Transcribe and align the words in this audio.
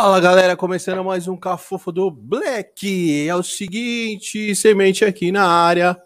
Fala 0.00 0.20
galera, 0.20 0.56
começando 0.56 1.02
mais 1.02 1.26
um 1.26 1.36
Cafofo 1.36 1.90
do 1.90 2.08
Black. 2.08 3.26
É 3.26 3.34
o 3.34 3.42
seguinte, 3.42 4.54
semente 4.54 5.04
aqui 5.04 5.32
na 5.32 5.44
área. 5.44 6.00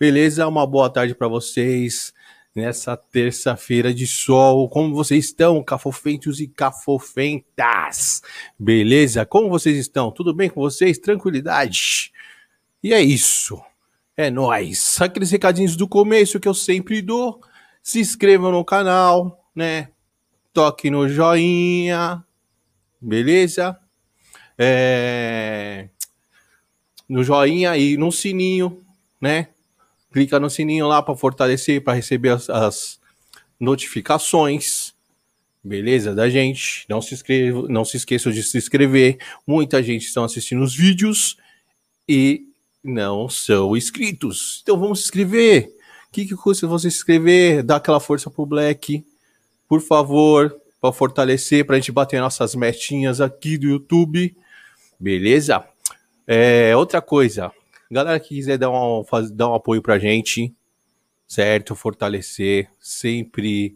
Beleza? 0.00 0.48
Uma 0.48 0.66
boa 0.66 0.90
tarde 0.90 1.14
para 1.14 1.28
vocês 1.28 2.12
nessa 2.52 2.96
terça-feira 2.96 3.94
de 3.94 4.04
sol. 4.04 4.68
Como 4.68 4.92
vocês 4.92 5.26
estão, 5.26 5.62
cafofentos 5.62 6.40
e 6.40 6.48
cafofentas? 6.48 8.20
Beleza? 8.58 9.24
Como 9.24 9.48
vocês 9.48 9.78
estão? 9.78 10.10
Tudo 10.10 10.34
bem 10.34 10.50
com 10.50 10.60
vocês? 10.60 10.98
Tranquilidade? 10.98 12.10
E 12.82 12.92
é 12.92 13.00
isso. 13.00 13.62
É 14.16 14.28
nóis. 14.28 15.00
Aqueles 15.00 15.30
recadinhos 15.30 15.76
do 15.76 15.86
começo 15.86 16.40
que 16.40 16.48
eu 16.48 16.54
sempre 16.54 17.00
dou. 17.00 17.40
Se 17.80 18.00
inscrevam 18.00 18.50
no 18.50 18.64
canal, 18.64 19.48
né? 19.54 19.90
Toque 20.52 20.90
no 20.90 21.08
joinha, 21.08 22.25
beleza? 23.00 23.78
É... 24.58 25.88
No 27.08 27.22
joinha 27.22 27.76
e 27.76 27.96
no 27.96 28.10
sininho, 28.10 28.82
né? 29.20 29.48
Clica 30.12 30.40
no 30.40 30.50
sininho 30.50 30.88
lá 30.88 31.02
para 31.02 31.16
fortalecer, 31.16 31.82
para 31.82 31.94
receber 31.94 32.30
as, 32.30 32.50
as, 32.50 33.00
notificações, 33.58 34.94
beleza? 35.62 36.14
Da 36.14 36.28
gente. 36.28 36.84
Não 36.88 37.00
se 37.00 37.14
inscreva, 37.14 37.66
não 37.68 37.84
se 37.84 37.96
esqueçam 37.96 38.32
de 38.32 38.42
se 38.42 38.58
inscrever. 38.58 39.18
Muita 39.46 39.82
gente 39.82 40.06
está 40.06 40.24
assistindo 40.24 40.62
os 40.62 40.74
vídeos 40.74 41.36
e 42.08 42.46
não 42.82 43.28
são 43.28 43.76
inscritos. 43.76 44.60
Então 44.62 44.78
vamos 44.78 45.00
se 45.00 45.04
inscrever. 45.06 45.74
O 46.08 46.12
que, 46.12 46.24
que 46.24 46.36
custa 46.36 46.66
você 46.66 46.90
se 46.90 46.96
inscrever? 46.96 47.62
Dá 47.62 47.76
aquela 47.76 48.00
força 48.00 48.30
pro 48.30 48.46
Black, 48.46 49.04
por 49.68 49.80
favor 49.80 50.65
para 50.86 50.92
fortalecer, 50.92 51.64
para 51.64 51.76
a 51.76 51.78
gente 51.78 51.90
bater 51.90 52.20
nossas 52.20 52.54
metinhas 52.54 53.20
aqui 53.20 53.58
do 53.58 53.66
YouTube. 53.66 54.36
Beleza? 54.98 55.64
É, 56.26 56.76
outra 56.76 57.02
coisa, 57.02 57.52
galera 57.90 58.20
que 58.20 58.28
quiser 58.28 58.58
dar 58.58 58.70
um, 58.70 59.04
faz, 59.04 59.30
dar 59.30 59.50
um 59.50 59.54
apoio 59.54 59.82
para 59.82 59.94
a 59.94 59.98
gente, 59.98 60.54
certo? 61.26 61.74
Fortalecer, 61.74 62.70
sempre 62.78 63.74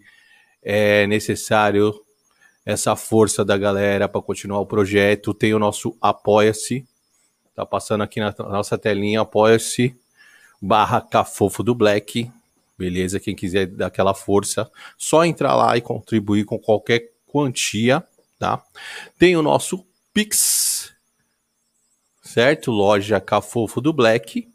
é 0.63 1.07
necessário 1.07 1.95
essa 2.65 2.95
força 2.95 3.45
da 3.45 3.57
galera 3.57 4.09
para 4.09 4.23
continuar 4.23 4.61
o 4.61 4.67
projeto. 4.67 5.35
Tem 5.35 5.53
o 5.53 5.59
nosso 5.59 5.97
Apoia-se, 6.01 6.87
tá 7.55 7.67
passando 7.67 8.03
aqui 8.03 8.21
na 8.21 8.35
nossa 8.39 8.79
telinha, 8.79 9.23
apoia-se, 9.23 9.97
barra 10.63 11.01
Cafofo 11.01 11.63
do 11.63 11.75
Black, 11.75 12.31
Beleza? 12.81 13.21
Quem 13.21 13.37
quiser 13.37 13.67
dar 13.67 13.89
aquela 13.89 14.15
força, 14.15 14.71
só 14.97 15.23
entrar 15.23 15.55
lá 15.55 15.77
e 15.77 15.83
contribuir 15.83 16.47
com 16.47 16.59
qualquer 16.59 17.13
quantia, 17.27 18.03
tá? 18.39 18.65
Tem 19.19 19.37
o 19.37 19.43
nosso 19.43 19.87
Pix, 20.15 20.91
certo? 22.23 22.71
Loja 22.71 23.21
Cafofo 23.21 23.83
do 23.83 23.93
Black, 23.93 24.49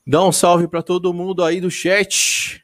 Dá 0.06 0.22
um 0.24 0.34
salve 0.34 0.68
para 0.68 0.81
todo 0.81 1.13
mundo 1.13 1.44
aí 1.44 1.62
do 1.62 1.72
chat. 1.72 2.62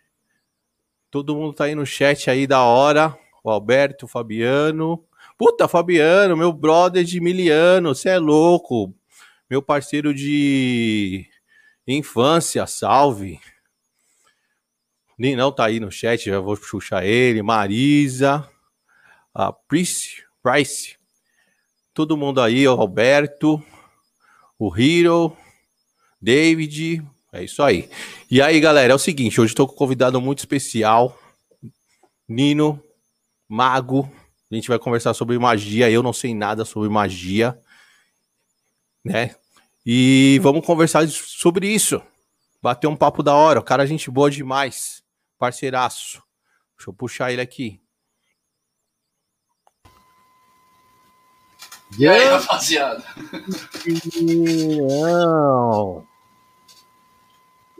Todo 1.09 1.35
mundo 1.35 1.53
tá 1.53 1.63
aí 1.65 1.75
no 1.75 1.85
chat 1.85 2.29
aí 2.29 2.45
da 2.45 2.63
hora. 2.63 3.17
O 3.43 3.49
Alberto, 3.49 4.05
o 4.05 4.09
Fabiano. 4.09 5.03
Puta, 5.37 5.69
Fabiano, 5.69 6.35
meu 6.35 6.51
brother 6.51 7.05
de 7.05 7.21
miliano, 7.21 7.95
você 7.95 8.09
é 8.09 8.19
louco. 8.19 8.93
Meu 9.49 9.61
parceiro 9.61 10.13
de 10.13 11.25
infância, 11.87 12.67
salve. 12.67 13.39
Ninão 15.17 15.51
tá 15.51 15.65
aí 15.65 15.79
no 15.79 15.91
chat, 15.91 16.25
já 16.25 16.39
vou 16.41 16.57
puxar 16.57 17.05
ele. 17.05 17.41
Marisa, 17.41 18.47
a 19.33 19.53
Price, 19.53 20.23
Price. 20.41 20.97
Todo 21.93 22.17
mundo 22.17 22.41
aí, 22.41 22.67
o 22.67 22.75
Roberto, 22.75 23.61
o 24.57 24.75
Hero, 24.75 25.35
David. 26.21 27.05
É 27.31 27.43
isso 27.43 27.61
aí. 27.61 27.89
E 28.29 28.41
aí, 28.41 28.59
galera, 28.59 28.93
é 28.93 28.95
o 28.95 28.99
seguinte: 28.99 29.39
hoje 29.39 29.51
estou 29.51 29.67
com 29.67 29.73
um 29.73 29.77
convidado 29.77 30.19
muito 30.19 30.39
especial, 30.39 31.17
Nino, 32.27 32.83
mago. 33.47 34.09
A 34.51 34.55
gente 34.55 34.67
vai 34.67 34.79
conversar 34.79 35.13
sobre 35.13 35.37
magia. 35.37 35.89
Eu 35.89 36.01
não 36.01 36.13
sei 36.13 36.33
nada 36.33 36.65
sobre 36.65 36.89
magia, 36.89 37.59
né? 39.03 39.35
E 39.85 40.39
vamos 40.41 40.65
conversar 40.65 41.07
sobre 41.07 41.67
isso. 41.67 42.01
Bater 42.61 42.87
um 42.87 42.95
papo 42.95 43.23
da 43.23 43.33
hora. 43.33 43.59
O 43.59 43.63
cara, 43.63 43.83
é 43.83 43.87
gente 43.87 44.09
boa 44.11 44.29
demais. 44.29 45.03
Parceiraço. 45.37 46.21
Deixa 46.77 46.89
eu 46.89 46.93
puxar 46.93 47.31
ele 47.31 47.41
aqui. 47.41 47.81
E 51.97 52.07
aí, 52.07 52.25
rapaziada? 52.25 53.03
Não. 54.21 56.05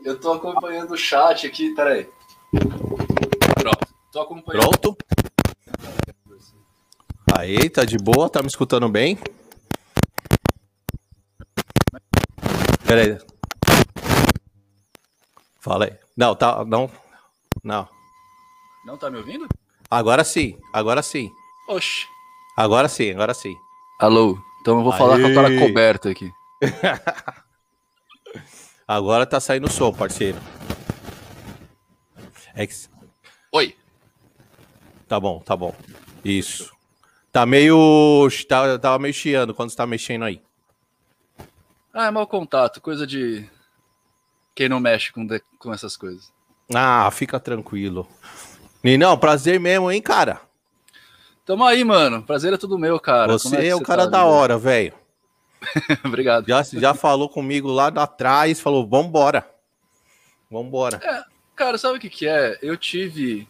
Eu 0.04 0.18
tô 0.18 0.32
acompanhando 0.32 0.92
o 0.92 0.96
chat 0.96 1.46
aqui, 1.46 1.74
peraí. 1.74 2.08
Pronto, 3.54 3.94
tô 4.10 4.20
acompanhando. 4.20 4.68
Pronto? 4.68 4.96
Aí, 7.36 7.70
tá 7.70 7.84
de 7.84 7.96
boa? 7.96 8.28
Tá 8.28 8.42
me 8.42 8.48
escutando 8.48 8.88
bem? 8.88 9.18
Peraí. 12.86 13.18
Fala 15.60 15.84
aí. 15.84 15.96
Não, 16.16 16.34
tá. 16.34 16.64
Não. 16.64 16.90
Não. 17.62 17.88
Não 18.84 18.96
tá 18.96 19.08
me 19.10 19.18
ouvindo? 19.18 19.46
Agora 19.90 20.24
sim, 20.24 20.58
agora 20.72 21.02
sim. 21.02 21.30
Oxi. 21.68 22.06
Agora 22.56 22.88
sim, 22.88 23.10
agora 23.12 23.32
sim. 23.32 23.56
Alô, 24.00 24.42
então 24.62 24.78
eu 24.78 24.82
vou 24.82 24.94
falar 24.94 25.20
com 25.20 25.26
a 25.26 25.34
cara 25.34 25.58
coberta 25.58 26.08
aqui. 26.08 26.32
Agora 28.88 29.26
tá 29.26 29.38
saindo 29.38 29.66
o 29.66 29.70
som, 29.70 29.92
parceiro. 29.92 30.38
Ex. 32.56 32.88
Oi. 33.52 33.76
Tá 35.06 35.20
bom, 35.20 35.40
tá 35.40 35.54
bom. 35.54 35.74
Isso. 36.24 36.72
Tá 37.30 37.44
meio. 37.44 38.26
Tá, 38.48 38.78
tava 38.78 38.98
meio 38.98 39.12
chiando 39.12 39.52
quando 39.52 39.68
você 39.68 39.76
tá 39.76 39.86
mexendo 39.86 40.24
aí. 40.24 40.40
Ah, 41.92 42.06
é 42.06 42.10
mau 42.10 42.26
contato, 42.26 42.80
coisa 42.80 43.06
de. 43.06 43.46
Quem 44.54 44.66
não 44.66 44.80
mexe 44.80 45.12
com, 45.12 45.26
de... 45.26 45.42
com 45.58 45.74
essas 45.74 45.94
coisas. 45.94 46.32
Ah, 46.74 47.10
fica 47.10 47.38
tranquilo. 47.38 48.08
Ninão, 48.82 49.18
prazer 49.18 49.60
mesmo, 49.60 49.92
hein, 49.92 50.00
cara? 50.00 50.40
Tamo 51.50 51.64
aí, 51.64 51.82
mano. 51.82 52.22
Prazer 52.22 52.52
é 52.52 52.56
tudo 52.56 52.78
meu, 52.78 53.00
cara. 53.00 53.32
Você 53.32 53.56
é, 53.56 53.66
é 53.70 53.74
o 53.74 53.80
cara 53.80 54.04
tá, 54.04 54.18
da 54.18 54.24
hora, 54.24 54.56
velho. 54.56 54.92
Obrigado. 56.06 56.46
Já, 56.46 56.62
já 56.62 56.94
falou 56.94 57.28
comigo 57.28 57.66
lá 57.66 57.88
atrás, 57.88 58.60
falou, 58.60 58.86
vambora. 58.86 59.44
Vambora. 60.48 61.00
É, 61.02 61.24
cara, 61.56 61.76
sabe 61.76 61.98
o 61.98 62.00
que 62.00 62.08
que 62.08 62.28
é? 62.28 62.56
Eu 62.62 62.76
tive, 62.76 63.48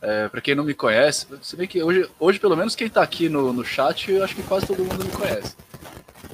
é, 0.00 0.28
para 0.28 0.40
quem 0.40 0.54
não 0.54 0.62
me 0.62 0.74
conhece, 0.74 1.26
se 1.42 1.56
bem 1.56 1.66
que 1.66 1.82
hoje, 1.82 2.08
hoje 2.20 2.38
pelo 2.38 2.54
menos 2.54 2.76
quem 2.76 2.88
tá 2.88 3.02
aqui 3.02 3.28
no, 3.28 3.52
no 3.52 3.64
chat, 3.64 4.12
eu 4.12 4.22
acho 4.22 4.36
que 4.36 4.44
quase 4.44 4.68
todo 4.68 4.84
mundo 4.84 5.04
me 5.04 5.10
conhece. 5.10 5.56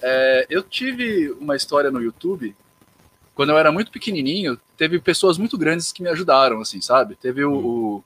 É, 0.03 0.47
eu 0.51 0.63
tive 0.63 1.31
uma 1.41 1.57
história 1.57 1.91
no 1.91 2.03
YouTube, 2.03 2.55
quando 3.35 3.53
eu 3.53 3.59
era 3.59 3.73
muito 3.73 3.91
pequenininho, 3.91 4.61
teve 4.77 5.01
pessoas 5.01 5.39
muito 5.39 5.57
grandes 5.57 5.93
que 5.93 6.03
me 6.03 6.11
ajudaram, 6.11 6.61
assim, 6.61 6.83
sabe? 6.83 7.17
Teve 7.17 7.43
o, 7.43 7.55
hum. 7.55 7.65
o 7.65 8.05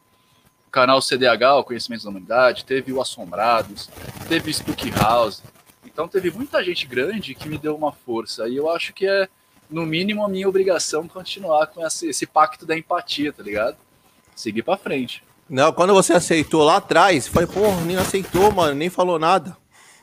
canal 0.71 1.03
CDH, 1.03 1.59
o 1.59 1.65
Conhecimento 1.65 2.05
da 2.05 2.11
Humanidade, 2.11 2.65
teve 2.65 2.93
o 2.93 3.01
Assombrados, 3.01 3.89
teve 4.29 4.49
o 4.49 4.51
Spook 4.51 4.91
House. 4.91 5.43
Então 5.85 6.07
teve 6.07 6.31
muita 6.31 6.63
gente 6.63 6.87
grande 6.87 7.35
que 7.35 7.49
me 7.49 7.59
deu 7.59 7.75
uma 7.75 7.93
força. 7.93 8.49
E 8.49 8.57
eu 8.57 8.71
acho 8.71 8.93
que 8.93 9.07
é, 9.07 9.29
no 9.69 9.85
mínimo, 9.85 10.25
a 10.25 10.29
minha 10.29 10.49
obrigação 10.49 11.09
continuar 11.09 11.67
com 11.67 11.85
esse, 11.87 12.09
esse 12.09 12.27
pacto 12.27 12.65
da 12.65 12.77
empatia, 12.77 13.33
tá 13.33 13.43
ligado? 13.43 13.77
Seguir 14.35 14.63
pra 14.63 14.77
frente. 14.77 15.23
Não, 15.49 15.73
quando 15.73 15.93
você 15.93 16.13
aceitou 16.13 16.63
lá 16.63 16.77
atrás, 16.77 17.27
foi, 17.27 17.47
porra, 17.47 17.81
nem 17.83 17.97
aceitou, 17.97 18.53
mano, 18.53 18.75
nem 18.75 18.89
falou 18.89 19.19
nada. 19.19 19.57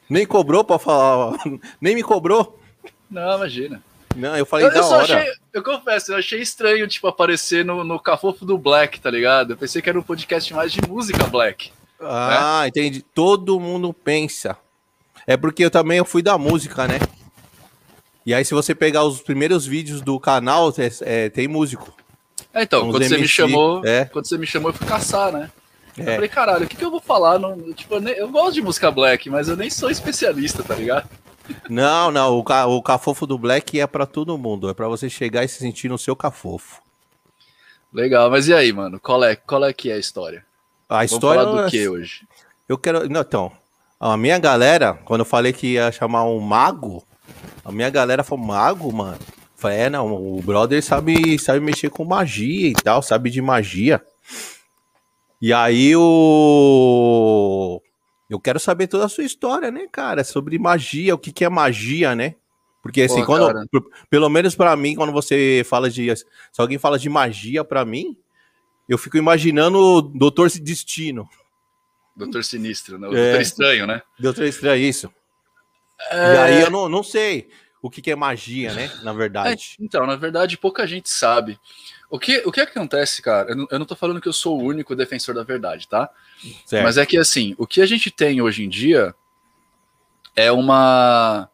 Nem 0.09 0.25
cobrou 0.25 0.63
pra 0.63 0.77
falar, 0.77 1.37
nem 1.79 1.95
me 1.95 2.03
cobrou. 2.03 2.59
Não, 3.09 3.37
imagina. 3.37 3.81
Não, 4.17 4.35
eu 4.35 4.45
falei 4.45 4.65
eu, 4.65 4.71
da 4.71 4.79
eu 4.79 4.85
hora. 4.85 5.03
Achei, 5.03 5.33
eu 5.53 5.63
confesso, 5.63 6.11
eu 6.11 6.17
achei 6.17 6.41
estranho, 6.41 6.87
tipo, 6.87 7.07
aparecer 7.07 7.63
no, 7.63 7.83
no 7.83 7.99
Cafofo 7.99 8.43
do 8.43 8.57
Black, 8.57 8.99
tá 8.99 9.11
ligado? 9.11 9.53
Eu 9.53 9.57
pensei 9.57 9.79
que 9.81 9.87
era 9.87 9.99
um 9.99 10.03
podcast 10.03 10.51
mais 10.55 10.71
de 10.71 10.81
música 10.87 11.25
Black. 11.27 11.71
Ah, 12.01 12.61
né? 12.63 12.67
entendi. 12.69 13.01
Todo 13.13 13.59
mundo 13.59 13.93
pensa. 13.93 14.57
É 15.27 15.37
porque 15.37 15.63
eu 15.63 15.69
também 15.69 15.99
eu 15.99 16.05
fui 16.05 16.23
da 16.23 16.37
música, 16.37 16.87
né? 16.87 16.99
E 18.25 18.33
aí, 18.33 18.43
se 18.43 18.53
você 18.53 18.73
pegar 18.73 19.03
os 19.03 19.21
primeiros 19.21 19.65
vídeos 19.65 20.01
do 20.01 20.19
canal, 20.19 20.73
é, 20.77 21.25
é, 21.25 21.29
tem 21.29 21.47
músico. 21.47 21.95
É, 22.53 22.63
então, 22.63 22.89
quando 22.89 23.07
você 23.07 23.17
me 23.17 23.27
chamou, 23.27 23.85
é. 23.85 24.05
quando 24.05 24.27
você 24.27 24.37
me 24.37 24.47
chamou, 24.47 24.71
eu 24.71 24.73
fui 24.73 24.87
caçar, 24.87 25.31
né? 25.31 25.51
É. 25.97 26.01
Eu 26.01 26.15
falei, 26.15 26.29
caralho, 26.29 26.65
o 26.65 26.67
que, 26.67 26.75
que 26.75 26.83
eu 26.83 26.91
vou 26.91 26.99
falar? 26.99 27.37
No, 27.37 27.73
tipo, 27.73 27.95
eu, 27.95 28.01
nem, 28.01 28.13
eu, 28.15 28.29
gosto 28.29 28.53
de 28.53 28.61
música 28.61 28.89
black, 28.89 29.29
mas 29.29 29.47
eu 29.47 29.55
nem 29.55 29.69
sou 29.69 29.89
especialista, 29.89 30.63
tá 30.63 30.75
ligado? 30.75 31.07
Não, 31.69 32.11
não, 32.11 32.37
o, 32.37 32.43
ca, 32.43 32.65
o 32.65 32.81
cafofo 32.81 33.25
do 33.25 33.37
black 33.37 33.79
é 33.79 33.87
para 33.87 34.05
todo 34.05 34.37
mundo, 34.37 34.69
é 34.69 34.73
para 34.73 34.87
você 34.87 35.09
chegar 35.09 35.43
e 35.43 35.47
se 35.47 35.59
sentir 35.59 35.89
no 35.89 35.97
seu 35.97 36.15
cafofo. 36.15 36.81
Legal, 37.93 38.29
mas 38.29 38.47
e 38.47 38.53
aí, 38.53 38.71
mano? 38.73 38.99
Qual 38.99 39.23
é, 39.23 39.35
qual 39.35 39.63
é 39.65 39.73
que 39.73 39.89
é 39.89 39.93
a 39.93 39.99
história? 39.99 40.45
A 40.89 40.97
Vamos 40.97 41.11
história 41.11 41.43
falar 41.43 41.63
do 41.63 41.69
que 41.69 41.87
hoje? 41.87 42.27
Eu 42.67 42.77
quero, 42.77 43.09
não, 43.09 43.21
então, 43.21 43.51
a 43.99 44.15
minha 44.17 44.37
galera, 44.37 44.93
quando 45.05 45.21
eu 45.21 45.25
falei 45.25 45.53
que 45.53 45.73
ia 45.73 45.91
chamar 45.91 46.25
um 46.25 46.39
mago, 46.39 47.03
a 47.63 47.71
minha 47.71 47.89
galera 47.89 48.23
falou, 48.23 48.45
mago, 48.45 48.91
mano? 48.91 49.17
falei, 49.57 49.79
é, 49.79 49.89
não, 49.89 50.13
o 50.13 50.41
brother 50.41 50.83
sabe, 50.83 51.37
sabe 51.39 51.59
mexer 51.59 51.89
com 51.89 52.05
magia 52.05 52.69
e 52.69 52.73
tal, 52.73 53.01
sabe 53.01 53.29
de 53.29 53.41
magia. 53.41 54.01
E 55.41 55.51
aí 55.51 55.95
o. 55.95 57.81
Eu 58.29 58.39
quero 58.39 58.59
saber 58.59 58.87
toda 58.87 59.05
a 59.05 59.09
sua 59.09 59.23
história, 59.23 59.71
né, 59.71 59.87
cara? 59.91 60.23
Sobre 60.23 60.59
magia, 60.59 61.15
o 61.15 61.17
que, 61.17 61.31
que 61.31 61.45
é 61.45 61.49
magia, 61.49 62.15
né? 62.15 62.35
Porque 62.81 63.01
assim, 63.01 63.21
Pô, 63.21 63.25
quando. 63.25 63.67
Pelo 64.09 64.29
menos 64.29 64.55
para 64.55 64.75
mim, 64.75 64.95
quando 64.95 65.11
você 65.11 65.63
fala 65.65 65.89
de. 65.89 66.15
Se 66.15 66.25
alguém 66.57 66.77
fala 66.77 66.97
de 66.97 67.09
magia 67.09 67.63
para 67.63 67.83
mim, 67.83 68.17
eu 68.87 68.97
fico 68.97 69.17
imaginando 69.17 69.77
o 69.77 70.01
Doutor 70.01 70.49
Destino. 70.49 71.27
Doutor 72.15 72.43
Sinistro, 72.43 72.97
né? 72.97 73.07
O 73.07 73.15
é, 73.15 73.23
Doutor 73.23 73.41
Estranho, 73.41 73.87
né? 73.87 74.01
Doutor 74.19 74.45
Estranho, 74.45 74.83
isso. 74.83 75.11
É... 76.09 76.33
E 76.33 76.37
aí 76.37 76.61
eu 76.61 76.71
não, 76.71 76.87
não 76.87 77.03
sei 77.03 77.49
o 77.81 77.89
que, 77.89 78.01
que 78.01 78.11
é 78.11 78.15
magia, 78.15 78.73
né? 78.73 78.91
Na 79.03 79.13
verdade. 79.13 79.75
É, 79.79 79.83
então, 79.83 80.05
na 80.05 80.15
verdade, 80.15 80.57
pouca 80.57 80.87
gente 80.87 81.09
sabe. 81.09 81.59
O 82.09 82.17
que, 82.17 82.41
o 82.45 82.51
que 82.51 82.61
acontece, 82.61 83.21
cara? 83.21 83.51
Eu 83.51 83.55
não, 83.55 83.67
eu 83.69 83.79
não 83.79 83.85
tô 83.85 83.95
falando 83.95 84.21
que 84.21 84.27
eu 84.27 84.33
sou 84.33 84.57
o 84.57 84.63
único 84.63 84.95
defensor 84.95 85.35
da 85.35 85.43
verdade, 85.43 85.87
tá? 85.87 86.09
Certo. 86.65 86.83
Mas 86.83 86.97
é 86.97 87.05
que, 87.05 87.17
assim, 87.17 87.53
o 87.57 87.67
que 87.67 87.81
a 87.81 87.85
gente 87.85 88.09
tem 88.09 88.41
hoje 88.41 88.63
em 88.63 88.69
dia 88.69 89.13
é 90.33 90.49
uma, 90.51 91.49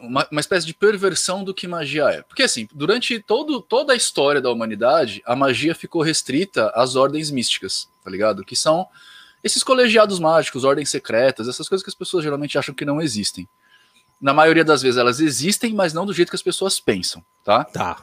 uma, 0.00 0.26
uma 0.28 0.40
espécie 0.40 0.66
de 0.66 0.74
perversão 0.74 1.44
do 1.44 1.54
que 1.54 1.68
magia 1.68 2.08
é. 2.10 2.22
Porque, 2.22 2.42
assim, 2.42 2.66
durante 2.74 3.20
todo, 3.20 3.60
toda 3.60 3.92
a 3.92 3.96
história 3.96 4.40
da 4.40 4.50
humanidade, 4.50 5.22
a 5.24 5.36
magia 5.36 5.76
ficou 5.76 6.02
restrita 6.02 6.72
às 6.74 6.96
ordens 6.96 7.30
místicas, 7.30 7.88
tá 8.02 8.10
ligado? 8.10 8.44
Que 8.44 8.56
são 8.56 8.88
esses 9.44 9.62
colegiados 9.62 10.18
mágicos, 10.18 10.64
ordens 10.64 10.88
secretas, 10.88 11.46
essas 11.46 11.68
coisas 11.68 11.84
que 11.84 11.90
as 11.90 11.94
pessoas 11.94 12.24
geralmente 12.24 12.58
acham 12.58 12.74
que 12.74 12.84
não 12.84 13.00
existem. 13.00 13.46
Na 14.20 14.32
maioria 14.32 14.64
das 14.64 14.82
vezes 14.82 14.98
elas 14.98 15.20
existem, 15.20 15.72
mas 15.72 15.92
não 15.92 16.06
do 16.06 16.14
jeito 16.14 16.30
que 16.30 16.36
as 16.36 16.42
pessoas 16.42 16.80
pensam, 16.80 17.22
tá? 17.44 17.62
Tá. 17.64 18.02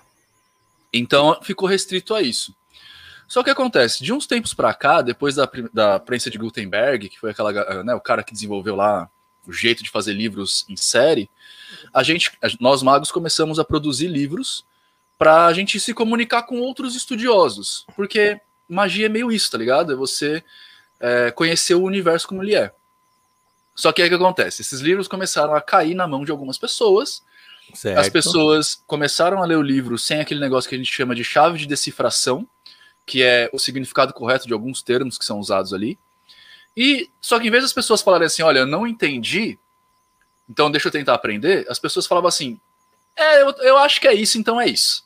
Então 0.94 1.40
ficou 1.42 1.68
restrito 1.68 2.14
a 2.14 2.22
isso. 2.22 2.56
Só 3.28 3.42
que 3.44 3.50
acontece, 3.50 4.04
de 4.04 4.12
uns 4.12 4.28
tempos 4.28 4.54
para 4.54 4.74
cá, 4.74 5.02
depois 5.02 5.36
da, 5.36 5.50
da 5.72 6.00
prensa 6.00 6.30
de 6.30 6.38
Gutenberg, 6.38 7.08
que 7.08 7.18
foi 7.18 7.32
aquela, 7.32 7.84
né, 7.84 7.96
o 7.96 8.02
cara 8.02 8.24
que 8.24 8.34
desenvolveu 8.34 8.76
lá 8.76 9.10
o 9.48 9.54
jeito 9.54 9.84
de 9.84 9.90
fazer 9.90 10.14
livros 10.14 10.66
em 10.68 10.76
série, 10.76 11.30
a 11.94 12.04
gente, 12.04 12.32
nós 12.60 12.84
magos 12.84 13.12
começamos 13.12 13.58
a 13.58 13.64
produzir 13.64 14.08
livros 14.08 14.66
para 15.18 15.46
a 15.46 15.54
gente 15.54 15.80
se 15.80 15.94
comunicar 15.94 16.44
com 16.44 16.60
outros 16.60 16.96
estudiosos, 16.96 17.86
porque 17.96 18.40
magia 18.68 19.06
é 19.06 19.10
meio 19.10 19.32
isso, 19.32 19.50
tá 19.50 19.58
ligado? 19.58 19.94
É 19.94 19.96
você 19.96 20.44
é, 21.00 21.32
conhecer 21.32 21.76
o 21.76 21.84
universo 21.84 22.28
como 22.28 22.44
ele 22.44 22.56
é. 22.56 22.74
Só 23.74 23.92
que 23.92 24.02
aí 24.02 24.08
o 24.08 24.12
que 24.12 24.16
acontece? 24.16 24.62
Esses 24.62 24.82
livros 24.82 25.08
começaram 25.08 25.56
a 25.56 25.62
cair 25.62 25.96
na 25.96 26.08
mão 26.08 26.26
de 26.26 26.32
algumas 26.32 26.58
pessoas, 26.58 27.24
Certo. 27.74 28.00
As 28.00 28.10
pessoas 28.10 28.82
começaram 28.88 29.42
a 29.42 29.46
ler 29.46 29.58
o 29.58 29.62
livro 29.62 29.98
sem 29.98 30.20
aquele 30.20 30.40
negócio 30.40 30.70
que 30.70 30.76
a 30.76 30.78
gente 30.78 30.92
chama 30.92 31.16
de 31.16 31.24
chave 31.24 31.58
de 31.58 31.66
decifração, 31.66 32.48
que 33.06 33.22
é 33.24 33.50
o 33.54 33.60
significado 33.60 34.14
correto 34.14 34.48
de 34.48 34.54
alguns 34.54 34.82
termos 34.82 35.18
que 35.18 35.26
são 35.26 35.40
usados 35.40 35.74
ali. 35.74 35.98
E 36.76 37.10
só 37.20 37.40
que 37.40 37.48
em 37.48 37.52
vez 37.52 37.64
das 37.64 37.74
pessoas 37.74 38.02
falarem 38.02 38.28
assim, 38.28 38.42
olha, 38.44 38.60
eu 38.60 38.66
não 38.66 38.88
entendi, 38.88 39.60
então 40.50 40.72
deixa 40.72 40.88
eu 40.88 40.92
tentar 40.92 41.14
aprender, 41.14 41.66
as 41.70 41.80
pessoas 41.80 42.08
falavam 42.08 42.30
assim, 42.30 42.60
é, 43.16 43.42
eu, 43.42 43.50
eu 43.60 43.78
acho 43.78 44.00
que 44.00 44.08
é 44.08 44.14
isso, 44.14 44.38
então 44.38 44.60
é 44.60 44.68
isso. 44.68 45.04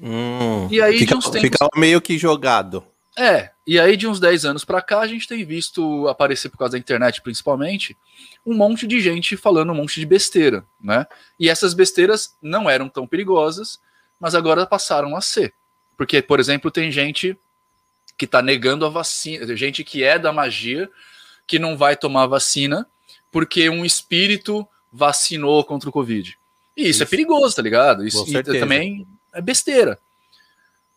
Hum, 0.00 0.68
e 0.70 0.80
aí 0.80 0.98
fica, 0.98 1.12
de 1.12 1.18
uns 1.18 1.28
tempos... 1.28 1.50
Ficava 1.50 1.70
meio 1.76 2.00
que 2.00 2.16
jogado. 2.16 2.84
É, 3.16 3.50
e 3.66 3.78
aí 3.78 3.96
de 3.96 4.06
uns 4.06 4.18
10 4.18 4.46
anos 4.46 4.64
para 4.64 4.80
cá 4.80 5.00
a 5.00 5.06
gente 5.06 5.28
tem 5.28 5.44
visto 5.44 6.08
aparecer 6.08 6.48
por 6.48 6.56
causa 6.56 6.72
da 6.72 6.78
internet 6.78 7.20
principalmente, 7.20 7.96
um 8.44 8.54
monte 8.54 8.86
de 8.86 9.00
gente 9.00 9.36
falando 9.36 9.70
um 9.72 9.76
monte 9.76 10.00
de 10.00 10.06
besteira, 10.06 10.64
né? 10.80 11.06
E 11.38 11.48
essas 11.48 11.74
besteiras 11.74 12.36
não 12.42 12.68
eram 12.68 12.88
tão 12.88 13.06
perigosas, 13.06 13.80
mas 14.18 14.34
agora 14.34 14.66
passaram 14.66 15.16
a 15.16 15.20
ser. 15.20 15.54
Porque, 15.96 16.20
por 16.20 16.40
exemplo, 16.40 16.70
tem 16.70 16.90
gente 16.90 17.38
que 18.16 18.24
está 18.24 18.42
negando 18.42 18.84
a 18.84 18.88
vacina, 18.88 19.56
gente 19.56 19.84
que 19.84 20.02
é 20.02 20.18
da 20.18 20.32
magia, 20.32 20.90
que 21.46 21.58
não 21.58 21.76
vai 21.76 21.96
tomar 21.96 22.26
vacina 22.26 22.86
porque 23.32 23.68
um 23.70 23.84
espírito 23.84 24.68
vacinou 24.92 25.64
contra 25.64 25.88
o 25.88 25.92
Covid. 25.92 26.38
E 26.76 26.82
isso, 26.82 26.88
é 26.88 26.90
isso. 26.90 27.02
é 27.02 27.06
perigoso, 27.06 27.56
tá 27.56 27.62
ligado? 27.62 28.06
Isso 28.06 28.24
também 28.44 29.06
é 29.32 29.40
besteira. 29.40 29.98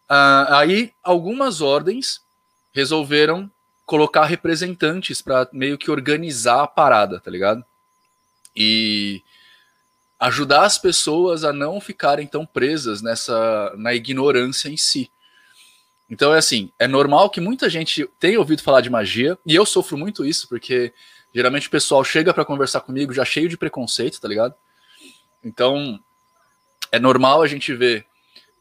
Uh, 0.10 0.54
aí, 0.54 0.94
algumas 1.02 1.62
ordens 1.62 2.22
resolveram 2.74 3.50
colocar 3.86 4.26
representantes 4.26 5.22
para 5.22 5.48
meio 5.54 5.78
que 5.78 5.92
organizar 5.92 6.64
a 6.64 6.68
parada, 6.68 7.20
tá 7.20 7.30
ligado? 7.30 7.64
E 8.56 9.22
ajudar 10.20 10.64
as 10.64 10.78
pessoas 10.78 11.44
a 11.44 11.54
não 11.54 11.80
ficarem 11.80 12.26
tão 12.26 12.46
presas 12.46 13.02
nessa 13.02 13.74
na 13.78 13.94
ignorância 13.94 14.70
em 14.70 14.78
si. 14.78 15.12
Então 16.10 16.34
é 16.34 16.38
assim, 16.38 16.72
é 16.80 16.88
normal 16.88 17.30
que 17.30 17.42
muita 17.42 17.70
gente 17.70 18.08
tenha 18.20 18.40
ouvido 18.40 18.64
falar 18.64 18.82
de 18.82 18.90
magia, 18.90 19.38
e 19.46 19.56
eu 19.56 19.66
sofro 19.66 19.98
muito 19.98 20.26
isso, 20.26 20.48
porque 20.48 20.94
geralmente 21.34 21.68
o 21.68 21.72
pessoal 21.72 22.04
chega 22.04 22.34
para 22.34 22.46
conversar 22.46 22.82
comigo 22.82 23.14
já 23.14 23.26
cheio 23.26 23.50
de 23.50 23.58
preconceito, 23.58 24.22
tá 24.22 24.28
ligado? 24.28 24.56
Então 25.44 26.00
é 26.92 27.00
normal 27.00 27.42
a 27.42 27.48
gente 27.48 27.74
ver 27.74 28.06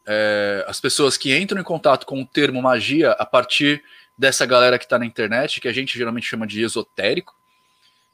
é, 0.05 0.65
as 0.67 0.79
pessoas 0.79 1.17
que 1.17 1.35
entram 1.35 1.59
em 1.59 1.63
contato 1.63 2.05
com 2.05 2.21
o 2.21 2.25
termo 2.25 2.61
magia 2.61 3.11
a 3.11 3.25
partir 3.25 3.83
dessa 4.17 4.45
galera 4.45 4.77
que 4.77 4.85
está 4.85 4.97
na 4.97 5.05
internet, 5.05 5.59
que 5.59 5.67
a 5.67 5.73
gente 5.73 5.97
geralmente 5.97 6.27
chama 6.27 6.47
de 6.47 6.61
esotérico, 6.61 7.35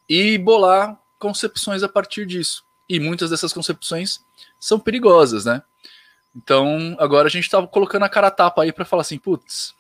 e 0.10 0.38
bolar 0.38 1.00
concepções 1.20 1.84
a 1.84 1.90
partir 1.90 2.26
disso. 2.26 2.64
E 2.90 3.00
muitas 3.00 3.30
dessas 3.30 3.54
concepções 3.54 4.20
são 4.60 4.80
perigosas, 4.80 5.46
né? 5.46 5.62
Então, 6.36 6.96
agora 7.00 7.28
a 7.28 7.32
gente 7.32 7.44
está 7.44 7.66
colocando 7.68 8.04
a 8.04 8.10
cara 8.10 8.28
a 8.28 8.32
tapa 8.32 8.64
aí 8.64 8.72
para 8.72 8.86
falar 8.86 9.02
assim, 9.02 9.18
putz. 9.18 9.76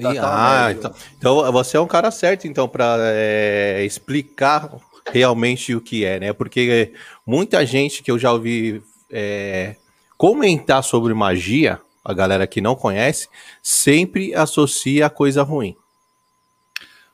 Tá, 0.00 0.14
tá 0.14 0.66
ah, 0.66 0.72
então, 0.72 0.94
então, 1.16 1.52
você 1.52 1.76
é 1.76 1.80
um 1.80 1.86
cara 1.86 2.10
certo, 2.10 2.46
então, 2.46 2.68
para 2.68 2.96
é, 3.00 3.84
explicar 3.84 4.70
realmente 5.12 5.74
o 5.74 5.80
que 5.80 6.04
é, 6.04 6.18
né? 6.18 6.32
Porque 6.32 6.92
muita 7.26 7.64
gente 7.64 8.02
que 8.02 8.10
eu 8.10 8.18
já 8.18 8.32
ouvi 8.32 8.82
é, 9.10 9.76
comentar 10.16 10.82
sobre 10.82 11.14
magia 11.14 11.80
a 12.04 12.12
galera 12.12 12.46
que 12.46 12.60
não 12.60 12.76
conhece, 12.76 13.28
sempre 13.62 14.34
associa 14.34 15.06
a 15.06 15.10
coisa 15.10 15.42
ruim. 15.42 15.76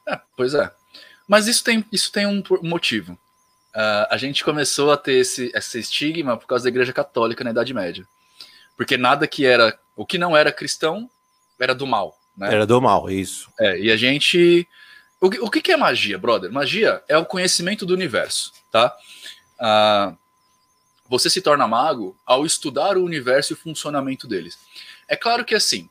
É, 0.07 0.21
pois 0.37 0.55
é. 0.55 0.71
Mas 1.29 1.47
isso 1.47 1.63
tem, 1.63 1.85
isso 1.93 2.11
tem 2.11 2.27
um 2.27 2.43
motivo. 2.63 3.13
Uh, 3.13 4.07
a 4.11 4.17
gente 4.17 4.45
começou 4.45 4.91
a 4.91 4.97
ter 4.97 5.13
esse, 5.13 5.53
esse 5.55 5.79
estigma 5.79 6.37
por 6.37 6.47
causa 6.49 6.65
da 6.65 6.71
Igreja 6.71 6.93
Católica 6.93 7.45
na 7.45 7.51
Idade 7.51 7.73
Média. 7.73 8.05
Porque 8.77 8.97
nada 8.97 9.29
que 9.29 9.47
era. 9.47 9.79
O 9.95 10.05
que 10.05 10.19
não 10.19 10.37
era 10.37 10.51
cristão 10.51 11.09
era 11.59 11.75
do 11.75 11.87
mal. 11.87 12.19
Né? 12.37 12.53
Era 12.53 12.67
do 12.67 12.81
mal, 12.81 13.09
isso. 13.09 13.49
É, 13.61 13.79
e 13.79 13.93
a 13.93 13.97
gente. 13.97 14.67
O, 15.21 15.27
o 15.27 15.51
que, 15.51 15.61
que 15.61 15.71
é 15.71 15.77
magia, 15.77 16.19
brother? 16.19 16.51
Magia 16.51 17.01
é 17.07 17.17
o 17.17 17.27
conhecimento 17.27 17.87
do 17.87 17.95
universo, 17.95 18.53
tá? 18.73 18.97
Uh, 19.61 20.17
você 21.11 21.29
se 21.29 21.43
torna 21.43 21.67
mago 21.67 22.17
ao 22.25 22.47
estudar 22.47 22.97
o 22.97 23.05
universo 23.05 23.53
e 23.53 23.55
o 23.55 23.57
funcionamento 23.57 24.29
deles. 24.29 24.57
É 25.09 25.17
claro 25.17 25.45
que 25.45 25.57
assim, 25.57 25.91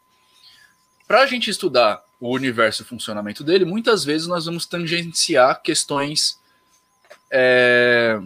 para 1.06 1.22
a 1.22 1.26
gente 1.26 1.50
estudar 1.50 2.02
o 2.22 2.34
universo 2.34 2.82
e 2.82 2.86
o 2.86 2.88
funcionamento 2.88 3.44
dele, 3.44 3.66
muitas 3.66 4.06
vezes 4.06 4.28
nós 4.28 4.46
vamos 4.46 4.66
tangenciar 4.66 5.62
questões 5.62 6.40
é, 7.30 8.18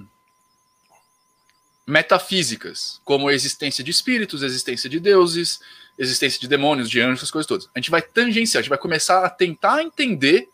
metafísicas, 1.86 3.02
como 3.04 3.28
a 3.28 3.34
existência 3.34 3.84
de 3.84 3.90
espíritos, 3.90 4.44
existência 4.44 4.88
de 4.88 5.00
deuses, 5.00 5.60
existência 5.98 6.40
de 6.40 6.48
demônios, 6.48 6.92
de 6.92 7.02
anjos, 7.02 7.20
essas 7.20 7.32
coisas 7.32 7.48
todas. 7.48 7.70
A 7.74 7.80
gente 7.80 7.90
vai 7.90 8.04
tangenciar, 8.04 8.60
a 8.60 8.62
gente 8.62 8.70
vai 8.70 8.78
começar 8.78 9.26
a 9.26 9.30
tentar 9.32 9.82
entender 9.82 10.48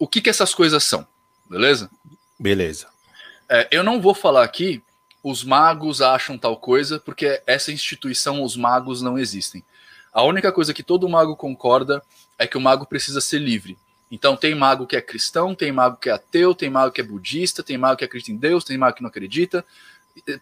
o 0.00 0.08
que, 0.08 0.20
que 0.20 0.30
essas 0.30 0.52
coisas 0.52 0.82
são, 0.82 1.06
beleza? 1.48 1.88
Beleza. 2.40 2.88
É, 3.48 3.68
eu 3.70 3.84
não 3.84 4.00
vou 4.00 4.14
falar 4.14 4.42
aqui 4.42 4.82
os 5.24 5.42
magos 5.42 6.02
acham 6.02 6.36
tal 6.36 6.58
coisa, 6.58 7.00
porque 7.00 7.42
essa 7.46 7.72
instituição, 7.72 8.42
os 8.42 8.58
magos, 8.58 9.00
não 9.00 9.18
existem. 9.18 9.64
A 10.12 10.22
única 10.22 10.52
coisa 10.52 10.74
que 10.74 10.82
todo 10.82 11.08
mago 11.08 11.34
concorda 11.34 12.02
é 12.38 12.46
que 12.46 12.58
o 12.58 12.60
mago 12.60 12.84
precisa 12.84 13.22
ser 13.22 13.38
livre. 13.38 13.78
Então 14.10 14.36
tem 14.36 14.54
mago 14.54 14.86
que 14.86 14.94
é 14.94 15.00
cristão, 15.00 15.54
tem 15.54 15.72
mago 15.72 15.96
que 15.96 16.10
é 16.10 16.12
ateu, 16.12 16.54
tem 16.54 16.68
mago 16.68 16.92
que 16.92 17.00
é 17.00 17.04
budista, 17.04 17.62
tem 17.62 17.78
mago 17.78 17.96
que 17.96 18.04
acredita 18.04 18.32
em 18.32 18.36
Deus, 18.36 18.64
tem 18.64 18.76
mago 18.76 18.96
que 18.96 19.02
não 19.02 19.08
acredita. 19.08 19.64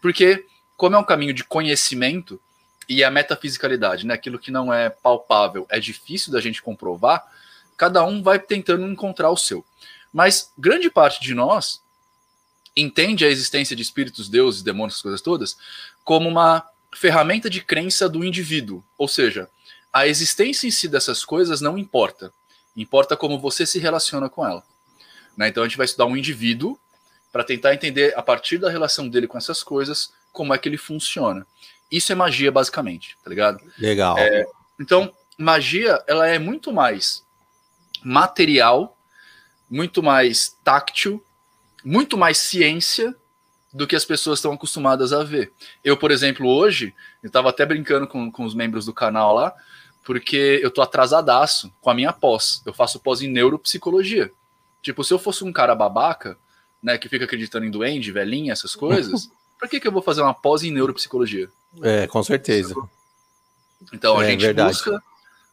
Porque, 0.01 0.47
como 0.77 0.97
é 0.97 0.99
um 0.99 1.05
caminho 1.05 1.33
de 1.33 1.45
conhecimento, 1.45 2.41
e 2.89 3.05
a 3.05 3.11
metafisicalidade, 3.11 4.05
né? 4.05 4.15
Aquilo 4.15 4.39
que 4.39 4.51
não 4.51 4.73
é 4.73 4.91
palpável, 4.91 5.65
é 5.71 5.79
difícil 5.79 6.33
da 6.33 6.41
gente 6.41 6.61
comprovar, 6.61 7.25
cada 7.77 8.05
um 8.05 8.21
vai 8.21 8.39
tentando 8.41 8.87
encontrar 8.87 9.31
o 9.31 9.37
seu. 9.37 9.65
Mas 10.13 10.53
grande 10.59 10.91
parte 10.91 11.21
de 11.21 11.35
nós 11.35 11.82
entende 12.77 13.25
a 13.25 13.29
existência 13.29 13.77
de 13.77 13.83
espíritos, 13.83 14.29
deuses, 14.29 14.63
demônios, 14.63 14.95
essas 14.95 15.03
coisas 15.03 15.21
todas, 15.21 15.57
como 16.05 16.29
uma 16.29 16.67
ferramenta 16.95 17.49
de 17.49 17.61
crença 17.61 18.09
do 18.09 18.25
indivíduo. 18.25 18.85
Ou 18.97 19.09
seja, 19.09 19.49
a 19.93 20.07
existência 20.07 20.67
em 20.67 20.71
si 20.71 20.89
dessas 20.89 21.25
coisas 21.25 21.61
não 21.61 21.77
importa. 21.77 22.33
Importa 22.77 23.17
como 23.17 23.39
você 23.39 23.67
se 23.67 23.79
relaciona 23.79 24.29
com 24.29 24.47
ela. 24.47 24.63
Né? 25.37 25.49
Então 25.49 25.63
a 25.63 25.69
gente 25.69 25.77
vai 25.77 25.85
estudar 25.85 26.07
um 26.07 26.17
indivíduo 26.17 26.79
para 27.31 27.45
tentar 27.45 27.75
entender, 27.75 28.15
a 28.17 28.23
partir 28.23 28.59
da 28.59 28.71
relação 28.71 29.09
dele 29.09 29.27
com 29.27 29.39
essas 29.39 29.63
coisas, 29.63 30.13
como 30.33 30.53
é 30.53 30.59
que 30.59 30.69
ele 30.69 30.77
funciona. 30.77 31.47
Isso 31.91 32.13
é 32.13 32.15
magia, 32.15 32.51
basicamente, 32.53 33.17
tá 33.23 33.29
ligado? 33.31 33.61
Legal. 33.79 34.19
É, 34.19 34.47
então, 34.79 35.15
magia, 35.39 36.03
ela 36.07 36.27
é 36.27 36.39
muito 36.39 36.73
mais 36.73 37.25
material, 38.03 38.97
muito 39.69 40.03
mais 40.03 40.57
táctil, 40.63 41.25
muito 41.85 42.17
mais 42.17 42.39
ciência 42.39 43.15
do 43.73 43.87
que 43.87 43.97
as 43.97 44.05
pessoas 44.05 44.39
estão 44.39 44.53
acostumadas 44.53 45.13
a 45.13 45.25
ver. 45.25 45.53
Eu, 45.83 45.97
por 45.97 46.11
exemplo, 46.11 46.47
hoje, 46.47 46.95
eu 47.23 47.29
estava 47.29 47.49
até 47.49 47.65
brincando 47.65 48.07
com, 48.07 48.31
com 48.31 48.45
os 48.45 48.55
membros 48.55 48.85
do 48.85 48.93
canal 48.93 49.35
lá, 49.35 49.55
porque 50.05 50.61
eu 50.63 50.71
tô 50.71 50.83
atrasadaço 50.83 51.73
com 51.81 51.89
a 51.89 51.95
minha 51.95 52.13
pós. 52.13 52.63
Eu 52.67 52.75
faço 52.75 53.01
pós 53.01 53.23
em 53.23 53.29
neuropsicologia. 53.29 54.31
Tipo, 54.83 55.03
se 55.05 55.15
eu 55.15 55.19
fosse 55.19 55.45
um 55.45 55.53
cara 55.53 55.75
babaca, 55.75 56.37
né, 56.83 56.99
que 56.99 57.09
fica 57.09 57.25
acreditando 57.25 57.65
em 57.65 57.71
duende, 57.71 58.13
velhinha, 58.13 58.53
essas 58.53 58.75
coisas, 58.75 59.31
pra 59.59 59.69
que, 59.69 59.81
que 59.81 59.89
eu 59.89 59.93
vou 59.93 60.03
fazer 60.03 60.21
uma 60.21 60.35
pós 60.35 60.63
em 60.63 60.71
neuropsicologia? 60.71 61.49
É, 61.83 62.07
com 62.07 62.23
certeza. 62.23 62.75
Então 63.93 64.19
a 64.19 64.25
é, 64.25 64.31
gente 64.31 64.41
verdade. 64.41 64.69
busca 64.69 65.03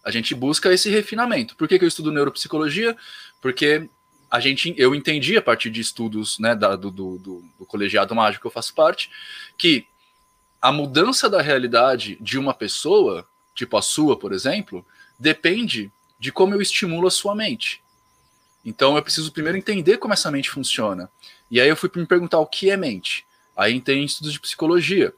a 0.04 0.12
gente 0.12 0.34
busca 0.34 0.74
esse 0.74 0.90
refinamento. 0.90 1.56
Por 1.56 1.68
que, 1.68 1.78
que 1.78 1.84
eu 1.84 1.88
estudo 1.88 2.12
neuropsicologia? 2.12 2.96
Porque 3.42 3.90
a 4.30 4.40
gente, 4.40 4.74
eu 4.78 4.94
entendi 4.94 5.38
a 5.38 5.42
partir 5.42 5.70
de 5.70 5.82
estudos 5.82 6.38
né, 6.38 6.56
da, 6.56 6.76
do, 6.76 6.92
do, 6.92 7.18
do, 7.18 7.66
colegiado 7.66 8.14
mágico 8.14 8.44
que 8.44 8.48
eu 8.48 8.52
faço 8.52 8.74
parte, 8.74 9.10
que 9.58 9.88
a 10.62 10.72
mudança 10.72 11.30
da 11.30 11.42
realidade 11.42 12.18
de 12.22 12.38
uma 12.38 12.54
pessoa, 12.54 13.28
tipo 13.56 13.76
a 13.78 13.82
sua, 13.82 14.18
por 14.18 14.32
exemplo, 14.32 14.86
depende 15.18 15.92
de 16.20 16.32
como 16.32 16.54
eu 16.54 16.62
estimulo 16.62 17.08
a 17.08 17.12
sua 17.12 17.34
mente. 17.34 17.82
Então 18.64 18.96
eu 18.96 19.02
preciso 19.02 19.32
primeiro 19.32 19.58
entender 19.58 19.98
como 19.98 20.14
essa 20.14 20.30
mente 20.30 20.50
funciona. 20.50 21.10
E 21.50 21.60
aí 21.60 21.70
eu 21.70 21.76
fui 21.76 21.90
me 21.96 22.06
perguntar 22.06 22.40
o 22.40 22.46
que 22.46 22.70
é 22.70 22.78
mente. 22.78 23.26
Aí 23.56 23.80
tem 23.82 24.04
estudos 24.04 24.34
de 24.34 24.40
psicologia. 24.40 25.14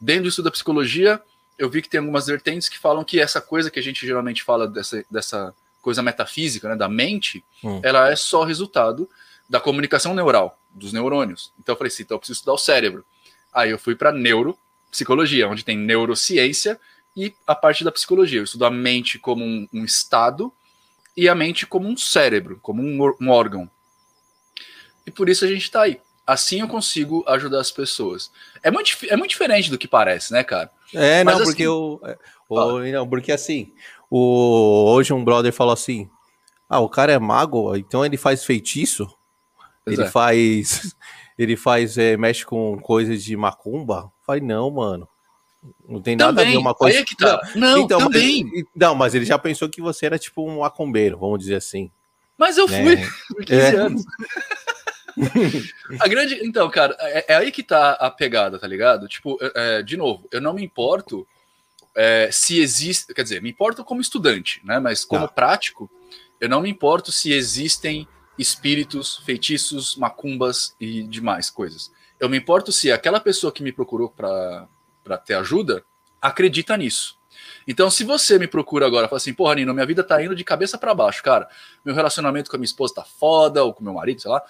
Dentro 0.00 0.24
do 0.24 0.28
estudo 0.28 0.46
da 0.46 0.50
psicologia, 0.50 1.20
eu 1.58 1.68
vi 1.68 1.82
que 1.82 1.88
tem 1.88 1.98
algumas 1.98 2.26
vertentes 2.26 2.68
que 2.68 2.78
falam 2.78 3.04
que 3.04 3.20
essa 3.20 3.40
coisa 3.40 3.70
que 3.70 3.78
a 3.78 3.82
gente 3.82 4.06
geralmente 4.06 4.42
fala 4.42 4.66
dessa, 4.66 5.04
dessa 5.10 5.54
coisa 5.84 6.02
metafísica, 6.02 6.70
né, 6.70 6.74
da 6.74 6.88
mente, 6.88 7.44
hum. 7.62 7.78
ela 7.84 8.10
é 8.10 8.16
só 8.16 8.42
resultado 8.42 9.08
da 9.48 9.60
comunicação 9.60 10.14
neural, 10.14 10.58
dos 10.70 10.92
neurônios. 10.92 11.52
Então 11.60 11.74
eu 11.74 11.76
falei 11.76 11.92
assim, 11.92 12.02
então 12.02 12.14
eu 12.14 12.18
preciso 12.18 12.38
estudar 12.38 12.54
o 12.54 12.58
cérebro. 12.58 13.04
Aí 13.52 13.70
eu 13.70 13.78
fui 13.78 13.94
para 13.94 14.10
neuropsicologia, 14.10 15.46
onde 15.46 15.62
tem 15.62 15.76
neurociência 15.76 16.80
e 17.14 17.34
a 17.46 17.54
parte 17.54 17.84
da 17.84 17.92
psicologia. 17.92 18.40
Eu 18.40 18.44
estudo 18.44 18.64
a 18.64 18.70
mente 18.70 19.18
como 19.18 19.44
um, 19.44 19.68
um 19.72 19.84
estado 19.84 20.50
e 21.14 21.28
a 21.28 21.34
mente 21.34 21.66
como 21.66 21.86
um 21.86 21.96
cérebro, 21.96 22.58
como 22.62 22.82
um, 22.82 23.14
um 23.20 23.28
órgão. 23.28 23.70
E 25.06 25.10
por 25.10 25.28
isso 25.28 25.44
a 25.44 25.48
gente 25.48 25.64
está 25.64 25.82
aí. 25.82 26.00
Assim 26.26 26.62
eu 26.62 26.68
consigo 26.68 27.22
ajudar 27.28 27.60
as 27.60 27.70
pessoas. 27.70 28.32
É 28.62 28.70
muito, 28.70 28.96
é 29.10 29.16
muito 29.16 29.30
diferente 29.30 29.70
do 29.70 29.76
que 29.76 29.86
parece, 29.86 30.32
né, 30.32 30.42
cara? 30.42 30.72
É, 30.94 31.22
Mas, 31.22 31.34
não, 31.34 31.42
assim, 31.42 31.52
porque 31.52 31.62
eu. 31.62 32.00
É, 32.02 32.18
o, 32.48 32.80
não, 32.80 33.08
porque 33.08 33.30
assim, 33.30 33.72
o, 34.10 34.92
hoje 34.92 35.12
um 35.12 35.24
brother 35.24 35.52
falou 35.52 35.72
assim: 35.72 36.08
Ah, 36.68 36.80
o 36.80 36.88
cara 36.88 37.12
é 37.12 37.18
mago, 37.18 37.76
então 37.76 38.04
ele 38.04 38.16
faz 38.16 38.44
feitiço? 38.44 39.08
Pois 39.84 39.98
ele 39.98 40.06
é. 40.06 40.10
faz. 40.10 40.94
Ele 41.36 41.56
faz. 41.56 41.98
É, 41.98 42.16
mexe 42.16 42.46
com 42.46 42.78
coisas 42.78 43.24
de 43.24 43.36
macumba? 43.36 44.08
Falei, 44.24 44.40
não, 44.40 44.70
mano. 44.70 45.08
Não 45.88 46.00
tem 46.00 46.14
nada 46.14 46.32
também. 46.32 46.48
a 46.48 46.50
ver 46.52 46.58
uma 46.58 46.74
coisa. 46.74 46.98
É 46.98 47.02
que 47.02 47.16
tá. 47.16 47.40
Não, 47.56 47.78
então, 47.78 47.98
também. 47.98 48.44
Mas, 48.44 48.64
não, 48.74 48.94
mas 48.94 49.14
ele 49.14 49.24
já 49.24 49.38
pensou 49.38 49.68
que 49.68 49.80
você 49.80 50.06
era 50.06 50.18
tipo 50.18 50.48
um 50.48 50.60
macumbeiro, 50.60 51.18
vamos 51.18 51.40
dizer 51.40 51.56
assim. 51.56 51.90
Mas 52.38 52.56
eu 52.56 52.68
fui 52.68 52.96
né? 52.96 53.08
por 53.28 53.44
15 53.44 53.60
é. 53.60 53.76
anos. 53.76 54.04
a 56.00 56.08
grande. 56.08 56.40
Então, 56.44 56.70
cara, 56.70 56.96
é, 57.00 57.32
é, 57.32 57.36
aí 57.36 57.50
que 57.50 57.62
tá 57.62 57.92
a 57.92 58.10
pegada, 58.10 58.58
tá 58.58 58.66
ligado? 58.66 59.08
Tipo, 59.08 59.38
é, 59.40 59.78
é, 59.78 59.82
de 59.82 59.96
novo, 59.96 60.28
eu 60.30 60.40
não 60.40 60.54
me 60.54 60.62
importo 60.62 61.26
é, 61.96 62.28
se 62.32 62.60
existe. 62.60 63.12
Quer 63.14 63.22
dizer, 63.22 63.42
me 63.42 63.50
importo 63.50 63.84
como 63.84 64.00
estudante, 64.00 64.60
né? 64.64 64.78
Mas 64.78 65.04
como 65.04 65.26
tá. 65.26 65.34
prático, 65.34 65.90
eu 66.40 66.48
não 66.48 66.62
me 66.62 66.70
importo 66.70 67.12
se 67.12 67.32
existem 67.32 68.08
espíritos, 68.38 69.18
feitiços, 69.18 69.96
macumbas 69.96 70.74
e 70.80 71.02
demais 71.04 71.50
coisas. 71.50 71.92
Eu 72.18 72.28
me 72.28 72.36
importo 72.36 72.72
se 72.72 72.90
aquela 72.90 73.20
pessoa 73.20 73.52
que 73.52 73.62
me 73.62 73.72
procurou 73.72 74.08
para 74.10 75.18
ter 75.24 75.34
ajuda 75.34 75.84
acredita 76.20 76.76
nisso. 76.76 77.18
Então, 77.66 77.90
se 77.90 78.04
você 78.04 78.38
me 78.38 78.46
procura 78.46 78.86
agora 78.86 79.06
e 79.06 79.08
fala 79.08 79.16
assim, 79.16 79.34
porra, 79.34 79.54
Nino, 79.54 79.74
minha 79.74 79.86
vida 79.86 80.02
tá 80.02 80.22
indo 80.22 80.34
de 80.34 80.44
cabeça 80.44 80.78
para 80.78 80.94
baixo, 80.94 81.22
cara. 81.22 81.48
Meu 81.84 81.94
relacionamento 81.94 82.50
com 82.50 82.56
a 82.56 82.58
minha 82.58 82.66
esposa 82.66 82.94
tá 82.94 83.04
foda, 83.04 83.64
ou 83.64 83.72
com 83.72 83.82
meu 83.82 83.94
marido, 83.94 84.20
sei 84.20 84.30
lá. 84.30 84.42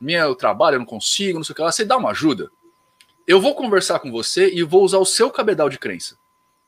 Meu 0.00 0.34
trabalho 0.34 0.76
eu 0.76 0.78
não 0.80 0.86
consigo, 0.86 1.38
não 1.38 1.44
sei 1.44 1.52
o 1.52 1.56
que 1.56 1.62
lá. 1.62 1.72
Você 1.72 1.84
dá 1.84 1.96
uma 1.96 2.10
ajuda. 2.10 2.50
Eu 3.26 3.40
vou 3.40 3.54
conversar 3.54 4.00
com 4.00 4.10
você 4.10 4.52
e 4.52 4.62
vou 4.62 4.82
usar 4.82 4.98
o 4.98 5.04
seu 5.04 5.30
cabedal 5.30 5.68
de 5.68 5.78
crença. 5.78 6.18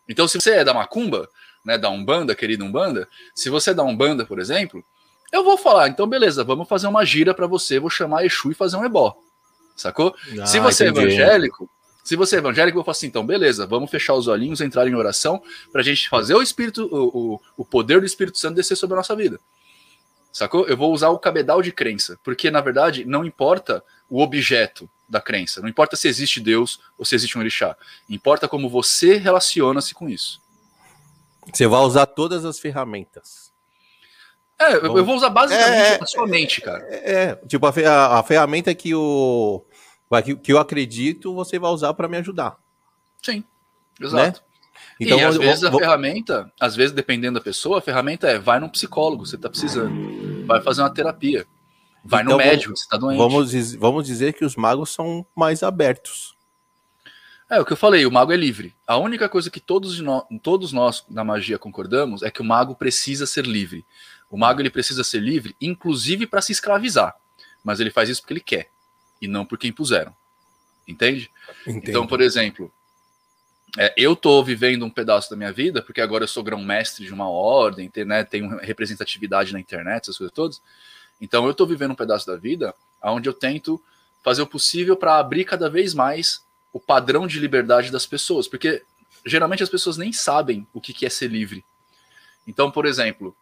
Então, 0.09 0.29
se 0.29 0.41
você 0.41 0.51
é 0.53 0.65
da 0.65 0.75
macumba, 0.75 1.29
né, 1.65 1.79
da 1.79 1.89
Umbanda, 1.89 2.35
querida 2.35 2.65
Umbanda, 2.65 3.09
se 3.35 3.49
você 3.49 3.71
é 3.71 3.75
da 3.75 3.83
Umbanda, 3.83 4.27
por 4.27 4.39
exemplo, 4.39 4.85
eu 5.33 5.43
vou 5.43 5.57
falar, 5.57 5.89
então 5.89 6.07
beleza, 6.07 6.45
vamos 6.45 6.69
fazer 6.69 6.87
uma 6.87 7.05
gira 7.05 7.35
para 7.35 7.47
você, 7.47 7.79
vou 7.79 7.91
chamar 7.91 8.25
Exu 8.25 8.51
e 8.51 8.55
fazer 8.55 8.77
um 8.77 8.85
ebó. 8.85 9.17
Sacou? 9.75 10.15
Ah, 10.41 10.47
se 10.47 10.61
você 10.61 10.85
é 10.85 10.89
entendi. 10.89 11.07
é 11.07 11.15
evangélico, 11.15 11.71
se 12.05 12.17
você 12.17 12.37
é 12.37 12.39
evangélico, 12.39 12.77
eu 12.77 12.81
vou 12.81 12.85
falar 12.85 12.93
assim, 12.93 13.07
então, 13.07 13.27
beleza, 13.27 13.67
vamos 13.67 13.91
fechar 13.91 14.15
os 14.15 14.29
olhinhos, 14.29 14.61
entrar 14.61 14.87
em 14.87 14.95
oração, 14.95 15.43
para 15.73 15.81
a 15.81 15.85
gente 15.85 16.09
fazer 16.09 16.35
o 16.35 16.43
Espírito, 16.43 16.87
o, 16.87 17.35
o, 17.35 17.41
o 17.57 17.65
poder 17.65 17.99
do 17.99 18.07
Espírito 18.07 18.39
Santo 18.39 18.55
descer 18.55 18.77
sobre 18.77 18.95
a 18.95 18.99
nossa 18.99 19.17
vida. 19.17 19.41
Sacou? 20.31 20.67
Eu 20.67 20.77
vou 20.77 20.93
usar 20.93 21.09
o 21.09 21.19
cabedal 21.19 21.63
de 21.63 21.73
crença, 21.73 22.19
porque 22.23 22.51
na 22.51 22.61
verdade 22.61 23.05
não 23.05 23.25
importa 23.25 23.83
o 24.11 24.21
objeto 24.21 24.91
da 25.09 25.21
crença, 25.21 25.61
não 25.61 25.69
importa 25.69 25.97
se 25.97 26.09
existe 26.09 26.41
Deus 26.41 26.81
ou 26.97 27.05
se 27.05 27.15
existe 27.15 27.37
um 27.37 27.41
orixá, 27.41 27.77
importa 28.09 28.49
como 28.49 28.69
você 28.69 29.17
relaciona-se 29.17 29.95
com 29.95 30.09
isso. 30.09 30.41
Você 31.53 31.67
vai 31.67 31.81
usar 31.81 32.07
todas 32.07 32.45
as 32.45 32.59
ferramentas. 32.59 33.53
É, 34.59 34.77
eu 34.77 35.05
vou 35.05 35.17
usar 35.17 35.31
basicamente 35.31 36.01
é, 36.01 36.03
a 36.03 36.07
sua 36.07 36.27
mente, 36.27 36.61
cara. 36.61 36.85
É, 36.89 37.13
é 37.13 37.37
tipo, 37.47 37.67
a, 37.67 38.19
a 38.19 38.23
ferramenta 38.23 38.75
que 38.75 38.95
o, 38.95 39.65
que, 40.25 40.37
que 40.37 40.53
eu 40.53 40.59
acredito, 40.59 41.35
você 41.35 41.59
vai 41.59 41.71
usar 41.71 41.93
para 41.95 42.09
me 42.09 42.17
ajudar. 42.17 42.57
Sim, 43.23 43.45
exato. 44.01 44.41
Né? 44.41 44.55
Então, 45.01 45.19
e 45.19 45.25
às 45.25 45.37
vezes 45.37 45.65
a 45.65 45.73
ferramenta, 45.73 46.53
às 46.59 46.77
vezes 46.77 46.93
dependendo 46.93 47.39
da 47.39 47.45
pessoa, 47.45 47.79
a 47.79 47.83
ferramenta 47.83 48.29
é 48.29 48.39
vai 48.39 48.61
num 48.61 48.69
psicólogo, 48.69 49.27
você 49.27 49.37
está 49.37 49.49
precisando, 49.49 50.47
vai 50.47 50.63
fazer 50.63 50.83
uma 50.83 50.93
terapia, 50.93 51.45
vai 52.05 52.23
então, 52.23 52.33
no 52.33 52.39
médico, 52.39 52.77
você 52.77 52.85
está 52.85 52.97
doente. 52.97 53.19
Vamos, 53.19 53.75
vamos 53.75 54.07
dizer 54.07 54.35
que 54.35 54.45
os 54.45 54.55
magos 54.55 54.91
são 54.91 55.27
mais 55.35 55.63
abertos. 55.63 56.35
É 57.49 57.61
o 57.61 57.65
que 57.65 57.73
eu 57.73 57.77
falei, 57.77 58.07
o 58.07 58.11
mago 58.11 58.33
é 58.33 58.37
livre. 58.37 58.75
A 58.87 58.97
única 58.97 59.29
coisa 59.29 59.51
que 59.51 59.61
todos, 59.61 60.01
nós, 60.01 60.25
todos 60.43 60.73
nós 60.73 61.05
na 61.09 61.23
magia 61.23 61.59
concordamos 61.59 62.23
é 62.23 62.31
que 62.31 62.41
o 62.41 62.45
mago 62.45 62.75
precisa 62.75 63.27
ser 63.27 63.47
livre. 63.47 63.85
O 64.31 64.37
mago 64.37 64.61
ele 64.61 64.71
precisa 64.71 65.05
ser 65.05 65.21
livre, 65.21 65.55
inclusive 65.61 66.27
para 66.27 66.43
se 66.43 66.53
escravizar. 66.53 67.15
Mas 67.63 67.81
ele 67.81 67.91
faz 67.91 68.09
isso 68.09 68.21
porque 68.21 68.35
ele 68.35 68.41
quer 68.41 68.69
e 69.21 69.29
não 69.29 69.45
porque 69.45 69.69
impuseram. 69.69 70.15
Entende? 70.87 71.31
Entendo. 71.67 71.89
Então, 71.89 72.07
por 72.07 72.21
exemplo, 72.21 72.73
é, 73.79 73.93
eu 73.97 74.15
tô 74.15 74.43
vivendo 74.43 74.85
um 74.85 74.91
pedaço 74.91 75.31
da 75.31 75.37
minha 75.37 75.53
vida, 75.53 75.83
porque 75.83 76.01
agora 76.01 76.25
eu 76.25 76.29
sou 76.29 76.43
grão-mestre 76.43 77.05
de 77.05 77.13
uma 77.13 77.29
ordem, 77.29 77.89
tem, 77.89 78.05
né, 78.05 78.25
tenho 78.25 78.57
representatividade 78.59 79.53
na 79.53 79.61
internet, 79.61 80.03
essas 80.03 80.19
coisas 80.19 80.35
todas. 80.35 80.63
Então, 81.21 81.47
eu 81.47 81.54
tô 81.54 81.66
vivendo 81.66 81.92
um 81.92 81.97
pedaço 81.97 82.26
da 82.26 82.37
vida 82.37 82.75
onde 83.02 83.28
eu 83.28 83.35
tento 83.35 83.83
fazer 84.23 84.42
o 84.42 84.47
possível 84.47 84.97
para 84.97 85.18
abrir 85.18 85.44
cada 85.44 85.68
vez 85.68 85.92
mais 85.92 86.42
o 86.73 86.80
padrão 86.80 87.26
de 87.26 87.38
liberdade 87.38 87.90
das 87.90 88.06
pessoas, 88.06 88.49
porque 88.49 88.83
geralmente 89.25 89.62
as 89.62 89.68
pessoas 89.68 89.97
nem 89.97 90.12
sabem 90.12 90.66
o 90.73 90.80
que, 90.80 91.04
é 91.04 91.11
ser 91.11 91.28
livre. 91.28 91.64
Então, 92.47 92.71
por 92.71 92.87
exemplo, 92.87 93.37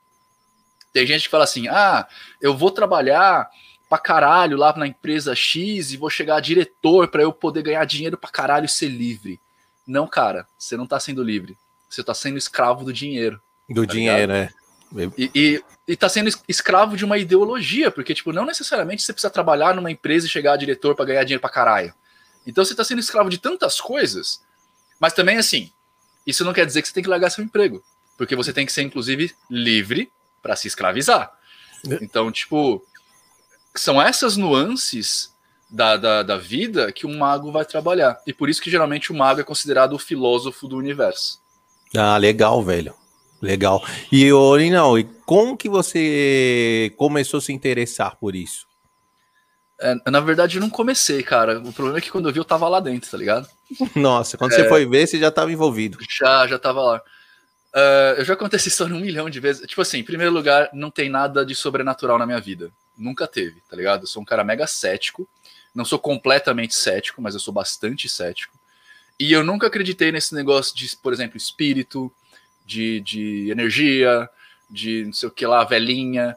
tem 0.92 1.06
gente 1.06 1.22
que 1.24 1.30
fala 1.30 1.44
assim: 1.44 1.68
ah, 1.68 2.06
eu 2.40 2.56
vou 2.56 2.70
trabalhar 2.70 3.48
pra 3.88 3.98
caralho 3.98 4.56
lá 4.56 4.74
na 4.76 4.86
empresa 4.86 5.34
X 5.34 5.92
e 5.92 5.96
vou 5.96 6.10
chegar 6.10 6.40
diretor 6.40 7.08
para 7.08 7.22
eu 7.22 7.32
poder 7.32 7.62
ganhar 7.62 7.84
dinheiro 7.84 8.18
pra 8.18 8.30
caralho 8.30 8.66
e 8.66 8.68
ser 8.68 8.88
livre. 8.88 9.40
Não, 9.86 10.06
cara, 10.06 10.46
você 10.58 10.76
não 10.76 10.86
tá 10.86 10.98
sendo 11.00 11.22
livre. 11.22 11.58
Você 11.88 12.02
tá 12.02 12.14
sendo 12.14 12.38
escravo 12.38 12.84
do 12.84 12.92
dinheiro. 12.92 13.40
Do 13.68 13.86
tá 13.86 13.92
dinheiro, 13.92 14.32
né? 14.32 14.50
E, 15.16 15.30
e, 15.34 15.64
e 15.88 15.96
tá 15.96 16.08
sendo 16.08 16.30
escravo 16.48 16.96
de 16.96 17.04
uma 17.04 17.18
ideologia, 17.18 17.90
porque, 17.90 18.14
tipo, 18.14 18.32
não 18.32 18.44
necessariamente 18.44 19.02
você 19.02 19.12
precisa 19.12 19.30
trabalhar 19.30 19.74
numa 19.74 19.90
empresa 19.90 20.26
e 20.26 20.30
chegar 20.30 20.52
a 20.52 20.56
diretor 20.56 20.94
para 20.94 21.06
ganhar 21.06 21.24
dinheiro 21.24 21.40
pra 21.40 21.50
caralho. 21.50 21.94
Então 22.46 22.64
você 22.64 22.74
tá 22.74 22.84
sendo 22.84 23.00
escravo 23.00 23.30
de 23.30 23.38
tantas 23.38 23.80
coisas, 23.80 24.42
mas 25.00 25.12
também, 25.12 25.38
assim, 25.38 25.72
isso 26.26 26.44
não 26.44 26.52
quer 26.52 26.66
dizer 26.66 26.82
que 26.82 26.88
você 26.88 26.94
tem 26.94 27.02
que 27.02 27.08
largar 27.08 27.30
seu 27.30 27.44
emprego, 27.44 27.82
porque 28.18 28.36
você 28.36 28.52
tem 28.52 28.66
que 28.66 28.72
ser, 28.72 28.82
inclusive, 28.82 29.34
livre 29.50 30.10
para 30.42 30.56
se 30.56 30.68
escravizar. 30.68 31.32
É. 31.88 31.98
Então, 32.02 32.30
tipo, 32.30 32.84
são 33.74 34.00
essas 34.00 34.36
nuances 34.36 35.32
da, 35.70 35.96
da, 35.96 36.22
da, 36.22 36.36
vida 36.36 36.92
que 36.92 37.06
um 37.06 37.16
mago 37.16 37.50
vai 37.50 37.64
trabalhar. 37.64 38.20
E 38.26 38.32
por 38.32 38.50
isso 38.50 38.60
que 38.60 38.70
geralmente 38.70 39.10
o 39.10 39.14
mago 39.14 39.40
é 39.40 39.44
considerado 39.44 39.94
o 39.94 39.98
filósofo 39.98 40.68
do 40.68 40.76
universo. 40.76 41.40
Ah, 41.96 42.16
legal, 42.18 42.62
velho. 42.62 42.94
Legal. 43.42 43.84
E, 44.12 44.32
Orinal, 44.32 44.96
e 44.96 45.02
como 45.26 45.56
que 45.56 45.68
você 45.68 46.94
começou 46.96 47.38
a 47.38 47.40
se 47.40 47.52
interessar 47.52 48.16
por 48.16 48.36
isso? 48.36 48.68
É, 49.80 49.96
na 50.08 50.20
verdade, 50.20 50.58
eu 50.58 50.60
não 50.60 50.70
comecei, 50.70 51.24
cara. 51.24 51.58
O 51.58 51.72
problema 51.72 51.98
é 51.98 52.00
que 52.00 52.10
quando 52.10 52.28
eu 52.28 52.32
vi, 52.32 52.38
eu 52.38 52.44
tava 52.44 52.68
lá 52.68 52.78
dentro, 52.78 53.10
tá 53.10 53.18
ligado? 53.18 53.48
Nossa, 53.96 54.38
quando 54.38 54.52
é, 54.52 54.54
você 54.54 54.68
foi 54.68 54.86
ver, 54.86 55.08
você 55.08 55.18
já 55.18 55.28
tava 55.28 55.50
envolvido. 55.50 55.98
Já, 56.08 56.46
já 56.46 56.56
tava 56.56 56.80
lá. 56.80 57.02
Uh, 57.74 58.18
eu 58.18 58.24
já 58.24 58.36
contei 58.36 58.58
essa 58.58 58.68
história 58.68 58.94
um 58.94 59.00
milhão 59.00 59.28
de 59.28 59.40
vezes. 59.40 59.66
Tipo 59.66 59.82
assim, 59.82 59.98
em 59.98 60.04
primeiro 60.04 60.32
lugar, 60.32 60.70
não 60.72 60.90
tem 60.90 61.08
nada 61.08 61.44
de 61.44 61.56
sobrenatural 61.56 62.18
na 62.18 62.26
minha 62.26 62.40
vida. 62.40 62.70
Nunca 62.96 63.26
teve, 63.26 63.60
tá 63.68 63.74
ligado? 63.74 64.02
Eu 64.02 64.06
sou 64.06 64.22
um 64.22 64.24
cara 64.24 64.44
mega 64.44 64.68
cético. 64.68 65.28
Não 65.74 65.84
sou 65.84 65.98
completamente 65.98 66.76
cético, 66.76 67.20
mas 67.20 67.34
eu 67.34 67.40
sou 67.40 67.52
bastante 67.52 68.08
cético. 68.08 68.56
E 69.18 69.32
eu 69.32 69.42
nunca 69.42 69.66
acreditei 69.66 70.12
nesse 70.12 70.32
negócio 70.32 70.76
de, 70.76 70.96
por 70.96 71.12
exemplo, 71.12 71.36
espírito, 71.36 72.12
de, 72.64 73.00
de 73.00 73.50
energia, 73.50 74.28
de 74.70 75.04
não 75.04 75.12
sei 75.12 75.28
o 75.28 75.32
que 75.32 75.46
lá, 75.46 75.64
velhinha. 75.64 76.36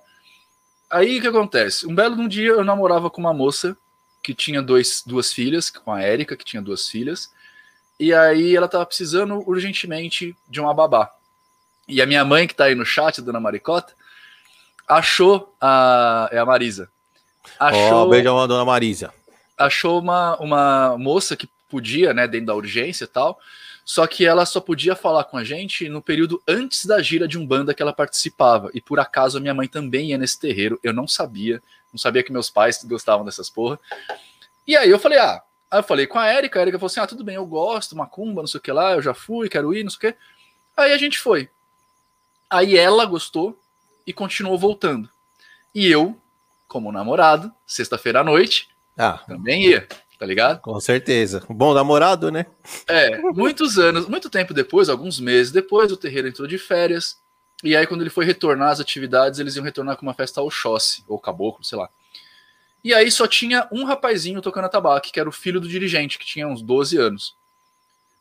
Aí 0.89 1.17
o 1.17 1.21
que 1.21 1.27
acontece? 1.27 1.87
Um 1.87 1.95
belo 1.95 2.15
um 2.15 2.27
dia 2.27 2.49
eu 2.49 2.63
namorava 2.63 3.09
com 3.09 3.21
uma 3.21 3.33
moça 3.33 3.75
que 4.23 4.33
tinha 4.33 4.61
dois, 4.61 5.03
duas 5.05 5.31
filhas, 5.31 5.69
com 5.69 5.91
a 5.91 6.01
Érica, 6.01 6.35
que 6.35 6.45
tinha 6.45 6.61
duas 6.61 6.87
filhas, 6.89 7.31
e 7.99 8.13
aí 8.13 8.55
ela 8.55 8.67
tava 8.67 8.85
precisando 8.85 9.41
urgentemente 9.47 10.35
de 10.49 10.59
uma 10.59 10.73
babá. 10.73 11.11
E 11.87 12.01
a 12.01 12.05
minha 12.05 12.25
mãe, 12.25 12.47
que 12.47 12.55
tá 12.55 12.65
aí 12.65 12.75
no 12.75 12.85
chat, 12.85 13.21
dona 13.21 13.39
Maricota, 13.39 13.93
achou 14.87 15.55
a. 15.61 16.27
É 16.31 16.39
a 16.39 16.45
Marisa. 16.45 16.89
Achou. 17.59 18.07
Oh, 18.07 18.09
beijão 18.09 18.39
a 18.39 18.47
dona 18.47 18.65
Marisa. 18.65 19.13
Achou 19.57 19.99
uma, 19.99 20.35
uma 20.37 20.97
moça 20.97 21.35
que 21.37 21.47
podia, 21.69 22.13
né, 22.13 22.27
dentro 22.27 22.47
da 22.47 22.55
urgência 22.55 23.05
e 23.05 23.07
tal, 23.07 23.39
só 23.85 24.07
que 24.07 24.25
ela 24.25 24.47
só 24.47 24.59
podia 24.59 24.95
falar 24.95 25.25
com 25.25 25.37
a 25.37 25.43
gente 25.43 25.87
no 25.87 26.01
período 26.01 26.41
antes 26.47 26.87
da 26.87 26.99
gira 27.03 27.27
de 27.27 27.37
Umbanda 27.37 27.71
que 27.71 27.83
ela 27.83 27.93
participava. 27.93 28.71
E 28.73 28.81
por 28.81 28.99
acaso 28.99 29.37
a 29.37 29.39
minha 29.41 29.53
mãe 29.53 29.67
também 29.67 30.09
ia 30.09 30.17
nesse 30.17 30.39
terreiro. 30.39 30.79
Eu 30.81 30.91
não 30.91 31.07
sabia. 31.07 31.61
Não 31.93 31.99
sabia 31.99 32.23
que 32.23 32.31
meus 32.31 32.49
pais 32.49 32.83
gostavam 32.83 33.23
dessas 33.23 33.47
porra. 33.47 33.79
E 34.65 34.75
aí 34.75 34.89
eu 34.89 34.97
falei, 34.97 35.19
ah. 35.19 35.39
Aí 35.69 35.79
eu 35.79 35.83
falei 35.83 36.07
com 36.07 36.17
a 36.17 36.33
Erika. 36.33 36.57
A 36.57 36.63
Erika 36.63 36.79
falou 36.79 36.87
assim: 36.87 36.99
ah, 36.99 37.05
tudo 37.05 37.23
bem, 37.23 37.35
eu 37.35 37.45
gosto, 37.45 37.95
macumba, 37.95 38.41
não 38.41 38.47
sei 38.47 38.57
o 38.57 38.61
que 38.61 38.71
lá, 38.71 38.93
eu 38.93 39.01
já 39.03 39.13
fui, 39.13 39.47
quero 39.49 39.71
ir, 39.71 39.83
não 39.83 39.91
sei 39.91 39.97
o 39.97 40.13
que. 40.13 40.19
Aí 40.75 40.91
a 40.91 40.97
gente 40.97 41.19
foi. 41.19 41.49
Aí 42.49 42.75
ela 42.75 43.05
gostou 43.05 43.59
e 44.05 44.11
continuou 44.11 44.57
voltando. 44.57 45.09
E 45.73 45.87
eu, 45.87 46.19
como 46.67 46.91
namorado, 46.91 47.53
sexta-feira 47.67 48.21
à 48.21 48.23
noite, 48.23 48.67
ah. 48.97 49.19
também 49.27 49.67
ia 49.67 49.87
tá 50.17 50.25
ligado? 50.25 50.61
Com 50.61 50.79
certeza. 50.79 51.43
Bom 51.49 51.73
namorado, 51.73 52.31
né? 52.31 52.45
É, 52.87 53.19
muitos 53.33 53.77
anos, 53.77 54.07
muito 54.07 54.29
tempo 54.29 54.53
depois, 54.53 54.89
alguns 54.89 55.19
meses 55.19 55.51
depois, 55.51 55.91
o 55.91 55.97
terreiro 55.97 56.27
entrou 56.27 56.47
de 56.47 56.57
férias. 56.57 57.17
E 57.63 57.75
aí, 57.75 57.87
quando 57.87 58.01
ele 58.01 58.09
foi 58.09 58.25
retornar 58.25 58.69
às 58.69 58.79
atividades, 58.79 59.39
eles 59.39 59.55
iam 59.55 59.63
retornar 59.63 59.97
com 59.97 60.05
uma 60.05 60.13
festa 60.13 60.39
ao 60.39 60.47
Oxóssi, 60.47 61.03
ou 61.07 61.19
Caboclo, 61.19 61.63
sei 61.63 61.77
lá. 61.77 61.89
E 62.83 62.93
aí 62.93 63.09
só 63.09 63.25
tinha 63.25 63.67
um 63.71 63.83
rapazinho 63.83 64.41
tocando 64.41 64.65
atabaque, 64.65 65.11
que 65.11 65.19
era 65.19 65.27
o 65.27 65.31
filho 65.31 65.59
do 65.59 65.67
dirigente, 65.67 66.19
que 66.19 66.25
tinha 66.25 66.47
uns 66.47 66.61
12 66.61 66.97
anos. 66.97 67.35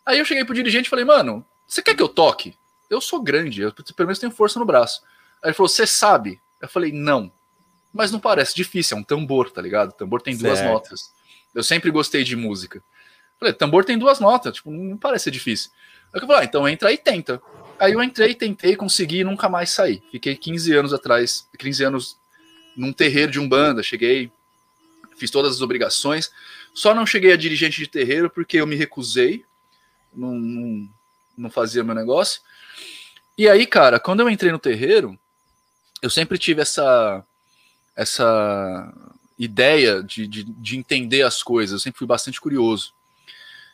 Aí 0.07 0.19
eu 0.19 0.25
cheguei 0.25 0.45
pro 0.45 0.55
dirigente 0.55 0.87
e 0.87 0.91
falei, 0.91 1.05
mano, 1.05 1.45
você 1.67 1.83
quer 1.83 1.95
que 1.95 2.03
eu 2.03 2.09
toque? 2.09 2.57
Eu 2.89 3.01
sou 3.01 3.23
grande, 3.23 3.63
eu 3.63 3.73
pelo 3.73 4.07
menos 4.07 4.19
tenho 4.19 4.33
força 4.33 4.59
no 4.59 4.65
braço. 4.65 5.03
Aí 5.43 5.49
ele 5.49 5.55
falou, 5.55 5.69
você 5.69 5.87
sabe? 5.87 6.41
Eu 6.61 6.69
falei, 6.69 6.93
não. 6.93 7.31
Mas 7.93 8.11
não 8.11 8.19
parece 8.19 8.57
difícil, 8.57 8.97
é 8.97 9.01
um 9.01 9.05
tambor, 9.05 9.51
tá 9.51 9.61
ligado? 9.61 9.91
O 9.91 9.93
tambor 9.93 10.21
tem 10.21 10.37
duas 10.37 10.59
certo. 10.59 10.73
notas. 10.73 11.14
Eu 11.55 11.63
sempre 11.63 11.91
gostei 11.91 12.25
de 12.25 12.37
música. 12.37 12.83
Falei, 13.39 13.53
tambor 13.53 13.85
tem 13.85 13.99
duas 13.99 14.21
notas, 14.21 14.55
tipo, 14.55 14.71
não 14.71 14.97
parece 14.97 15.25
ser 15.25 15.31
difícil. 15.31 15.71
Aí 16.13 16.21
eu 16.21 16.27
falei, 16.27 16.43
ah, 16.43 16.45
então 16.45 16.69
entra 16.69 16.93
e 16.93 16.99
tenta. 16.99 17.41
Aí 17.79 17.93
eu 17.93 18.03
entrei, 18.03 18.35
tentei, 18.35 18.77
consegui 18.77 19.21
e 19.21 19.25
nunca 19.25 19.49
mais 19.49 19.71
saí. 19.71 20.03
Fiquei 20.11 20.37
15 20.37 20.73
anos 20.73 20.93
atrás, 20.93 21.49
15 21.59 21.85
anos 21.85 22.19
num 22.77 22.93
terreiro 22.93 23.33
de 23.33 23.41
Umbanda, 23.41 23.83
cheguei, 23.83 24.31
fiz 25.17 25.31
todas 25.31 25.53
as 25.53 25.61
obrigações, 25.61 26.31
só 26.73 26.95
não 26.95 27.07
cheguei 27.07 27.33
a 27.33 27.37
dirigente 27.37 27.79
de 27.79 27.87
terreiro 27.87 28.31
porque 28.31 28.59
eu 28.59 28.67
me 28.67 28.77
recusei, 28.77 29.45
não, 30.13 30.35
não, 30.35 30.89
não 31.37 31.51
fazia 31.51 31.85
meu 31.85 31.95
negócio. 31.95 32.41
E 33.37 33.49
aí, 33.49 33.67
cara, 33.67 33.99
quando 33.99 34.21
eu 34.21 34.31
entrei 34.31 34.53
no 34.53 34.59
terreiro, 34.59 35.19
eu 36.03 36.11
sempre 36.11 36.39
tive 36.39 36.63
essa 36.63 37.25
essa 37.97 38.93
ideia 39.39 40.03
de, 40.03 40.27
de, 40.27 40.45
de, 40.45 40.79
entender 40.79 41.23
as 41.23 41.43
coisas, 41.43 41.73
eu 41.73 41.79
sempre 41.79 41.99
fui 41.99 42.07
bastante 42.07 42.41
curioso. 42.41 42.95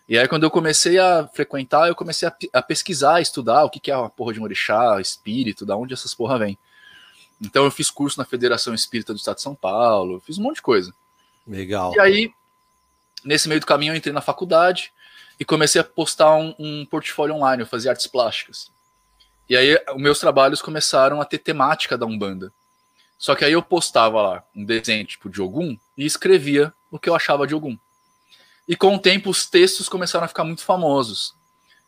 E 0.08 0.18
aí, 0.18 0.26
quando 0.26 0.42
eu 0.42 0.50
comecei 0.50 0.98
a 0.98 1.28
frequentar, 1.28 1.88
eu 1.88 1.94
comecei 1.94 2.26
a, 2.26 2.34
a 2.54 2.62
pesquisar, 2.62 3.16
a 3.16 3.20
estudar 3.20 3.64
o 3.64 3.70
que, 3.70 3.78
que 3.78 3.90
é 3.90 3.94
a 3.94 4.08
porra 4.08 4.32
de 4.32 4.40
um 4.40 4.42
orixá, 4.42 5.00
espírito, 5.00 5.64
da 5.64 5.76
onde 5.76 5.94
essas 5.94 6.14
porra 6.14 6.38
vêm. 6.38 6.58
Então, 7.40 7.64
eu 7.64 7.70
fiz 7.70 7.90
curso 7.90 8.18
na 8.18 8.24
Federação 8.24 8.74
Espírita 8.74 9.12
do 9.12 9.18
Estado 9.18 9.36
de 9.36 9.42
São 9.42 9.54
Paulo, 9.54 10.20
fiz 10.20 10.36
um 10.36 10.42
monte 10.42 10.56
de 10.56 10.62
coisa. 10.62 10.92
Legal. 11.46 11.94
E 11.94 12.00
aí, 12.00 12.32
nesse 13.24 13.48
meio 13.48 13.60
do 13.60 13.66
caminho, 13.66 13.92
eu 13.92 13.96
entrei 13.96 14.12
na 14.12 14.20
faculdade 14.20 14.92
e 15.38 15.44
comecei 15.44 15.80
a 15.80 15.84
postar 15.84 16.34
um, 16.34 16.54
um 16.58 16.84
portfólio 16.84 17.34
online, 17.34 17.62
eu 17.62 17.66
fazia 17.66 17.90
artes 17.90 18.06
plásticas. 18.06 18.70
E 19.48 19.56
aí, 19.56 19.78
os 19.94 20.02
meus 20.02 20.18
trabalhos 20.18 20.60
começaram 20.60 21.20
a 21.20 21.24
ter 21.24 21.38
temática 21.38 21.96
da 21.96 22.06
Umbanda. 22.06 22.52
Só 23.20 23.34
que 23.34 23.44
aí 23.44 23.52
eu 23.52 23.62
postava 23.62 24.22
lá 24.22 24.44
um 24.56 24.64
desenho 24.64 25.04
tipo 25.04 25.28
de 25.28 25.42
Ogum 25.42 25.76
e 25.94 26.06
escrevia 26.06 26.72
o 26.90 26.98
que 26.98 27.06
eu 27.06 27.14
achava 27.14 27.46
de 27.46 27.54
Ogum. 27.54 27.76
E 28.66 28.74
com 28.74 28.94
o 28.94 28.98
tempo 28.98 29.28
os 29.28 29.44
textos 29.44 29.90
começaram 29.90 30.24
a 30.24 30.28
ficar 30.28 30.42
muito 30.42 30.64
famosos. 30.64 31.34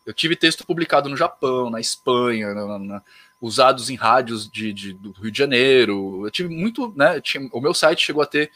Eu 0.04 0.12
tive 0.12 0.36
texto 0.36 0.66
publicado 0.66 1.08
no 1.08 1.16
Japão, 1.16 1.70
na 1.70 1.80
Espanha, 1.80 2.52
na, 2.52 2.78
na, 2.78 3.02
usados 3.40 3.88
em 3.88 3.94
rádios 3.94 4.46
de, 4.46 4.74
de, 4.74 4.92
do 4.92 5.12
Rio 5.12 5.32
de 5.32 5.38
Janeiro. 5.38 6.26
Eu 6.26 6.30
tive 6.30 6.54
muito, 6.54 6.92
né? 6.94 7.18
Tinha, 7.18 7.48
o 7.50 7.62
meu 7.62 7.72
site 7.72 8.04
chegou 8.04 8.22
a 8.22 8.26
ter 8.26 8.52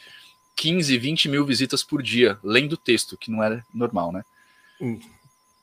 15, 0.55 0.99
20 0.99 1.29
mil 1.31 1.47
visitas 1.47 1.83
por 1.83 2.03
dia, 2.03 2.39
lendo 2.45 2.77
texto, 2.77 3.17
que 3.17 3.31
não 3.31 3.43
era 3.43 3.65
normal, 3.73 4.13
né? 4.13 4.23
Hum. 4.79 5.01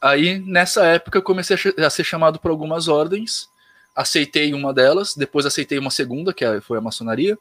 Aí, 0.02 0.40
nessa 0.40 0.84
época, 0.88 1.20
eu 1.20 1.22
comecei 1.22 1.56
a, 1.78 1.86
a 1.86 1.90
ser 1.92 2.04
chamado 2.04 2.40
por 2.40 2.50
algumas 2.50 2.88
ordens 2.88 3.53
aceitei 3.96 4.54
uma 4.54 4.74
delas, 4.74 5.16
depois 5.16 5.46
aceitei 5.46 5.78
uma 5.78 5.92
segunda, 5.92 6.34
que 6.34 6.44
é, 6.44 6.62
foi 6.62 6.78
a 6.78 6.82
maçonaria. 6.82 7.38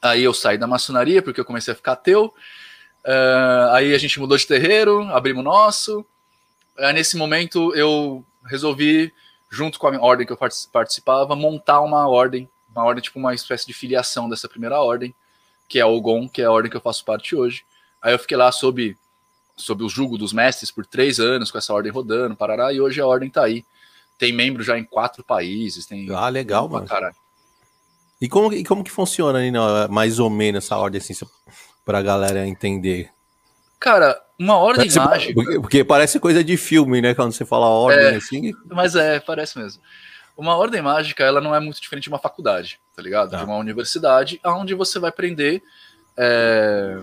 Aí 0.00 0.22
eu 0.22 0.34
saí 0.34 0.58
da 0.58 0.66
maçonaria 0.66 1.22
porque 1.22 1.40
eu 1.40 1.44
comecei 1.44 1.72
a 1.72 1.76
ficar 1.76 1.92
ateu. 1.92 2.34
Uh, 3.04 3.70
aí 3.72 3.94
a 3.94 3.98
gente 3.98 4.18
mudou 4.20 4.36
de 4.36 4.46
terreiro, 4.46 5.02
abrimos 5.12 5.44
nosso. 5.44 6.04
Aí 6.78 6.92
nesse 6.92 7.16
momento 7.16 7.74
eu 7.74 8.24
resolvi, 8.44 9.12
junto 9.50 9.78
com 9.78 9.88
a 9.88 10.00
ordem 10.00 10.26
que 10.26 10.32
eu 10.32 10.38
participava, 10.72 11.36
montar 11.36 11.80
uma 11.80 12.08
ordem, 12.08 12.48
uma 12.70 12.84
ordem 12.84 13.02
tipo 13.02 13.18
uma 13.18 13.34
espécie 13.34 13.66
de 13.66 13.72
filiação 13.72 14.28
dessa 14.28 14.48
primeira 14.48 14.80
ordem, 14.80 15.14
que 15.68 15.78
é 15.78 15.82
a 15.82 15.86
Ogon, 15.86 16.28
que 16.28 16.42
é 16.42 16.46
a 16.46 16.50
ordem 16.50 16.70
que 16.70 16.76
eu 16.76 16.80
faço 16.80 17.04
parte 17.04 17.36
hoje. 17.36 17.64
Aí 18.00 18.12
eu 18.12 18.18
fiquei 18.18 18.36
lá 18.36 18.50
sob, 18.50 18.96
sob 19.56 19.84
o 19.84 19.88
jugo 19.88 20.18
dos 20.18 20.32
mestres 20.32 20.70
por 20.70 20.84
três 20.86 21.20
anos, 21.20 21.50
com 21.50 21.58
essa 21.58 21.72
ordem 21.72 21.92
rodando, 21.92 22.34
parará, 22.34 22.72
e 22.72 22.80
hoje 22.80 23.00
a 23.00 23.06
ordem 23.06 23.28
está 23.28 23.44
aí 23.44 23.64
tem 24.22 24.32
membro 24.32 24.62
já 24.62 24.78
em 24.78 24.84
quatro 24.84 25.24
países. 25.24 25.84
Tem 25.84 26.08
ah, 26.14 26.28
legal, 26.28 26.68
mano. 26.68 26.86
Caralho. 26.86 27.16
E 28.20 28.28
como, 28.28 28.52
e 28.52 28.62
como 28.62 28.84
que 28.84 28.90
funciona 28.90 29.40
aí, 29.40 29.50
mais 29.90 30.20
ou 30.20 30.30
menos 30.30 30.64
essa 30.64 30.76
ordem, 30.76 31.00
assim, 31.00 31.12
pra 31.84 32.00
galera 32.00 32.46
entender? 32.46 33.10
Cara, 33.80 34.16
uma 34.38 34.56
ordem 34.58 34.88
parece, 34.88 34.98
mágica. 35.00 35.34
Porque, 35.34 35.60
porque, 35.60 35.84
parece 35.84 36.20
coisa 36.20 36.44
de 36.44 36.56
filme, 36.56 37.02
né? 37.02 37.16
Quando 37.16 37.32
você 37.32 37.44
fala 37.44 37.66
ordem 37.66 37.98
é, 37.98 38.14
assim. 38.14 38.52
Mas 38.66 38.94
é, 38.94 39.18
parece 39.18 39.58
mesmo. 39.58 39.82
Uma 40.36 40.56
ordem 40.56 40.80
mágica, 40.80 41.24
ela 41.24 41.40
não 41.40 41.52
é 41.52 41.58
muito 41.58 41.80
diferente 41.82 42.04
de 42.04 42.10
uma 42.10 42.20
faculdade, 42.20 42.78
tá 42.94 43.02
ligado? 43.02 43.32
Tá. 43.32 43.38
De 43.38 43.44
uma 43.44 43.56
universidade, 43.56 44.40
onde 44.44 44.72
você 44.72 45.00
vai 45.00 45.10
aprender 45.10 45.64
é, 46.16 46.96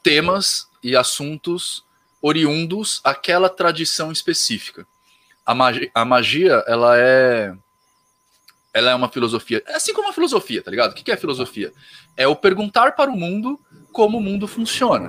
temas 0.00 0.68
e 0.80 0.94
assuntos 0.94 1.84
oriundos 2.22 3.00
àquela 3.02 3.48
tradição 3.48 4.12
específica 4.12 4.86
a 5.46 5.54
magia, 5.54 5.90
a 5.94 6.04
magia, 6.04 6.64
ela 6.66 6.98
é 6.98 7.54
ela 8.74 8.90
é 8.90 8.94
uma 8.94 9.08
filosofia, 9.08 9.62
é 9.66 9.76
assim 9.76 9.94
como 9.94 10.10
a 10.10 10.12
filosofia, 10.12 10.62
tá 10.62 10.70
ligado? 10.70 10.90
O 10.90 10.94
que 10.94 11.10
é 11.10 11.16
filosofia? 11.16 11.72
É 12.14 12.28
o 12.28 12.36
perguntar 12.36 12.92
para 12.92 13.10
o 13.10 13.16
mundo 13.16 13.58
como 13.90 14.18
o 14.18 14.20
mundo 14.20 14.46
funciona. 14.46 15.08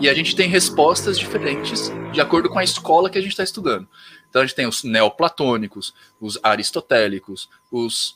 E 0.00 0.08
a 0.08 0.14
gente 0.14 0.36
tem 0.36 0.48
respostas 0.48 1.18
diferentes 1.18 1.90
de 2.12 2.20
acordo 2.20 2.48
com 2.48 2.60
a 2.60 2.62
escola 2.62 3.10
que 3.10 3.18
a 3.18 3.20
gente 3.20 3.32
está 3.32 3.42
estudando. 3.42 3.88
Então 4.28 4.42
a 4.42 4.46
gente 4.46 4.54
tem 4.54 4.66
os 4.66 4.84
neoplatônicos, 4.84 5.92
os 6.20 6.38
aristotélicos, 6.40 7.50
os, 7.68 8.10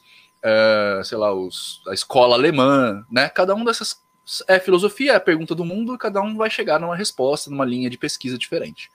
uh, 0.45 1.03
sei 1.03 1.19
lá, 1.19 1.35
os, 1.35 1.83
a 1.89 1.93
escola 1.93 2.37
alemã, 2.37 3.05
né? 3.11 3.29
Cada 3.29 3.53
um 3.53 3.65
dessas 3.65 4.01
é 4.47 4.61
filosofia, 4.61 5.13
é 5.13 5.17
a 5.17 5.21
pergunta 5.21 5.55
do 5.55 5.65
mundo, 5.65 5.95
e 5.95 5.99
cada 5.99 6.23
um 6.23 6.37
vai 6.37 6.49
chegar 6.49 6.79
numa 6.79 6.97
resposta, 6.97 7.51
numa 7.51 7.65
linha 7.65 7.91
de 7.91 7.99
pesquisa 7.99 8.39
diferente. 8.39 8.91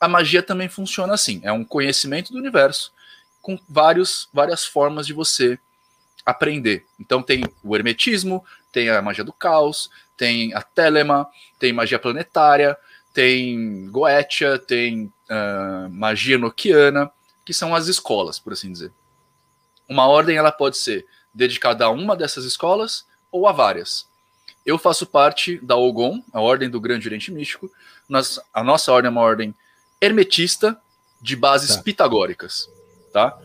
A 0.00 0.08
magia 0.08 0.42
também 0.42 0.68
funciona 0.68 1.14
assim. 1.14 1.40
É 1.42 1.52
um 1.52 1.64
conhecimento 1.64 2.32
do 2.32 2.38
universo 2.38 2.92
com 3.40 3.58
vários, 3.68 4.28
várias 4.32 4.64
formas 4.64 5.06
de 5.06 5.12
você 5.12 5.58
aprender. 6.24 6.84
Então 7.00 7.22
tem 7.22 7.42
o 7.62 7.74
hermetismo, 7.74 8.44
tem 8.70 8.90
a 8.90 9.00
magia 9.00 9.24
do 9.24 9.32
caos, 9.32 9.90
tem 10.16 10.52
a 10.54 10.62
telema, 10.62 11.26
tem 11.58 11.72
magia 11.72 11.98
planetária, 11.98 12.76
tem 13.14 13.90
Goetia, 13.90 14.58
tem 14.58 15.12
uh, 15.30 15.88
magia 15.90 16.38
noquiana, 16.38 17.10
que 17.44 17.54
são 17.54 17.74
as 17.74 17.88
escolas, 17.88 18.38
por 18.38 18.52
assim 18.52 18.70
dizer. 18.70 18.92
Uma 19.88 20.06
ordem 20.06 20.36
ela 20.36 20.52
pode 20.52 20.76
ser 20.76 21.06
dedicada 21.32 21.86
a 21.86 21.90
uma 21.90 22.14
dessas 22.14 22.44
escolas 22.44 23.06
ou 23.32 23.48
a 23.48 23.52
várias. 23.52 24.06
Eu 24.66 24.76
faço 24.76 25.06
parte 25.06 25.58
da 25.64 25.76
Ogon, 25.76 26.22
a 26.32 26.42
Ordem 26.42 26.68
do 26.68 26.80
Grande 26.80 27.08
Oriente 27.08 27.32
Místico. 27.32 27.70
Nós, 28.06 28.38
a 28.52 28.62
nossa 28.62 28.92
ordem 28.92 29.08
é 29.08 29.10
uma 29.10 29.22
ordem 29.22 29.54
hermetista 30.00 30.80
de 31.20 31.34
bases 31.36 31.76
tá. 31.76 31.82
pitagóricas, 31.82 32.70
tá? 33.12 33.38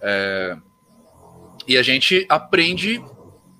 É, 0.00 0.56
e 1.66 1.76
a 1.76 1.82
gente 1.82 2.26
aprende 2.28 3.02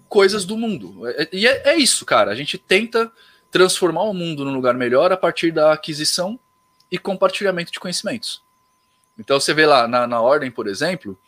coisas 0.09 0.45
do 0.45 0.57
mundo. 0.57 1.07
É, 1.09 1.29
e 1.33 1.47
é, 1.47 1.71
é, 1.71 1.77
isso, 1.77 2.05
cara. 2.05 2.31
A 2.31 2.35
gente 2.35 2.59
tenta 2.59 3.11
transformar 3.51 4.03
o 4.03 4.15
mundo 4.15 4.45
num 4.45 4.55
lugar 4.55 4.75
melhor 4.75 5.13
a 5.13 5.17
partir 5.17 5.51
da 5.51 5.73
aquisição 5.73 6.39
e 6.91 6.99
compartilhamento 6.99 7.73
de 7.73 7.81
conhecimentos. 7.81 8.43
Então 9.19 9.41
você 9.41 9.55
vê 9.55 9.67
lá 9.67 9.89
na, 9.89 10.07
na 10.07 10.21
ordem, 10.21 10.51
por 10.51 10.67
exemplo, 10.67 11.19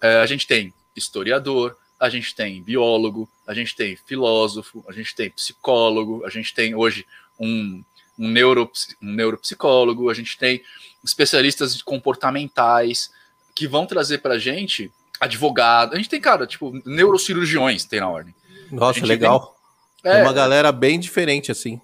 é, 0.00 0.16
a 0.16 0.26
gente 0.26 0.46
tem 0.46 0.72
historiador, 0.94 1.76
a 1.98 2.08
gente 2.08 2.34
tem 2.34 2.62
biólogo, 2.62 3.28
a 3.46 3.54
gente 3.54 3.74
tem 3.74 3.96
filósofo, 3.96 4.84
a 4.88 4.92
gente 4.92 5.14
tem 5.14 5.30
psicólogo, 5.30 6.24
a 6.24 6.30
gente 6.30 6.54
tem 6.54 6.74
hoje 6.74 7.06
um, 7.38 7.82
um, 8.18 8.28
neuro, 8.28 8.70
um 9.02 9.12
neuropsicólogo, 9.12 10.10
a 10.10 10.14
gente 10.14 10.38
tem 10.38 10.62
especialistas 11.02 11.80
comportamentais 11.82 13.10
que 13.54 13.66
vão 13.66 13.86
trazer 13.86 14.18
para 14.18 14.34
a 14.34 14.38
gente 14.38 14.90
advogado. 15.20 15.94
A 15.94 15.96
gente 15.96 16.08
tem, 16.08 16.20
cara, 16.20 16.46
tipo, 16.46 16.72
neurocirurgiões 16.84 17.84
tem 17.84 18.00
na 18.00 18.08
ordem. 18.08 18.34
Nossa, 18.70 19.04
legal. 19.04 19.54
Tem, 20.02 20.12
é, 20.12 20.22
uma 20.22 20.32
galera 20.32 20.72
bem 20.72 20.98
diferente, 20.98 21.52
assim. 21.52 21.80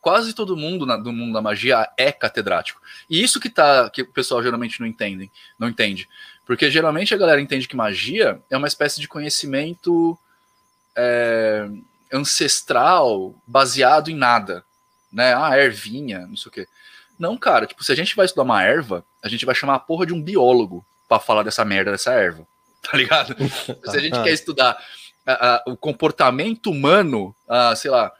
Quase 0.00 0.32
todo 0.32 0.56
mundo 0.56 0.86
na, 0.86 0.96
do 0.96 1.12
mundo 1.12 1.32
da 1.32 1.42
magia 1.42 1.88
é 1.96 2.12
catedrático. 2.12 2.80
E 3.08 3.22
isso 3.22 3.40
que 3.40 3.50
tá 3.50 3.90
que 3.90 4.02
o 4.02 4.12
pessoal 4.12 4.42
geralmente 4.42 4.80
não 4.80 4.86
entende, 4.86 5.30
não 5.58 5.68
entende. 5.68 6.08
Porque 6.46 6.70
geralmente 6.70 7.14
a 7.14 7.18
galera 7.18 7.40
entende 7.40 7.68
que 7.68 7.76
magia 7.76 8.40
é 8.48 8.56
uma 8.56 8.68
espécie 8.68 9.00
de 9.00 9.08
conhecimento 9.08 10.18
é, 10.96 11.68
ancestral 12.12 13.34
baseado 13.46 14.10
em 14.10 14.16
nada. 14.16 14.64
Né? 15.12 15.34
Ah, 15.34 15.56
ervinha, 15.58 16.26
não 16.26 16.36
sei 16.36 16.48
o 16.48 16.52
quê. 16.52 16.68
Não, 17.18 17.36
cara, 17.36 17.66
tipo, 17.66 17.84
se 17.84 17.92
a 17.92 17.94
gente 17.94 18.16
vai 18.16 18.26
estudar 18.26 18.44
uma 18.44 18.62
erva, 18.62 19.04
a 19.22 19.28
gente 19.28 19.44
vai 19.44 19.54
chamar 19.54 19.74
a 19.74 19.80
porra 19.80 20.06
de 20.06 20.14
um 20.14 20.22
biólogo 20.22 20.84
para 21.08 21.20
falar 21.20 21.42
dessa 21.42 21.64
merda 21.64 21.92
dessa 21.92 22.12
erva. 22.12 22.46
Tá 22.82 22.96
ligado? 22.96 23.36
se 23.36 23.94
a 23.94 24.00
gente 24.00 24.18
quer 24.24 24.32
estudar 24.32 24.82
a, 25.26 25.56
a, 25.56 25.62
o 25.66 25.76
comportamento 25.76 26.70
humano, 26.70 27.36
a, 27.46 27.76
sei 27.76 27.90
lá, 27.90 28.10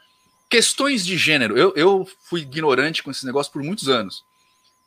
questões 0.47 1.03
de 1.03 1.17
gênero. 1.17 1.57
Eu, 1.57 1.73
eu 1.75 2.07
fui 2.19 2.41
ignorante 2.41 3.01
com 3.01 3.09
esse 3.09 3.25
negócio 3.25 3.51
por 3.51 3.63
muitos 3.63 3.89
anos. 3.89 4.23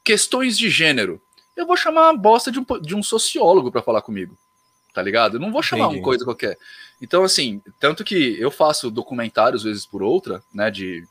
Questões 0.05 0.57
de 0.57 0.71
gênero 0.71 1.21
eu 1.57 1.67
vou 1.67 1.77
chamar 1.77 2.11
a 2.11 2.17
bosta 2.17 2.51
de 2.51 2.59
um, 2.59 2.65
de 2.81 2.95
um 2.95 3.03
sociólogo 3.03 3.71
para 3.71 3.83
falar 3.83 4.03
comigo. 4.03 4.37
Tá 4.93 5.03
ligado? 5.03 5.37
Eu 5.37 5.41
não 5.41 5.53
vou 5.53 5.63
chamar 5.63 5.87
Entendi. 5.87 5.99
uma 5.99 6.05
coisa 6.05 6.25
qualquer. 6.25 6.57
Então, 7.01 7.25
assim, 7.25 7.61
tanto 7.81 8.05
que 8.05 8.39
eu 8.39 8.51
faço 8.51 8.91
documentários 8.91 9.65
vezes 9.65 9.85
por 9.85 10.03
outra, 10.03 10.43
né, 10.53 10.71
de 10.71 11.07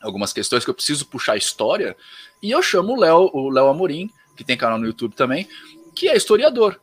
algumas 0.00 0.32
questões 0.32 0.64
que 0.64 0.70
eu 0.70 0.74
preciso 0.74 1.06
puxar 1.06 1.36
história, 1.36 1.96
e 2.42 2.50
eu 2.50 2.62
chamo 2.62 2.94
o 2.94 3.00
Léo, 3.00 3.30
o 3.32 3.50
Léo 3.50 3.68
Amorim, 3.68 4.10
que 4.36 4.44
tem 4.44 4.56
canal 4.56 4.78
no 4.78 4.86
YouTube 4.86 5.14
também, 5.14 5.48
que 5.94 6.08
é 6.08 6.16
historiador. 6.16 6.80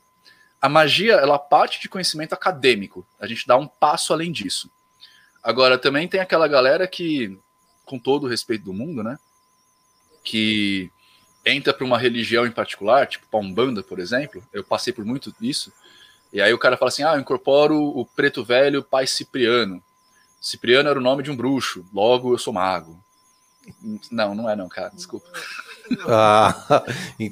A 0.61 0.69
magia, 0.69 1.13
ela 1.13 1.39
parte 1.39 1.79
de 1.79 1.89
conhecimento 1.89 2.33
acadêmico. 2.33 3.05
A 3.19 3.27
gente 3.27 3.47
dá 3.47 3.57
um 3.57 3.67
passo 3.67 4.13
além 4.13 4.31
disso. 4.31 4.69
Agora, 5.41 5.77
também 5.77 6.07
tem 6.07 6.19
aquela 6.19 6.47
galera 6.47 6.87
que, 6.87 7.37
com 7.85 7.97
todo 7.97 8.25
o 8.25 8.29
respeito 8.29 8.65
do 8.65 8.73
mundo, 8.73 9.03
né, 9.03 9.17
que 10.23 10.91
entra 11.45 11.73
para 11.73 11.85
uma 11.85 11.97
religião 11.97 12.45
em 12.45 12.51
particular, 12.51 13.07
tipo 13.07 13.25
para 13.27 13.39
Umbanda, 13.39 13.81
por 13.81 13.99
exemplo, 13.99 14.43
eu 14.51 14.63
passei 14.63 14.91
por 14.91 15.05
muito 15.05 15.33
isso, 15.39 15.71
e 16.31 16.41
aí 16.41 16.53
o 16.53 16.59
cara 16.59 16.75
fala 16.75 16.89
assim: 16.89 17.03
ah, 17.03 17.13
eu 17.13 17.21
incorporo 17.21 17.77
o 17.81 18.05
preto 18.05 18.43
velho 18.43 18.83
pai 18.83 19.07
Cipriano. 19.07 19.81
Cipriano 20.41 20.89
era 20.89 20.99
o 20.99 21.01
nome 21.01 21.23
de 21.23 21.31
um 21.31 21.35
bruxo, 21.35 21.85
logo 21.93 22.33
eu 22.33 22.37
sou 22.37 22.53
mago. 22.53 23.01
Não, 24.11 24.33
não 24.33 24.49
é 24.49 24.55
não, 24.55 24.67
cara, 24.67 24.89
desculpa. 24.93 25.27
Ah, 26.05 26.83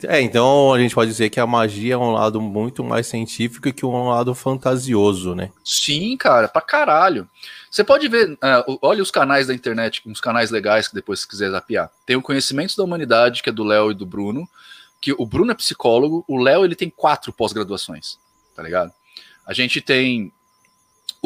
é, 0.07 0.21
então 0.21 0.73
a 0.73 0.79
gente 0.79 0.95
pode 0.95 1.11
dizer 1.11 1.29
que 1.29 1.41
a 1.41 1.45
magia 1.45 1.95
é 1.95 1.97
um 1.97 2.11
lado 2.11 2.39
muito 2.39 2.85
mais 2.85 3.05
científico 3.05 3.73
que 3.73 3.85
um 3.85 4.07
lado 4.07 4.33
fantasioso, 4.33 5.35
né? 5.35 5.51
Sim, 5.61 6.15
cara, 6.15 6.47
pra 6.47 6.61
caralho. 6.61 7.29
Você 7.69 7.83
pode 7.83 8.07
ver, 8.07 8.31
uh, 8.31 8.79
olha 8.81 9.03
os 9.03 9.11
canais 9.11 9.47
da 9.47 9.53
internet, 9.53 10.01
uns 10.05 10.21
canais 10.21 10.51
legais 10.51 10.87
que 10.87 10.95
depois 10.95 11.19
se 11.19 11.27
quiser 11.27 11.51
zapear. 11.51 11.91
Tem 12.05 12.15
o 12.15 12.21
Conhecimentos 12.21 12.77
da 12.77 12.83
Humanidade, 12.85 13.43
que 13.43 13.49
é 13.49 13.51
do 13.51 13.65
Léo 13.65 13.91
e 13.91 13.93
do 13.93 14.05
Bruno, 14.05 14.47
que 15.01 15.11
o 15.11 15.25
Bruno 15.25 15.51
é 15.51 15.55
psicólogo, 15.55 16.23
o 16.25 16.41
Léo 16.41 16.63
ele 16.63 16.75
tem 16.75 16.89
quatro 16.89 17.33
pós-graduações, 17.33 18.17
tá 18.55 18.63
ligado? 18.63 18.93
A 19.45 19.53
gente 19.53 19.81
tem 19.81 20.31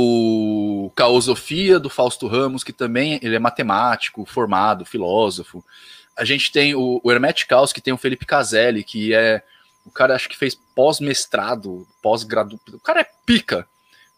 o 0.02 0.90
Caosofia 0.96 1.78
do 1.78 1.90
Fausto 1.90 2.26
Ramos, 2.26 2.64
que 2.64 2.72
também 2.72 3.20
ele 3.22 3.36
é 3.36 3.40
matemático, 3.40 4.26
formado, 4.26 4.86
filósofo. 4.86 5.62
A 6.16 6.24
gente 6.24 6.54
tem 6.54 6.74
o, 6.74 7.02
o 7.04 7.12
Hermet 7.12 7.46
Caos, 7.46 7.74
que 7.74 7.82
tem 7.82 7.92
o 7.92 7.98
Felipe 7.98 8.26
Caselli, 8.26 8.82
que 8.82 9.14
é 9.14 9.44
o 9.86 9.92
cara 9.92 10.16
acho 10.16 10.30
que 10.30 10.38
fez 10.38 10.56
pós-mestrado, 10.56 11.86
pós-gradu, 12.02 12.58
o 12.72 12.80
cara 12.80 13.02
é 13.02 13.10
pica 13.26 13.68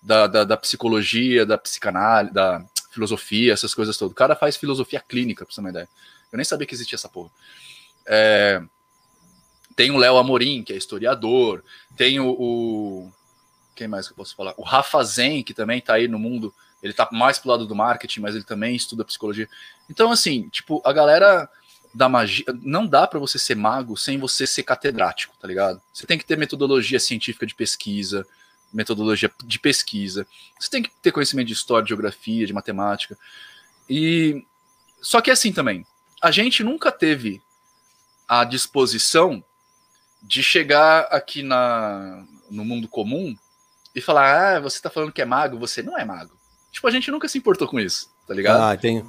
da, 0.03 0.27
da, 0.27 0.43
da 0.43 0.55
psicologia, 0.55 1.47
da 1.47 1.57
psicanálise, 1.57 2.31
da 2.31 2.63
filosofia, 2.91 3.51
essas 3.51 3.73
coisas 3.73 3.97
todas. 3.97 4.11
O 4.11 4.15
cara 4.15 4.35
faz 4.35 4.57
filosofia 4.57 4.99
clínica, 4.99 5.43
pra 5.43 5.51
você 5.51 5.61
ter 5.61 5.65
uma 5.65 5.71
ideia. 5.71 5.89
Eu 6.31 6.37
nem 6.37 6.45
sabia 6.45 6.67
que 6.67 6.75
existia 6.75 6.95
essa 6.95 7.09
porra. 7.09 7.31
É, 8.05 8.61
tem 9.75 9.89
o 9.89 9.97
Léo 9.97 10.17
Amorim, 10.17 10.61
que 10.61 10.73
é 10.73 10.77
historiador. 10.77 11.63
Tem 11.97 12.19
o, 12.19 12.29
o, 12.29 13.11
Quem 13.75 13.87
mais 13.87 14.07
que 14.07 14.13
eu 14.13 14.17
posso 14.17 14.35
falar? 14.35 14.53
O 14.57 14.63
Rafa 14.63 15.03
Zen, 15.03 15.43
que 15.43 15.53
também 15.53 15.81
tá 15.81 15.95
aí 15.95 16.07
no 16.07 16.19
mundo. 16.19 16.53
Ele 16.81 16.93
tá 16.93 17.07
mais 17.11 17.37
pro 17.37 17.51
lado 17.51 17.65
do 17.65 17.75
marketing, 17.75 18.21
mas 18.21 18.35
ele 18.35 18.43
também 18.43 18.75
estuda 18.75 19.05
psicologia. 19.05 19.47
Então, 19.89 20.11
assim, 20.11 20.49
tipo, 20.49 20.81
a 20.85 20.91
galera 20.91 21.49
da 21.93 22.07
magia. 22.07 22.45
Não 22.61 22.87
dá 22.87 23.05
para 23.05 23.19
você 23.19 23.37
ser 23.37 23.55
mago 23.55 23.97
sem 23.97 24.17
você 24.17 24.47
ser 24.47 24.63
catedrático, 24.63 25.35
tá 25.39 25.47
ligado? 25.47 25.81
Você 25.93 26.05
tem 26.05 26.17
que 26.17 26.25
ter 26.25 26.37
metodologia 26.37 26.99
científica 26.99 27.45
de 27.45 27.53
pesquisa, 27.53 28.25
metodologia 28.73 29.31
de 29.43 29.59
pesquisa. 29.59 30.25
Você 30.59 30.69
tem 30.69 30.83
que 30.83 30.89
ter 31.01 31.11
conhecimento 31.11 31.47
de 31.47 31.53
história, 31.53 31.83
de 31.83 31.89
geografia, 31.89 32.47
de 32.47 32.53
matemática. 32.53 33.17
E 33.89 34.45
só 35.01 35.19
que 35.19 35.29
é 35.29 35.33
assim 35.33 35.51
também, 35.51 35.85
a 36.21 36.31
gente 36.31 36.63
nunca 36.63 36.91
teve 36.91 37.41
a 38.27 38.43
disposição 38.43 39.43
de 40.21 40.43
chegar 40.43 41.01
aqui 41.11 41.41
na, 41.41 42.23
no 42.49 42.63
mundo 42.63 42.87
comum 42.87 43.35
e 43.95 44.01
falar: 44.01 44.57
"Ah, 44.57 44.59
você 44.59 44.81
tá 44.81 44.89
falando 44.89 45.11
que 45.11 45.21
é 45.21 45.25
mago, 45.25 45.57
você 45.57 45.81
não 45.81 45.97
é 45.97 46.05
mago". 46.05 46.31
Tipo, 46.71 46.87
a 46.87 46.91
gente 46.91 47.11
nunca 47.11 47.27
se 47.27 47.37
importou 47.37 47.67
com 47.67 47.79
isso, 47.79 48.09
tá 48.27 48.33
ligado? 48.33 48.61
Ah, 48.61 48.77
tem. 48.77 49.05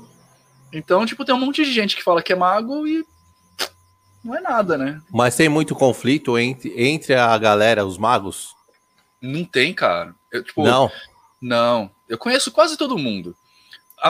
Então, 0.73 1.05
tipo, 1.07 1.25
tem 1.25 1.35
um 1.35 1.38
monte 1.38 1.64
de 1.64 1.73
gente 1.73 1.95
que 1.95 2.03
fala 2.03 2.23
que 2.23 2.33
é 2.33 2.37
mago 2.37 2.87
e 2.87 3.05
não 4.25 4.35
é 4.35 4.40
nada, 4.40 4.79
né? 4.79 5.03
Mas 5.11 5.37
tem 5.37 5.49
muito 5.49 5.75
conflito 5.75 6.38
entre, 6.38 6.73
entre 6.77 7.14
a 7.14 7.37
galera, 7.37 7.85
os 7.85 7.99
magos? 7.99 8.55
Não 9.21 9.45
tem, 9.45 9.75
cara. 9.75 10.14
Eu, 10.31 10.42
tipo, 10.42 10.64
não. 10.64 10.90
Não. 11.40 11.90
Eu 12.09 12.16
conheço 12.16 12.53
quase 12.53 12.77
todo 12.77 12.99
mundo. 12.99 13.37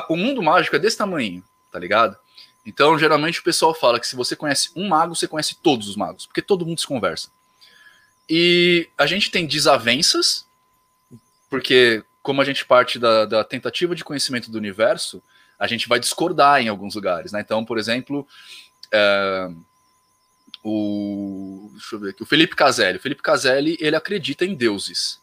o 0.09 0.17
mundo 0.17 0.43
mágico 0.43 0.77
é 0.77 0.79
desse 0.79 0.99
tamanho, 0.99 1.43
tá 1.71 1.79
ligado? 1.79 2.17
Então, 2.65 2.99
geralmente 2.99 3.41
o 3.41 3.45
pessoal 3.45 3.75
fala 3.75 3.99
que 3.99 4.07
se 4.07 4.15
você 4.15 4.37
conhece 4.37 4.71
um 4.77 4.89
mago, 4.89 5.17
você 5.17 5.27
conhece 5.27 5.57
todos 5.57 5.89
os 5.89 5.97
magos, 5.97 6.27
porque 6.27 6.43
todo 6.43 6.65
mundo 6.65 6.81
se 6.81 6.87
conversa. 6.87 7.29
E 8.29 8.89
a 8.97 9.07
gente 9.07 9.31
tem 9.31 9.47
desavenças, 9.47 10.47
porque 11.53 12.03
como 12.23 12.41
a 12.41 12.47
gente 12.47 12.65
parte 12.65 12.99
da, 12.99 13.27
da 13.27 13.45
tentativa 13.45 13.95
de 13.95 14.03
conhecimento 14.03 14.51
do 14.51 14.57
universo, 14.57 15.23
a 15.59 15.67
gente 15.67 15.87
vai 15.87 16.01
discordar 16.01 16.63
em 16.63 16.69
alguns 16.69 16.95
lugares, 16.95 17.31
né? 17.31 17.43
Então, 17.43 17.63
por 17.63 17.77
exemplo, 17.77 18.27
é, 18.91 19.51
o, 20.65 21.69
deixa 21.73 21.95
eu 21.95 22.01
ver 22.01 22.11
aqui, 22.11 22.23
o 22.23 22.27
Felipe 22.27 22.57
Caselli. 22.57 22.97
O 22.97 23.03
Felipe 23.03 23.21
Caselli, 23.21 23.77
ele 23.79 23.95
acredita 23.95 24.47
em 24.47 24.55
deuses 24.55 25.21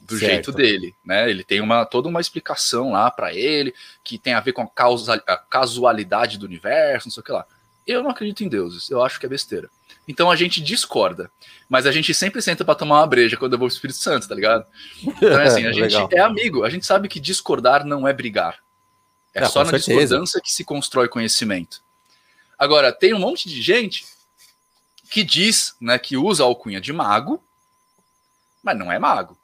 do 0.00 0.16
certo. 0.16 0.30
jeito 0.30 0.52
dele, 0.52 0.94
né? 1.04 1.28
Ele 1.28 1.42
tem 1.42 1.60
uma 1.60 1.84
toda 1.84 2.08
uma 2.08 2.20
explicação 2.20 2.92
lá 2.92 3.10
para 3.10 3.34
ele 3.34 3.74
que 4.04 4.16
tem 4.16 4.34
a 4.34 4.40
ver 4.40 4.52
com 4.52 4.62
a, 4.62 4.68
causa, 4.68 5.20
a 5.26 5.36
casualidade 5.36 6.38
do 6.38 6.46
universo, 6.46 7.08
não 7.08 7.12
sei 7.12 7.20
o 7.20 7.24
que 7.24 7.32
lá. 7.32 7.44
Eu 7.84 8.00
não 8.00 8.10
acredito 8.10 8.44
em 8.44 8.48
deuses, 8.48 8.88
eu 8.90 9.02
acho 9.02 9.18
que 9.18 9.26
é 9.26 9.28
besteira. 9.28 9.68
Então 10.08 10.30
a 10.30 10.36
gente 10.36 10.62
discorda, 10.62 11.30
mas 11.68 11.84
a 11.84 11.92
gente 11.92 12.14
sempre 12.14 12.40
senta 12.40 12.64
para 12.64 12.74
tomar 12.74 13.00
uma 13.00 13.06
breja 13.06 13.36
quando 13.36 13.52
eu 13.52 13.58
vou 13.58 13.68
pro 13.68 13.74
Espírito 13.74 13.98
Santo, 13.98 14.26
tá 14.26 14.34
ligado? 14.34 14.64
Então 15.04 15.38
é 15.38 15.46
assim, 15.46 15.66
a 15.66 15.72
gente 15.72 15.94
é 16.14 16.20
amigo, 16.20 16.64
a 16.64 16.70
gente 16.70 16.86
sabe 16.86 17.08
que 17.08 17.20
discordar 17.20 17.84
não 17.84 18.08
é 18.08 18.12
brigar. 18.12 18.58
É, 19.34 19.42
é 19.42 19.46
só 19.46 19.60
na 19.60 19.70
certeza. 19.70 20.00
discordância 20.00 20.40
que 20.40 20.50
se 20.50 20.64
constrói 20.64 21.08
conhecimento. 21.08 21.82
Agora, 22.58 22.90
tem 22.90 23.12
um 23.12 23.18
monte 23.18 23.48
de 23.48 23.60
gente 23.60 24.06
que 25.10 25.22
diz, 25.22 25.76
né, 25.78 25.98
que 25.98 26.16
usa 26.16 26.42
a 26.42 26.46
alcunha 26.46 26.80
de 26.80 26.92
mago, 26.92 27.42
mas 28.62 28.76
não 28.78 28.90
é 28.90 28.98
mago. 28.98 29.38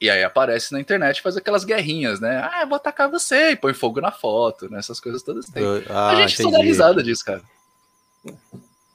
E 0.00 0.10
aí 0.10 0.24
aparece 0.24 0.72
na 0.72 0.80
internet 0.80 1.22
faz 1.22 1.36
aquelas 1.36 1.64
guerrinhas, 1.64 2.18
né? 2.18 2.48
Ah, 2.52 2.62
eu 2.62 2.68
vou 2.68 2.76
atacar 2.76 3.10
você 3.10 3.50
e 3.50 3.56
põe 3.56 3.72
fogo 3.72 4.00
na 4.00 4.10
foto, 4.10 4.68
né? 4.68 4.78
Essas 4.78 5.00
coisas 5.00 5.22
todas 5.22 5.46
tem. 5.46 5.62
Ah, 5.88 6.10
a 6.10 6.16
gente 6.16 6.34
entendi. 6.34 6.50
só 6.50 6.58
dá 6.58 6.64
risada 6.64 7.02
disso, 7.02 7.24
cara. 7.24 7.42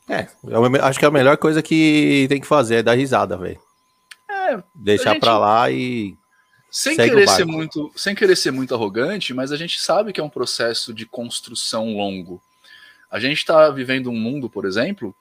É, 0.09 0.27
eu 0.43 0.65
acho 0.83 0.99
que 0.99 1.05
a 1.05 1.11
melhor 1.11 1.37
coisa 1.37 1.61
que 1.61 2.25
tem 2.29 2.41
que 2.41 2.47
fazer 2.47 2.77
é 2.77 2.83
dar 2.83 2.95
risada, 2.95 3.37
velho. 3.37 3.59
É, 4.29 4.61
Deixar 4.73 5.13
gente... 5.13 5.21
pra 5.21 5.37
lá 5.37 5.69
e. 5.69 6.17
Sem 6.71 6.95
querer, 6.95 7.27
ser 7.27 7.45
muito, 7.45 7.91
sem 7.95 8.13
querer 8.13 8.35
ser 8.35 8.51
muito 8.51 8.75
arrogante, 8.75 9.33
mas 9.33 9.51
a 9.51 9.57
gente 9.57 9.81
sabe 9.81 10.13
que 10.13 10.19
é 10.19 10.23
um 10.23 10.29
processo 10.29 10.93
de 10.93 11.05
construção 11.05 11.95
longo. 11.95 12.41
A 13.09 13.19
gente 13.19 13.37
está 13.37 13.69
vivendo 13.71 14.11
um 14.11 14.19
mundo, 14.19 14.47
por 14.47 14.65
exemplo, 14.65 15.15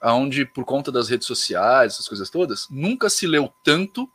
onde, 0.00 0.44
por 0.44 0.64
conta 0.64 0.92
das 0.92 1.08
redes 1.08 1.26
sociais, 1.26 1.94
essas 1.94 2.06
coisas 2.06 2.30
todas, 2.30 2.68
nunca 2.70 3.10
se 3.10 3.26
leu 3.26 3.52
tanto 3.64 4.08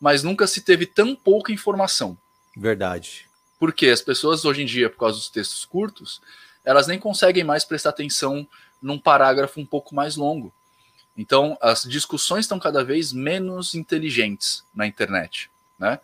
mas 0.00 0.22
nunca 0.22 0.46
se 0.46 0.62
teve 0.62 0.86
tão 0.86 1.14
pouca 1.14 1.52
informação. 1.52 2.16
Verdade. 2.56 3.28
Porque 3.58 3.88
as 3.88 4.00
pessoas 4.00 4.46
hoje 4.46 4.62
em 4.62 4.66
dia, 4.66 4.88
por 4.88 4.96
causa 4.96 5.18
dos 5.18 5.28
textos 5.28 5.66
curtos, 5.66 6.22
elas 6.64 6.86
nem 6.86 6.98
conseguem 6.98 7.44
mais 7.44 7.64
prestar 7.64 7.90
atenção 7.90 8.48
num 8.80 8.98
parágrafo 8.98 9.60
um 9.60 9.66
pouco 9.66 9.94
mais 9.94 10.16
longo. 10.16 10.52
Então, 11.16 11.58
as 11.60 11.82
discussões 11.82 12.44
estão 12.44 12.58
cada 12.58 12.82
vez 12.82 13.12
menos 13.12 13.74
inteligentes 13.74 14.64
na 14.74 14.86
internet, 14.86 15.50
né? 15.78 16.00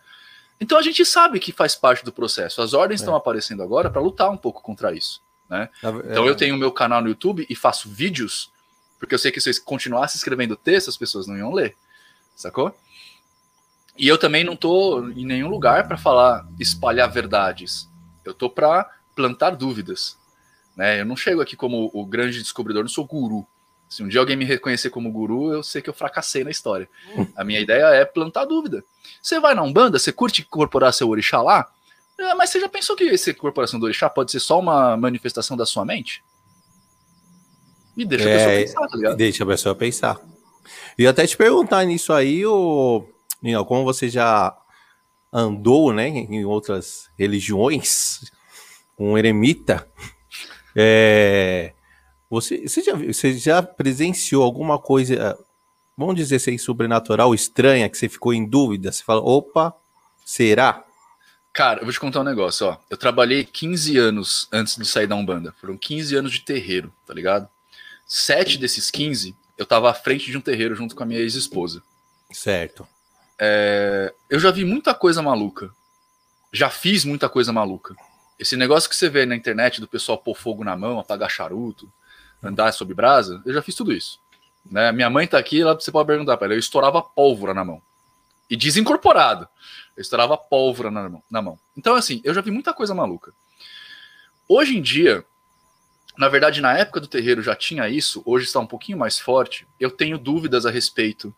Então 0.60 0.78
a 0.78 0.82
gente 0.82 1.04
sabe 1.04 1.38
que 1.38 1.52
faz 1.52 1.74
parte 1.74 2.04
do 2.04 2.12
processo. 2.12 2.62
As 2.62 2.72
ordens 2.72 3.00
é. 3.00 3.02
estão 3.02 3.14
aparecendo 3.14 3.62
agora 3.62 3.90
para 3.90 4.00
lutar 4.00 4.30
um 4.30 4.36
pouco 4.36 4.62
contra 4.62 4.92
isso, 4.92 5.22
né? 5.48 5.68
Então 5.82 6.26
eu 6.26 6.34
tenho 6.34 6.54
o 6.54 6.58
meu 6.58 6.72
canal 6.72 7.02
no 7.02 7.08
YouTube 7.08 7.46
e 7.48 7.54
faço 7.54 7.88
vídeos, 7.88 8.50
porque 8.98 9.14
eu 9.14 9.18
sei 9.18 9.30
que 9.30 9.40
se 9.40 9.50
eu 9.50 9.54
continuasse 9.64 10.16
escrevendo 10.16 10.56
texto, 10.56 10.88
as 10.88 10.96
pessoas 10.96 11.26
não 11.26 11.36
iam 11.36 11.52
ler, 11.52 11.76
sacou? 12.34 12.74
E 13.98 14.08
eu 14.08 14.18
também 14.18 14.44
não 14.44 14.54
estou 14.54 15.10
em 15.10 15.24
nenhum 15.24 15.48
lugar 15.48 15.86
para 15.88 15.96
falar, 15.96 16.46
espalhar 16.58 17.10
verdades. 17.10 17.88
Eu 18.24 18.32
estou 18.32 18.50
para 18.50 18.90
plantar 19.14 19.50
dúvidas. 19.50 20.18
Né? 20.76 21.00
Eu 21.00 21.06
não 21.06 21.16
chego 21.16 21.40
aqui 21.40 21.56
como 21.56 21.90
o 21.92 22.04
grande 22.04 22.38
descobridor, 22.38 22.82
não 22.82 22.88
sou 22.88 23.06
guru. 23.06 23.46
Se 23.88 24.02
um 24.02 24.08
dia 24.08 24.20
alguém 24.20 24.36
me 24.36 24.44
reconhecer 24.44 24.90
como 24.90 25.10
guru, 25.10 25.52
eu 25.52 25.62
sei 25.62 25.80
que 25.80 25.88
eu 25.88 25.94
fracassei 25.94 26.42
na 26.42 26.50
história. 26.50 26.88
A 27.36 27.44
minha 27.44 27.60
ideia 27.60 27.84
é 27.86 28.04
plantar 28.04 28.44
dúvida. 28.44 28.84
Você 29.22 29.38
vai 29.38 29.54
na 29.54 29.62
Umbanda, 29.62 29.98
você 29.98 30.12
curte 30.12 30.42
incorporar 30.42 30.92
seu 30.92 31.08
orixá 31.08 31.40
lá, 31.40 31.70
é, 32.18 32.34
mas 32.34 32.50
você 32.50 32.60
já 32.60 32.68
pensou 32.68 32.96
que 32.96 33.04
essa 33.08 33.30
incorporação 33.30 33.78
do 33.78 33.84
orixá 33.84 34.10
pode 34.10 34.32
ser 34.32 34.40
só 34.40 34.58
uma 34.58 34.96
manifestação 34.96 35.56
da 35.56 35.64
sua 35.64 35.84
mente? 35.84 36.22
E 37.96 38.04
deixa 38.04 38.28
é, 38.28 38.34
a 38.34 38.36
pessoa 38.36 38.52
é, 38.52 38.62
pensar, 38.62 38.88
tá 38.88 38.96
ligado? 38.96 39.16
Deixa 39.16 39.44
a 39.44 39.46
pessoa 39.46 39.74
pensar. 39.74 40.20
E 40.98 41.06
até 41.06 41.26
te 41.26 41.36
perguntar 41.36 41.84
nisso 41.84 42.12
aí, 42.12 42.42
como 43.66 43.84
você 43.84 44.08
já 44.08 44.56
andou, 45.32 45.92
né, 45.92 46.08
em 46.08 46.44
outras 46.44 47.08
religiões, 47.18 48.20
um 48.98 49.16
eremita, 49.16 49.88
é, 50.76 51.72
você, 52.28 52.68
você, 52.68 52.82
já, 52.82 52.92
você 52.94 53.38
já 53.38 53.62
presenciou 53.62 54.44
alguma 54.44 54.78
coisa, 54.78 55.38
vamos 55.96 56.16
dizer 56.16 56.36
assim, 56.36 56.58
sobrenatural, 56.58 57.34
estranha, 57.34 57.88
que 57.88 57.96
você 57.96 58.08
ficou 58.08 58.34
em 58.34 58.44
dúvida? 58.44 58.92
Você 58.92 59.02
fala, 59.02 59.22
opa, 59.22 59.74
será? 60.24 60.84
Cara, 61.52 61.80
eu 61.80 61.84
vou 61.84 61.92
te 61.92 61.98
contar 61.98 62.20
um 62.20 62.24
negócio, 62.24 62.66
ó. 62.66 62.76
Eu 62.90 62.98
trabalhei 62.98 63.42
15 63.42 63.96
anos 63.96 64.48
antes 64.52 64.76
de 64.76 64.84
sair 64.84 65.06
da 65.06 65.14
Umbanda. 65.14 65.54
Foram 65.58 65.78
15 65.78 66.14
anos 66.14 66.32
de 66.32 66.40
terreiro, 66.40 66.92
tá 67.06 67.14
ligado? 67.14 67.48
Sete 68.06 68.58
desses 68.58 68.90
15, 68.90 69.34
eu 69.56 69.64
tava 69.64 69.90
à 69.90 69.94
frente 69.94 70.30
de 70.30 70.36
um 70.36 70.40
terreiro 70.40 70.74
junto 70.74 70.94
com 70.94 71.02
a 71.02 71.06
minha 71.06 71.20
ex-esposa. 71.20 71.82
Certo. 72.30 72.86
É, 73.38 74.12
eu 74.28 74.38
já 74.38 74.50
vi 74.50 74.64
muita 74.64 74.92
coisa 74.92 75.22
maluca. 75.22 75.70
Já 76.52 76.68
fiz 76.68 77.04
muita 77.04 77.28
coisa 77.28 77.52
maluca. 77.52 77.96
Esse 78.38 78.56
negócio 78.56 78.88
que 78.88 78.96
você 78.96 79.08
vê 79.08 79.24
na 79.24 79.34
internet 79.34 79.80
do 79.80 79.88
pessoal 79.88 80.18
pôr 80.18 80.36
fogo 80.36 80.62
na 80.62 80.76
mão, 80.76 80.98
apagar 80.98 81.30
charuto, 81.30 81.90
andar 82.42 82.72
sob 82.72 82.92
brasa, 82.92 83.42
eu 83.46 83.54
já 83.54 83.62
fiz 83.62 83.74
tudo 83.74 83.92
isso. 83.92 84.20
Né? 84.70 84.92
Minha 84.92 85.08
mãe 85.08 85.26
tá 85.26 85.38
aqui, 85.38 85.62
ela, 85.62 85.74
você 85.74 85.90
pode 85.90 86.06
perguntar 86.06 86.36
para 86.36 86.46
ela, 86.46 86.54
eu 86.54 86.58
estourava 86.58 87.00
pólvora 87.02 87.54
na 87.54 87.64
mão. 87.64 87.80
E 88.48 88.56
desincorporado. 88.56 89.48
Eu 89.96 90.00
estourava 90.00 90.36
pólvora 90.36 90.90
na 90.90 91.08
mão, 91.08 91.22
na 91.30 91.42
mão. 91.42 91.58
Então, 91.76 91.94
assim, 91.94 92.20
eu 92.22 92.34
já 92.34 92.40
vi 92.40 92.50
muita 92.50 92.72
coisa 92.72 92.94
maluca. 92.94 93.32
Hoje 94.48 94.76
em 94.76 94.82
dia, 94.82 95.24
na 96.16 96.28
verdade, 96.28 96.60
na 96.60 96.76
época 96.76 97.00
do 97.00 97.08
terreiro 97.08 97.42
já 97.42 97.56
tinha 97.56 97.88
isso, 97.88 98.22
hoje 98.24 98.46
está 98.46 98.60
um 98.60 98.66
pouquinho 98.66 98.98
mais 98.98 99.18
forte. 99.18 99.66
Eu 99.80 99.90
tenho 99.90 100.18
dúvidas 100.18 100.64
a 100.64 100.70
respeito 100.70 101.34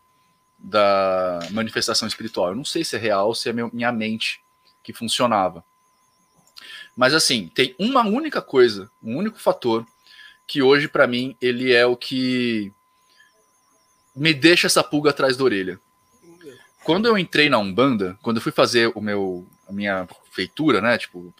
da 0.57 1.39
manifestação 1.51 2.07
espiritual. 2.07 2.49
Eu 2.49 2.55
não 2.55 2.65
sei 2.65 2.83
se 2.83 2.95
é 2.95 2.99
real, 2.99 3.33
se 3.33 3.49
é 3.49 3.53
minha 3.53 3.91
mente 3.91 4.41
que 4.83 4.93
funcionava. 4.93 5.63
Mas 6.95 7.13
assim, 7.13 7.47
tem 7.53 7.75
uma 7.79 8.05
única 8.05 8.41
coisa, 8.41 8.89
um 9.01 9.17
único 9.17 9.39
fator 9.39 9.85
que 10.45 10.61
hoje 10.61 10.87
para 10.87 11.07
mim 11.07 11.35
ele 11.41 11.71
é 11.71 11.85
o 11.85 11.95
que 11.95 12.73
me 14.15 14.33
deixa 14.33 14.67
essa 14.67 14.83
pulga 14.83 15.11
atrás 15.11 15.37
da 15.37 15.43
orelha. 15.43 15.79
Quando 16.83 17.07
eu 17.07 17.17
entrei 17.17 17.49
na 17.49 17.57
Umbanda, 17.57 18.17
quando 18.21 18.37
eu 18.37 18.41
fui 18.41 18.51
fazer 18.51 18.91
o 18.95 19.01
meu 19.01 19.47
a 19.67 19.71
minha 19.71 20.07
feitura, 20.31 20.81
né, 20.81 20.97
tipo, 20.97 21.31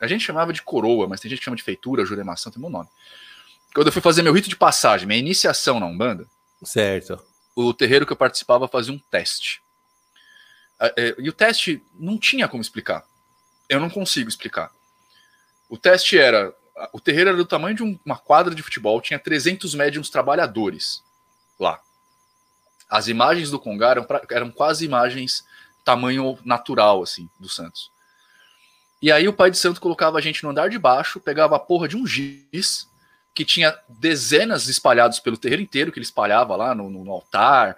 a 0.00 0.08
gente 0.08 0.24
chamava 0.24 0.52
de 0.52 0.60
coroa, 0.60 1.06
mas 1.06 1.20
tem 1.20 1.28
gente 1.28 1.38
que 1.38 1.44
chama 1.44 1.56
de 1.56 1.62
feitura, 1.62 2.04
juremação, 2.04 2.50
tem 2.50 2.62
um 2.62 2.68
nome. 2.68 2.88
Quando 3.72 3.86
eu 3.86 3.92
fui 3.92 4.02
fazer 4.02 4.22
meu 4.22 4.32
rito 4.32 4.48
de 4.48 4.56
passagem, 4.56 5.06
minha 5.06 5.20
iniciação 5.20 5.78
na 5.78 5.86
Umbanda, 5.86 6.26
certo 6.64 7.22
o 7.56 7.72
terreiro 7.72 8.04
que 8.04 8.12
eu 8.12 8.16
participava 8.16 8.68
fazia 8.68 8.92
um 8.92 8.98
teste. 8.98 9.62
É, 10.78 11.16
e 11.18 11.28
o 11.28 11.32
teste 11.32 11.82
não 11.98 12.18
tinha 12.18 12.46
como 12.46 12.60
explicar. 12.60 13.02
Eu 13.66 13.80
não 13.80 13.88
consigo 13.88 14.28
explicar. 14.28 14.70
O 15.68 15.76
teste 15.76 16.18
era. 16.18 16.54
O 16.92 17.00
terreiro 17.00 17.30
era 17.30 17.36
do 17.36 17.46
tamanho 17.46 17.74
de 17.74 17.82
uma 18.04 18.18
quadra 18.18 18.54
de 18.54 18.62
futebol, 18.62 19.00
tinha 19.00 19.18
300 19.18 19.74
médiums 19.74 20.10
trabalhadores 20.10 21.02
lá. 21.58 21.80
As 22.88 23.08
imagens 23.08 23.50
do 23.50 23.58
Congar 23.58 23.96
eram, 23.96 24.06
eram 24.30 24.50
quase 24.50 24.84
imagens 24.84 25.44
tamanho 25.84 26.38
natural, 26.44 27.02
assim, 27.02 27.30
do 27.40 27.48
Santos. 27.48 27.90
E 29.00 29.12
aí 29.12 29.28
o 29.28 29.32
pai 29.32 29.50
de 29.50 29.58
santo 29.58 29.80
colocava 29.80 30.18
a 30.18 30.20
gente 30.20 30.42
no 30.42 30.50
andar 30.50 30.68
de 30.68 30.78
baixo, 30.78 31.20
pegava 31.20 31.56
a 31.56 31.60
porra 31.60 31.86
de 31.86 31.96
um 31.96 32.06
giz, 32.06 32.88
que 33.34 33.44
tinha 33.44 33.78
dezenas 33.88 34.66
espalhados 34.66 35.20
pelo 35.20 35.36
terreiro 35.36 35.62
inteiro, 35.62 35.92
que 35.92 35.98
ele 35.98 36.06
espalhava 36.06 36.56
lá 36.56 36.74
no, 36.74 36.88
no 36.88 37.12
altar, 37.12 37.76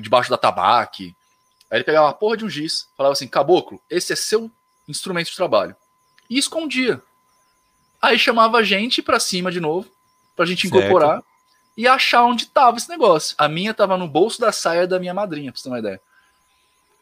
debaixo 0.00 0.30
da 0.30 0.38
tabaque. 0.38 1.14
Aí 1.70 1.78
ele 1.78 1.84
pegava 1.84 2.08
a 2.08 2.14
porra 2.14 2.36
de 2.36 2.44
um 2.44 2.48
giz, 2.48 2.88
falava 2.96 3.12
assim: 3.12 3.26
Caboclo, 3.26 3.82
esse 3.90 4.12
é 4.12 4.16
seu 4.16 4.50
instrumento 4.86 5.30
de 5.30 5.36
trabalho. 5.36 5.74
E 6.30 6.38
escondia. 6.38 7.02
Aí 8.04 8.18
chamava 8.18 8.58
a 8.58 8.62
gente 8.62 9.00
para 9.00 9.18
cima 9.18 9.50
de 9.50 9.60
novo, 9.60 9.88
pra 10.36 10.44
gente 10.44 10.66
incorporar 10.66 11.14
certo. 11.14 11.26
e 11.74 11.88
achar 11.88 12.22
onde 12.24 12.46
tava 12.46 12.76
esse 12.76 12.88
negócio. 12.88 13.34
A 13.38 13.48
minha 13.48 13.72
tava 13.72 13.96
no 13.96 14.06
bolso 14.06 14.38
da 14.38 14.52
saia 14.52 14.86
da 14.86 15.00
minha 15.00 15.14
madrinha, 15.14 15.50
pra 15.50 15.58
você 15.58 15.64
ter 15.64 15.70
uma 15.70 15.78
ideia. 15.78 16.00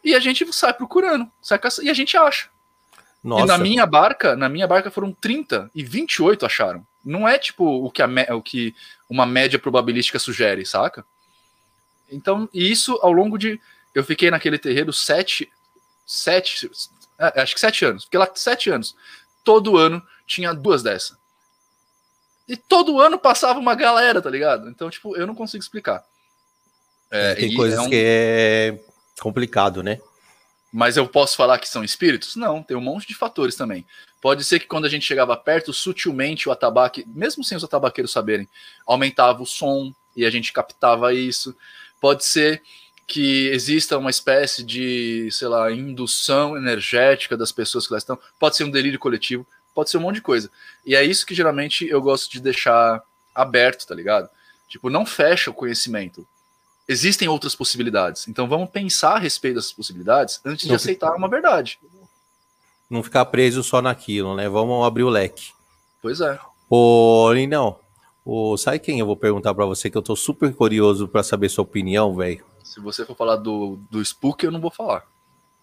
E 0.05 0.15
a 0.15 0.21
gente 0.21 0.51
sai 0.53 0.73
procurando, 0.73 1.29
sai 1.41 1.59
e 1.83 1.91
a 1.91 1.95
gente 1.95 2.17
acha. 2.17 2.49
Nossa. 3.23 3.45
E 3.45 3.47
na 3.49 3.59
minha 3.59 3.85
barca, 3.85 4.37
na 4.37 4.49
minha 4.49 4.67
barca 4.67 4.93
foram 4.93 5.13
30 5.13 5.71
e 5.75 5.83
28 5.83 6.47
acharam. 6.47 6.87
Não 7.05 7.29
é 7.29 7.37
tipo 7.37 7.65
o 7.65 7.91
que, 7.91 8.01
a, 8.01 8.09
o 8.37 8.41
que 8.41 8.73
uma 9.11 9.27
média 9.27 9.59
probabilística 9.59 10.21
sugere, 10.21 10.65
saca? 10.65 11.05
Então, 12.09 12.49
isso 12.55 12.97
ao 13.03 13.11
longo 13.11 13.37
de. 13.37 13.61
Eu 13.93 14.05
fiquei 14.05 14.31
naquele 14.31 14.57
terreiro 14.57 14.93
sete. 14.93 15.51
Sete. 16.07 16.71
É, 17.19 17.43
acho 17.43 17.55
que 17.55 17.61
sete 17.61 17.85
anos. 17.85 18.05
Fiquei 18.05 18.21
lá 18.21 18.29
sete 18.35 18.71
anos. 18.71 18.95
Todo 19.45 19.77
ano 19.77 20.03
tinha 20.27 20.53
duas 20.53 20.83
dessas. 20.83 21.17
E 22.49 22.57
todo 22.57 23.01
ano 23.01 23.19
passava 23.19 23.59
uma 23.59 23.75
galera, 23.75 24.21
tá 24.21 24.29
ligado? 24.29 24.69
Então, 24.69 24.91
tipo, 24.91 25.17
eu 25.17 25.27
não 25.27 25.35
consigo 25.35 25.63
explicar. 25.63 26.05
É, 27.11 27.35
Tem 27.35 27.55
coisas 27.55 27.79
é 27.79 27.83
um... 27.83 27.89
que 27.89 28.03
é 28.05 28.81
complicado, 29.21 29.83
né? 29.83 30.01
Mas 30.73 30.97
eu 30.97 31.07
posso 31.07 31.37
falar 31.37 31.59
que 31.59 31.69
são 31.69 31.85
espíritos? 31.85 32.35
Não, 32.35 32.63
tem 32.63 32.77
um 32.77 32.81
monte 32.81 33.07
de 33.07 33.15
fatores 33.15 33.55
também. 33.55 33.87
Pode 34.23 34.43
ser 34.45 34.59
que 34.59 34.67
quando 34.67 34.87
a 34.87 34.89
gente 34.89 35.05
chegava 35.05 35.37
perto, 35.37 35.73
sutilmente 35.73 36.49
o 36.49 36.53
atabaque, 36.53 37.05
mesmo 37.07 37.45
sem 37.45 37.57
os 37.57 37.65
atabaqueiros 37.65 38.13
saberem, 38.13 38.49
aumentava 38.87 39.43
o 39.43 39.47
som 39.47 39.93
e 40.17 40.25
a 40.25 40.31
gente 40.31 40.53
captava 40.53 41.13
isso. 41.13 41.55
Pode 42.01 42.25
ser 42.25 42.63
que 43.13 43.49
exista 43.49 43.99
uma 43.99 44.11
espécie 44.11 44.63
de, 44.63 45.29
sei 45.31 45.49
lá, 45.49 45.71
indução 45.71 46.57
energética 46.57 47.37
das 47.37 47.53
pessoas 47.53 47.87
que 47.87 47.93
lá 47.93 47.99
estão. 47.99 48.19
Pode 48.39 48.57
ser 48.57 48.65
um 48.65 48.71
delírio 48.71 48.99
coletivo, 48.99 49.47
pode 49.75 49.91
ser 49.91 49.99
um 49.99 50.01
monte 50.01 50.17
de 50.17 50.23
coisa. 50.23 50.51
E 50.85 50.95
é 50.95 51.05
isso 51.05 51.27
que 51.27 51.35
geralmente 51.35 51.87
eu 51.87 52.01
gosto 52.01 52.31
de 52.31 52.41
deixar 52.41 53.03
aberto, 53.35 53.87
tá 53.87 53.95
ligado? 53.95 54.29
Tipo, 54.69 54.89
não 54.89 55.05
fecha 55.05 55.51
o 55.51 55.55
conhecimento 55.55 56.27
existem 56.89 57.29
outras 57.29 57.55
possibilidades. 57.55 58.27
Então 58.29 58.49
vamos 58.49 58.69
pensar 58.69 59.15
a 59.15 59.19
respeito 59.19 59.55
dessas 59.55 59.73
possibilidades 59.73 60.41
antes 60.45 60.67
de 60.67 60.75
aceitar 60.75 61.15
uma 61.15 61.29
verdade. 61.29 61.79
Não 62.91 63.03
ficar 63.03 63.25
preso 63.27 63.63
só 63.63 63.81
naquilo, 63.81 64.35
né? 64.35 64.49
Vamos 64.49 64.85
abrir 64.85 65.05
o 65.05 65.09
leque. 65.09 65.53
Pois 66.03 66.21
é. 66.21 66.39
Ô, 66.69 67.33
Lindão, 67.33 67.79
Ô, 68.25 68.57
sabe 68.57 68.79
quem 68.79 69.01
eu 69.01 69.07
vou 69.07 69.17
perguntar 69.17 69.53
pra 69.53 69.65
você 69.65 69.91
que 69.91 69.97
eu 69.97 70.03
tô 70.03 70.15
super 70.15 70.55
curioso 70.55 71.09
pra 71.09 71.23
saber 71.23 71.49
sua 71.49 71.63
opinião, 71.63 72.15
velho? 72.15 72.45
Se 72.73 72.81
você 72.81 73.05
for 73.05 73.15
falar 73.17 73.37
do, 73.37 73.79
do 73.91 74.01
Spook, 74.01 74.45
eu 74.45 74.51
não 74.51 74.61
vou 74.61 74.71
falar. 74.71 75.05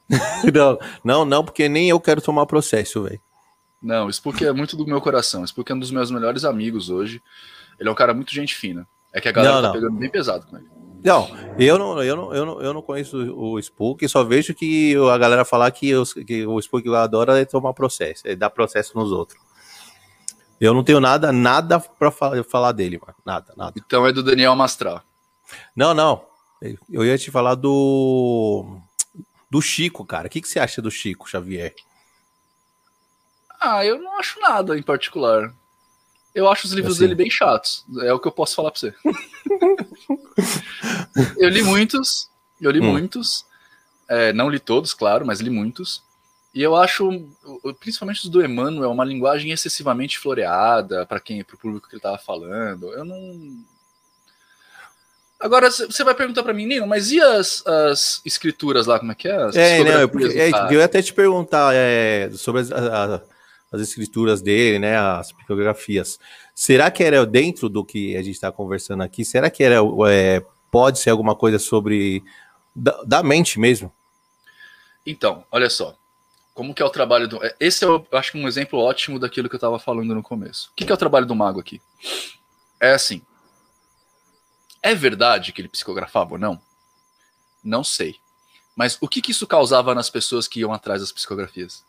não, 0.54 0.78
não, 1.04 1.26
não, 1.26 1.44
porque 1.44 1.68
nem 1.70 1.90
eu 1.90 2.00
quero 2.00 2.22
tomar 2.22 2.46
processo, 2.46 3.04
velho. 3.04 3.20
Não, 3.82 4.08
o 4.08 4.10
Spook 4.10 4.44
é 4.46 4.52
muito 4.52 4.76
do 4.76 4.86
meu 4.86 5.00
coração. 5.02 5.42
O 5.42 5.46
Spook 5.46 5.72
é 5.72 5.76
um 5.76 5.80
dos 5.80 5.92
meus 5.92 6.12
melhores 6.12 6.44
amigos 6.44 6.90
hoje. 6.90 7.22
Ele 7.80 7.88
é 7.88 7.92
um 7.92 7.96
cara 7.96 8.14
muito 8.14 8.34
gente 8.34 8.54
fina. 8.56 8.88
É 9.14 9.20
que 9.22 9.28
a 9.28 9.32
galera 9.32 9.56
Não, 9.56 9.62
tá 9.62 9.68
não. 9.70 9.74
pegando 9.74 9.98
bem 9.98 10.10
pesado 10.10 10.46
com 10.46 10.58
ele. 10.58 10.68
Não, 11.04 11.30
eu 11.58 11.80
não, 11.80 12.04
eu 12.04 12.16
não, 12.16 12.34
eu 12.36 12.46
não, 12.46 12.62
eu 12.62 12.74
não 12.74 12.82
conheço 12.82 13.18
o 13.18 13.58
Spook, 13.60 14.06
só 14.10 14.22
vejo 14.24 14.54
que 14.54 14.96
a 15.12 15.18
galera 15.18 15.46
falar 15.46 15.72
que, 15.72 15.96
os- 15.96 16.14
que 16.14 16.46
o 16.46 16.60
Spook 16.60 16.88
adora 16.94 17.40
é 17.40 17.46
tomar 17.46 17.74
processo, 17.74 18.28
é 18.28 18.36
dar 18.36 18.50
processo 18.50 18.98
nos 18.98 19.10
outros. 19.12 19.42
Eu 20.60 20.74
não 20.74 20.84
tenho 20.84 21.00
nada, 21.00 21.32
nada 21.32 21.80
pra 21.80 22.12
fa- 22.12 22.44
falar 22.44 22.74
dele, 22.74 23.00
mano. 23.02 23.16
Nada, 23.26 23.54
nada. 23.56 23.74
Então 23.78 24.06
é 24.06 24.12
do 24.12 24.22
Daniel 24.22 24.56
Mastral. 24.58 25.02
Não, 25.74 25.94
não. 25.94 26.22
Eu 26.90 27.06
ia 27.06 27.18
te 27.18 27.32
falar 27.32 27.56
do. 27.56 28.78
Do 29.50 29.62
Chico, 29.62 30.06
cara. 30.06 30.28
O 30.28 30.30
que, 30.30 30.42
que 30.42 30.48
você 30.48 30.60
acha 30.60 30.82
do 30.82 30.92
Chico 30.92 31.30
Xavier? 31.30 31.74
Ah, 33.60 33.84
eu 33.86 34.00
não 34.00 34.18
acho 34.20 34.40
nada 34.40 34.78
em 34.78 34.84
particular. 34.84 35.54
Eu 36.36 36.50
acho 36.50 36.68
os 36.68 36.74
livros 36.74 36.96
Assim. 36.96 37.04
dele 37.06 37.16
bem 37.16 37.30
chatos. 37.30 37.84
É 38.02 38.14
o 38.14 38.20
que 38.20 38.28
eu 38.28 38.32
posso 38.32 38.56
falar 38.56 38.72
pra 38.72 38.80
você. 38.80 38.94
eu 41.38 41.50
li 41.50 41.64
muitos. 41.64 42.30
Eu 42.62 42.72
li 42.72 42.80
Hum. 42.80 42.92
muitos. 42.92 43.46
É, 44.08 44.34
não 44.34 44.50
li 44.50 44.60
todos, 44.60 44.94
claro, 44.94 45.26
mas 45.26 45.40
li 45.40 45.50
muitos. 45.50 46.04
E 46.54 46.62
eu 46.62 46.76
acho, 46.76 47.08
o- 47.44 47.74
principalmente 47.76 48.24
os 48.24 48.30
do 48.30 48.44
Emmanuel, 48.44 48.92
uma 48.92 49.06
linguagem 49.06 49.52
excessivamente 49.52 50.18
floreada 50.18 51.06
para 51.06 51.20
quem, 51.20 51.44
pro 51.44 51.58
público 51.58 51.88
que 51.88 51.96
ele 51.96 52.02
tava 52.02 52.18
falando. 52.18 52.92
Eu 52.94 53.06
não. 53.06 53.64
Agora 55.40 55.72
você 55.72 56.04
vai 56.04 56.14
perguntar 56.14 56.44
para 56.44 56.54
mim, 56.54 56.66
Nino, 56.66 56.86
mas 56.86 57.12
e 57.12 57.22
as, 57.22 57.66
as 57.66 58.22
escrituras 58.26 58.86
lá, 58.88 59.00
como 59.00 59.12
é 59.14 59.16
que 59.16 59.28
é? 59.28 59.36
As 59.36 59.56
É, 59.56 59.84
né? 59.84 60.06
psicografias 60.06 60.12
Porque, 60.12 60.28
do 60.28 60.40
é, 60.40 60.74
eu 60.76 60.80
ia 60.80 60.86
até 60.86 61.02
te 61.02 61.14
perguntar 61.14 61.74
é, 61.74 62.30
sobre 62.34 62.62
as, 62.62 62.72
a- 62.72 63.22
as 63.72 63.82
escrituras 63.82 64.42
dele, 64.42 64.80
né? 64.80 64.98
As 64.98 65.32
psicografias. 65.32 66.20
Será 66.54 66.92
que 66.92 67.04
era 67.04 67.26
dentro 67.26 67.70
do 67.70 67.86
que 67.86 68.18
a 68.18 68.22
gente 68.22 68.36
está 68.36 68.52
conversando 68.52 69.02
aqui? 69.02 69.24
Será 69.24 69.50
que 69.50 69.64
era, 69.64 69.78
é, 70.10 70.44
pode 70.70 71.00
ser 71.00 71.12
alguma 71.12 71.36
coisa 71.36 71.58
sobre. 71.58 72.22
Da, 72.76 73.02
da 73.04 73.24
mente 73.24 73.60
mesmo? 73.60 73.94
Então, 75.06 75.44
olha 75.52 75.70
só. 75.70 75.96
Como 76.54 76.74
que 76.74 76.82
é 76.82 76.86
o 76.86 76.90
trabalho 76.90 77.28
do. 77.28 77.44
é, 77.46 77.56
Esse 77.60 77.86
é, 77.86 77.88
eu 77.88 78.06
acho 78.12 78.34
que 78.34 78.38
um 78.38 78.48
exemplo 78.48 78.78
ótimo 78.80 79.18
daquilo 79.18 79.48
que 79.48 79.56
eu 79.56 79.60
estava 79.60 79.80
falando 79.80 80.14
no 80.14 80.22
começo. 80.22 80.70
O 80.72 80.76
que, 80.76 80.84
que 80.86 80.92
é 80.92 80.96
o 80.96 80.98
trabalho 80.98 81.26
do 81.26 81.36
mago 81.36 81.60
aqui? 81.60 81.82
É 82.80 82.92
assim. 82.92 83.22
É 84.82 84.96
verdade 84.96 85.52
que 85.52 85.62
ele 85.62 85.68
psicografava 85.68 86.34
ou 86.34 86.40
não? 86.40 86.62
Não 87.64 87.84
sei. 87.84 88.16
Mas 88.76 88.98
o 89.02 89.08
que, 89.08 89.22
que 89.22 89.32
isso 89.32 89.46
causava 89.46 89.94
nas 89.94 90.10
pessoas 90.10 90.48
que 90.48 90.62
iam 90.62 90.74
atrás 90.74 91.02
das 91.02 91.12
psicografias? 91.12 91.84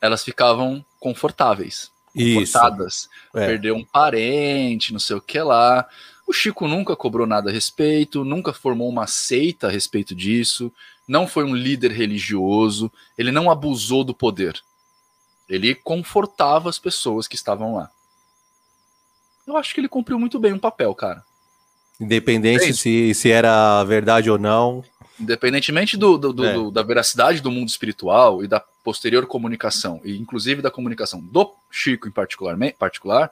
Elas 0.00 0.24
ficavam 0.24 0.84
confortáveis, 0.98 1.92
confortadas. 2.12 3.08
É. 3.34 3.46
Perdeu 3.46 3.76
um 3.76 3.84
parente, 3.84 4.92
não 4.92 4.98
sei 4.98 5.16
o 5.16 5.20
que 5.20 5.40
lá. 5.40 5.86
O 6.26 6.32
Chico 6.32 6.66
nunca 6.66 6.96
cobrou 6.96 7.26
nada 7.26 7.50
a 7.50 7.52
respeito, 7.52 8.24
nunca 8.24 8.52
formou 8.52 8.88
uma 8.88 9.06
seita 9.06 9.66
a 9.66 9.70
respeito 9.70 10.14
disso, 10.14 10.72
não 11.06 11.26
foi 11.26 11.44
um 11.44 11.54
líder 11.54 11.90
religioso, 11.90 12.90
ele 13.18 13.32
não 13.32 13.50
abusou 13.50 14.04
do 14.04 14.14
poder. 14.14 14.60
Ele 15.48 15.74
confortava 15.74 16.68
as 16.68 16.78
pessoas 16.78 17.26
que 17.26 17.34
estavam 17.34 17.74
lá. 17.74 17.90
Eu 19.50 19.56
acho 19.56 19.74
que 19.74 19.80
ele 19.80 19.88
cumpriu 19.88 20.18
muito 20.18 20.38
bem 20.38 20.52
um 20.52 20.58
papel, 20.58 20.94
cara. 20.94 21.24
Independente 22.00 22.70
É 22.70 22.72
se, 22.72 23.12
se 23.14 23.30
era 23.30 23.82
verdade 23.84 24.30
ou 24.30 24.38
não. 24.38 24.84
Independentemente 25.18 25.96
do, 25.96 26.16
do- 26.16 26.32
do- 26.32 26.44
É. 26.46 26.52
do- 26.54 26.70
da 26.70 26.82
veracidade 26.82 27.40
do 27.42 27.50
mundo 27.50 27.68
espiritual 27.68 28.42
e 28.44 28.48
da 28.48 28.60
posterior 28.82 29.26
comunicação, 29.26 30.00
e 30.04 30.16
inclusive 30.16 30.62
da 30.62 30.70
comunicação 30.70 31.20
do 31.20 31.52
Chico 31.70 32.08
em 32.08 32.10
particular, 32.10 32.56
particular 32.78 33.30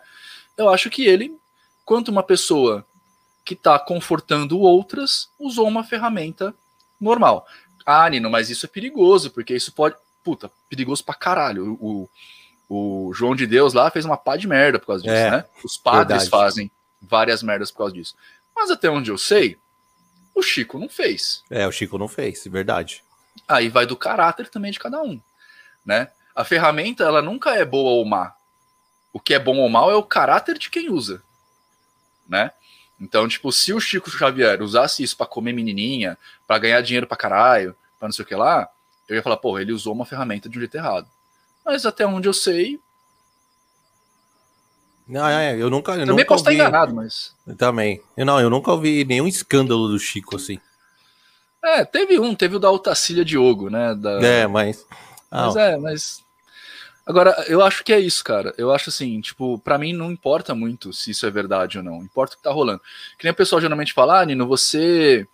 eu 0.57 0.69
acho 0.69 0.91
que 0.91 1.07
ele, 1.07 1.35
quanto 1.85 2.11
uma 2.11 2.23
pessoa 2.23 2.85
que 3.45 3.55
está 3.55 3.79
confortando 3.79 4.59
outras, 4.59 5.31
usou 5.39 5.67
uma 5.67 5.83
ferramenta 5.85 6.53
normal. 7.01 7.47
Ah, 7.87 8.11
Nino, 8.11 8.29
mas 8.29 8.51
isso 8.51 8.67
é 8.67 8.69
perigoso, 8.69 9.31
porque 9.31 9.55
isso 9.55 9.73
pode. 9.73 9.95
Puta, 10.23 10.51
perigoso 10.69 11.03
pra 11.03 11.15
caralho. 11.15 11.79
O, 11.81 12.11
o 12.69 13.13
João 13.15 13.35
de 13.35 13.47
Deus 13.47 13.73
lá 13.73 13.91
fez 13.91 14.05
uma 14.05 14.17
pá 14.17 14.37
de 14.37 14.47
merda 14.47 14.79
por 14.79 14.87
causa 14.89 15.03
disso, 15.03 15.15
É, 15.15 15.31
né? 15.31 15.45
Os 15.65 15.77
padres 15.79 16.23
verdade. 16.25 16.31
fazem 16.31 16.71
várias 17.01 17.43
merdas 17.43 17.71
por 17.71 17.79
causa 17.79 17.95
disso. 17.95 18.15
Mas 18.55 18.71
até 18.71 18.91
onde 18.91 19.11
eu 19.11 19.17
sei, 19.19 19.57
o 20.35 20.43
Chico 20.43 20.79
não 20.79 20.89
fez. 20.89 21.43
É, 21.49 21.67
o 21.67 21.73
Chico 21.73 21.97
não 21.99 22.09
fez, 22.09 22.45
verdade. 22.47 23.03
Aí 23.47 23.69
vai 23.69 23.87
do 23.87 23.97
caráter 23.97 24.49
também 24.49 24.71
de 24.73 24.79
cada 24.79 25.01
um, 25.03 25.21
né? 25.85 26.11
A 26.35 26.45
ferramenta, 26.45 27.05
ela 27.05 27.23
nunca 27.23 27.55
é 27.55 27.65
boa 27.65 27.91
ou 27.91 28.05
má. 28.05 28.35
O 29.13 29.19
que 29.19 29.33
é 29.35 29.39
bom 29.39 29.57
ou 29.59 29.69
mal 29.69 29.91
é 29.91 29.95
o 29.95 30.03
caráter 30.03 30.59
de 30.59 30.69
quem 30.71 30.91
usa, 30.91 31.23
né? 32.29 32.53
Então, 33.01 33.27
tipo, 33.29 33.51
se 33.53 33.73
o 33.73 33.81
Chico 33.81 34.11
Xavier 34.11 34.61
usasse 34.61 35.03
isso 35.03 35.17
pra 35.17 35.25
comer 35.27 35.53
menininha, 35.53 36.19
pra 36.47 36.59
ganhar 36.59 36.81
dinheiro 36.83 37.07
pra 37.07 37.17
caralho, 37.17 37.75
pra 37.99 38.09
não 38.09 38.13
sei 38.13 38.25
o 38.25 38.29
que 38.29 38.35
lá, 38.35 38.69
eu 39.09 39.17
ia 39.17 39.23
falar, 39.23 39.37
porra, 39.39 39.63
ele 39.63 39.73
usou 39.73 39.95
uma 39.95 40.05
ferramenta 40.05 40.49
de 40.49 40.59
um 40.59 40.61
jeito 40.61 40.77
errado. 40.77 41.09
Mas 41.69 41.85
até 41.85 42.07
onde 42.07 42.27
eu 42.27 42.33
sei, 42.33 42.81
Não, 45.07 45.29
é, 45.29 45.55
eu 45.55 45.69
nunca, 45.69 45.93
eu 45.93 45.99
também 46.07 46.17
nunca 46.17 46.25
posso 46.29 46.41
estar 46.49 46.51
ouvi- 46.51 46.63
enganado, 46.63 46.95
mas. 46.95 47.35
Também. 47.59 48.01
Eu, 48.17 48.25
não, 48.25 48.41
eu 48.41 48.49
nunca 48.49 48.71
ouvi 48.73 49.05
nenhum 49.05 49.27
escândalo 49.29 49.87
do 49.87 49.99
Chico 49.99 50.37
assim. 50.37 50.59
É, 51.63 51.85
teve 51.85 52.19
um, 52.19 52.35
teve 52.35 52.57
o 52.57 52.59
da 52.59 52.71
Otacília 52.71 53.23
Diogo, 53.23 53.69
né? 53.69 53.95
Da... 53.95 54.13
É, 54.25 54.47
mas. 54.47 54.87
Ah, 55.31 55.45
Mas 55.47 55.57
é, 55.57 55.77
mas. 55.77 56.25
Agora, 57.05 57.45
eu 57.49 57.63
acho 57.63 57.85
que 57.85 57.93
é 57.93 58.01
isso, 58.01 58.25
cara. 58.25 58.55
Eu 58.57 58.73
acho 58.73 58.89
assim, 58.89 59.21
tipo, 59.21 59.59
pra 59.59 59.77
mim 59.77 59.93
não 59.93 60.11
importa 60.11 60.55
muito 60.55 60.91
se 60.95 61.11
isso 61.11 61.27
é 61.27 61.31
verdade 61.31 61.77
ou 61.77 61.85
não. 61.85 61.99
Importa 62.03 62.33
o 62.35 62.37
que 62.39 62.43
tá 62.43 62.51
rolando. 62.51 62.81
Que 63.19 63.25
nem 63.25 63.33
o 63.33 63.37
pessoal 63.37 63.61
geralmente 63.61 63.93
fala, 63.93 64.21
ah, 64.21 64.25
Nino, 64.25 64.47
você 64.47 65.29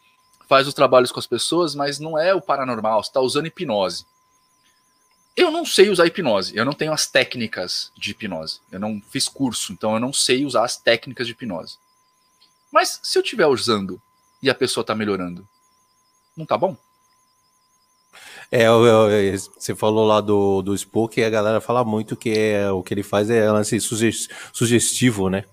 faz 0.49 0.67
os 0.67 0.75
trabalhos 0.75 1.13
com 1.13 1.21
as 1.21 1.27
pessoas, 1.29 1.77
mas 1.77 2.01
não 2.01 2.19
é 2.19 2.35
o 2.35 2.41
paranormal, 2.41 3.03
você 3.05 3.13
tá 3.13 3.21
usando 3.21 3.47
hipnose. 3.47 4.05
Eu 5.37 5.51
não 5.51 5.65
sei 5.67 5.91
usar 5.91 6.07
hipnose, 6.07 6.57
eu 6.57 6.65
não 6.65 6.73
tenho 6.73 6.93
as 6.93 7.07
técnicas 7.09 7.91
de 7.97 8.13
hipnose. 8.13 8.61
Eu 8.71 8.79
não 8.79 9.03
fiz 9.11 9.29
curso, 9.29 9.73
então 9.73 9.95
eu 9.95 10.01
não 10.01 10.13
sei 10.13 10.45
usar 10.45 10.65
as 10.65 10.77
técnicas 10.77 11.27
de 11.27 11.33
hipnose. 11.33 11.77
Mas 12.73 13.01
se 13.03 13.19
eu 13.19 13.23
estiver 13.23 13.47
usando 13.47 14.01
e 14.43 14.49
a 14.49 14.55
pessoa 14.55 14.85
tá 14.85 14.95
melhorando, 14.95 15.47
não 16.37 16.47
tá 16.47 16.57
bom? 16.57 16.77
É, 18.51 18.67
eu- 18.67 18.85
eu- 18.87 19.39
você 19.39 19.75
falou 19.75 20.07
lá 20.07 20.21
do, 20.21 20.63
do 20.63 20.75
Spook 20.77 21.19
e 21.19 21.25
a 21.25 21.31
galera 21.31 21.61
fala 21.61 21.85
muito 21.85 22.17
que 22.17 22.31
é, 22.31 22.71
o 22.71 22.83
que 22.83 22.95
ele 22.95 23.03
faz 23.03 23.29
é 23.31 23.51
lance 23.51 23.81
suge- 23.81 24.29
sugestivo, 24.53 25.29
né? 25.29 25.45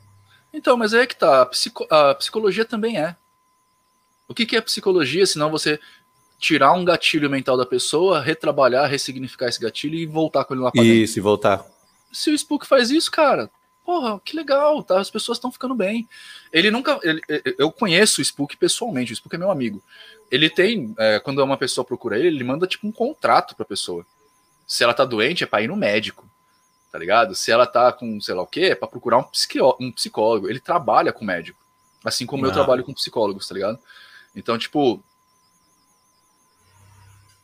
Então, 0.53 0.77
mas 0.77 0.93
aí 0.93 1.01
é 1.01 1.07
que 1.07 1.15
tá. 1.15 1.41
A, 1.41 1.45
psico- 1.45 1.87
a 1.89 2.13
psicologia 2.15 2.65
também 2.65 2.99
é. 2.99 3.15
O 4.27 4.33
que, 4.33 4.45
que 4.45 4.55
é 4.55 4.61
psicologia, 4.61 5.25
senão 5.25 5.49
você 5.49 5.79
tirar 6.41 6.73
um 6.73 6.83
gatilho 6.83 7.29
mental 7.29 7.55
da 7.55 7.65
pessoa, 7.65 8.19
retrabalhar, 8.19 8.89
ressignificar 8.89 9.47
esse 9.47 9.61
gatilho 9.61 9.95
e 9.95 10.05
voltar 10.07 10.43
com 10.43 10.55
ele 10.55 10.63
lá 10.63 10.71
pra 10.71 10.81
dentro? 10.81 10.97
E 10.97 11.07
se 11.07 11.21
voltar. 11.21 11.63
Se 12.11 12.31
o 12.31 12.33
Spook 12.35 12.65
faz 12.67 12.89
isso, 12.89 13.09
cara, 13.11 13.49
porra, 13.85 14.19
que 14.19 14.35
legal, 14.35 14.83
tá? 14.83 14.99
As 14.99 15.09
pessoas 15.11 15.37
estão 15.37 15.51
ficando 15.51 15.75
bem. 15.75 16.09
Ele 16.51 16.71
nunca. 16.71 16.99
ele- 17.03 17.21
eu 17.57 17.71
conheço 17.71 18.19
o 18.19 18.23
Spook 18.25 18.57
pessoalmente, 18.57 19.13
o 19.13 19.15
Spook 19.15 19.35
é 19.35 19.37
meu 19.37 19.51
amigo. 19.51 19.81
Ele 20.31 20.49
tem, 20.49 20.93
é, 20.97 21.19
quando 21.19 21.43
uma 21.43 21.57
pessoa 21.57 21.85
procura 21.85 22.17
ele, 22.17 22.27
ele 22.29 22.43
manda 22.43 22.65
tipo 22.65 22.87
um 22.87 22.91
contrato 22.91 23.55
pra 23.55 23.63
pessoa. 23.63 24.05
Se 24.65 24.83
ela 24.83 24.93
tá 24.93 25.05
doente, 25.05 25.43
é 25.43 25.47
pra 25.47 25.61
ir 25.61 25.67
no 25.67 25.75
médico. 25.75 26.27
Tá 26.91 26.97
ligado? 26.99 27.35
Se 27.35 27.51
ela 27.51 27.65
tá 27.67 27.91
com 27.93 28.19
sei 28.19 28.33
lá 28.35 28.41
o 28.41 28.47
quê, 28.47 28.61
é 28.71 28.75
pra 28.75 28.87
procurar 28.87 29.19
um, 29.19 29.23
psiquió- 29.23 29.77
um 29.79 29.91
psicólogo. 29.91 30.49
Ele 30.49 30.59
trabalha 30.59 31.13
com 31.13 31.23
médico. 31.23 31.59
Assim 32.03 32.25
como 32.25 32.45
eu 32.45 32.49
Ah. 32.49 32.53
trabalho 32.53 32.83
com 32.83 32.93
psicólogos, 32.93 33.47
tá 33.47 33.53
ligado? 33.53 33.77
Então, 34.35 34.57
tipo. 34.57 35.01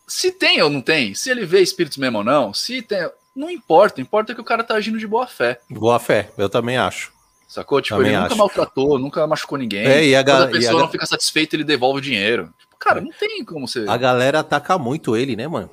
Se 0.08 0.32
tem 0.32 0.62
ou 0.62 0.70
não 0.70 0.82
tem, 0.82 1.14
se 1.14 1.30
ele 1.30 1.46
vê 1.46 1.62
espíritos 1.62 1.98
mesmo 1.98 2.20
ou 2.20 2.24
não, 2.24 2.54
se 2.54 2.82
tem. 2.82 3.10
Não 3.36 3.50
importa, 3.50 4.02
importa 4.02 4.34
que 4.34 4.42
o 4.42 4.44
cara 4.44 4.64
tá 4.64 4.74
agindo 4.76 4.98
de 4.98 5.06
boa 5.06 5.28
fé. 5.28 5.60
Boa 5.70 6.00
fé, 6.00 6.32
eu 6.38 6.50
também 6.50 6.78
acho. 6.78 7.12
Sacou? 7.48 7.82
Tipo, 7.82 7.96
Também 7.98 8.12
ele 8.12 8.18
nunca 8.22 8.28
acho. 8.34 8.38
maltratou, 8.38 8.98
nunca 9.00 9.28
machucou 9.28 9.58
ninguém. 9.58 9.86
É, 9.86 10.04
e 10.06 10.16
a 10.16 10.24
Quando 10.24 10.42
a 10.42 10.46
a 10.46 10.48
pessoa 10.48 10.74
ga- 10.74 10.80
não 10.80 10.90
fica 10.90 11.06
satisfeita, 11.06 11.56
ele 11.56 11.64
devolve 11.64 12.00
o 12.00 12.02
dinheiro. 12.02 12.52
Tipo, 12.60 12.76
cara, 12.78 13.00
não 13.00 13.12
tem 13.12 13.44
como 13.46 13.68
você. 13.68 13.86
A 13.88 13.96
galera 13.98 14.40
ataca 14.40 14.78
muito 14.78 15.16
ele, 15.16 15.36
né, 15.36 15.48
mano? 15.48 15.70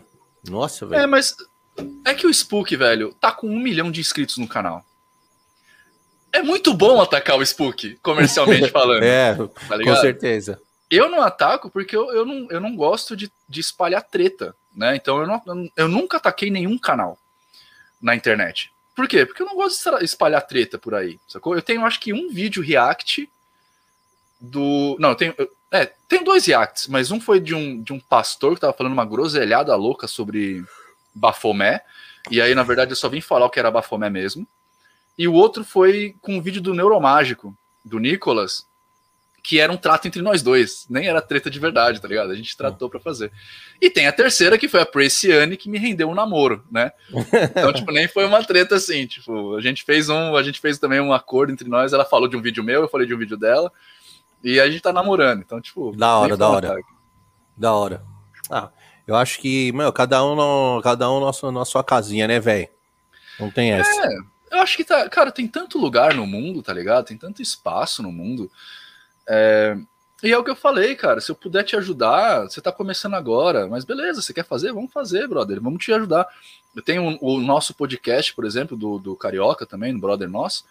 Nossa, 0.48 0.84
É, 0.84 0.88
velho. 0.88 1.08
mas 1.08 1.34
é 2.04 2.12
que 2.14 2.26
o 2.26 2.30
Spook, 2.30 2.76
velho, 2.76 3.14
tá 3.20 3.32
com 3.32 3.48
um 3.48 3.58
milhão 3.58 3.90
de 3.90 4.00
inscritos 4.00 4.36
no 4.36 4.46
canal. 4.46 4.84
É 6.32 6.42
muito 6.42 6.74
bom 6.74 7.00
atacar 7.00 7.38
o 7.38 7.42
Spook, 7.42 7.96
comercialmente 8.02 8.68
falando. 8.70 9.02
É, 9.04 9.34
tá 9.68 9.78
com 9.82 9.96
certeza. 9.96 10.60
Eu 10.94 11.10
não 11.10 11.22
ataco 11.22 11.70
porque 11.70 11.96
eu, 11.96 12.12
eu, 12.12 12.24
não, 12.24 12.46
eu 12.50 12.60
não 12.60 12.76
gosto 12.76 13.16
de, 13.16 13.30
de 13.48 13.60
espalhar 13.60 14.02
treta, 14.02 14.54
né? 14.74 14.94
Então 14.96 15.20
eu, 15.20 15.26
não, 15.26 15.70
eu 15.76 15.88
nunca 15.88 16.18
ataquei 16.18 16.50
nenhum 16.50 16.78
canal 16.78 17.18
na 18.00 18.14
internet. 18.14 18.72
Por 18.94 19.08
quê? 19.08 19.26
Porque 19.26 19.42
eu 19.42 19.46
não 19.46 19.56
gosto 19.56 19.98
de 19.98 20.04
espalhar 20.04 20.46
treta 20.46 20.78
por 20.78 20.94
aí, 20.94 21.18
sacou? 21.26 21.56
Eu 21.56 21.62
tenho, 21.62 21.84
acho 21.84 21.98
que, 21.98 22.12
um 22.12 22.28
vídeo 22.28 22.62
react 22.62 23.28
do. 24.40 24.96
Não, 25.00 25.10
eu 25.10 25.14
tenho. 25.16 25.34
É, 25.70 25.86
tem 26.06 26.22
dois 26.22 26.46
reacts, 26.46 26.86
mas 26.86 27.10
um 27.10 27.20
foi 27.20 27.40
de 27.40 27.54
um, 27.54 27.82
de 27.82 27.92
um 27.92 27.98
pastor 27.98 28.54
que 28.54 28.60
tava 28.60 28.72
falando 28.72 28.92
uma 28.92 29.04
groselhada 29.04 29.74
louca 29.74 30.06
sobre 30.06 30.64
Bafomé. 31.12 31.80
E 32.30 32.40
aí, 32.40 32.54
na 32.54 32.62
verdade, 32.62 32.92
eu 32.92 32.96
só 32.96 33.08
vim 33.08 33.20
falar 33.20 33.46
o 33.46 33.50
que 33.50 33.58
era 33.58 33.70
Bafomé 33.70 34.08
mesmo. 34.08 34.46
E 35.18 35.26
o 35.26 35.32
outro 35.32 35.64
foi 35.64 36.14
com 36.20 36.36
um 36.36 36.42
vídeo 36.42 36.62
do 36.62 36.74
Neuromágico, 36.74 37.56
do 37.84 37.98
Nicolas, 37.98 38.66
que 39.44 39.60
era 39.60 39.70
um 39.70 39.76
trato 39.76 40.08
entre 40.08 40.22
nós 40.22 40.42
dois. 40.42 40.86
Nem 40.88 41.06
era 41.06 41.20
treta 41.20 41.50
de 41.50 41.60
verdade, 41.60 42.00
tá 42.00 42.08
ligado? 42.08 42.30
A 42.30 42.34
gente 42.34 42.56
tratou 42.56 42.88
para 42.88 42.98
fazer. 42.98 43.30
E 43.78 43.90
tem 43.90 44.06
a 44.06 44.12
terceira, 44.12 44.56
que 44.56 44.66
foi 44.66 44.80
a 44.80 44.86
Preciane, 44.86 45.58
que 45.58 45.68
me 45.68 45.76
rendeu 45.76 46.08
um 46.08 46.14
namoro, 46.14 46.64
né? 46.72 46.90
Então, 47.50 47.70
tipo, 47.70 47.92
nem 47.92 48.08
foi 48.08 48.24
uma 48.24 48.42
treta 48.42 48.76
assim. 48.76 49.06
Tipo, 49.06 49.54
a 49.54 49.60
gente 49.60 49.84
fez 49.84 50.08
um, 50.08 50.34
a 50.34 50.42
gente 50.42 50.58
fez 50.58 50.78
também 50.78 50.98
um 50.98 51.12
acordo 51.12 51.52
entre 51.52 51.68
nós. 51.68 51.92
Ela 51.92 52.06
falou 52.06 52.26
de 52.26 52.38
um 52.38 52.40
vídeo 52.40 52.64
meu, 52.64 52.80
eu 52.80 52.88
falei 52.88 53.06
de 53.06 53.14
um 53.14 53.18
vídeo 53.18 53.36
dela. 53.36 53.70
E 54.42 54.58
a 54.58 54.70
gente 54.70 54.80
tá 54.80 54.94
namorando. 54.94 55.42
Então, 55.42 55.60
tipo. 55.60 55.94
Da 55.94 56.16
hora, 56.16 56.38
da 56.38 56.48
hora. 56.48 56.76
Da 57.54 57.74
hora. 57.74 58.02
Ah, 58.50 58.70
eu 59.06 59.14
acho 59.14 59.38
que, 59.38 59.70
meu, 59.72 59.92
cada 59.92 60.24
um, 60.24 60.34
no, 60.34 60.80
cada 60.82 61.10
um 61.12 61.20
nosso, 61.20 61.52
na 61.52 61.66
sua 61.66 61.84
casinha, 61.84 62.26
né, 62.26 62.40
velho? 62.40 62.68
Não 63.38 63.50
tem 63.50 63.72
essa. 63.72 64.06
É, 64.06 64.16
eu 64.52 64.60
acho 64.60 64.74
que 64.74 64.84
tá. 64.84 65.06
Cara, 65.10 65.30
tem 65.30 65.46
tanto 65.46 65.78
lugar 65.78 66.14
no 66.14 66.26
mundo, 66.26 66.62
tá 66.62 66.72
ligado? 66.72 67.04
Tem 67.04 67.18
tanto 67.18 67.42
espaço 67.42 68.02
no 68.02 68.10
mundo. 68.10 68.50
É, 69.28 69.76
e 70.22 70.32
é 70.32 70.38
o 70.38 70.42
que 70.42 70.50
eu 70.50 70.56
falei, 70.56 70.94
cara. 70.94 71.20
Se 71.20 71.30
eu 71.30 71.34
puder 71.34 71.64
te 71.64 71.76
ajudar, 71.76 72.44
você 72.44 72.60
tá 72.60 72.72
começando 72.72 73.14
agora, 73.14 73.66
mas 73.66 73.84
beleza, 73.84 74.22
você 74.22 74.32
quer 74.32 74.44
fazer? 74.44 74.72
Vamos 74.72 74.92
fazer, 74.92 75.28
brother. 75.28 75.60
Vamos 75.60 75.84
te 75.84 75.92
ajudar. 75.92 76.26
Eu 76.74 76.82
tenho 76.82 77.18
o 77.20 77.40
nosso 77.40 77.74
podcast, 77.74 78.34
por 78.34 78.44
exemplo, 78.44 78.76
do, 78.76 78.98
do 78.98 79.14
Carioca 79.14 79.66
também, 79.66 79.92
no 79.92 80.00
Brother 80.00 80.28
Nosso, 80.28 80.64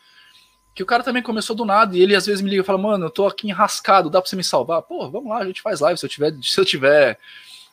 que 0.74 0.82
o 0.82 0.86
cara 0.86 1.04
também 1.04 1.22
começou 1.22 1.56
do 1.56 1.66
nada 1.66 1.96
e 1.96 2.02
ele 2.02 2.16
às 2.16 2.26
vezes 2.26 2.42
me 2.42 2.50
liga 2.50 2.64
e 2.64 2.66
fala, 2.66 2.80
mano, 2.80 3.06
eu 3.06 3.12
tô 3.12 3.28
aqui 3.28 3.48
enrascado, 3.48 4.10
dá 4.10 4.20
pra 4.20 4.28
você 4.30 4.36
me 4.36 4.44
salvar? 4.44 4.82
Pô, 4.82 5.10
vamos 5.10 5.30
lá, 5.30 5.38
a 5.38 5.46
gente 5.46 5.62
faz 5.62 5.80
live. 5.80 6.00
Se 6.00 6.06
eu 6.06 6.10
tiver, 6.10 6.34
se 6.42 6.60
eu 6.60 6.66
tiver 6.66 7.20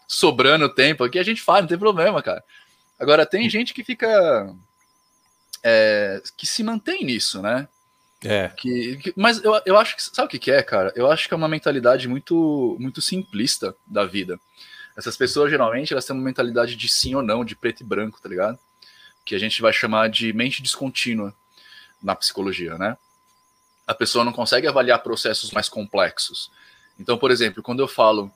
sobrando 0.07 0.68
tempo 0.68 1.03
aqui, 1.03 1.18
a 1.18 1.22
gente 1.22 1.41
faz, 1.41 1.62
não 1.62 1.68
tem 1.68 1.78
problema, 1.78 2.22
cara. 2.22 2.45
Agora, 2.99 3.24
tem 3.24 3.49
gente 3.49 3.72
que 3.72 3.83
fica. 3.83 4.55
É, 5.62 6.22
que 6.37 6.47
se 6.47 6.62
mantém 6.62 7.05
nisso, 7.05 7.41
né? 7.41 7.66
É. 8.24 8.48
Que, 8.48 8.96
que, 8.96 9.14
mas 9.16 9.42
eu, 9.42 9.60
eu 9.64 9.78
acho 9.78 9.96
que. 9.96 10.02
Sabe 10.02 10.26
o 10.26 10.28
que, 10.28 10.38
que 10.38 10.50
é, 10.50 10.62
cara? 10.62 10.92
Eu 10.94 11.10
acho 11.10 11.26
que 11.26 11.34
é 11.34 11.36
uma 11.36 11.48
mentalidade 11.48 12.06
muito, 12.06 12.76
muito 12.78 13.00
simplista 13.00 13.74
da 13.86 14.04
vida. 14.04 14.38
Essas 14.96 15.16
pessoas, 15.16 15.50
geralmente, 15.50 15.92
elas 15.92 16.04
têm 16.04 16.14
uma 16.14 16.24
mentalidade 16.24 16.76
de 16.76 16.88
sim 16.88 17.14
ou 17.14 17.22
não, 17.22 17.44
de 17.44 17.56
preto 17.56 17.80
e 17.80 17.84
branco, 17.84 18.20
tá 18.20 18.28
ligado? 18.28 18.58
Que 19.24 19.34
a 19.34 19.38
gente 19.38 19.62
vai 19.62 19.72
chamar 19.72 20.10
de 20.10 20.32
mente 20.32 20.62
descontínua 20.62 21.34
na 22.02 22.14
psicologia, 22.14 22.76
né? 22.76 22.96
A 23.86 23.94
pessoa 23.94 24.24
não 24.24 24.32
consegue 24.32 24.66
avaliar 24.66 25.02
processos 25.02 25.50
mais 25.52 25.68
complexos. 25.68 26.50
Então, 26.98 27.16
por 27.16 27.30
exemplo, 27.30 27.62
quando 27.62 27.80
eu 27.80 27.88
falo 27.88 28.30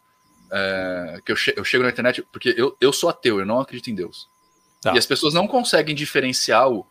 é, 0.50 1.20
que 1.24 1.32
eu, 1.32 1.36
che 1.36 1.52
eu, 1.56 1.64
chego 1.64 1.84
na 1.84 1.90
internet, 1.90 2.22
porque 2.32 2.54
eu, 2.56 2.76
eu 2.80 2.92
sou 2.92 3.10
ateu, 3.10 3.38
eu 3.40 3.46
não 3.46 3.60
acredito 3.60 3.90
em 3.90 3.94
Deus. 3.94 4.28
Tá. 4.80 4.94
E 4.94 4.98
as 4.98 5.06
pessoas 5.06 5.34
não 5.34 5.46
conseguem 5.46 5.94
diferenciar 5.94 6.70
o. 6.70 6.86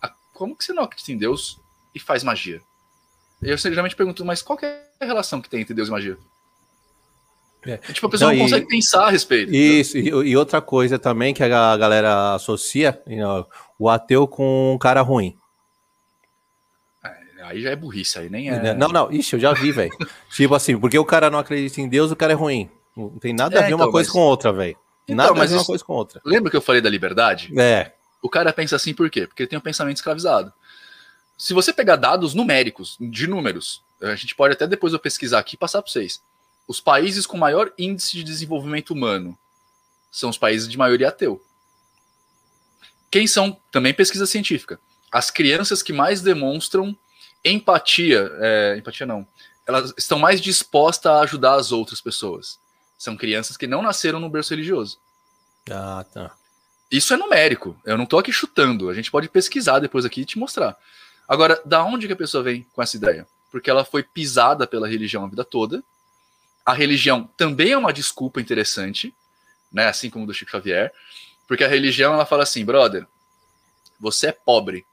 A, 0.00 0.12
como 0.32 0.56
que 0.56 0.64
você 0.64 0.72
não 0.72 0.84
acredita 0.84 1.10
em 1.10 1.18
Deus 1.18 1.58
e 1.94 2.00
faz 2.00 2.22
magia. 2.22 2.60
Eu 3.42 3.56
geralmente 3.56 3.96
pergunto, 3.96 4.24
mas 4.24 4.42
qual 4.42 4.58
é 4.62 4.82
a 5.00 5.04
relação 5.04 5.40
que 5.40 5.48
tem 5.48 5.60
entre 5.60 5.74
Deus 5.74 5.88
e 5.88 5.90
magia? 5.90 6.18
É. 7.66 7.76
Tipo, 7.76 8.06
a 8.06 8.10
pessoa 8.10 8.30
não, 8.30 8.38
não 8.38 8.44
consegue 8.44 8.66
pensar 8.66 9.06
a 9.06 9.10
respeito. 9.10 9.54
Isso, 9.54 9.98
e, 9.98 10.08
e, 10.08 10.36
outra 10.36 10.60
coisa 10.62 10.98
também 10.98 11.34
que 11.34 11.42
a 11.42 11.76
galera 11.76 12.34
associa, 12.34 13.02
o 13.78 13.88
ateu 13.88 14.26
com 14.26 14.74
um 14.74 14.78
cara 14.78 15.02
ruim. 15.02 15.36
É, 17.04 17.42
aí 17.42 17.60
já 17.60 17.70
é 17.70 17.76
burrice, 17.76 18.18
aí 18.18 18.30
nem 18.30 18.50
é. 18.50 18.74
Não, 18.74 18.88
não, 18.88 19.12
ixi, 19.12 19.34
eu 19.34 19.40
já 19.40 19.52
vi, 19.52 19.72
velho. 19.72 19.90
tipo 20.32 20.54
assim, 20.54 20.78
porque 20.78 20.98
o 20.98 21.04
cara 21.04 21.30
não 21.30 21.38
acredita 21.38 21.80
em 21.80 21.88
Deus, 21.88 22.10
o 22.10 22.16
cara 22.16 22.32
é 22.32 22.36
ruim. 22.36 22.70
Não 22.96 23.18
tem 23.18 23.34
nada 23.34 23.56
a 23.56 23.58
é, 23.58 23.62
ver 23.62 23.74
então, 23.74 23.78
uma 23.78 23.90
coisa 23.90 24.08
mas... 24.08 24.12
com 24.12 24.20
outra, 24.20 24.52
velho. 24.52 24.76
Então, 25.04 25.16
nada 25.16 25.34
mas 25.34 25.50
a 25.50 25.54
ver 25.54 25.60
uma 25.60 25.66
coisa 25.66 25.84
com 25.84 25.92
outra. 25.92 26.20
Lembra 26.24 26.50
que 26.50 26.56
eu 26.56 26.62
falei 26.62 26.80
da 26.80 26.88
liberdade? 26.88 27.52
É. 27.58 27.92
O 28.22 28.28
cara 28.28 28.52
pensa 28.52 28.76
assim 28.76 28.94
por 28.94 29.10
quê? 29.10 29.26
Porque 29.26 29.42
ele 29.42 29.48
tem 29.48 29.58
um 29.58 29.62
pensamento 29.62 29.96
escravizado. 29.96 30.52
Se 31.40 31.54
você 31.54 31.72
pegar 31.72 31.96
dados 31.96 32.34
numéricos, 32.34 32.98
de 33.00 33.26
números, 33.26 33.82
a 33.98 34.14
gente 34.14 34.34
pode 34.34 34.52
até 34.52 34.66
depois 34.66 34.92
eu 34.92 34.98
pesquisar 34.98 35.38
aqui 35.38 35.54
e 35.54 35.58
passar 35.58 35.80
para 35.80 35.90
vocês. 35.90 36.22
Os 36.68 36.82
países 36.82 37.24
com 37.24 37.38
maior 37.38 37.72
índice 37.78 38.14
de 38.14 38.22
desenvolvimento 38.22 38.90
humano 38.90 39.38
são 40.12 40.28
os 40.28 40.36
países 40.36 40.68
de 40.68 40.76
maioria 40.76 41.08
ateu. 41.08 41.42
Quem 43.10 43.26
são? 43.26 43.58
Também 43.72 43.94
pesquisa 43.94 44.26
científica. 44.26 44.78
As 45.10 45.30
crianças 45.30 45.82
que 45.82 45.94
mais 45.94 46.20
demonstram 46.20 46.94
empatia, 47.42 48.30
é, 48.38 48.76
empatia 48.76 49.06
não, 49.06 49.26
elas 49.66 49.94
estão 49.96 50.18
mais 50.18 50.42
dispostas 50.42 51.10
a 51.10 51.20
ajudar 51.20 51.54
as 51.54 51.72
outras 51.72 52.02
pessoas. 52.02 52.60
São 52.98 53.16
crianças 53.16 53.56
que 53.56 53.66
não 53.66 53.80
nasceram 53.80 54.20
no 54.20 54.28
berço 54.28 54.52
religioso. 54.52 54.98
Ah, 55.70 56.04
tá. 56.12 56.36
Isso 56.90 57.14
é 57.14 57.16
numérico. 57.16 57.80
Eu 57.86 57.96
não 57.96 58.04
estou 58.04 58.18
aqui 58.18 58.30
chutando. 58.30 58.90
A 58.90 58.94
gente 58.94 59.10
pode 59.10 59.26
pesquisar 59.30 59.78
depois 59.78 60.04
aqui 60.04 60.20
e 60.20 60.26
te 60.26 60.38
mostrar. 60.38 60.76
Agora, 61.30 61.62
da 61.64 61.84
onde 61.84 62.08
que 62.08 62.12
a 62.12 62.16
pessoa 62.16 62.42
vem 62.42 62.66
com 62.72 62.82
essa 62.82 62.96
ideia? 62.96 63.24
Porque 63.52 63.70
ela 63.70 63.84
foi 63.84 64.02
pisada 64.02 64.66
pela 64.66 64.88
religião 64.88 65.24
a 65.24 65.28
vida 65.28 65.44
toda. 65.44 65.80
A 66.66 66.74
religião 66.74 67.30
também 67.36 67.70
é 67.70 67.78
uma 67.78 67.92
desculpa 67.92 68.40
interessante, 68.40 69.14
né? 69.72 69.86
Assim 69.86 70.10
como 70.10 70.26
do 70.26 70.34
Chico 70.34 70.50
Xavier, 70.50 70.92
porque 71.46 71.62
a 71.62 71.68
religião 71.68 72.12
ela 72.12 72.26
fala 72.26 72.42
assim, 72.42 72.64
brother, 72.64 73.06
você 74.00 74.26
é 74.26 74.32
pobre, 74.32 74.84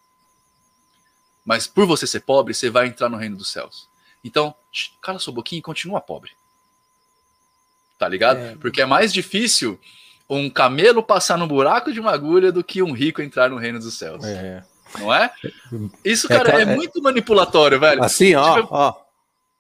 mas 1.44 1.66
por 1.66 1.88
você 1.88 2.06
ser 2.06 2.20
pobre, 2.20 2.54
você 2.54 2.70
vai 2.70 2.86
entrar 2.86 3.10
no 3.10 3.18
reino 3.18 3.36
dos 3.36 3.52
céus. 3.52 3.90
Então, 4.24 4.54
cala 5.02 5.18
sua 5.18 5.34
boquinha 5.34 5.58
e 5.58 5.64
continua 5.64 6.00
pobre. 6.00 6.34
Tá 7.98 8.08
ligado? 8.08 8.38
É. 8.38 8.56
Porque 8.58 8.82
é 8.82 8.86
mais 8.86 9.12
difícil 9.12 9.80
um 10.30 10.52
camelo 10.52 11.02
passar 11.02 11.36
no 11.36 11.48
buraco 11.48 11.92
de 11.92 12.00
uma 12.00 12.12
agulha 12.12 12.52
do 12.52 12.64
que 12.64 12.84
um 12.84 12.92
rico 12.92 13.24
entrar 13.24 13.50
no 13.50 13.58
reino 13.58 13.80
dos 13.80 13.98
céus. 13.98 14.24
É. 14.24 14.64
Não 15.00 15.14
é? 15.14 15.32
Isso, 16.04 16.32
é, 16.32 16.38
cara, 16.38 16.54
é, 16.54 16.60
é, 16.60 16.62
é 16.62 16.76
muito 16.76 17.02
manipulatório, 17.02 17.80
velho. 17.80 18.04
Assim, 18.04 18.36
ó, 18.36 18.62
tipo, 18.62 18.70
ó. 18.72 18.96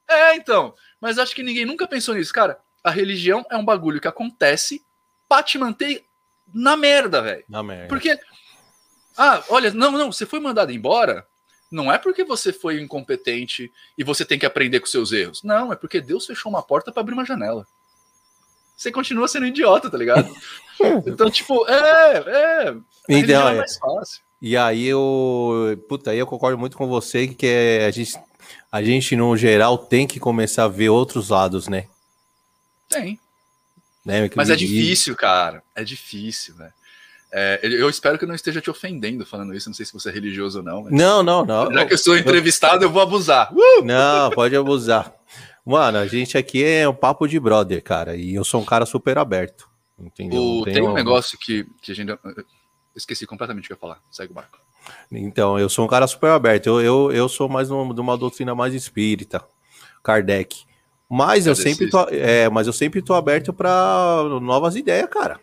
É, 0.09 0.35
então. 0.35 0.73
Mas 0.99 1.19
acho 1.19 1.35
que 1.35 1.43
ninguém 1.43 1.65
nunca 1.65 1.87
pensou 1.87 2.15
nisso. 2.15 2.33
Cara, 2.33 2.59
a 2.83 2.89
religião 2.89 3.45
é 3.49 3.57
um 3.57 3.65
bagulho 3.65 4.01
que 4.01 4.07
acontece 4.07 4.81
pra 5.27 5.43
te 5.43 5.57
manter 5.57 6.05
na 6.53 6.75
merda, 6.77 7.21
velho. 7.21 7.43
Na 7.47 7.61
merda. 7.61 7.87
Porque. 7.87 8.17
Ah, 9.17 9.43
olha, 9.49 9.71
não, 9.71 9.91
não, 9.91 10.11
você 10.11 10.25
foi 10.25 10.39
mandado 10.39 10.71
embora. 10.71 11.25
Não 11.71 11.91
é 11.91 11.97
porque 11.97 12.23
você 12.23 12.53
foi 12.53 12.79
incompetente 12.79 13.71
e 13.97 14.03
você 14.03 14.23
tem 14.23 14.39
que 14.39 14.45
aprender 14.45 14.79
com 14.79 14.85
seus 14.85 15.11
erros. 15.11 15.43
Não, 15.43 15.73
é 15.73 15.75
porque 15.75 15.99
Deus 15.99 16.25
fechou 16.25 16.49
uma 16.49 16.63
porta 16.63 16.91
para 16.91 17.01
abrir 17.01 17.13
uma 17.13 17.25
janela. 17.25 17.67
Você 18.75 18.91
continua 18.91 19.27
sendo 19.27 19.47
idiota, 19.47 19.89
tá 19.89 19.97
ligado? 19.97 20.31
então, 21.05 21.29
tipo, 21.29 21.67
é, 21.67 22.17
é. 22.17 22.75
Então, 23.09 23.49
é 23.49 23.55
mais 23.55 23.77
fácil. 23.77 24.21
E 24.41 24.55
aí 24.55 24.85
eu, 24.85 25.83
puta, 25.89 26.11
aí 26.11 26.19
eu 26.19 26.27
concordo 26.27 26.57
muito 26.57 26.77
com 26.77 26.87
você 26.87 27.27
que 27.27 27.47
é, 27.47 27.85
a 27.85 27.91
gente, 27.91 28.17
a 28.71 28.83
gente 28.83 29.15
no 29.15 29.35
geral 29.35 29.77
tem 29.77 30.05
que 30.05 30.19
começar 30.19 30.65
a 30.65 30.69
ver 30.69 30.89
outros 30.89 31.29
lados, 31.29 31.67
né? 31.67 31.87
Tem. 32.89 33.19
Né, 34.05 34.29
Mas 34.35 34.49
é 34.49 34.55
difícil, 34.55 35.15
cara. 35.15 35.61
É 35.75 35.83
difícil, 35.83 36.55
né? 36.55 36.71
É, 37.29 37.59
eu 37.61 37.89
espero 37.89 38.17
que 38.17 38.23
eu 38.23 38.27
não 38.27 38.35
esteja 38.35 38.61
te 38.61 38.69
ofendendo 38.69 39.25
falando 39.25 39.53
isso. 39.53 39.67
Não 39.67 39.73
sei 39.73 39.85
se 39.85 39.91
você 39.91 40.09
é 40.09 40.13
religioso 40.13 40.59
ou 40.59 40.63
não. 40.63 40.83
Não, 40.89 41.21
não, 41.21 41.45
não. 41.45 41.73
Já 41.73 41.85
que 41.85 41.93
eu 41.93 41.97
sou 41.97 42.17
entrevistado, 42.17 42.85
eu 42.85 42.89
vou 42.89 43.01
abusar. 43.01 43.51
Uh! 43.53 43.83
Não, 43.83 44.29
pode 44.31 44.55
abusar. 44.55 45.13
Mano, 45.65 45.97
a 45.97 46.07
gente 46.07 46.37
aqui 46.37 46.63
é 46.63 46.87
um 46.87 46.93
papo 46.93 47.27
de 47.27 47.37
brother, 47.37 47.83
cara. 47.83 48.15
E 48.15 48.35
eu 48.35 48.45
sou 48.45 48.61
um 48.61 48.65
cara 48.65 48.85
super 48.85 49.17
aberto. 49.17 49.67
Entendeu? 49.99 50.41
O, 50.41 50.63
tem 50.63 50.81
um 50.81 50.93
negócio 50.93 51.37
que, 51.37 51.65
que 51.81 51.91
a 51.91 51.95
gente 51.95 52.07
esqueci 52.97 53.25
completamente 53.25 53.65
o 53.65 53.67
que 53.67 53.73
eu 53.73 53.77
ia 53.77 53.79
falar. 53.79 54.01
Segue 54.11 54.31
o 54.31 54.35
barco. 54.35 54.59
Então, 55.11 55.57
eu 55.59 55.69
sou 55.69 55.85
um 55.85 55.87
cara 55.87 56.07
super 56.07 56.31
aberto. 56.31 56.67
Eu, 56.67 56.81
eu, 56.81 57.11
eu 57.11 57.29
sou 57.29 57.47
mais 57.47 57.67
de 57.67 57.73
uma 57.73 58.17
doutrina 58.17 58.55
mais 58.55 58.73
espírita, 58.73 59.43
Kardec. 60.03 60.65
Mas 61.09 61.47
eu 61.47 61.55
sempre 61.55 61.89
tô, 61.89 62.05
é, 62.09 62.49
mas 62.49 62.67
eu 62.67 62.73
sempre 62.73 63.01
tô 63.01 63.13
aberto 63.13 63.53
para 63.53 64.23
novas 64.41 64.75
ideias, 64.75 65.09
cara. 65.09 65.39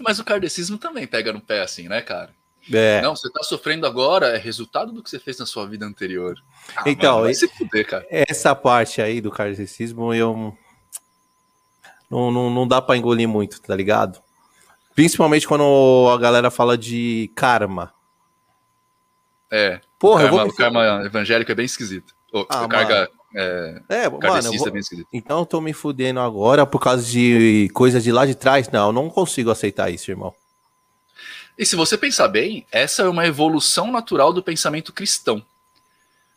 Mas 0.00 0.18
o 0.18 0.24
kardecismo 0.24 0.78
também 0.78 1.06
pega 1.06 1.32
no 1.32 1.40
pé 1.40 1.60
assim, 1.60 1.86
né, 1.86 2.00
cara? 2.00 2.30
É. 2.72 3.02
Não, 3.02 3.14
você 3.14 3.30
tá 3.30 3.42
sofrendo 3.42 3.86
agora 3.86 4.28
é 4.28 4.38
resultado 4.38 4.92
do 4.92 5.02
que 5.02 5.10
você 5.10 5.18
fez 5.18 5.38
na 5.38 5.44
sua 5.44 5.66
vida 5.66 5.84
anterior. 5.84 6.34
Ah, 6.76 6.84
então, 6.86 7.20
mano, 7.20 7.34
fuder, 7.58 8.06
essa 8.08 8.54
parte 8.54 9.02
aí 9.02 9.20
do 9.20 9.30
kardecismo 9.30 10.14
eu 10.14 10.56
não, 12.08 12.30
não, 12.30 12.50
não 12.50 12.68
dá 12.68 12.80
para 12.80 12.96
engolir 12.96 13.28
muito, 13.28 13.60
tá 13.60 13.74
ligado? 13.74 14.20
Principalmente 14.94 15.46
quando 15.46 16.08
a 16.12 16.18
galera 16.18 16.50
fala 16.50 16.76
de 16.76 17.30
karma. 17.34 17.92
É. 19.50 19.80
Porra, 19.98 20.24
o 20.24 20.24
karma, 20.24 20.42
vou... 20.42 20.48
o 20.48 20.56
karma 20.56 21.06
evangélico 21.06 21.52
é 21.52 21.54
bem 21.54 21.66
esquisito. 21.66 22.14
O, 22.32 22.46
ah, 22.48 22.66
carga 22.68 23.10
é, 23.34 23.82
é 23.88 24.08
mano, 24.08 24.52
vou... 24.52 24.68
é 24.68 24.70
bem 24.70 24.80
esquisito. 24.80 25.08
Então 25.12 25.40
eu 25.40 25.46
tô 25.46 25.60
me 25.60 25.72
fudendo 25.72 26.20
agora 26.20 26.66
por 26.66 26.80
causa 26.80 27.04
de 27.04 27.70
coisas 27.72 28.02
de 28.02 28.12
lá 28.12 28.26
de 28.26 28.34
trás. 28.34 28.68
Não, 28.70 28.88
eu 28.88 28.92
não 28.92 29.08
consigo 29.08 29.50
aceitar 29.50 29.90
isso, 29.90 30.10
irmão. 30.10 30.34
E 31.56 31.66
se 31.66 31.76
você 31.76 31.98
pensar 31.98 32.28
bem, 32.28 32.66
essa 32.72 33.02
é 33.02 33.08
uma 33.08 33.26
evolução 33.26 33.92
natural 33.92 34.32
do 34.32 34.42
pensamento 34.42 34.92
cristão. 34.92 35.44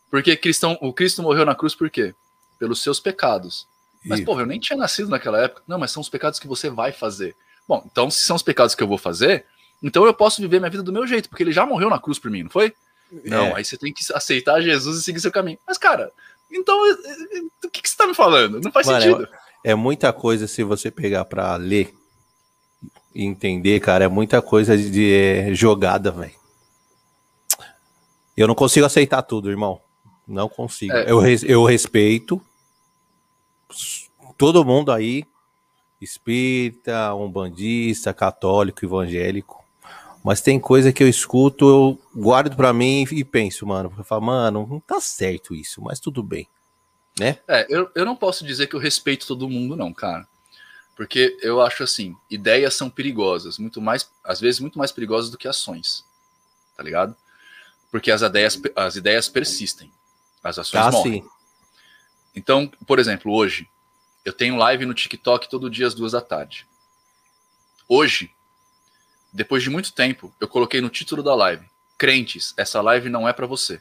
Porque 0.09 0.35
cristão, 0.35 0.77
o 0.81 0.93
Cristo 0.93 1.23
morreu 1.23 1.45
na 1.45 1.55
cruz 1.55 1.73
por 1.73 1.89
quê? 1.89 2.13
Pelos 2.59 2.81
seus 2.81 2.99
pecados. 2.99 3.67
Mas, 4.05 4.21
pô, 4.21 4.39
eu 4.39 4.45
nem 4.45 4.59
tinha 4.59 4.77
nascido 4.77 5.09
naquela 5.09 5.41
época. 5.41 5.63
Não, 5.67 5.79
mas 5.79 5.91
são 5.91 5.99
os 5.99 6.09
pecados 6.09 6.39
que 6.39 6.47
você 6.47 6.69
vai 6.69 6.91
fazer. 6.91 7.35
Bom, 7.67 7.83
então, 7.91 8.09
se 8.09 8.21
são 8.21 8.35
os 8.35 8.43
pecados 8.43 8.75
que 8.75 8.83
eu 8.83 8.87
vou 8.87 8.97
fazer, 8.97 9.45
então 9.81 10.05
eu 10.05 10.13
posso 10.13 10.41
viver 10.41 10.59
minha 10.59 10.69
vida 10.69 10.83
do 10.83 10.93
meu 10.93 11.05
jeito, 11.07 11.29
porque 11.29 11.43
ele 11.43 11.51
já 11.51 11.65
morreu 11.65 11.89
na 11.89 11.99
cruz 11.99 12.19
por 12.19 12.29
mim, 12.29 12.43
não 12.43 12.49
foi? 12.49 12.73
É. 13.23 13.29
Não, 13.29 13.55
aí 13.55 13.63
você 13.63 13.77
tem 13.77 13.93
que 13.93 14.03
aceitar 14.13 14.61
Jesus 14.61 14.99
e 14.99 15.03
seguir 15.03 15.19
seu 15.19 15.31
caminho. 15.31 15.57
Mas, 15.67 15.77
cara, 15.77 16.11
então, 16.51 16.77
o 17.63 17.69
que, 17.69 17.81
que 17.81 17.89
você 17.89 17.95
tá 17.95 18.07
me 18.07 18.13
falando? 18.13 18.61
Não 18.61 18.71
faz 18.71 18.87
Mano, 18.87 19.01
sentido. 19.01 19.27
É, 19.63 19.71
é 19.71 19.75
muita 19.75 20.11
coisa 20.13 20.47
se 20.47 20.63
você 20.63 20.91
pegar 20.91 21.25
para 21.25 21.55
ler 21.55 21.93
e 23.13 23.23
entender, 23.23 23.79
cara, 23.79 24.05
é 24.05 24.07
muita 24.07 24.41
coisa 24.41 24.77
de, 24.77 24.89
de 24.89 25.13
é, 25.13 25.53
jogada, 25.53 26.11
velho. 26.11 26.33
Eu 28.35 28.47
não 28.47 28.55
consigo 28.55 28.85
aceitar 28.85 29.21
tudo, 29.21 29.49
irmão. 29.49 29.81
Não 30.27 30.49
consigo. 30.49 30.93
É. 30.93 31.09
Eu, 31.09 31.21
eu 31.43 31.63
respeito 31.63 32.41
todo 34.37 34.65
mundo 34.65 34.91
aí, 34.91 35.23
espírita, 36.05 37.13
umbandista, 37.13 38.13
católico, 38.13 38.85
evangélico. 38.85 39.63
Mas 40.23 40.41
tem 40.41 40.59
coisa 40.59 40.91
que 40.91 41.03
eu 41.03 41.07
escuto, 41.07 41.67
eu 41.67 41.99
guardo 42.19 42.55
para 42.55 42.73
mim 42.73 43.05
e 43.11 43.23
penso, 43.23 43.67
mano, 43.67 43.93
eu 43.95 44.03
falo, 44.03 44.23
mano, 44.23 44.67
não 44.67 44.79
tá 44.79 44.99
certo 44.99 45.53
isso, 45.53 45.81
mas 45.81 45.99
tudo 45.99 46.23
bem, 46.23 46.47
né? 47.19 47.37
É, 47.47 47.67
eu, 47.69 47.91
eu 47.93 48.05
não 48.05 48.15
posso 48.15 48.43
dizer 48.43 48.67
que 48.67 48.75
eu 48.75 48.79
respeito 48.79 49.27
todo 49.27 49.49
mundo, 49.49 49.75
não, 49.75 49.93
cara. 49.93 50.27
Porque 50.95 51.37
eu 51.41 51.61
acho 51.61 51.83
assim, 51.83 52.15
ideias 52.29 52.73
são 52.73 52.89
perigosas, 52.89 53.59
muito 53.59 53.81
mais, 53.81 54.09
às 54.23 54.39
vezes 54.39 54.59
muito 54.61 54.79
mais 54.79 54.91
perigosas 54.91 55.29
do 55.29 55.37
que 55.37 55.47
ações. 55.47 56.03
Tá 56.75 56.81
ligado? 56.81 57.15
Porque 57.91 58.09
as 58.09 58.21
ideias, 58.21 58.59
as 58.75 58.95
ideias 58.95 59.29
persistem. 59.29 59.91
As 60.43 60.57
ações 60.57 60.85
ah, 60.85 60.91
morrem. 60.91 61.21
Sim. 61.21 61.29
Então, 62.35 62.67
por 62.85 62.99
exemplo, 62.99 63.31
hoje 63.31 63.67
eu 64.25 64.33
tenho 64.33 64.57
live 64.57 64.85
no 64.85 64.93
TikTok 64.93 65.47
todo 65.47 65.69
dia 65.69 65.85
às 65.85 65.93
duas 65.93 66.13
da 66.13 66.19
tarde. 66.19 66.67
Hoje, 67.87 68.31
depois 69.31 69.61
de 69.61 69.69
muito 69.69 69.93
tempo, 69.93 70.33
eu 70.41 70.47
coloquei 70.47 70.81
no 70.81 70.89
título 70.89 71.21
da 71.21 71.35
live: 71.35 71.65
Crentes, 71.97 72.53
essa 72.57 72.81
live 72.81 73.07
não 73.07 73.29
é 73.29 73.33
para 73.33 73.45
você. 73.45 73.79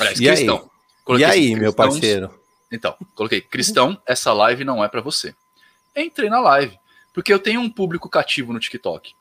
Aliás, 0.00 0.20
e 0.20 0.26
cristão. 0.26 0.70
Aí? 1.08 1.18
e 1.20 1.24
aí, 1.24 1.30
assim, 1.52 1.56
meu 1.56 1.72
parceiro? 1.72 2.42
Então, 2.72 2.96
coloquei: 3.14 3.40
Cristão, 3.40 4.00
essa 4.04 4.32
live 4.32 4.64
não 4.64 4.82
é 4.82 4.88
para 4.88 5.00
você. 5.00 5.34
Entrei 5.94 6.28
na 6.28 6.40
live, 6.40 6.76
porque 7.12 7.32
eu 7.32 7.38
tenho 7.38 7.60
um 7.60 7.70
público 7.70 8.08
cativo 8.08 8.52
no 8.52 8.58
TikTok. 8.58 9.14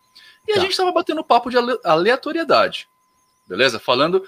E 0.48 0.54
tá. 0.54 0.60
a 0.60 0.64
gente 0.64 0.76
tava 0.76 0.92
batendo 0.92 1.24
papo 1.24 1.52
de 1.52 1.58
aleatoriedade. 1.84 2.90
Beleza? 3.48 3.80
Falando 3.80 4.26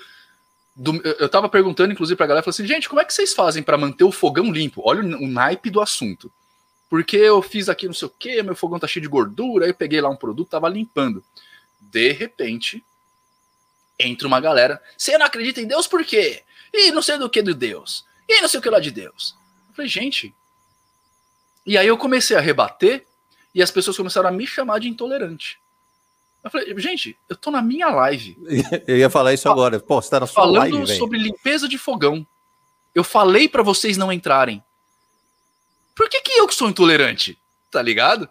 do, 0.76 1.02
eu 1.02 1.30
tava 1.30 1.48
perguntando, 1.48 1.94
inclusive, 1.94 2.18
pra 2.18 2.28
galera, 2.28 2.44
falei 2.44 2.54
assim, 2.54 2.68
gente, 2.68 2.90
como 2.90 3.00
é 3.00 3.06
que 3.06 3.14
vocês 3.14 3.34
fazem 3.34 3.64
para 3.64 3.78
manter 3.78 4.04
o 4.04 4.12
fogão 4.12 4.52
limpo? 4.52 4.82
Olha 4.84 5.02
o, 5.02 5.24
o, 5.24 5.28
naipe 5.28 5.70
do 5.70 5.80
assunto. 5.80 6.30
Porque 6.90 7.16
eu 7.16 7.42
fiz 7.42 7.70
aqui 7.70 7.88
não 7.88 7.94
sei 7.94 8.08
o 8.08 8.12
que, 8.12 8.44
meu 8.44 8.56
fogão 8.56 8.78
tá 8.78 8.88
cheio 8.88 9.02
de 9.02 9.08
gordura, 9.08 9.66
aí 9.66 9.72
eu 9.72 9.76
peguei 9.76 10.02
lá 10.02 10.10
um 10.10 10.18
produto, 10.18 10.50
tava 10.50 10.68
limpando. 10.68 11.24
De 11.80 12.12
repente, 12.12 12.84
entra 13.98 14.28
uma 14.28 14.42
galera, 14.42 14.82
você 14.98 15.18
não 15.18 15.26
acredita 15.26 15.62
em 15.62 15.68
Deus 15.68 15.88
por 15.88 16.04
quê? 16.04 16.44
E 16.74 16.92
não 16.92 17.02
sei 17.02 17.18
do 17.18 17.30
que 17.30 17.42
do 17.42 17.56
Deus. 17.56 18.06
E 18.28 18.42
não 18.42 18.50
sei 18.50 18.60
o 18.60 18.64
que 18.64 18.70
lá 18.70 18.80
de 18.80 18.92
Deus. 18.92 19.36
Eu 19.70 19.76
falei, 19.76 19.90
gente. 19.90 20.36
E 21.66 21.78
aí 21.78 21.88
eu 21.88 21.98
comecei 21.98 22.36
a 22.36 22.42
rebater 22.42 23.06
e 23.54 23.64
as 23.64 23.72
pessoas 23.72 23.96
começaram 23.96 24.28
a 24.28 24.32
me 24.32 24.46
chamar 24.46 24.80
de 24.80 24.90
intolerante. 24.90 25.58
Eu 26.46 26.52
falei, 26.52 26.78
gente, 26.78 27.18
eu 27.28 27.36
tô 27.36 27.50
na 27.50 27.60
minha 27.60 27.90
live. 27.90 28.38
Eu 28.86 28.98
ia 28.98 29.10
falar 29.10 29.34
isso 29.34 29.50
agora. 29.50 29.80
Pô, 29.80 30.00
você 30.00 30.12
tá 30.12 30.20
na 30.20 30.28
sua 30.28 30.44
falando 30.44 30.58
live, 30.60 30.74
Falando 30.74 30.98
sobre 30.98 31.18
limpeza 31.18 31.68
de 31.68 31.76
fogão. 31.76 32.26
Eu 32.94 33.04
falei 33.04 33.50
para 33.50 33.64
vocês 33.64 33.98
não 33.98 34.14
entrarem. 34.14 34.64
Por 35.96 36.08
que, 36.08 36.22
que 36.22 36.34
eu 36.34 36.48
que 36.48 36.54
sou 36.54 36.70
intolerante? 36.70 37.36
Tá 37.72 37.82
ligado? 37.82 38.30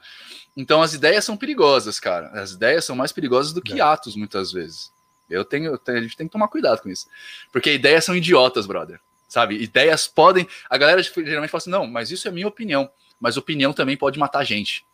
Então 0.56 0.80
as 0.80 0.94
ideias 0.94 1.24
são 1.24 1.36
perigosas, 1.36 1.98
cara. 1.98 2.28
As 2.40 2.52
ideias 2.52 2.84
são 2.84 2.94
mais 2.94 3.10
perigosas 3.10 3.52
do 3.52 3.60
que 3.60 3.80
é. 3.80 3.82
atos, 3.82 4.14
muitas 4.14 4.52
vezes. 4.52 4.92
Eu 5.28 5.44
tenho, 5.44 5.72
eu 5.72 5.78
tenho, 5.78 5.98
a 5.98 6.02
gente 6.02 6.16
tem 6.16 6.28
que 6.28 6.32
tomar 6.32 6.46
cuidado 6.46 6.82
com 6.82 6.88
isso. 6.88 7.08
Porque 7.50 7.74
ideias 7.74 8.04
são 8.04 8.14
idiotas, 8.14 8.64
brother. 8.64 9.00
Sabe? 9.26 9.60
Ideias 9.60 10.06
podem. 10.06 10.46
A 10.70 10.78
galera 10.78 11.02
geralmente 11.02 11.50
fala 11.50 11.58
assim: 11.58 11.70
não, 11.70 11.88
mas 11.88 12.12
isso 12.12 12.28
é 12.28 12.30
minha 12.30 12.46
opinião. 12.46 12.88
Mas 13.18 13.36
opinião 13.36 13.72
também 13.72 13.96
pode 13.96 14.20
matar 14.20 14.44
gente. 14.44 14.86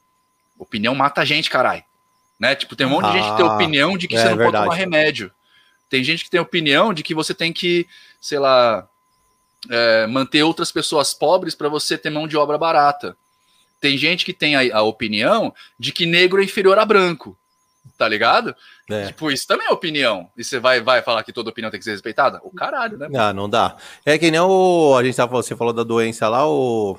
Opinião 0.58 0.94
mata 0.94 1.22
gente, 1.26 1.50
caralho. 1.50 1.84
Né? 2.40 2.54
Tipo, 2.54 2.74
tem 2.74 2.86
um 2.86 2.90
monte 2.90 3.04
ah, 3.04 3.10
de 3.10 3.18
gente 3.18 3.30
que 3.30 3.36
tem 3.36 3.46
ah, 3.46 3.54
opinião 3.54 3.98
de 3.98 4.08
que 4.08 4.16
é, 4.16 4.18
você 4.22 4.28
não 4.30 4.36
verdade. 4.38 4.52
pode 4.52 4.64
tomar 4.64 4.74
remédio. 4.74 5.30
Tem 5.90 6.02
gente 6.02 6.24
que 6.24 6.30
tem 6.30 6.40
opinião 6.40 6.94
de 6.94 7.02
que 7.02 7.14
você 7.14 7.34
tem 7.34 7.52
que, 7.52 7.86
sei 8.18 8.38
lá, 8.38 8.88
é, 9.68 10.06
manter 10.06 10.42
outras 10.42 10.72
pessoas 10.72 11.12
pobres 11.12 11.54
para 11.54 11.68
você 11.68 11.98
ter 11.98 12.08
mão 12.08 12.26
de 12.26 12.36
obra 12.36 12.56
barata. 12.56 13.14
Tem 13.78 13.98
gente 13.98 14.24
que 14.24 14.32
tem 14.32 14.56
a, 14.56 14.78
a, 14.78 14.82
opinião 14.82 15.52
de 15.78 15.92
que 15.92 16.06
negro 16.06 16.40
é 16.40 16.44
inferior 16.44 16.78
a 16.78 16.84
branco. 16.84 17.36
Tá 17.98 18.08
ligado? 18.08 18.54
É. 18.90 19.08
Tipo, 19.08 19.30
isso 19.30 19.46
também 19.46 19.66
é 19.66 19.70
opinião. 19.70 20.30
E 20.36 20.44
você 20.44 20.58
vai, 20.58 20.80
vai 20.80 21.02
falar 21.02 21.22
que 21.22 21.32
toda 21.32 21.50
opinião 21.50 21.70
tem 21.70 21.78
que 21.78 21.84
ser 21.84 21.92
respeitada? 21.92 22.40
O 22.42 22.50
caralho, 22.50 22.96
né? 22.96 23.08
Ah, 23.14 23.32
não 23.32 23.48
dá. 23.48 23.76
É 24.04 24.16
que 24.16 24.30
nem 24.30 24.40
o. 24.40 24.96
A 24.96 25.04
gente 25.04 25.16
tava, 25.16 25.32
você 25.32 25.56
falou 25.56 25.72
da 25.72 25.82
doença 25.82 26.28
lá, 26.28 26.48
o. 26.48 26.98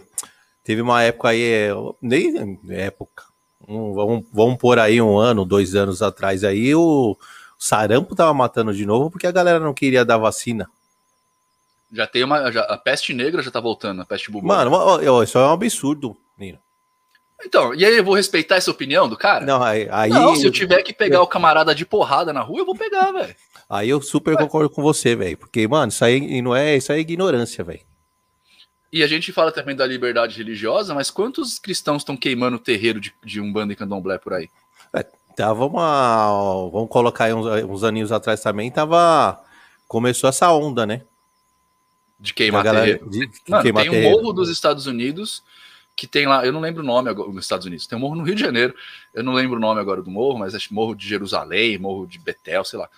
Teve 0.64 0.82
uma 0.82 1.02
época 1.02 1.30
aí, 1.30 1.42
é, 1.42 1.72
nem 2.02 2.60
época, 2.70 3.24
um, 3.72 3.94
vamos, 3.94 4.26
vamos 4.32 4.58
pôr 4.58 4.80
aí 4.80 5.02
um 5.02 5.18
ano, 5.18 5.46
dois 5.46 5.76
anos 5.76 6.02
atrás 6.02 6.44
aí, 6.44 6.76
o 6.76 7.18
sarampo 7.58 8.16
tava 8.16 8.34
matando 8.34 8.74
de 8.74 8.86
novo 8.86 9.10
porque 9.10 9.28
a 9.28 9.32
galera 9.32 9.60
não 9.60 9.74
queria 9.74 10.04
dar 10.04 10.18
vacina. 10.18 10.70
Já 11.92 12.08
tem 12.08 12.24
uma. 12.24 12.52
Já, 12.52 12.62
a 12.62 12.78
peste 12.78 13.14
negra 13.14 13.42
já 13.42 13.52
tá 13.52 13.60
voltando, 13.60 14.02
a 14.02 14.06
peste 14.06 14.32
bubônica. 14.32 14.70
Mano, 14.70 15.24
isso 15.24 15.38
é 15.38 15.42
um 15.42 15.52
absurdo, 15.52 16.16
Nino. 16.38 16.58
Então, 17.44 17.74
e 17.74 17.84
aí 17.84 17.98
eu 17.98 18.04
vou 18.04 18.14
respeitar 18.14 18.56
essa 18.56 18.72
opinião 18.72 19.10
do 19.10 19.18
cara? 19.18 19.46
Não, 19.46 19.62
aí. 19.62 19.88
aí 19.92 20.10
não, 20.10 20.36
se 20.36 20.46
eu 20.46 20.52
tiver 20.52 20.84
que 20.84 20.94
pegar 20.94 21.22
o 21.22 21.28
camarada 21.28 21.74
de 21.74 21.86
porrada 21.86 22.32
na 22.32 22.42
rua, 22.42 22.60
eu 22.60 22.66
vou 22.66 22.76
pegar, 22.76 23.12
velho. 23.12 23.36
Aí 23.68 23.90
eu 23.90 24.02
super 24.02 24.38
concordo 24.38 24.70
com 24.70 24.82
você, 24.82 25.16
velho. 25.16 25.38
Porque, 25.38 25.68
mano, 25.68 25.90
isso 25.90 26.06
aí 26.06 26.42
não 26.42 26.56
é, 26.56 26.78
isso 26.78 26.92
aí 26.92 27.00
é 27.00 27.02
ignorância, 27.02 27.64
velho. 27.64 27.82
E 28.92 29.04
a 29.04 29.08
gente 29.08 29.32
fala 29.32 29.52
também 29.52 29.76
da 29.76 29.86
liberdade 29.86 30.38
religiosa, 30.38 30.94
mas 30.94 31.10
quantos 31.10 31.58
cristãos 31.58 32.02
estão 32.02 32.18
queimando 32.18 32.58
o 32.58 32.60
terreiro 32.60 33.00
de, 33.00 33.14
de 33.24 33.40
Umbanda 33.40 33.72
e 33.72 33.76
Candomblé 33.76 34.18
por 34.18 34.34
aí? 34.34 34.50
É, 34.94 35.06
tava 35.36 35.66
uma. 35.66 36.70
Vamos 36.72 36.90
colocar 36.90 37.26
aí 37.26 37.34
uns, 37.34 37.46
uns 37.46 37.84
aninhos 37.84 38.12
atrás 38.12 38.42
também, 38.42 38.70
tava. 38.70 39.42
Começou 39.88 40.30
essa 40.30 40.52
onda, 40.52 40.86
né? 40.86 41.04
De 42.20 42.34
queimar 42.34 42.64
galera, 42.64 42.86
terreiro. 42.86 43.10
De, 43.10 43.28
de 43.28 43.42
Mano, 43.48 43.64
queimar 43.64 43.84
tem 43.84 43.92
terreiro. 43.92 44.18
um 44.18 44.22
morro 44.22 44.34
dos 44.34 44.50
Estados 44.50 44.88
Unidos 44.88 45.44
que 45.96 46.08
tem 46.08 46.26
lá, 46.26 46.46
eu 46.46 46.52
não 46.52 46.62
lembro 46.62 46.82
o 46.82 46.86
nome 46.86 47.10
agora 47.10 47.32
nos 47.32 47.46
Estados 47.46 47.66
Unidos, 47.66 47.86
tem 47.86 47.98
um 47.98 48.02
morro 48.02 48.16
no 48.16 48.24
Rio 48.24 48.34
de 48.34 48.42
Janeiro, 48.42 48.74
eu 49.14 49.24
não 49.24 49.34
lembro 49.34 49.58
o 49.58 49.60
nome 49.60 49.80
agora 49.80 50.02
do 50.02 50.10
morro, 50.10 50.40
mas 50.40 50.56
acho 50.56 50.74
morro 50.74 50.96
de 50.96 51.08
Jerusalém, 51.08 51.78
morro 51.78 52.08
de 52.08 52.18
Betel, 52.18 52.64
sei 52.64 52.80
lá. 52.80 52.90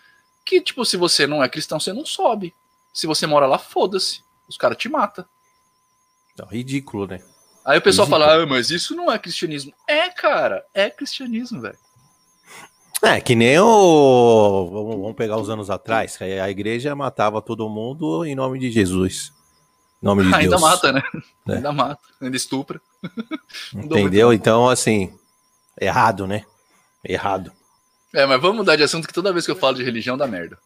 Que, 0.46 0.62
tipo, 0.62 0.86
se 0.86 0.96
você 0.96 1.26
não 1.28 1.44
é 1.44 1.50
cristão, 1.50 1.80
você 1.80 1.92
não 1.92 2.06
sobe. 2.06 2.54
Se 2.94 3.08
você 3.08 3.26
mora 3.26 3.46
lá, 3.46 3.58
foda-se. 3.58 4.24
Os 4.48 4.56
caras 4.56 4.78
te 4.78 4.88
matam. 4.88 5.26
Não, 6.38 6.48
ridículo, 6.48 7.08
né? 7.08 7.20
Aí 7.66 7.78
o 7.78 7.82
pessoal 7.82 8.08
ridículo. 8.08 8.28
fala, 8.30 8.44
ah, 8.44 8.46
mas 8.46 8.70
isso 8.70 8.96
não 8.96 9.12
é 9.12 9.18
cristianismo. 9.18 9.74
É, 9.88 10.10
cara, 10.10 10.66
é 10.74 10.90
cristianismo, 10.90 11.62
velho. 11.62 11.78
É, 13.04 13.20
que 13.20 13.36
nem 13.36 13.60
o. 13.60 14.70
Vamos 15.02 15.16
pegar 15.16 15.38
os 15.38 15.50
anos 15.50 15.70
atrás, 15.70 16.16
que 16.16 16.24
a 16.24 16.50
igreja 16.50 16.96
matava 16.96 17.42
todo 17.42 17.70
mundo 17.70 18.24
em 18.24 18.34
nome 18.34 18.58
de 18.58 18.72
Jesus. 18.72 19.34
Em 20.02 20.06
nome 20.06 20.24
de 20.24 20.32
Ainda 20.34 20.52
Deus. 20.52 20.62
mata, 20.62 20.92
né? 20.94 21.04
É. 21.50 21.56
Ainda 21.56 21.74
mata, 21.74 22.02
ainda 22.22 22.38
estupra. 22.38 22.80
Entendeu? 23.76 24.32
Então, 24.32 24.70
assim, 24.70 25.14
errado, 25.80 26.26
né? 26.26 26.46
Errado. 27.04 27.52
É, 28.14 28.26
mas 28.26 28.42
vamos 28.42 28.58
mudar 28.58 28.78
de 28.78 28.84
assunto 28.84 29.06
que 29.06 29.14
toda 29.14 29.34
vez 29.34 29.46
que 29.46 29.52
eu 29.52 29.56
falo 29.58 29.76
de 29.76 29.84
religião 29.84 30.18
dá 30.18 30.26
merda. 30.26 30.58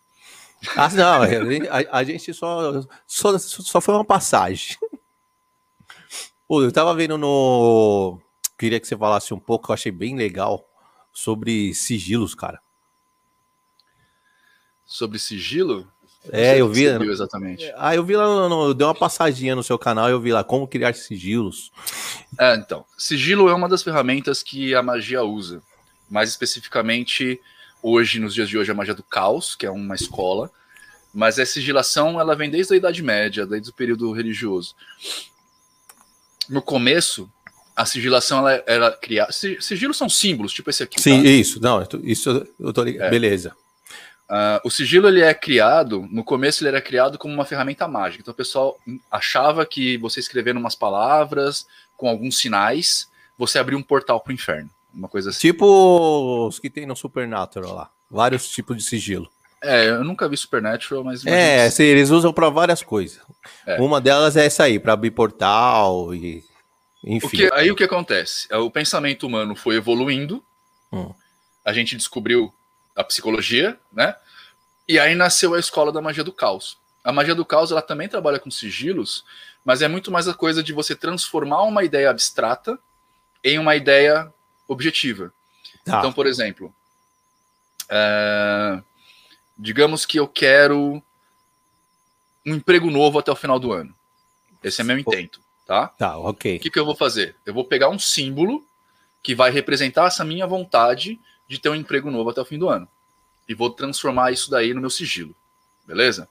Ah, 0.76 0.90
não, 0.90 1.22
a, 1.24 2.00
a 2.00 2.04
gente 2.04 2.34
só, 2.34 2.84
só, 3.08 3.38
só 3.40 3.82
foi 3.82 3.96
uma 3.96 4.06
passagem. 4.06 4.76
Pô, 6.48 6.64
eu 6.64 6.72
tava 6.72 6.96
vendo 6.96 7.18
no. 7.18 8.22
Queria 8.58 8.80
que 8.80 8.88
você 8.88 8.96
falasse 8.96 9.34
um 9.34 9.40
pouco, 9.40 9.70
eu 9.70 9.74
achei 9.74 9.92
bem 9.92 10.16
legal, 10.16 10.66
sobre 11.12 11.74
sigilos, 11.74 12.34
cara. 12.34 12.62
Sobre 14.86 15.20
sigilo? 15.20 15.86
É, 16.32 16.60
eu 16.60 16.70
vi. 16.70 16.86
exatamente. 16.86 17.70
Ah, 17.76 17.94
eu 17.94 18.04
vi 18.04 18.16
lá, 18.16 18.26
no, 18.26 18.48
no, 18.48 18.74
deu 18.74 18.88
uma 18.88 18.96
passadinha 18.96 19.56
no 19.56 19.64
seu 19.64 19.78
canal, 19.78 20.10
eu 20.10 20.22
vi 20.22 20.32
lá 20.32 20.42
como 20.42 20.68
criar 20.68 20.96
sigilos. 20.96 21.70
É, 22.40 22.56
então. 22.56 22.86
Sigilo 22.98 23.50
é 23.50 23.54
uma 23.54 23.68
das 23.68 23.84
ferramentas 23.84 24.42
que 24.42 24.74
a 24.74 24.82
magia 24.82 25.24
usa. 25.24 25.62
Mais 26.10 26.30
especificamente, 26.30 27.42
hoje, 27.84 28.20
nos 28.20 28.34
dias 28.34 28.48
de 28.48 28.58
hoje, 28.58 28.72
a 28.72 28.76
magia 28.76 28.94
do 28.94 29.04
caos, 29.04 29.54
que 29.54 29.66
é 29.66 29.72
uma 29.72 29.96
escola. 29.96 30.50
Mas 31.14 31.38
a 31.40 31.46
sigilação, 31.46 32.20
ela 32.20 32.36
vem 32.36 32.50
desde 32.50 32.74
a 32.74 32.78
Idade 32.78 33.04
Média, 33.04 33.46
desde 33.46 33.70
o 33.70 33.74
período 33.74 34.14
religioso 34.14 34.74
no 36.50 36.62
começo, 36.62 37.30
a 37.76 37.86
sigilação 37.86 38.40
ela 38.40 38.64
era 38.66 38.92
criada. 38.92 39.32
Sigilos 39.32 39.98
são 39.98 40.10
símbolos, 40.10 40.52
tipo 40.52 40.70
esse 40.70 40.84
aqui. 40.84 41.00
Sim, 41.00 41.24
tá? 41.24 41.30
isso. 41.30 41.62
Não, 41.62 41.88
isso 42.04 42.48
eu 42.60 42.74
tô 42.74 42.84
ligado. 42.84 43.08
É. 43.08 43.10
Beleza. 43.10 43.56
Uh, 44.30 44.60
o 44.66 44.70
sigilo 44.70 45.08
ele 45.08 45.22
é 45.22 45.34
criado, 45.34 46.06
no 46.12 46.22
começo 46.22 46.62
ele 46.62 46.70
era 46.70 46.82
criado 46.82 47.18
como 47.18 47.34
uma 47.34 47.46
ferramenta 47.46 47.88
mágica. 47.88 48.22
Então 48.22 48.34
o 48.34 48.38
pessoal 48.38 48.78
achava 49.10 49.66
que 49.66 49.98
você 49.98 50.20
escrevendo 50.20 50.60
umas 50.60 50.76
palavras 50.76 51.66
com 51.96 52.10
alguns 52.10 52.38
sinais, 52.38 53.08
você 53.38 53.58
abria 53.58 53.78
um 53.78 53.84
portal 53.84 54.20
para 54.20 54.32
o 54.32 54.34
inferno. 54.34 54.70
Uma 54.94 55.08
coisa 55.08 55.30
assim. 55.30 55.40
Tipo 55.40 56.48
os 56.48 56.60
que 56.60 56.70
tem 56.70 56.86
no 56.86 56.96
Supernatural 56.96 57.74
lá. 57.74 57.90
Vários 58.10 58.50
tipos 58.50 58.76
de 58.76 58.84
sigilo. 58.84 59.30
É, 59.62 59.90
eu 59.90 60.04
nunca 60.04 60.30
vi 60.30 60.38
Supernatural, 60.38 61.04
mas. 61.04 61.26
É, 61.26 61.70
sim, 61.70 61.84
eles 61.84 62.10
usam 62.10 62.32
para 62.32 62.50
várias 62.50 62.84
coisas. 62.84 63.20
É. 63.66 63.82
Uma 63.82 64.00
delas 64.00 64.38
é 64.38 64.46
essa 64.46 64.64
aí, 64.64 64.80
para 64.80 64.94
abrir 64.94 65.12
portal 65.12 66.14
e. 66.14 66.44
Enfim. 67.04 67.28
O 67.28 67.30
que, 67.30 67.54
aí 67.54 67.72
o 67.72 67.76
que 67.76 67.84
acontece? 67.84 68.48
É, 68.50 68.58
o 68.58 68.70
pensamento 68.70 69.26
humano 69.26 69.56
foi 69.56 69.76
evoluindo. 69.76 70.44
Hum. 70.92 71.14
A 71.64 71.74
gente 71.74 71.96
descobriu 71.96 72.54
a 72.96 73.04
psicologia, 73.04 73.78
né? 73.92 74.16
E 74.88 75.00
aí 75.00 75.16
nasceu 75.16 75.54
a 75.54 75.60
escola 75.60 75.92
da 75.92 76.02
magia 76.02 76.24
do 76.24 76.32
caos. 76.32 76.78
A 77.04 77.12
magia 77.12 77.36
do 77.36 77.46
caos 77.46 77.72
ela 77.72 77.82
também 77.82 78.08
trabalha 78.08 78.40
com 78.40 78.50
sigilos, 78.50 79.24
mas 79.64 79.82
é 79.82 79.88
muito 79.88 80.12
mais 80.12 80.28
a 80.28 80.34
coisa 80.34 80.64
de 80.64 80.74
você 80.74 80.96
transformar 80.96 81.64
uma 81.64 81.84
ideia 81.84 82.10
abstrata 82.10 82.78
em 83.44 83.60
uma 83.60 83.76
ideia 83.76 84.32
objetiva. 84.68 85.32
Tá. 85.86 86.00
Então, 86.00 86.12
por 86.12 86.26
exemplo, 86.26 86.74
é... 87.90 88.82
digamos 89.58 90.06
que 90.06 90.20
eu 90.20 90.28
quero 90.28 91.02
um 92.46 92.56
emprego 92.56 92.90
novo 92.90 93.20
até 93.20 93.32
o 93.32 93.36
final 93.36 93.60
do 93.60 93.74
ano. 93.74 93.94
Esse 94.64 94.82
é 94.82 94.84
meu 94.84 94.98
intento, 94.98 95.40
tá? 95.66 95.88
Tá, 95.88 96.18
ok. 96.18 96.58
O 96.58 96.60
que, 96.60 96.70
que 96.70 96.80
eu 96.80 96.86
vou 96.86 96.96
fazer? 96.96 97.36
Eu 97.46 97.54
vou 97.54 97.66
pegar 97.66 97.90
um 97.90 98.00
símbolo 98.00 98.66
que 99.22 99.36
vai 99.36 99.52
representar 99.52 100.08
essa 100.08 100.24
minha 100.24 100.48
vontade 100.48 101.20
de 101.48 101.60
ter 101.60 101.70
um 101.70 101.76
emprego 101.76 102.12
novo 102.12 102.30
até 102.30 102.42
o 102.42 102.46
fim 102.46 102.58
do 102.58 102.70
ano. 102.70 102.88
E 103.48 103.54
vou 103.54 103.70
transformar 103.70 104.32
isso 104.32 104.50
daí 104.50 104.74
no 104.74 104.82
meu 104.82 104.90
sigilo. 104.90 105.36
Beleza? 105.86 106.30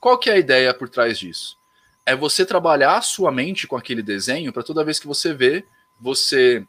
Qual 0.00 0.18
que 0.18 0.30
é 0.30 0.34
a 0.34 0.38
ideia 0.38 0.74
por 0.74 0.88
trás 0.88 1.18
disso? 1.18 1.56
É 2.04 2.16
você 2.16 2.44
trabalhar 2.44 2.96
a 2.96 3.02
sua 3.02 3.30
mente 3.30 3.66
com 3.66 3.76
aquele 3.76 4.02
desenho 4.02 4.52
para 4.52 4.62
toda 4.62 4.84
vez 4.84 4.98
que 4.98 5.06
você 5.06 5.32
vê, 5.32 5.64
você 6.00 6.66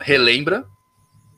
relembra, 0.00 0.66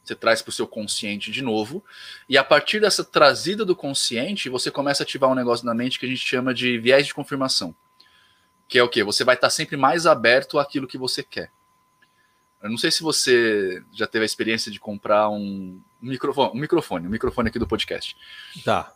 você 0.05 0.15
traz 0.15 0.43
para 0.43 0.51
o 0.51 0.53
seu 0.53 0.67
consciente 0.67 1.31
de 1.31 1.43
novo, 1.43 1.85
e 2.29 2.37
a 2.37 2.45
partir 2.45 2.81
dessa 2.81 3.05
trazida 3.05 3.65
do 3.65 3.77
consciente, 3.77 4.49
você 4.49 4.71
começa 4.71 5.03
a 5.03 5.05
ativar 5.05 5.31
um 5.31 5.35
negócio 5.35 5.65
na 5.65 5.75
mente 5.75 5.99
que 5.99 6.07
a 6.07 6.09
gente 6.09 6.27
chama 6.27 6.53
de 6.53 6.79
viés 6.79 7.07
de 7.07 7.15
confirmação. 7.15 7.75
Que 8.69 8.79
é 8.79 8.83
o 8.83 8.89
quê? 8.89 9.05
Você 9.05 9.23
vai 9.23 9.35
estar 9.35 9.51
sempre 9.51 9.77
mais 9.77 10.07
aberto 10.07 10.59
àquilo 10.59 10.87
que 10.87 10.99
você 10.99 11.23
quer. 11.23 11.51
Eu 12.63 12.71
não 12.71 12.79
sei 12.79 12.91
se 12.91 13.03
você 13.03 13.83
já 13.93 14.07
teve 14.07 14.23
a 14.23 14.27
experiência 14.27 14.71
de 14.71 14.79
comprar 14.79 15.29
um 15.29 15.81
microfone, 16.01 16.53
um 16.55 16.61
microfone, 16.61 17.07
um 17.07 17.11
microfone 17.11 17.49
aqui 17.49 17.59
do 17.59 17.67
podcast. 17.67 18.17
Tá. 18.65 18.93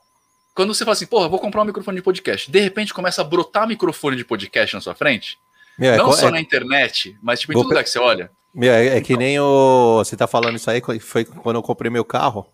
Quando 0.55 0.73
você 0.73 0.85
fala 0.85 0.93
assim, 0.93 1.07
porra, 1.07 1.29
vou 1.29 1.39
comprar 1.39 1.63
um 1.63 1.67
microfone 1.67 1.97
de 1.97 2.03
podcast, 2.03 2.51
de 2.51 2.61
repente 2.61 2.95
começa 2.95 3.21
a 3.21 3.25
brotar 3.25 3.67
microfone 3.67 4.17
de 4.17 4.25
podcast 4.25 4.75
na 4.75 4.81
sua 4.81 4.95
frente. 4.95 5.39
É 5.79 5.97
não 5.97 6.11
é, 6.11 6.13
só 6.15 6.29
é, 6.29 6.31
na 6.31 6.41
internet, 6.41 7.19
mas 7.21 7.41
tipo 7.41 7.53
em 7.53 7.57
todo 7.57 7.69
lugar 7.69 7.85
que 7.85 7.91
você 7.91 7.99
olha. 7.99 8.31
É, 8.63 8.97
é, 8.99 9.01
que 9.01 9.13
então. 9.13 9.25
nem 9.25 9.39
o. 9.39 9.99
Você 9.99 10.17
tá 10.17 10.27
falando 10.27 10.57
isso 10.57 10.71
aí, 10.71 10.81
foi 11.01 11.25
quando 11.25 11.57
eu 11.57 11.63
comprei 11.63 11.91
meu 11.91 12.05
carro. 12.05 12.47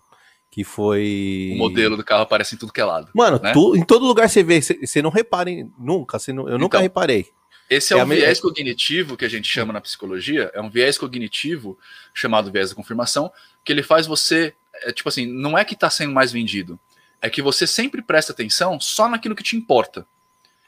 Que 0.50 0.64
foi. 0.64 1.52
O 1.54 1.58
modelo 1.58 1.96
do 1.96 2.04
carro 2.04 2.22
aparece 2.22 2.54
em 2.54 2.58
tudo 2.58 2.72
que 2.72 2.80
é 2.80 2.84
lado. 2.84 3.08
Mano, 3.14 3.40
né? 3.42 3.52
tu, 3.52 3.74
em 3.74 3.84
todo 3.84 4.04
lugar 4.04 4.28
você 4.28 4.42
vê, 4.42 4.60
você, 4.60 5.00
não 5.00 5.08
repara 5.08 5.50
em, 5.50 5.72
nunca. 5.78 6.18
Não, 6.28 6.48
eu 6.48 6.58
nunca 6.58 6.76
então, 6.76 6.82
reparei. 6.82 7.26
Esse 7.70 7.94
é, 7.94 7.98
é 7.98 8.04
um 8.04 8.06
viés 8.06 8.38
me... 8.38 8.42
cognitivo 8.42 9.16
que 9.16 9.24
a 9.24 9.30
gente 9.30 9.48
chama 9.48 9.72
na 9.72 9.80
psicologia, 9.80 10.50
é 10.52 10.60
um 10.60 10.68
viés 10.68 10.98
cognitivo 10.98 11.78
chamado 12.12 12.52
viés 12.52 12.68
da 12.68 12.76
confirmação, 12.76 13.32
que 13.64 13.72
ele 13.72 13.82
faz 13.82 14.06
você, 14.06 14.52
é, 14.82 14.92
tipo 14.92 15.08
assim, 15.08 15.26
não 15.26 15.56
é 15.56 15.64
que 15.64 15.72
está 15.72 15.88
sendo 15.88 16.12
mais 16.12 16.30
vendido, 16.30 16.78
é 17.22 17.30
que 17.30 17.40
você 17.40 17.66
sempre 17.66 18.02
presta 18.02 18.32
atenção 18.32 18.78
só 18.78 19.08
naquilo 19.08 19.34
que 19.34 19.42
te 19.42 19.56
importa. 19.56 20.06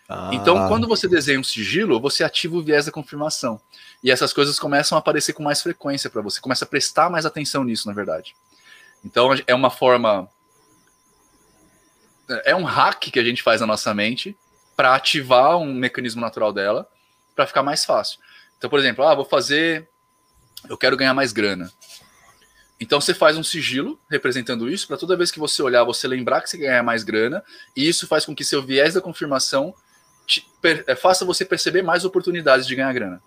Ah. 0.08 0.30
Então, 0.32 0.68
quando 0.68 0.86
você 0.86 1.08
desenha 1.08 1.40
um 1.40 1.44
sigilo, 1.44 2.00
você 2.00 2.22
ativa 2.22 2.56
o 2.56 2.62
viés 2.62 2.86
da 2.86 2.92
confirmação. 2.92 3.60
E 4.02 4.10
essas 4.10 4.32
coisas 4.32 4.58
começam 4.58 4.96
a 4.96 4.98
aparecer 4.98 5.32
com 5.32 5.42
mais 5.42 5.62
frequência 5.62 6.10
para 6.10 6.20
você, 6.20 6.40
começa 6.40 6.64
a 6.64 6.68
prestar 6.68 7.08
mais 7.08 7.24
atenção 7.24 7.64
nisso, 7.64 7.88
na 7.88 7.94
verdade. 7.94 8.34
Então, 9.04 9.30
é 9.46 9.54
uma 9.54 9.70
forma. 9.70 10.28
É 12.44 12.54
um 12.54 12.64
hack 12.64 13.10
que 13.10 13.18
a 13.18 13.24
gente 13.24 13.42
faz 13.42 13.60
na 13.60 13.66
nossa 13.66 13.92
mente 13.92 14.36
para 14.76 14.94
ativar 14.94 15.58
um 15.58 15.72
mecanismo 15.72 16.20
natural 16.20 16.52
dela 16.52 16.88
para 17.34 17.46
ficar 17.46 17.62
mais 17.62 17.84
fácil. 17.84 18.18
Então, 18.56 18.70
por 18.70 18.78
exemplo, 18.78 19.04
ah, 19.04 19.14
vou 19.14 19.24
fazer, 19.24 19.88
eu 20.68 20.76
quero 20.78 20.96
ganhar 20.96 21.12
mais 21.12 21.32
grana. 21.32 21.70
Então 22.80 23.00
você 23.00 23.14
faz 23.14 23.36
um 23.36 23.42
sigilo 23.42 24.00
representando 24.10 24.68
isso 24.68 24.86
para 24.86 24.96
toda 24.96 25.16
vez 25.16 25.30
que 25.30 25.38
você 25.38 25.62
olhar, 25.62 25.84
você 25.84 26.08
lembrar 26.08 26.40
que 26.40 26.50
você 26.50 26.58
ganha 26.58 26.82
mais 26.82 27.04
grana, 27.04 27.42
e 27.76 27.88
isso 27.88 28.06
faz 28.06 28.24
com 28.24 28.34
que 28.34 28.44
seu 28.44 28.62
viés 28.62 28.94
da 28.94 29.00
confirmação 29.00 29.74
te, 30.26 30.46
per, 30.60 30.84
é, 30.86 30.94
faça 30.94 31.24
você 31.24 31.44
perceber 31.44 31.82
mais 31.82 32.04
oportunidades 32.04 32.66
de 32.66 32.74
ganhar 32.74 32.92
grana. 32.92 33.22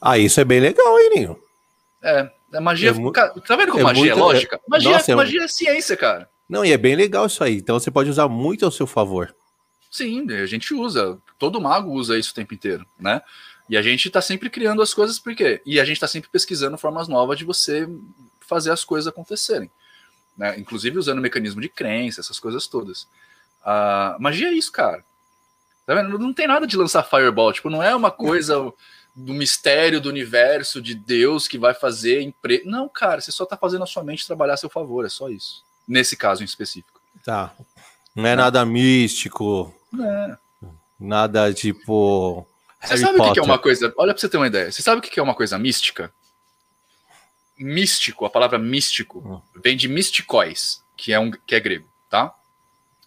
Ah, 0.00 0.18
isso 0.18 0.40
é 0.40 0.44
bem 0.44 0.60
legal, 0.60 0.98
hein, 0.98 1.10
Ninho? 1.14 1.42
É, 2.02 2.30
a 2.54 2.60
magia. 2.60 2.90
É 2.90 2.92
tá 2.92 3.56
vendo 3.56 3.72
como 3.72 3.80
é 3.80 3.84
magia 3.84 4.12
é 4.12 4.14
muito, 4.14 4.18
é 4.18 4.22
lógica? 4.22 4.60
Magia, 4.68 4.90
nossa, 4.92 5.16
magia 5.16 5.44
é 5.44 5.48
ciência, 5.48 5.96
cara. 5.96 6.28
Não, 6.48 6.64
e 6.64 6.72
é 6.72 6.78
bem 6.78 6.96
legal 6.96 7.26
isso 7.26 7.42
aí. 7.44 7.56
Então 7.56 7.78
você 7.78 7.90
pode 7.90 8.08
usar 8.08 8.28
muito 8.28 8.64
ao 8.64 8.70
seu 8.70 8.86
favor. 8.86 9.34
Sim, 9.90 10.30
a 10.30 10.46
gente 10.46 10.72
usa. 10.72 11.18
Todo 11.38 11.60
mago 11.60 11.90
usa 11.92 12.18
isso 12.18 12.32
o 12.32 12.34
tempo 12.34 12.54
inteiro, 12.54 12.86
né? 12.98 13.20
E 13.68 13.76
a 13.76 13.82
gente 13.82 14.08
está 14.08 14.20
sempre 14.20 14.48
criando 14.48 14.80
as 14.80 14.94
coisas 14.94 15.18
porque 15.18 15.60
e 15.64 15.78
a 15.78 15.84
gente 15.84 15.96
está 15.96 16.08
sempre 16.08 16.30
pesquisando 16.30 16.78
formas 16.78 17.06
novas 17.06 17.38
de 17.38 17.44
você 17.44 17.86
fazer 18.40 18.70
as 18.70 18.82
coisas 18.82 19.06
acontecerem, 19.06 19.70
né? 20.36 20.58
Inclusive 20.58 20.98
usando 20.98 21.18
o 21.18 21.22
mecanismo 21.22 21.60
de 21.60 21.68
crença, 21.68 22.20
essas 22.20 22.40
coisas 22.40 22.66
todas. 22.66 23.06
A 23.62 24.16
magia 24.18 24.48
é 24.48 24.52
isso, 24.52 24.72
cara. 24.72 25.04
Tá 25.88 25.94
vendo? 25.94 26.18
Não 26.18 26.34
tem 26.34 26.46
nada 26.46 26.66
de 26.66 26.76
lançar 26.76 27.02
fireball, 27.02 27.50
tipo, 27.50 27.70
não 27.70 27.82
é 27.82 27.96
uma 27.96 28.10
coisa 28.10 28.70
do 29.16 29.32
mistério 29.32 30.02
do 30.02 30.10
universo 30.10 30.82
de 30.82 30.94
Deus 30.94 31.48
que 31.48 31.56
vai 31.56 31.72
fazer 31.72 32.20
empre... 32.20 32.62
Não, 32.66 32.90
cara, 32.90 33.22
você 33.22 33.32
só 33.32 33.44
está 33.44 33.56
fazendo 33.56 33.84
a 33.84 33.86
sua 33.86 34.04
mente 34.04 34.26
trabalhar 34.26 34.52
a 34.52 34.56
seu 34.58 34.68
favor, 34.68 35.06
é 35.06 35.08
só 35.08 35.30
isso. 35.30 35.64
Nesse 35.88 36.14
caso 36.14 36.42
em 36.42 36.44
específico. 36.44 37.00
Tá. 37.24 37.54
Não 38.14 38.26
é 38.26 38.36
nada 38.36 38.62
místico. 38.66 39.74
É. 39.98 40.36
Nada 41.00 41.54
tipo. 41.54 42.46
Você 42.82 42.88
Harry 42.88 43.00
sabe 43.00 43.20
o 43.22 43.32
que 43.32 43.40
é 43.40 43.42
uma 43.42 43.58
coisa. 43.58 43.94
Olha 43.96 44.12
pra 44.12 44.20
você 44.20 44.28
ter 44.28 44.36
uma 44.36 44.46
ideia. 44.46 44.70
Você 44.70 44.82
sabe 44.82 44.98
o 44.98 45.02
que 45.02 45.18
é 45.18 45.22
uma 45.22 45.34
coisa 45.34 45.58
mística? 45.58 46.12
Místico, 47.58 48.26
a 48.26 48.30
palavra 48.30 48.58
místico, 48.58 49.20
hum. 49.20 49.60
vem 49.62 49.74
de 49.74 49.88
misticóis, 49.88 50.84
que 50.98 51.14
é, 51.14 51.18
um, 51.18 51.30
que 51.30 51.54
é 51.54 51.60
grego, 51.60 51.88
tá? 52.10 52.34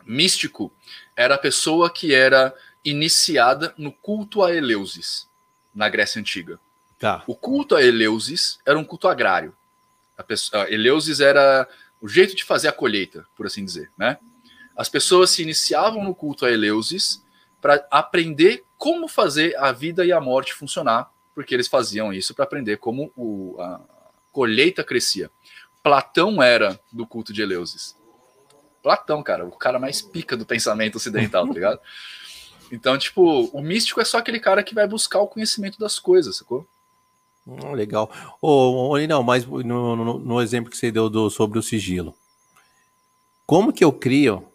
Místico 0.04 0.74
era 1.16 1.36
a 1.36 1.38
pessoa 1.38 1.88
que 1.92 2.14
era 2.14 2.54
iniciada 2.84 3.74
no 3.78 3.92
culto 3.92 4.44
a 4.44 4.54
Eleusis, 4.54 5.30
na 5.74 5.88
Grécia 5.90 6.20
Antiga. 6.20 6.60
Tá. 6.98 7.24
O 7.26 7.36
culto 7.36 7.76
a 7.76 7.84
Eleusis 7.84 8.60
era 8.66 8.78
um 8.78 8.84
culto 8.84 9.08
agrário. 9.08 9.56
A 10.18 10.24
pessoa, 10.24 10.72
Eleusis 10.72 11.20
era 11.20 11.68
o 12.00 12.08
jeito 12.08 12.36
de 12.36 12.44
fazer 12.44 12.68
a 12.68 12.72
colheita, 12.72 13.26
por 13.36 13.46
assim 13.46 13.64
dizer, 13.64 13.92
né? 13.98 14.18
As 14.76 14.90
pessoas 14.90 15.30
se 15.30 15.42
iniciavam 15.42 16.04
no 16.04 16.16
culto 16.16 16.46
a 16.46 16.52
Eleusis 16.52 17.24
para 17.60 17.86
aprender 17.92 18.64
como 18.78 19.08
fazer 19.08 19.56
a 19.58 19.72
vida 19.72 20.04
e 20.06 20.12
a 20.12 20.20
morte 20.20 20.54
funcionar, 20.54 21.12
porque 21.36 21.54
eles 21.54 21.68
faziam 21.68 22.12
isso 22.12 22.34
para 22.34 22.46
aprender 22.46 22.78
como 22.78 23.12
o, 23.16 23.60
a 23.60 23.82
colheita 24.32 24.84
crescia. 24.84 25.30
Platão 25.84 26.42
era 26.42 26.80
do 26.92 27.06
culto 27.06 27.32
de 27.32 27.42
Eleusis. 27.42 27.96
Platão, 28.82 29.22
cara, 29.22 29.46
o 29.46 29.52
cara 29.52 29.78
mais 29.78 30.02
pica 30.02 30.36
do 30.36 30.46
pensamento 30.46 30.96
ocidental, 30.96 31.48
tá 31.48 31.54
ligado? 31.54 31.80
Então, 32.72 32.98
tipo, 32.98 33.50
o 33.54 33.62
místico 33.62 34.00
é 34.00 34.06
só 34.06 34.20
aquele 34.20 34.40
cara 34.40 34.64
que 34.64 34.74
vai 34.74 34.88
buscar 34.88 35.20
o 35.20 35.28
conhecimento 35.28 35.78
das 35.78 36.00
coisas, 36.00 36.38
sacou? 36.38 36.66
Hum, 37.46 37.74
legal. 37.74 38.10
Ô, 38.42 38.92
oh, 38.92 39.08
não, 39.08 39.24
mas 39.24 39.46
no, 39.46 39.96
no, 39.96 40.20
no, 40.20 40.42
exemplo 40.42 40.72
que 40.72 40.78
você 40.78 40.92
deu 40.92 41.10
do, 41.10 41.30
sobre 41.30 41.60
o 41.60 41.64
sigilo. 41.64 42.16
Como 43.46 43.74
que 43.74 43.84
eu 43.84 43.92
crio 43.92 44.46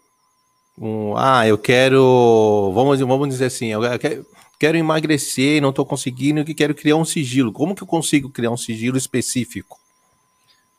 um, 0.79 1.17
ah, 1.17 1.47
eu 1.47 1.57
quero, 1.57 2.71
vamos, 2.73 2.99
vamos 2.99 3.29
dizer 3.29 3.45
assim, 3.45 3.67
eu 3.67 3.81
quero, 3.99 4.25
quero 4.59 4.77
emagrecer, 4.77 5.61
não 5.61 5.69
estou 5.69 5.85
conseguindo, 5.85 6.45
que 6.45 6.53
quero 6.53 6.75
criar 6.75 6.95
um 6.95 7.05
sigilo. 7.05 7.51
Como 7.51 7.75
que 7.75 7.83
eu 7.83 7.87
consigo 7.87 8.29
criar 8.29 8.51
um 8.51 8.57
sigilo 8.57 8.97
específico? 8.97 9.79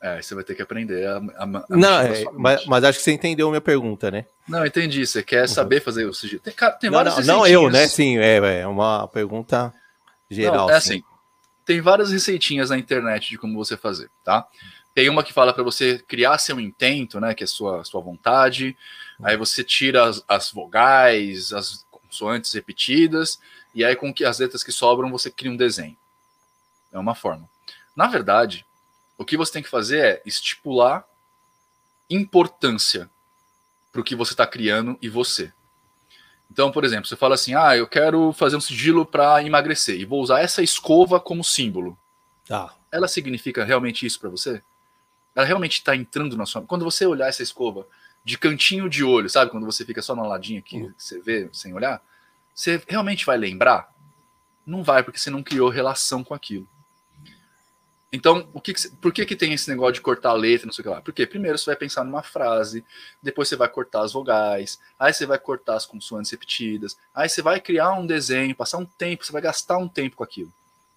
É, 0.01 0.21
você 0.21 0.33
vai 0.33 0.45
ter 0.45 0.55
que 0.55 0.61
aprender 0.61 1.05
a, 1.05 1.17
a, 1.17 1.43
a 1.43 1.63
Não, 1.69 1.99
é, 1.99 2.23
mas, 2.33 2.65
mas, 2.65 2.83
acho 2.85 2.99
que 2.99 3.03
você 3.03 3.11
entendeu 3.11 3.47
a 3.47 3.49
minha 3.49 3.61
pergunta, 3.61 4.09
né? 4.09 4.25
Não, 4.47 4.65
entendi. 4.65 5.05
Você 5.05 5.21
quer 5.21 5.41
uhum. 5.41 5.47
saber 5.47 5.81
fazer 5.81 6.05
o 6.05 6.13
sigilo. 6.13 6.41
Tem, 6.41 6.53
tem 6.53 6.89
não, 6.89 6.97
várias 6.97 7.27
não, 7.27 7.39
não 7.39 7.47
eu, 7.47 7.69
né? 7.69 7.85
Sim, 7.85 8.17
é, 8.17 8.61
é 8.61 8.67
uma 8.67 9.07
pergunta 9.09 9.73
geral. 10.29 10.67
Não, 10.67 10.73
é 10.73 10.77
assim, 10.77 11.03
tem 11.65 11.81
várias 11.81 12.11
receitinhas 12.11 12.69
na 12.69 12.77
internet 12.77 13.29
de 13.29 13.37
como 13.37 13.55
você 13.55 13.75
fazer, 13.75 14.09
tá? 14.23 14.47
Tem 14.95 15.09
uma 15.09 15.23
que 15.23 15.33
fala 15.33 15.53
para 15.53 15.63
você 15.63 15.99
criar 16.07 16.37
seu 16.37 16.59
intento, 16.59 17.19
né? 17.19 17.33
Que 17.33 17.43
é 17.43 17.47
sua, 17.47 17.83
sua 17.83 18.01
vontade. 18.01 18.77
Aí 19.21 19.35
você 19.35 19.63
tira 19.65 20.05
as, 20.05 20.23
as 20.27 20.49
vogais, 20.49 21.51
as 21.51 21.85
consoantes 21.91 22.53
repetidas, 22.53 23.37
e 23.75 23.83
aí 23.83 23.95
com 23.95 24.13
que 24.13 24.23
as 24.23 24.39
letras 24.39 24.63
que 24.63 24.71
sobram 24.71 25.11
você 25.11 25.29
cria 25.29 25.51
um 25.51 25.57
desenho. 25.57 25.97
É 26.91 26.97
uma 26.97 27.13
forma. 27.13 27.47
Na 27.95 28.07
verdade, 28.07 28.65
o 29.19 29.25
que 29.25 29.35
você 29.35 29.51
tem 29.51 29.61
que 29.61 29.69
fazer 29.69 29.99
é 29.99 30.21
estipular 30.25 31.05
importância 32.09 33.09
para 33.91 33.99
o 33.99 34.03
que 34.03 34.15
você 34.15 34.33
está 34.33 34.47
criando 34.47 34.97
e 35.01 35.09
você. 35.09 35.51
Então, 36.49 36.71
por 36.71 36.85
exemplo, 36.85 37.05
você 37.05 37.17
fala 37.17 37.35
assim: 37.35 37.53
ah, 37.53 37.75
eu 37.75 37.85
quero 37.85 38.31
fazer 38.31 38.55
um 38.55 38.61
sigilo 38.61 39.05
para 39.05 39.43
emagrecer 39.43 39.99
e 39.99 40.05
vou 40.05 40.21
usar 40.21 40.39
essa 40.39 40.63
escova 40.63 41.19
como 41.19 41.43
símbolo. 41.43 41.99
Tá. 42.47 42.73
Ela 42.91 43.07
significa 43.07 43.63
realmente 43.63 44.05
isso 44.05 44.19
para 44.19 44.29
você? 44.29 44.63
Ela 45.35 45.45
realmente 45.45 45.73
está 45.73 45.95
entrando 45.95 46.37
na 46.37 46.45
sua. 46.45 46.61
Quando 46.61 46.85
você 46.85 47.05
olhar 47.05 47.27
essa 47.27 47.43
escova 47.43 47.85
de 48.23 48.37
cantinho 48.37 48.89
de 48.89 49.03
olho, 49.03 49.29
sabe? 49.29 49.51
Quando 49.51 49.65
você 49.65 49.85
fica 49.85 50.01
só 50.01 50.15
na 50.15 50.23
ladinha 50.23 50.59
aqui, 50.59 50.77
uhum. 50.77 50.93
você 50.97 51.19
vê 51.19 51.49
sem 51.51 51.73
olhar, 51.73 52.01
você 52.55 52.81
realmente 52.87 53.25
vai 53.25 53.37
lembrar? 53.37 53.93
Não 54.65 54.81
vai, 54.81 55.03
porque 55.03 55.19
você 55.19 55.29
não 55.29 55.43
criou 55.43 55.69
relação 55.69 56.23
com 56.23 56.33
aquilo. 56.33 56.67
Então, 58.11 58.49
o 58.53 58.59
que, 58.59 58.73
por 58.99 59.13
que, 59.13 59.23
que 59.23 59.35
tem 59.35 59.53
esse 59.53 59.69
negócio 59.69 59.93
de 59.93 60.01
cortar 60.01 60.31
a 60.31 60.33
letra, 60.33 60.65
não 60.65 60.73
sei 60.73 60.81
o 60.81 60.83
que 60.83 60.89
lá? 60.89 61.01
Porque 61.01 61.27
primeiro 61.27 61.57
você 61.57 61.67
vai 61.67 61.75
pensar 61.75 62.03
numa 62.03 62.23
frase, 62.23 62.83
depois 63.21 63.47
você 63.47 63.55
vai 63.55 63.69
cortar 63.69 64.01
as 64.01 64.13
vogais, 64.13 64.79
aí 64.99 65.13
você 65.13 65.27
vai 65.27 65.37
cortar 65.37 65.75
as 65.75 65.85
consoantes 65.85 66.31
repetidas, 66.31 66.97
aí 67.13 67.29
você 67.29 67.41
vai 67.41 67.61
criar 67.61 67.91
um 67.93 68.07
desenho, 68.07 68.55
passar 68.55 68.79
um 68.79 68.85
tempo, 68.85 69.23
você 69.23 69.31
vai 69.31 69.41
gastar 69.41 69.77
um 69.77 69.87
tempo 69.87 70.15
com 70.15 70.23
aquilo. 70.23 70.51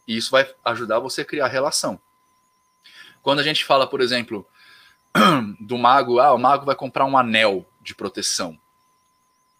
E 0.08 0.16
isso 0.16 0.30
vai 0.30 0.50
ajudar 0.64 1.00
você 1.00 1.20
a 1.20 1.24
criar 1.24 1.48
relação. 1.48 2.00
Quando 3.22 3.40
a 3.40 3.44
gente 3.44 3.62
fala, 3.64 3.86
por 3.86 4.00
exemplo, 4.00 4.46
do 5.60 5.76
mago, 5.76 6.18
ah, 6.18 6.32
o 6.32 6.38
mago 6.38 6.64
vai 6.64 6.74
comprar 6.74 7.04
um 7.04 7.18
anel 7.18 7.66
de 7.80 7.94
proteção. 7.94 8.58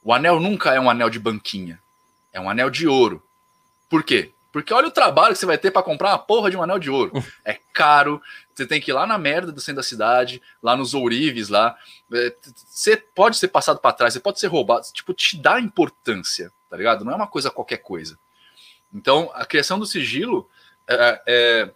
O 0.03 0.13
anel 0.13 0.41
nunca 0.41 0.75
é 0.75 0.81
um 0.81 0.89
anel 0.89 1.11
de 1.11 1.19
banquinha, 1.19 1.81
é 2.33 2.41
um 2.41 2.49
anel 2.49 2.71
de 2.71 2.89
ouro. 2.89 3.23
Por 3.91 4.03
quê? 4.03 4.33
Porque 4.53 4.75
olha 4.75 4.89
o 4.89 4.93
trabalho 4.93 5.33
que 5.33 5.41
você 5.41 5.47
vai 5.47 5.57
ter 5.57 5.71
para 5.71 5.83
comprar 5.83 6.11
uma 6.11 6.19
porra 6.19 6.51
de 6.51 6.57
um 6.59 6.63
anel 6.63 6.79
de 6.79 6.91
ouro. 6.91 7.11
É 7.43 7.59
caro, 7.73 8.21
você 8.55 8.67
tem 8.67 8.81
que 8.81 8.91
ir 8.91 8.95
lá 8.95 9.07
na 9.07 9.17
merda 9.17 9.51
do 9.51 9.61
centro 9.61 9.77
da 9.77 9.83
cidade, 9.83 10.43
lá 10.63 10.77
nos 10.77 10.93
ourives 10.93 11.49
lá. 11.49 11.77
É, 12.13 12.37
você 12.69 12.97
pode 12.97 13.39
ser 13.39 13.49
passado 13.49 13.81
para 13.81 13.95
trás, 13.95 14.13
você 14.13 14.21
pode 14.21 14.39
ser 14.39 14.49
roubado. 14.49 14.87
Tipo, 14.93 15.15
te 15.15 15.39
dá 15.39 15.59
importância, 15.59 16.53
tá 16.69 16.77
ligado? 16.77 17.03
Não 17.03 17.13
é 17.13 17.17
uma 17.17 17.27
coisa 17.27 17.51
qualquer 17.51 17.79
coisa. 17.79 18.19
Então, 18.93 19.31
a 19.33 19.47
criação 19.47 19.79
do 19.79 19.87
sigilo 19.87 20.49
é, 20.87 21.23
é, 21.27 21.71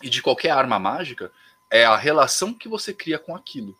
e 0.00 0.08
de 0.08 0.22
qualquer 0.22 0.50
arma 0.50 0.78
mágica 0.78 1.32
é 1.68 1.84
a 1.84 1.96
relação 1.96 2.54
que 2.54 2.68
você 2.68 2.94
cria 2.94 3.18
com 3.18 3.34
aquilo. 3.34 3.76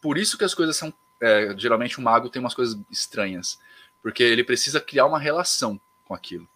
Por 0.00 0.16
isso 0.16 0.38
que 0.38 0.44
as 0.44 0.54
coisas 0.54 0.76
são. 0.76 0.94
É, 1.20 1.54
geralmente, 1.56 1.98
o 1.98 2.02
mago 2.02 2.28
tem 2.28 2.40
umas 2.40 2.54
coisas 2.54 2.78
estranhas. 2.88 3.58
Porque 4.00 4.22
ele 4.22 4.44
precisa 4.44 4.80
criar 4.80 5.06
uma 5.06 5.18
relação 5.18 5.80
com 6.04 6.14
aquilo. 6.14 6.46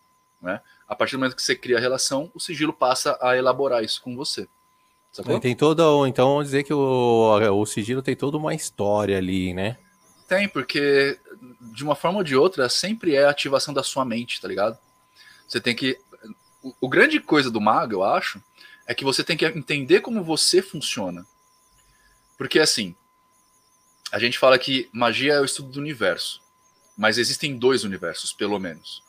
Né? 0.41 0.61
A 0.86 0.95
partir 0.95 1.16
do 1.16 1.20
momento 1.20 1.36
que 1.36 1.43
você 1.43 1.57
cria 1.57 1.78
a 1.78 1.80
relação, 1.80 2.30
o 2.34 2.41
sigilo 2.41 2.72
passa 2.72 3.18
a 3.20 3.36
elaborar 3.36 3.82
isso 3.82 4.01
com 4.01 4.16
você. 4.16 4.49
Sacou? 5.12 5.41
Tem 5.41 5.57
toda, 5.57 5.82
então 6.07 6.28
vamos 6.28 6.47
dizer 6.47 6.62
que 6.62 6.72
o, 6.72 7.61
o 7.61 7.66
sigilo 7.66 8.03
tem 8.03 8.14
toda 8.14 8.36
uma 8.36 8.55
história 8.55 9.16
ali, 9.16 9.53
né? 9.53 9.78
Tem, 10.28 10.49
porque 10.49 11.18
de 11.72 11.82
uma 11.82 11.95
forma 11.95 12.18
ou 12.18 12.24
de 12.24 12.36
outra 12.36 12.68
sempre 12.68 13.14
é 13.14 13.24
a 13.24 13.30
ativação 13.30 13.72
da 13.72 13.82
sua 13.82 14.05
mente, 14.05 14.41
tá 14.41 14.47
ligado? 14.47 14.78
Você 15.47 15.61
tem 15.61 15.74
que. 15.74 15.99
O, 16.62 16.74
o 16.82 16.89
grande 16.89 17.18
coisa 17.20 17.51
do 17.51 17.61
mago, 17.61 17.95
eu 17.95 18.05
acho, 18.05 18.43
é 18.86 18.95
que 18.95 19.05
você 19.05 19.24
tem 19.24 19.36
que 19.36 19.47
entender 19.47 20.01
como 20.01 20.22
você 20.22 20.61
funciona. 20.61 21.26
Porque 22.36 22.61
assim, 22.61 22.95
a 24.12 24.18
gente 24.18 24.39
fala 24.39 24.59
que 24.59 24.89
magia 24.93 25.34
é 25.34 25.41
o 25.41 25.45
estudo 25.45 25.70
do 25.70 25.80
universo, 25.80 26.43
mas 26.97 27.16
existem 27.16 27.57
dois 27.57 27.82
universos, 27.82 28.32
pelo 28.32 28.59
menos 28.59 29.08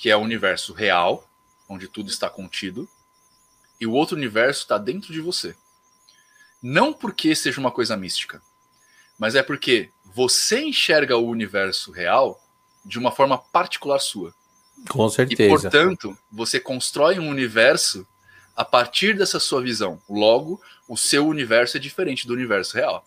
que 0.00 0.08
é 0.08 0.16
o 0.16 0.20
universo 0.20 0.72
real, 0.72 1.28
onde 1.68 1.86
tudo 1.86 2.08
está 2.08 2.30
contido, 2.30 2.88
e 3.78 3.86
o 3.86 3.92
outro 3.92 4.16
universo 4.16 4.62
está 4.62 4.78
dentro 4.78 5.12
de 5.12 5.20
você. 5.20 5.54
Não 6.62 6.90
porque 6.90 7.34
seja 7.34 7.60
uma 7.60 7.70
coisa 7.70 7.98
mística, 7.98 8.40
mas 9.18 9.34
é 9.34 9.42
porque 9.42 9.90
você 10.02 10.62
enxerga 10.62 11.18
o 11.18 11.28
universo 11.28 11.92
real 11.92 12.42
de 12.82 12.98
uma 12.98 13.12
forma 13.12 13.36
particular 13.36 13.98
sua. 13.98 14.34
Com 14.88 15.06
certeza. 15.10 15.42
E, 15.42 15.48
portanto, 15.48 16.16
você 16.32 16.58
constrói 16.58 17.18
um 17.18 17.28
universo 17.28 18.06
a 18.56 18.64
partir 18.64 19.14
dessa 19.14 19.38
sua 19.38 19.60
visão. 19.60 20.00
Logo, 20.08 20.62
o 20.88 20.96
seu 20.96 21.28
universo 21.28 21.76
é 21.76 21.80
diferente 21.80 22.26
do 22.26 22.32
universo 22.32 22.74
real. 22.74 23.04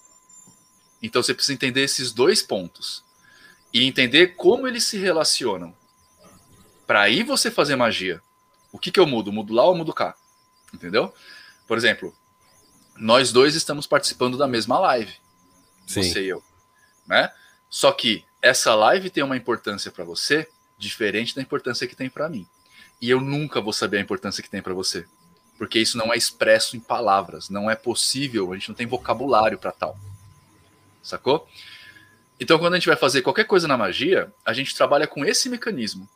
Então 1.02 1.24
você 1.24 1.34
precisa 1.34 1.56
entender 1.56 1.82
esses 1.82 2.14
dois 2.14 2.44
pontos 2.44 3.04
e 3.74 3.84
entender 3.84 4.36
como 4.36 4.68
eles 4.68 4.84
se 4.84 5.00
relacionam 5.00 5.76
para 6.86 7.02
aí 7.02 7.24
você 7.24 7.50
fazer 7.50 7.76
magia. 7.76 8.22
O 8.72 8.80
que, 8.80 8.92
que 8.92 9.00
eu 9.00 9.06
mudo? 9.06 9.32
Mudo 9.32 9.54
lá 9.54 9.64
ou 9.66 9.76
mudo 9.76 9.94
cá? 9.94 10.16
Entendeu? 10.74 11.14
Por 11.68 11.78
exemplo, 11.78 12.14
nós 12.98 13.32
dois 13.32 13.56
estamos 13.56 13.88
participando 13.88 14.38
da 14.38 14.48
mesma 14.48 14.80
live. 14.80 15.14
Sim. 15.88 16.04
Você 16.04 16.24
e 16.24 16.30
eu. 16.30 16.44
Né? 17.06 17.32
Só 17.70 17.92
que 17.92 18.26
essa 18.42 18.74
live 18.76 19.10
tem 19.10 19.24
uma 19.24 19.38
importância 19.38 19.92
para 19.92 20.04
você 20.04 20.50
diferente 20.78 21.36
da 21.36 21.42
importância 21.42 21.88
que 21.88 21.96
tem 21.96 22.10
para 22.10 22.30
mim. 22.30 22.48
E 23.02 23.10
eu 23.10 23.22
nunca 23.22 23.62
vou 23.62 23.74
saber 23.74 23.98
a 23.98 24.02
importância 24.02 24.44
que 24.44 24.50
tem 24.50 24.62
para 24.62 24.74
você. 24.74 25.06
Porque 25.58 25.80
isso 25.80 25.98
não 25.98 26.14
é 26.14 26.18
expresso 26.18 26.76
em 26.76 26.80
palavras. 26.80 27.50
Não 27.50 27.70
é 27.70 27.76
possível. 27.76 28.52
A 28.52 28.58
gente 28.58 28.70
não 28.70 28.76
tem 28.76 28.88
vocabulário 28.88 29.58
para 29.58 29.72
tal. 29.72 29.98
Sacou? 31.02 31.48
Então, 32.40 32.58
quando 32.58 32.74
a 32.74 32.78
gente 32.78 32.88
vai 32.88 32.98
fazer 32.98 33.22
qualquer 33.22 33.46
coisa 33.46 33.68
na 33.68 33.78
magia, 33.78 34.34
a 34.44 34.54
gente 34.54 34.76
trabalha 34.76 35.08
com 35.08 35.24
esse 35.24 35.48
mecanismo 35.50 36.10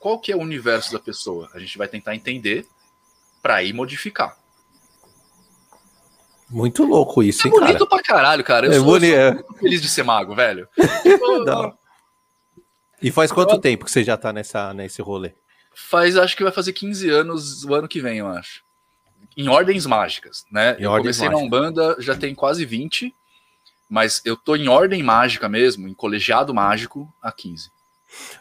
qual 0.00 0.18
que 0.18 0.32
é 0.32 0.36
o 0.36 0.40
universo 0.40 0.92
da 0.92 0.98
pessoa? 0.98 1.50
A 1.54 1.58
gente 1.60 1.76
vai 1.76 1.86
tentar 1.86 2.14
entender 2.14 2.66
para 3.42 3.62
ir 3.62 3.74
modificar. 3.74 4.36
Muito 6.48 6.84
louco 6.84 7.22
isso, 7.22 7.46
é 7.46 7.50
hein, 7.50 7.52
bonito 7.52 7.86
cara? 7.86 7.86
pra 7.86 8.02
caralho, 8.02 8.42
cara. 8.42 8.66
Eu 8.66 8.72
é 8.72 8.74
sou, 8.76 8.84
bonito. 8.84 9.14
sou 9.14 9.34
muito 9.34 9.54
feliz 9.58 9.82
de 9.82 9.88
ser 9.88 10.02
mago, 10.02 10.34
velho. 10.34 10.66
Não. 11.46 11.78
E 13.00 13.10
faz 13.10 13.30
quanto 13.30 13.54
eu... 13.54 13.58
tempo 13.58 13.84
que 13.84 13.90
você 13.90 14.02
já 14.02 14.16
tá 14.16 14.32
nessa, 14.32 14.74
nesse 14.74 15.00
rolê? 15.02 15.32
Faz, 15.72 16.16
acho 16.16 16.36
que 16.36 16.42
vai 16.42 16.52
fazer 16.52 16.72
15 16.72 17.08
anos 17.10 17.64
o 17.64 17.74
ano 17.74 17.86
que 17.86 18.00
vem, 18.00 18.18
eu 18.18 18.26
acho. 18.26 18.64
Em 19.36 19.48
ordens 19.48 19.86
mágicas, 19.86 20.44
né? 20.50 20.76
Em 20.78 20.82
eu 20.82 20.90
comecei 20.90 21.28
mágicas. 21.28 21.30
na 21.30 21.46
Umbanda 21.46 21.96
já 22.00 22.16
tem 22.16 22.34
quase 22.34 22.64
20, 22.64 23.14
mas 23.88 24.20
eu 24.24 24.34
tô 24.34 24.56
em 24.56 24.68
ordem 24.68 25.02
mágica 25.02 25.48
mesmo, 25.48 25.86
em 25.86 25.94
colegiado 25.94 26.52
mágico, 26.54 27.12
há 27.22 27.30
15. 27.30 27.70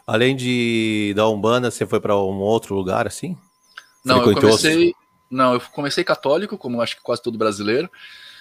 Além 0.05 0.35
de 0.35 1.13
da 1.15 1.27
Umbanda, 1.27 1.69
você 1.69 1.85
foi 1.85 1.99
para 1.99 2.15
um 2.15 2.39
outro 2.39 2.75
lugar 2.75 3.07
assim? 3.07 3.37
Não, 4.03 4.23
eu 4.23 4.35
comecei. 4.35 4.93
Não, 5.29 5.53
eu 5.53 5.61
comecei 5.61 6.03
católico, 6.03 6.57
como 6.57 6.81
acho 6.81 6.95
que 6.95 7.03
quase 7.03 7.21
todo 7.21 7.37
brasileiro. 7.37 7.89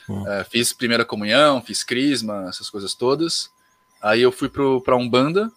Hum. 0.09 0.26
É, 0.26 0.45
fiz 0.45 0.72
primeira 0.72 1.05
comunhão, 1.05 1.61
fiz 1.61 1.85
crisma, 1.85 2.47
essas 2.49 2.70
coisas 2.70 2.95
todas. 2.95 3.51
Aí 4.01 4.22
eu 4.22 4.33
fui 4.33 4.49
para 4.49 4.97
Umbanda. 4.97 5.53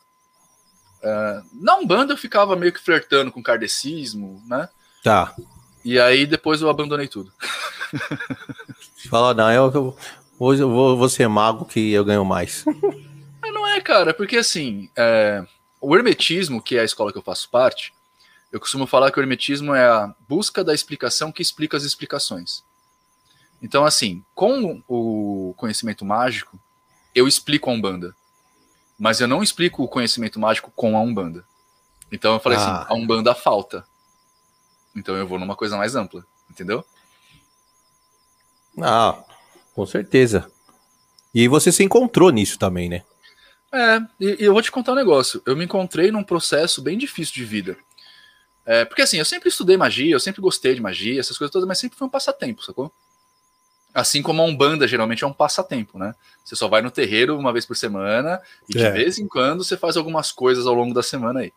É, 1.01 1.41
na 1.53 1.77
Umbanda 1.77 2.13
eu 2.13 2.17
ficava 2.17 2.55
meio 2.55 2.73
que 2.73 2.81
flertando 2.81 3.31
com 3.31 3.41
kardecismo, 3.41 4.43
né? 4.45 4.67
Tá. 5.03 5.33
E 5.83 5.99
aí 5.99 6.25
depois 6.25 6.61
eu 6.61 6.69
abandonei 6.69 7.07
tudo. 7.07 7.31
Fala, 9.09 9.33
não, 9.33 9.51
eu, 9.51 9.97
hoje 10.37 10.61
eu 10.61 10.69
vou, 10.69 10.97
vou 10.97 11.09
ser 11.09 11.27
mago 11.27 11.65
que 11.65 11.91
eu 11.91 12.05
ganho 12.05 12.25
mais. 12.25 12.65
não 13.41 13.67
é, 13.67 13.81
cara, 13.81 14.13
porque 14.13 14.37
assim, 14.37 14.89
é, 14.95 15.43
o 15.81 15.95
hermetismo, 15.95 16.61
que 16.61 16.77
é 16.77 16.81
a 16.81 16.85
escola 16.85 17.11
que 17.11 17.17
eu 17.17 17.23
faço 17.23 17.49
parte, 17.49 17.93
eu 18.51 18.59
costumo 18.59 18.85
falar 18.85 19.11
que 19.11 19.19
o 19.19 19.21
hermetismo 19.21 19.73
é 19.73 19.85
a 19.85 20.13
busca 20.29 20.63
da 20.63 20.73
explicação 20.73 21.31
que 21.31 21.41
explica 21.41 21.75
as 21.75 21.83
explicações. 21.83 22.63
Então, 23.61 23.83
assim, 23.83 24.23
com 24.35 24.81
o 24.87 25.53
conhecimento 25.57 26.05
mágico, 26.05 26.59
eu 27.15 27.27
explico 27.27 27.69
a 27.69 27.73
Umbanda. 27.73 28.15
Mas 28.97 29.19
eu 29.19 29.27
não 29.27 29.41
explico 29.41 29.83
o 29.83 29.87
conhecimento 29.87 30.39
mágico 30.39 30.71
com 30.75 30.95
a 30.95 31.01
Umbanda. 31.01 31.43
Então 32.11 32.33
eu 32.33 32.39
falei 32.39 32.57
assim, 32.57 32.69
ah. 32.69 32.81
assim, 32.81 32.93
a 32.93 32.95
Umbanda 32.95 33.33
falta. 33.33 33.85
Então 34.95 35.15
eu 35.15 35.25
vou 35.25 35.39
numa 35.39 35.55
coisa 35.55 35.77
mais 35.77 35.95
ampla, 35.95 36.25
entendeu? 36.49 36.85
Ah, 38.79 39.23
com 39.73 39.85
certeza. 39.85 40.51
E 41.33 41.47
você 41.47 41.71
se 41.71 41.83
encontrou 41.83 42.29
nisso 42.29 42.59
também, 42.59 42.89
né? 42.89 43.03
É, 43.71 44.01
e, 44.19 44.41
e, 44.41 44.43
eu 44.43 44.53
vou 44.53 44.61
te 44.61 44.71
contar 44.71 44.91
um 44.91 44.95
negócio. 44.95 45.41
Eu 45.45 45.55
me 45.55 45.63
encontrei 45.65 46.11
num 46.11 46.23
processo 46.23 46.81
bem 46.81 46.97
difícil 46.97 47.33
de 47.33 47.45
vida. 47.45 47.77
É, 48.65 48.85
porque 48.85 49.01
assim, 49.01 49.17
eu 49.17 49.25
sempre 49.25 49.49
estudei 49.49 49.77
magia, 49.77 50.13
eu 50.13 50.19
sempre 50.19 50.41
gostei 50.41 50.75
de 50.75 50.81
magia, 50.81 51.19
essas 51.19 51.37
coisas 51.37 51.51
todas, 51.51 51.67
mas 51.67 51.79
sempre 51.79 51.97
foi 51.97 52.07
um 52.07 52.11
passatempo, 52.11 52.63
sacou? 52.63 52.91
Assim 53.93 54.21
como 54.21 54.41
a 54.41 54.45
Umbanda 54.45 54.87
geralmente 54.87 55.23
é 55.23 55.27
um 55.27 55.33
passatempo, 55.33 55.97
né? 55.97 56.13
Você 56.43 56.55
só 56.55 56.67
vai 56.67 56.81
no 56.81 56.91
terreiro 56.91 57.37
uma 57.37 57.51
vez 57.51 57.65
por 57.65 57.75
semana 57.75 58.41
e 58.69 58.73
de 58.73 58.83
é. 58.83 58.91
vez 58.91 59.17
em 59.17 59.27
quando 59.27 59.63
você 59.63 59.75
faz 59.75 59.97
algumas 59.97 60.31
coisas 60.31 60.67
ao 60.67 60.73
longo 60.73 60.93
da 60.93 61.03
semana 61.03 61.41
aí. 61.41 61.53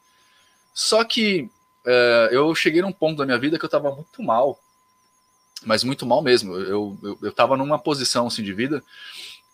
Só 0.72 1.04
que 1.04 1.48
é, 1.84 2.30
eu 2.32 2.54
cheguei 2.54 2.82
num 2.82 2.92
ponto 2.92 3.18
da 3.18 3.26
minha 3.26 3.38
vida 3.38 3.58
que 3.58 3.64
eu 3.64 3.68
tava 3.68 3.94
muito 3.94 4.22
mal. 4.22 4.58
Mas 5.64 5.84
muito 5.84 6.04
mal 6.04 6.22
mesmo. 6.22 6.56
Eu, 6.56 6.98
eu, 7.02 7.18
eu 7.22 7.32
tava 7.32 7.56
numa 7.56 7.78
posição 7.78 8.26
assim 8.26 8.42
de 8.42 8.52
vida 8.52 8.82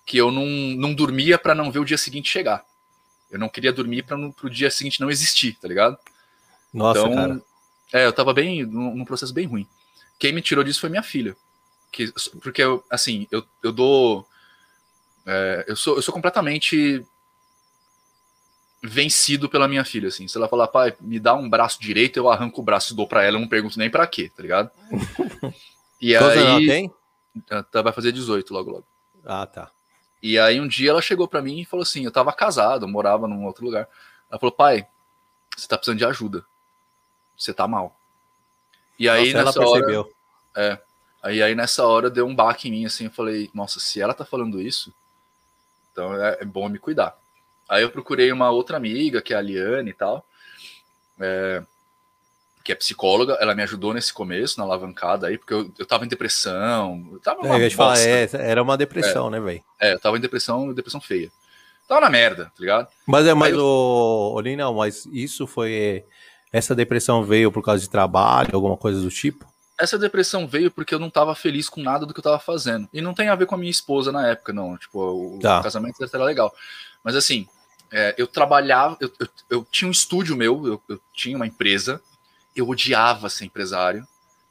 que 0.05 0.17
eu 0.17 0.31
não, 0.31 0.47
não 0.47 0.95
dormia 0.95 1.39
para 1.39 1.55
não 1.55 1.71
ver 1.71 1.79
o 1.79 1.85
dia 1.85 1.99
seguinte 1.99 2.29
chegar. 2.29 2.65
Eu 3.31 3.39
não 3.39 3.49
queria 3.49 3.73
dormir 3.73 4.03
para 4.03 4.17
o 4.17 4.51
dia 4.51 4.71
seguinte 4.71 5.01
não 5.01 5.11
existir, 5.11 5.57
tá 5.61 5.69
ligado? 5.69 5.97
Nossa, 6.73 7.01
então, 7.01 7.15
cara. 7.15 7.43
É, 7.93 8.07
eu 8.07 8.13
tava 8.13 8.33
bem, 8.33 8.65
num, 8.65 8.95
num 8.95 9.05
processo 9.05 9.33
bem 9.33 9.47
ruim. 9.47 9.67
Quem 10.19 10.33
me 10.33 10.43
tirou 10.43 10.65
disso 10.65 10.81
foi 10.81 10.91
minha 10.91 11.03
filha. 11.03 11.37
Que, 11.93 12.13
porque, 12.43 12.63
eu, 12.63 12.85
assim, 12.91 13.27
eu, 13.31 13.45
eu 13.63 13.73
dou. 13.73 14.27
É, 15.27 15.65
eu, 15.69 15.77
sou, 15.77 15.97
eu 15.97 16.03
sou 16.03 16.15
completamente 16.15 17.05
vencido 18.83 19.49
pela 19.49 19.69
minha 19.69 19.85
filha, 19.85 20.09
assim. 20.09 20.27
Se 20.27 20.37
ela 20.37 20.49
falar, 20.49 20.69
pai, 20.69 20.95
me 21.01 21.19
dá 21.19 21.35
um 21.35 21.49
braço 21.49 21.81
direito, 21.81 22.17
eu 22.17 22.31
arranco 22.31 22.61
o 22.61 22.65
braço 22.65 22.93
e 22.93 22.97
dou 22.97 23.07
pra 23.07 23.25
ela, 23.25 23.37
eu 23.37 23.41
não 23.41 23.49
pergunto 23.49 23.79
nem 23.79 23.91
pra 23.91 24.07
quê, 24.07 24.31
tá 24.35 24.43
ligado? 24.43 24.71
E 26.01 26.17
Quantos 26.17 26.39
aí. 26.39 26.47
Ela 26.47 26.59
tem? 26.61 26.95
Ela 27.51 27.83
vai 27.83 27.93
fazer 27.93 28.11
18 28.11 28.55
logo, 28.55 28.71
logo. 28.71 28.87
Ah, 29.23 29.45
tá. 29.45 29.71
E 30.23 30.39
aí 30.39 30.61
um 30.61 30.69
dia 30.69 30.91
ela 30.91 31.03
chegou 31.03 31.27
para 31.27 31.43
mim 31.43 31.61
e 31.61 31.65
falou 31.65 31.83
assim: 31.83 32.05
eu 32.05 32.13
tava 32.13 32.33
casado, 32.33 32.85
eu 32.85 32.89
morava 32.91 33.27
num 33.27 33.45
outro 33.45 33.65
lugar. 33.65 33.89
Ela 34.31 34.39
falou: 34.39 34.53
pai, 34.53 34.87
você 35.57 35.67
tá 35.67 35.77
precisando 35.77 35.99
de 35.99 36.05
ajuda. 36.05 36.45
Você 37.37 37.55
tá 37.55 37.67
mal. 37.67 37.97
E 38.99 39.09
aí 39.09 39.33
nossa, 39.33 39.45
nessa 39.45 39.61
hora. 39.61 39.87
Percebeu. 39.87 40.13
É. 40.57 40.79
Aí, 41.23 41.43
aí 41.43 41.55
nessa 41.55 41.87
hora 41.87 42.09
deu 42.09 42.27
um 42.27 42.35
baque 42.35 42.69
em 42.69 42.71
mim, 42.71 42.87
assim, 42.87 43.05
eu 43.05 43.11
falei, 43.11 43.51
nossa, 43.53 43.79
se 43.79 44.01
ela 44.01 44.15
tá 44.15 44.25
falando 44.25 44.61
isso, 44.61 44.93
então 45.93 46.15
é, 46.15 46.39
é 46.41 46.45
bom 46.47 46.67
me 46.69 46.79
cuidar. 46.79 47.15
Aí 47.69 47.83
eu 47.83 47.91
procurei 47.91 48.33
uma 48.33 48.51
outra 48.51 48.79
amiga, 48.79 49.21
que 49.21 49.35
é 49.35 49.37
a 49.37 49.41
Liane 49.41 49.91
e 49.91 49.95
tal. 49.95 50.27
É, 51.19 51.63
que 52.63 52.73
é 52.73 52.75
psicóloga, 52.75 53.39
ela 53.41 53.55
me 53.55 53.63
ajudou 53.63 53.95
nesse 53.95 54.13
começo, 54.13 54.59
na 54.59 54.65
alavancada 54.65 55.27
aí, 55.27 55.39
porque 55.39 55.55
eu, 55.55 55.73
eu 55.79 55.87
tava 55.87 56.05
em 56.05 56.09
depressão. 56.09 57.09
Eu 57.13 57.21
tava 57.21 57.41
uma 57.41 57.59
é, 57.59 57.67
eu 57.67 57.71
falar, 57.71 57.99
é, 57.99 58.29
era 58.33 58.63
uma 58.63 58.77
depressão, 58.77 59.29
é, 59.29 59.31
né, 59.31 59.41
velho? 59.41 59.65
É, 59.81 59.95
eu 59.95 60.01
tava 60.01 60.17
em 60.17 60.21
depressão, 60.21 60.73
depressão 60.73 61.01
feia. 61.01 61.31
Tava 61.89 62.03
na 62.03 62.11
merda, 62.11 62.45
tá 62.45 62.61
ligado? 62.61 62.89
Mas 63.07 63.27
é, 63.27 63.35
mas 63.35 63.57
o. 63.57 64.41
Eu... 64.45 64.57
não, 64.57 64.75
mas 64.75 65.07
isso 65.07 65.47
foi. 65.47 66.05
Essa 66.53 66.75
depressão 66.75 67.25
veio 67.25 67.51
por 67.51 67.65
causa 67.65 67.81
de 67.81 67.91
trabalho, 67.91 68.51
alguma 68.55 68.77
coisa 68.77 69.01
do 69.01 69.09
tipo? 69.09 69.45
Essa 69.79 69.99
depressão 69.99 70.47
veio 70.47 70.71
porque 70.71 70.95
eu 70.95 70.99
não 70.99 71.09
tava 71.09 71.35
feliz 71.35 71.69
com 71.69 71.81
nada 71.81 72.05
do 72.05 72.13
que 72.13 72.21
eu 72.21 72.25
tava 72.25 72.39
fazendo. 72.39 72.89
E 72.93 73.01
não 73.01 73.15
tem 73.15 73.29
a 73.29 73.35
ver 73.35 73.47
com 73.47 73.55
a 73.55 73.59
minha 73.59 73.71
esposa 73.71 74.13
na 74.13 74.29
época, 74.29 74.53
não. 74.53 74.77
Tipo, 74.77 75.01
o, 75.01 75.39
tá. 75.41 75.63
casamento 75.63 75.97
era 76.01 76.25
legal. 76.25 76.55
Mas 77.03 77.17
assim, 77.17 77.49
é, 77.91 78.15
eu 78.19 78.27
trabalhava, 78.27 78.97
eu, 79.01 79.11
eu, 79.19 79.29
eu, 79.49 79.67
tinha 79.71 79.89
um 79.89 79.93
estúdio 79.93 80.37
meu, 80.37 80.67
eu, 80.67 80.83
eu 80.89 81.01
tinha 81.13 81.35
uma 81.35 81.47
empresa, 81.47 82.01
eu 82.55 82.69
odiava 82.69 83.29
ser 83.29 83.45
empresário, 83.45 84.07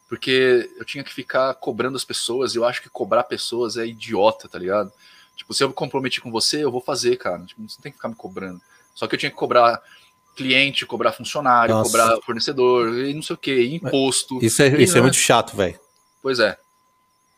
porque 0.07 0.71
eu 0.77 0.85
tinha 0.85 1.03
que 1.03 1.13
ficar 1.13 1.53
cobrando 1.55 1.95
as 1.95 2.03
pessoas, 2.03 2.53
e 2.53 2.57
eu 2.57 2.65
acho 2.65 2.81
que 2.81 2.89
cobrar 2.89 3.23
pessoas 3.23 3.77
é 3.77 3.85
idiota, 3.85 4.49
tá 4.49 4.57
ligado? 4.57 4.91
Tipo, 5.35 5.53
se 5.53 5.63
eu 5.63 5.69
me 5.69 5.73
comprometi 5.73 6.19
com 6.19 6.31
você, 6.31 6.63
eu 6.63 6.71
vou 6.71 6.81
fazer, 6.81 7.15
cara. 7.17 7.43
Tipo, 7.45 7.61
você 7.61 7.81
tem 7.81 7.91
que 7.91 7.97
ficar 7.97 8.09
me 8.09 8.15
cobrando. 8.15 8.59
Só 8.93 9.07
que 9.07 9.15
eu 9.15 9.19
tinha 9.19 9.29
que 9.29 9.37
cobrar 9.37 9.81
cliente, 10.35 10.85
cobrar 10.85 11.11
funcionário, 11.11 11.75
Nossa. 11.75 11.89
cobrar 11.89 12.21
fornecedor, 12.21 12.97
e 12.97 13.13
não 13.13 13.21
sei 13.21 13.35
o 13.35 13.37
que, 13.37 13.75
imposto. 13.75 14.39
Isso 14.41 14.61
é, 14.61 14.67
isso 14.81 14.97
é 14.97 15.01
muito 15.01 15.17
chato, 15.17 15.55
velho. 15.55 15.79
Pois 16.21 16.39
é. 16.39 16.57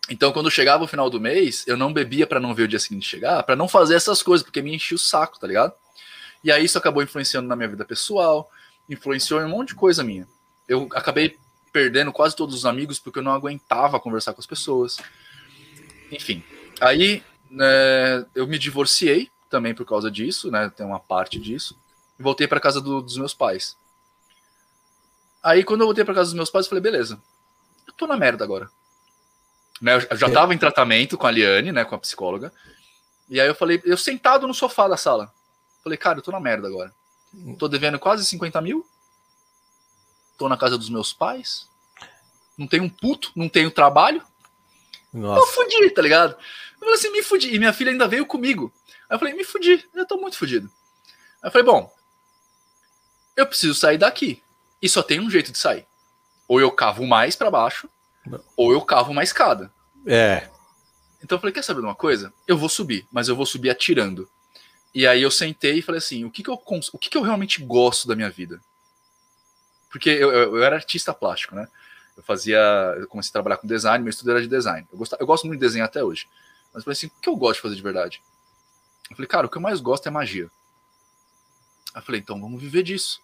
Então, 0.09 0.31
quando 0.31 0.49
chegava 0.49 0.83
o 0.83 0.87
final 0.87 1.09
do 1.09 1.19
mês, 1.19 1.63
eu 1.67 1.77
não 1.77 1.93
bebia 1.93 2.25
para 2.25 2.39
não 2.39 2.55
ver 2.55 2.63
o 2.63 2.67
dia 2.67 2.79
seguinte 2.79 3.07
chegar, 3.07 3.43
para 3.43 3.55
não 3.55 3.67
fazer 3.67 3.95
essas 3.95 4.23
coisas, 4.23 4.43
porque 4.43 4.61
me 4.61 4.73
enchia 4.73 4.95
o 4.95 4.99
saco, 4.99 5.39
tá 5.39 5.45
ligado? 5.45 5.73
E 6.43 6.51
aí 6.51 6.65
isso 6.65 6.77
acabou 6.77 7.03
influenciando 7.03 7.47
na 7.47 7.55
minha 7.55 7.69
vida 7.69 7.85
pessoal, 7.85 8.49
influenciou 8.89 9.41
em 9.41 9.45
um 9.45 9.49
monte 9.49 9.69
de 9.69 9.75
coisa 9.75 10.03
minha 10.03 10.27
eu 10.71 10.87
acabei 10.93 11.37
perdendo 11.73 12.13
quase 12.13 12.33
todos 12.33 12.55
os 12.55 12.65
amigos 12.65 12.97
porque 12.97 13.19
eu 13.19 13.23
não 13.23 13.33
aguentava 13.33 13.99
conversar 13.99 14.33
com 14.33 14.39
as 14.39 14.47
pessoas. 14.47 14.97
Enfim, 16.09 16.41
aí 16.79 17.21
né, 17.49 18.25
eu 18.33 18.47
me 18.47 18.57
divorciei 18.57 19.29
também 19.49 19.75
por 19.75 19.85
causa 19.85 20.09
disso, 20.09 20.49
né? 20.49 20.71
Tem 20.73 20.85
uma 20.85 20.99
parte 20.99 21.37
disso. 21.39 21.77
E 22.17 22.23
voltei 22.23 22.47
para 22.47 22.61
casa 22.61 22.79
do, 22.79 23.01
dos 23.01 23.17
meus 23.17 23.33
pais. 23.33 23.75
Aí 25.43 25.61
quando 25.61 25.81
eu 25.81 25.87
voltei 25.87 26.05
para 26.05 26.13
casa 26.13 26.29
dos 26.29 26.35
meus 26.35 26.49
pais, 26.49 26.65
eu 26.65 26.69
falei, 26.69 26.81
beleza, 26.81 27.21
eu 27.85 27.93
tô 27.93 28.07
na 28.07 28.15
merda 28.15 28.45
agora. 28.45 28.69
Né, 29.81 29.95
eu 30.09 30.17
já 30.17 30.29
tava 30.29 30.53
em 30.53 30.57
tratamento 30.57 31.17
com 31.17 31.27
a 31.27 31.31
Liane, 31.31 31.73
né, 31.73 31.83
com 31.83 31.95
a 31.95 31.99
psicóloga. 31.99 32.53
E 33.29 33.41
aí 33.41 33.47
eu 33.47 33.55
falei, 33.55 33.81
eu 33.83 33.97
sentado 33.97 34.47
no 34.47 34.53
sofá 34.53 34.87
da 34.87 34.95
sala. 34.95 35.33
Falei, 35.83 35.97
cara, 35.97 36.19
eu 36.19 36.23
tô 36.23 36.31
na 36.31 36.39
merda 36.39 36.67
agora. 36.69 36.93
Tô 37.59 37.67
devendo 37.67 37.99
quase 37.99 38.25
50 38.25 38.61
mil 38.61 38.85
tô 40.37 40.49
na 40.49 40.57
casa 40.57 40.77
dos 40.77 40.89
meus 40.89 41.13
pais, 41.13 41.69
não 42.57 42.67
tenho 42.67 42.83
um 42.83 42.89
puto, 42.89 43.31
não 43.35 43.49
tenho 43.49 43.71
trabalho. 43.71 44.23
Nossa. 45.13 45.41
Eu 45.41 45.47
fudi, 45.47 45.89
tá 45.89 46.01
ligado? 46.01 46.31
Eu 46.33 46.79
falei 46.79 46.93
assim, 46.95 47.11
me 47.11 47.23
fudi. 47.23 47.53
E 47.53 47.59
minha 47.59 47.73
filha 47.73 47.91
ainda 47.91 48.07
veio 48.07 48.25
comigo. 48.25 48.71
Aí 49.09 49.15
eu 49.15 49.19
falei, 49.19 49.33
me 49.33 49.43
fudi, 49.43 49.87
eu 49.93 50.05
tô 50.05 50.17
muito 50.17 50.37
fudido. 50.37 50.71
Aí 51.41 51.47
eu 51.47 51.51
falei, 51.51 51.65
bom, 51.65 51.93
eu 53.35 53.45
preciso 53.45 53.73
sair 53.73 53.97
daqui. 53.97 54.41
E 54.81 54.87
só 54.89 55.03
tem 55.03 55.19
um 55.19 55.29
jeito 55.29 55.51
de 55.51 55.57
sair. 55.57 55.85
Ou 56.47 56.59
eu 56.59 56.71
cavo 56.71 57.05
mais 57.05 57.35
para 57.35 57.51
baixo, 57.51 57.89
não. 58.25 58.43
ou 58.55 58.71
eu 58.71 58.81
cavo 58.81 59.11
uma 59.11 59.23
escada. 59.23 59.71
É. 60.05 60.49
Então 61.23 61.35
eu 61.35 61.39
falei, 61.39 61.53
quer 61.53 61.63
saber 61.63 61.81
de 61.81 61.85
uma 61.85 61.95
coisa? 61.95 62.33
Eu 62.47 62.57
vou 62.57 62.69
subir, 62.69 63.07
mas 63.11 63.27
eu 63.27 63.35
vou 63.35 63.45
subir 63.45 63.69
atirando. 63.69 64.29
E 64.93 65.07
aí 65.07 65.21
eu 65.21 65.31
sentei 65.31 65.79
e 65.79 65.81
falei 65.81 65.99
assim, 65.99 66.25
o 66.25 66.31
que 66.31 66.43
que 66.43 66.49
eu, 66.49 66.61
o 66.93 66.97
que 66.97 67.09
que 67.09 67.17
eu 67.17 67.21
realmente 67.21 67.61
gosto 67.63 68.07
da 68.07 68.15
minha 68.15 68.29
vida? 68.29 68.61
Porque 69.91 70.09
eu, 70.09 70.31
eu, 70.31 70.55
eu, 70.55 70.63
era 70.63 70.77
artista 70.77 71.13
plástico, 71.13 71.53
né? 71.53 71.67
Eu 72.15 72.23
fazia, 72.23 72.57
eu 72.97 73.07
comecei 73.07 73.29
a 73.29 73.33
trabalhar 73.33 73.57
com 73.57 73.67
design, 73.67 74.03
meu 74.03 74.09
estudo 74.09 74.31
era 74.31 74.41
de 74.41 74.47
design. 74.47 74.87
Eu, 74.91 74.97
gostava, 74.97 75.21
eu 75.21 75.27
gosto 75.27 75.45
muito 75.45 75.59
de 75.59 75.65
desenhar 75.65 75.87
até 75.87 76.03
hoje. 76.03 76.27
Mas 76.73 76.81
eu 76.81 76.83
falei 76.85 76.93
assim, 76.93 77.07
o 77.07 77.11
que 77.21 77.29
eu 77.29 77.35
gosto 77.35 77.55
de 77.55 77.61
fazer 77.61 77.75
de 77.75 77.81
verdade? 77.81 78.21
Eu 79.09 79.15
falei, 79.15 79.27
cara, 79.27 79.47
o 79.47 79.49
que 79.49 79.57
eu 79.57 79.61
mais 79.61 79.81
gosto 79.81 80.07
é 80.07 80.09
magia. 80.11 80.49
Aí 81.93 82.01
eu 82.01 82.05
falei, 82.05 82.21
então 82.21 82.39
vamos 82.39 82.61
viver 82.61 82.83
disso. 82.83 83.21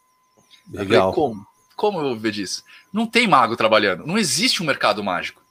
Legal. 0.69 1.13
Falei, 1.13 1.15
como? 1.15 1.47
Como 1.75 1.99
eu 1.99 2.03
vou 2.03 2.15
viver 2.15 2.31
disso? 2.31 2.63
Não 2.91 3.07
tem 3.07 3.27
mago 3.27 3.55
trabalhando, 3.55 4.05
não 4.05 4.17
existe 4.17 4.61
um 4.61 4.65
mercado 4.65 5.03
mágico. 5.03 5.41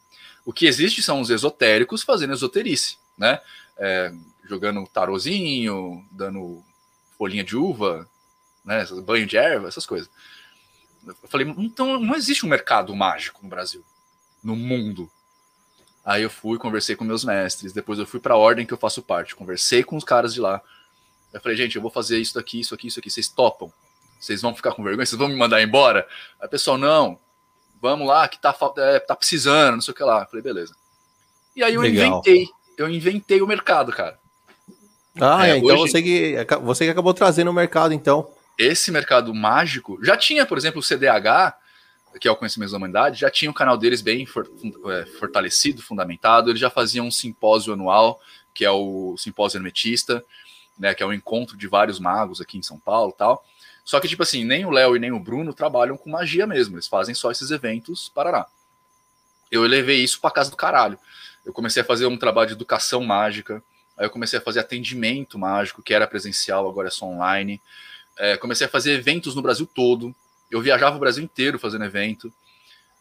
O 0.45 0.53
que 0.53 0.67
existe 0.67 1.03
são 1.03 1.21
os 1.21 1.31
esotéricos 1.31 2.03
fazendo 2.03 2.35
esoterice, 2.35 2.99
né? 3.17 3.41
É, 3.79 4.13
jogando 4.45 4.87
tarozinho, 4.87 6.07
dando 6.11 6.63
folhinha 7.17 7.43
de 7.43 7.57
uva, 7.57 8.09
né? 8.65 8.85
banho 9.05 9.27
de 9.27 9.37
erva, 9.37 9.69
essas 9.69 9.87
coisas. 9.87 10.11
Eu 11.07 11.29
falei, 11.29 11.47
então 11.59 12.01
não 12.01 12.15
existe 12.15 12.45
um 12.45 12.49
mercado 12.49 12.95
mágico 12.95 13.41
no 13.43 13.49
Brasil, 13.49 13.85
no 14.43 14.57
mundo. 14.57 15.11
Aí 16.05 16.23
eu 16.23 16.31
fui, 16.31 16.59
conversei 16.59 16.97
com 16.97 17.05
meus 17.05 17.25
mestres, 17.25 17.73
depois 17.73 17.99
eu 17.99 18.07
fui 18.07 18.21
para 18.21 18.35
a 18.35 18.39
ordem 18.39 18.67
que 18.67 18.73
eu 18.73 18.79
faço 18.79 19.03
parte, 19.03 19.35
conversei 19.35 19.83
com 19.83 19.97
os 19.97 20.05
caras 20.05 20.35
de 20.35 20.41
lá. 20.41 20.61
Eu 21.33 21.41
falei, 21.41 21.57
gente, 21.57 21.77
eu 21.77 21.83
vou 21.83 21.91
fazer 21.91 22.19
isso 22.19 22.35
daqui, 22.35 22.61
isso 22.61 22.75
aqui, 22.75 22.89
isso 22.89 22.99
aqui, 22.99 23.11
vocês 23.11 23.29
topam? 23.29 23.73
Vocês 24.19 24.41
vão 24.41 24.55
ficar 24.55 24.73
com 24.73 24.83
vergonha? 24.83 25.05
Vocês 25.05 25.19
vão 25.19 25.29
me 25.29 25.37
mandar 25.37 25.63
embora? 25.63 26.07
Aí 26.41 26.47
o 26.47 26.51
pessoal, 26.51 26.79
não, 26.79 27.19
vamos 27.81 28.07
lá, 28.07 28.27
que 28.29 28.41
tá, 28.41 28.57
é, 28.79 28.99
tá 28.99 29.15
precisando, 29.15 29.75
não 29.75 29.81
sei 29.81 29.93
o 29.93 29.97
que 29.97 30.03
lá. 30.03 30.23
Eu 30.23 30.27
falei, 30.27 30.43
beleza. 30.43 30.75
E 31.55 31.63
aí 31.63 31.75
eu 31.75 31.83
Legal. 31.83 32.07
inventei, 32.07 32.49
eu 32.77 32.89
inventei 32.89 33.43
o 33.43 33.47
mercado, 33.47 33.93
cara. 33.93 34.19
Ah, 35.21 35.49
é, 35.49 35.57
então 35.57 35.77
hoje... 35.77 35.93
você, 35.93 36.03
que, 36.03 36.47
você 36.63 36.85
que 36.85 36.91
acabou 36.91 37.15
trazendo 37.15 37.51
o 37.51 37.55
mercado, 37.55 37.95
então 37.95 38.31
esse 38.59 38.91
mercado 38.91 39.35
mágico 39.35 39.99
já 40.03 40.17
tinha, 40.17 40.47
por 40.47 40.57
exemplo, 40.57 40.81
o 40.81 40.83
CDH, 40.83 41.55
que 42.19 42.29
é 42.29 42.31
o 42.31 42.37
Conhecimento 42.37 42.71
da 42.71 42.79
Humanidade, 42.79 43.21
já 43.21 43.31
tinha 43.31 43.51
o 43.51 43.55
canal 43.55 43.77
deles 43.77 44.01
bem 44.01 44.25
for, 44.25 44.51
é, 44.91 45.07
fortalecido, 45.19 45.83
fundamentado. 45.83 46.51
Eles 46.51 46.61
já 46.61 46.71
faziam 46.71 47.07
um 47.07 47.11
simpósio 47.11 47.73
anual, 47.73 48.21
que 48.55 48.65
é 48.65 48.71
o 48.71 49.17
Simpósio 49.19 49.59
Hermetista, 49.59 50.25
né, 50.79 50.95
que 50.95 51.03
é 51.03 51.07
um 51.07 51.13
encontro 51.13 51.57
de 51.57 51.67
vários 51.67 51.99
magos 51.99 52.41
aqui 52.41 52.59
em 52.59 52.63
São 52.63 52.79
Paulo 52.79 53.13
tal. 53.13 53.45
Só 53.85 54.01
que, 54.01 54.09
tipo 54.09 54.23
assim, 54.23 54.45
nem 54.45 54.65
o 54.65 54.71
Léo 54.71 54.97
e 54.97 54.99
nem 54.99 55.13
o 55.13 55.21
Bruno 55.21 55.55
trabalham 55.55 55.97
com 55.97 56.11
magia 56.11 56.47
mesmo, 56.47 56.75
eles 56.75 56.89
fazem 56.89 57.15
só 57.15 57.31
esses 57.31 57.51
eventos, 57.51 58.09
parará. 58.09 58.47
Eu 59.51 59.63
levei 59.63 60.03
isso 60.03 60.21
para 60.21 60.33
casa 60.33 60.51
do 60.51 60.57
caralho. 60.57 60.99
Eu 61.45 61.53
comecei 61.53 61.83
a 61.83 61.85
fazer 61.85 62.07
um 62.07 62.17
trabalho 62.17 62.49
de 62.49 62.55
educação 62.55 63.05
mágica, 63.05 63.63
aí 63.97 64.07
eu 64.07 64.11
comecei 64.11 64.39
a 64.39 64.43
fazer 64.43 64.61
atendimento 64.61 65.39
mágico, 65.39 65.83
que 65.83 65.95
era 65.95 66.07
presencial, 66.07 66.69
agora 66.69 66.89
é 66.89 66.91
só 66.91 67.07
online. 67.07 67.63
É, 68.19 68.37
comecei 68.37 68.67
a 68.67 68.71
fazer 68.71 68.93
eventos 68.93 69.35
no 69.35 69.43
Brasil 69.43 69.67
todo. 69.67 70.15
Eu 70.51 70.61
viajava 70.61 70.97
o 70.97 71.01
Brasil 71.01 71.23
inteiro 71.23 71.59
fazendo 71.59 71.85
evento. 71.85 72.33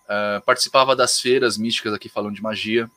Uh, 0.06 0.42
participava 0.46 0.96
das 0.96 1.20
feiras 1.20 1.58
místicas 1.58 1.94
aqui 1.94 2.10
falando 2.10 2.36
de 2.36 2.42
magia. 2.42 2.90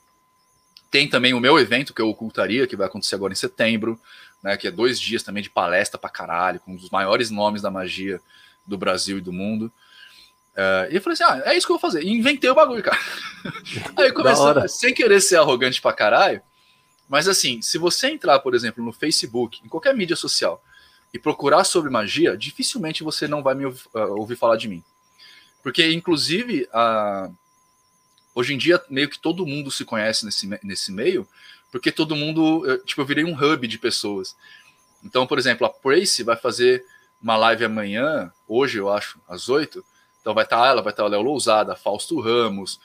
Tem 0.91 1.09
também 1.09 1.35
o 1.35 1.41
meu 1.41 1.59
evento, 1.59 1.95
que 1.95 2.01
é 2.01 2.05
o 2.05 2.09
Ocultaria, 2.09 2.67
que 2.67 2.77
vai 2.77 2.87
acontecer 2.87 3.15
agora 3.15 3.33
em 3.33 3.37
setembro, 3.37 4.01
né, 4.43 4.57
que 4.57 4.67
é 4.67 4.71
dois 4.71 4.99
dias 4.99 5.23
também 5.23 5.43
de 5.43 5.51
palestra 5.51 5.99
pra 5.99 6.09
caralho, 6.09 6.61
com 6.61 6.73
um 6.73 6.77
dos 6.77 6.91
maiores 6.91 7.31
nomes 7.31 7.61
da 7.61 7.71
magia 7.71 8.21
do 8.67 8.77
Brasil 8.77 9.19
e 9.19 9.21
do 9.21 9.33
mundo. 9.33 9.73
Uh, 10.55 10.91
e 10.91 10.97
eu 10.97 11.03
falei 11.03 11.15
assim: 11.15 11.25
ah, 11.25 11.43
é 11.45 11.57
isso 11.57 11.67
que 11.67 11.73
eu 11.73 11.79
vou 11.79 11.91
fazer. 11.91 12.03
E 12.03 12.11
inventei 12.11 12.49
o 12.51 12.55
bagulho, 12.55 12.83
cara. 12.83 12.99
Aí 13.97 14.13
comecei, 14.13 14.69
sem 14.69 14.95
querer 14.95 15.21
ser 15.21 15.37
arrogante 15.37 15.81
pra 15.81 15.93
caralho, 15.93 16.43
mas 17.09 17.29
assim, 17.29 17.63
se 17.63 17.79
você 17.79 18.09
entrar, 18.09 18.39
por 18.41 18.55
exemplo, 18.55 18.85
no 18.85 18.93
Facebook, 18.93 19.61
em 19.65 19.69
qualquer 19.69 19.95
mídia 19.95 20.17
social, 20.17 20.63
e 21.13 21.19
procurar 21.19 21.65
sobre 21.65 21.91
magia, 21.91 22.37
dificilmente 22.37 23.03
você 23.03 23.27
não 23.27 23.43
vai 23.43 23.55
me 23.55 23.67
ouvir, 23.67 23.83
uh, 23.95 24.19
ouvir 24.19 24.37
falar 24.37 24.57
de 24.57 24.69
mim. 24.69 24.85
Porque, 25.63 25.91
inclusive, 25.93 26.69
uh, 26.73 27.35
hoje 28.35 28.55
em 28.55 28.59
dia, 28.59 28.83
meio 28.89 29.09
que 29.09 29.19
todo 29.19 29.47
mundo 29.47 29.71
se 29.71 29.85
conhece 29.85 30.25
nesse, 30.25 30.47
nesse 30.63 30.93
meio, 30.93 31.27
porque 31.71 31.91
todo 31.91 32.17
mundo, 32.17 32.65
eu, 32.67 32.85
tipo, 32.85 33.01
eu 33.01 33.07
virei 33.07 33.25
um 33.25 33.35
hub 33.35 33.67
de 33.67 33.79
pessoas. 33.79 34.37
Então, 35.03 35.27
por 35.27 35.39
exemplo, 35.39 35.67
a 35.67 35.71
Prace 35.71 36.23
vai 36.23 36.37
fazer 36.37 36.85
uma 37.21 37.37
live 37.37 37.65
amanhã, 37.65 38.33
hoje 38.47 38.79
eu 38.79 38.91
acho, 38.91 39.21
às 39.29 39.49
oito, 39.49 39.85
Então 40.21 40.35
vai 40.35 40.45
estar 40.45 40.61
tá 40.61 40.67
ela, 40.67 40.83
vai 40.83 40.93
estar 40.93 41.03
tá 41.03 41.09
o 41.09 41.11
Léo 41.11 41.23
Lousada, 41.23 41.75
Fausto 41.75 42.21
Ramos, 42.21 42.81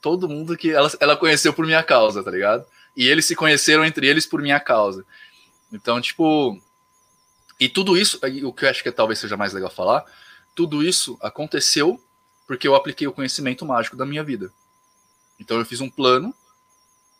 todo 0.00 0.28
mundo 0.28 0.56
que 0.56 0.70
ela, 0.70 0.90
ela 1.00 1.16
conheceu 1.16 1.52
por 1.52 1.66
minha 1.66 1.82
causa, 1.82 2.22
tá 2.22 2.30
ligado? 2.30 2.64
E 2.96 3.06
eles 3.08 3.24
se 3.26 3.34
conheceram 3.34 3.84
entre 3.84 4.06
eles 4.06 4.24
por 4.24 4.40
minha 4.40 4.60
causa. 4.60 5.04
Então, 5.72 6.00
tipo. 6.00 6.60
E 7.58 7.68
tudo 7.68 7.96
isso, 7.96 8.20
o 8.44 8.52
que 8.52 8.64
eu 8.64 8.68
acho 8.68 8.82
que 8.82 8.92
talvez 8.92 9.18
seja 9.18 9.36
mais 9.36 9.52
legal 9.52 9.70
falar, 9.70 10.04
tudo 10.54 10.82
isso 10.82 11.18
aconteceu 11.20 12.00
porque 12.46 12.68
eu 12.68 12.74
apliquei 12.74 13.06
o 13.06 13.12
conhecimento 13.12 13.64
mágico 13.64 13.96
da 13.96 14.06
minha 14.06 14.22
vida. 14.22 14.52
Então 15.38 15.58
eu 15.58 15.64
fiz 15.64 15.80
um 15.80 15.90
plano, 15.90 16.34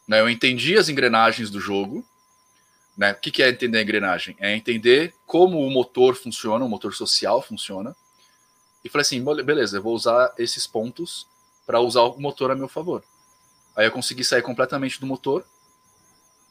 né, 0.06 0.20
eu 0.20 0.30
entendi 0.30 0.78
as 0.78 0.88
engrenagens 0.88 1.50
do 1.50 1.60
jogo. 1.60 2.04
Né, 2.96 3.12
o 3.12 3.16
que, 3.16 3.30
que 3.30 3.42
é 3.42 3.50
entender 3.50 3.78
a 3.78 3.82
engrenagem? 3.82 4.36
É 4.38 4.54
entender 4.54 5.14
como 5.26 5.60
o 5.60 5.70
motor 5.70 6.14
funciona, 6.14 6.64
o 6.64 6.68
motor 6.68 6.94
social 6.94 7.42
funciona. 7.42 7.94
E 8.82 8.88
falei 8.88 9.02
assim, 9.02 9.22
beleza, 9.44 9.76
eu 9.76 9.82
vou 9.82 9.94
usar 9.94 10.32
esses 10.38 10.66
pontos 10.66 11.26
para 11.66 11.80
usar 11.80 12.02
o 12.02 12.20
motor 12.20 12.50
a 12.50 12.54
meu 12.54 12.68
favor. 12.68 13.02
Aí 13.74 13.84
eu 13.86 13.92
consegui 13.92 14.24
sair 14.24 14.40
completamente 14.40 14.98
do 14.98 15.06
motor 15.06 15.44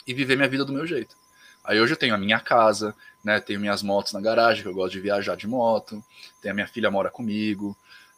e 0.06 0.14
viver 0.14 0.36
minha 0.36 0.50
vida 0.50 0.64
do 0.64 0.74
meu 0.74 0.86
jeito. 0.86 1.16
Aí 1.66 1.80
hoje 1.80 1.94
eu 1.94 1.98
tenho 1.98 2.16
a 2.16 2.18
minha 2.18 2.40
casa, 2.40 2.96
né? 3.24 3.40
Tenho 3.40 3.60
minhas 3.60 3.82
motos 3.82 4.14
na 4.14 4.22
garagem, 4.22 4.62
que 4.62 4.70
eu 4.70 4.74
gosto 4.74 4.94
de 4.94 5.00
viajar 5.00 5.36
de 5.36 5.48
moto. 5.48 6.04
Tem 6.42 6.52
a 6.52 6.54
minha 6.54 6.68
filha 6.68 6.92
mora 6.92 7.10
comigo, 7.10 7.76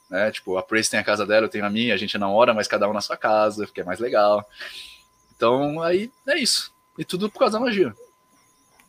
né? 0.09 0.31
Tipo, 0.31 0.57
a 0.57 0.63
Prace 0.63 0.89
tem 0.89 0.99
a 0.99 1.03
casa 1.03 1.25
dela, 1.25 1.45
eu 1.45 1.49
tenho 1.49 1.65
a 1.65 1.69
minha, 1.69 1.93
a 1.93 1.97
gente 1.97 2.17
não 2.17 2.31
mora, 2.31 2.53
mas 2.53 2.67
cada 2.67 2.89
um 2.89 2.93
na 2.93 3.01
sua 3.01 3.17
casa, 3.17 3.65
porque 3.65 3.81
é 3.81 3.83
mais 3.83 3.99
legal. 3.99 4.45
Então, 5.35 5.81
aí 5.81 6.11
é 6.27 6.37
isso. 6.37 6.73
E 6.97 7.05
tudo 7.05 7.29
por 7.29 7.39
causa 7.39 7.57
da 7.57 7.63
magia. 7.63 7.95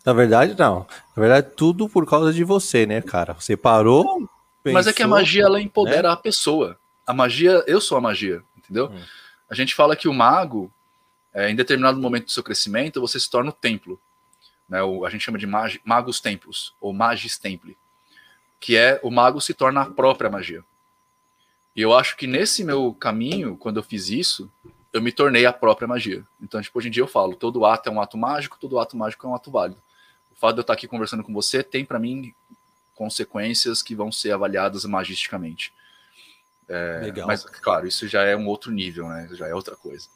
Na 0.04 0.12
verdade, 0.12 0.56
não. 0.58 0.86
Na 1.14 1.20
verdade, 1.20 1.50
tudo 1.54 1.88
por 1.88 2.06
causa 2.06 2.32
de 2.32 2.42
você, 2.42 2.86
né, 2.86 3.02
cara? 3.02 3.34
Você 3.34 3.56
parou. 3.56 4.04
Não, 4.04 4.28
pensou, 4.62 4.72
mas 4.72 4.86
é 4.86 4.92
que 4.92 5.02
a 5.02 5.08
magia 5.08 5.44
ela 5.44 5.60
empodera 5.60 6.08
né? 6.08 6.14
a 6.14 6.16
pessoa. 6.16 6.78
A 7.06 7.12
magia, 7.12 7.62
eu 7.66 7.80
sou 7.80 7.98
a 7.98 8.00
magia, 8.00 8.42
entendeu? 8.56 8.86
Hum. 8.86 9.02
A 9.50 9.54
gente 9.54 9.74
fala 9.74 9.96
que 9.96 10.08
o 10.08 10.14
mago, 10.14 10.72
é, 11.32 11.50
em 11.50 11.56
determinado 11.56 12.00
momento 12.00 12.26
do 12.26 12.32
seu 12.32 12.42
crescimento, 12.42 13.00
você 13.00 13.18
se 13.20 13.28
torna 13.28 13.50
o 13.50 13.52
templo. 13.52 14.00
Né? 14.68 14.82
O, 14.82 15.04
a 15.04 15.10
gente 15.10 15.24
chama 15.24 15.38
de 15.38 15.46
mag, 15.46 15.80
magos 15.84 16.20
templos, 16.20 16.74
ou 16.80 16.92
magis 16.92 17.38
templi, 17.38 17.76
que 18.60 18.76
é 18.76 19.00
o 19.02 19.10
mago 19.10 19.40
se 19.40 19.54
torna 19.54 19.82
a 19.82 19.90
própria 19.90 20.30
magia. 20.30 20.64
E 21.74 21.80
eu 21.80 21.96
acho 21.96 22.16
que 22.16 22.26
nesse 22.26 22.64
meu 22.64 22.92
caminho, 22.92 23.56
quando 23.56 23.76
eu 23.76 23.82
fiz 23.82 24.08
isso, 24.08 24.50
eu 24.92 25.00
me 25.00 25.12
tornei 25.12 25.46
a 25.46 25.52
própria 25.52 25.86
magia. 25.86 26.24
Então, 26.40 26.60
tipo, 26.60 26.78
hoje 26.78 26.88
em 26.88 26.90
dia 26.90 27.02
eu 27.02 27.08
falo, 27.08 27.36
todo 27.36 27.64
ato 27.64 27.88
é 27.88 27.92
um 27.92 28.00
ato 28.00 28.18
mágico, 28.18 28.58
todo 28.60 28.78
ato 28.78 28.96
mágico 28.96 29.26
é 29.26 29.30
um 29.30 29.34
ato 29.34 29.50
válido. 29.50 29.80
O 30.30 30.34
fato 30.34 30.54
de 30.54 30.60
eu 30.60 30.62
estar 30.62 30.72
aqui 30.72 30.88
conversando 30.88 31.22
com 31.22 31.32
você 31.32 31.62
tem 31.62 31.84
para 31.84 31.98
mim 31.98 32.34
consequências 32.94 33.80
que 33.80 33.94
vão 33.94 34.10
ser 34.10 34.32
avaliadas 34.32 34.84
magisticamente. 34.84 35.72
É, 36.68 37.00
Legal. 37.04 37.26
Mas, 37.26 37.44
claro, 37.44 37.86
isso 37.86 38.08
já 38.08 38.24
é 38.24 38.36
um 38.36 38.46
outro 38.46 38.72
nível, 38.72 39.08
né? 39.08 39.28
Já 39.32 39.46
é 39.46 39.54
outra 39.54 39.76
coisa. 39.76 40.08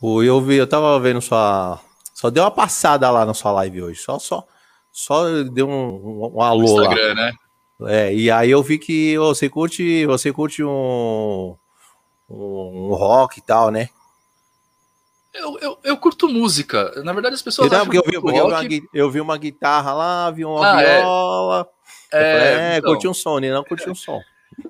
O, 0.00 0.22
eu 0.22 0.40
vi, 0.40 0.56
eu 0.56 0.66
tava 0.66 0.98
vendo 1.00 1.20
sua. 1.20 1.80
Só 2.20 2.28
deu 2.28 2.42
uma 2.44 2.50
passada 2.50 3.10
lá 3.10 3.24
na 3.24 3.32
sua 3.32 3.50
live 3.52 3.80
hoje. 3.80 4.02
Só, 4.02 4.18
só, 4.18 4.46
só 4.92 5.24
deu 5.44 5.66
um, 5.66 6.34
um, 6.34 6.42
alô 6.42 6.58
no 6.58 6.64
Instagram, 6.64 7.08
lá. 7.08 7.14
né? 7.14 7.32
É, 7.86 8.14
e 8.14 8.30
aí 8.30 8.50
eu 8.50 8.62
vi 8.62 8.78
que 8.78 9.16
você 9.16 9.48
curte, 9.48 10.04
você 10.04 10.30
curte 10.30 10.62
um, 10.62 11.56
um, 12.28 12.90
um 12.90 12.94
rock 12.94 13.38
e 13.38 13.42
tal, 13.42 13.70
né? 13.70 13.88
Eu, 15.32 15.58
eu, 15.60 15.78
eu, 15.82 15.96
curto 15.96 16.28
música. 16.28 16.92
Na 17.02 17.14
verdade, 17.14 17.36
as 17.36 17.40
pessoas. 17.40 17.70
Não, 17.70 17.86
porque 17.86 17.96
eu 17.96 18.04
vi, 18.04 18.20
porque 18.20 18.38
rock... 18.38 18.82
eu, 18.92 19.10
vi 19.10 19.18
uma, 19.22 19.38
guitarra 19.38 19.94
lá, 19.94 20.30
vi 20.30 20.44
uma 20.44 20.76
ah, 20.76 20.82
é. 20.82 21.00
viola. 21.00 21.68
É, 22.12 22.20
é, 22.20 22.32
falei, 22.34 22.48
é 22.48 22.76
então, 22.76 22.92
curti 22.92 23.08
um 23.08 23.14
som, 23.14 23.38
né? 23.38 23.50
Não 23.50 23.64
curti 23.64 23.88
um 23.88 23.94
som. 23.94 24.20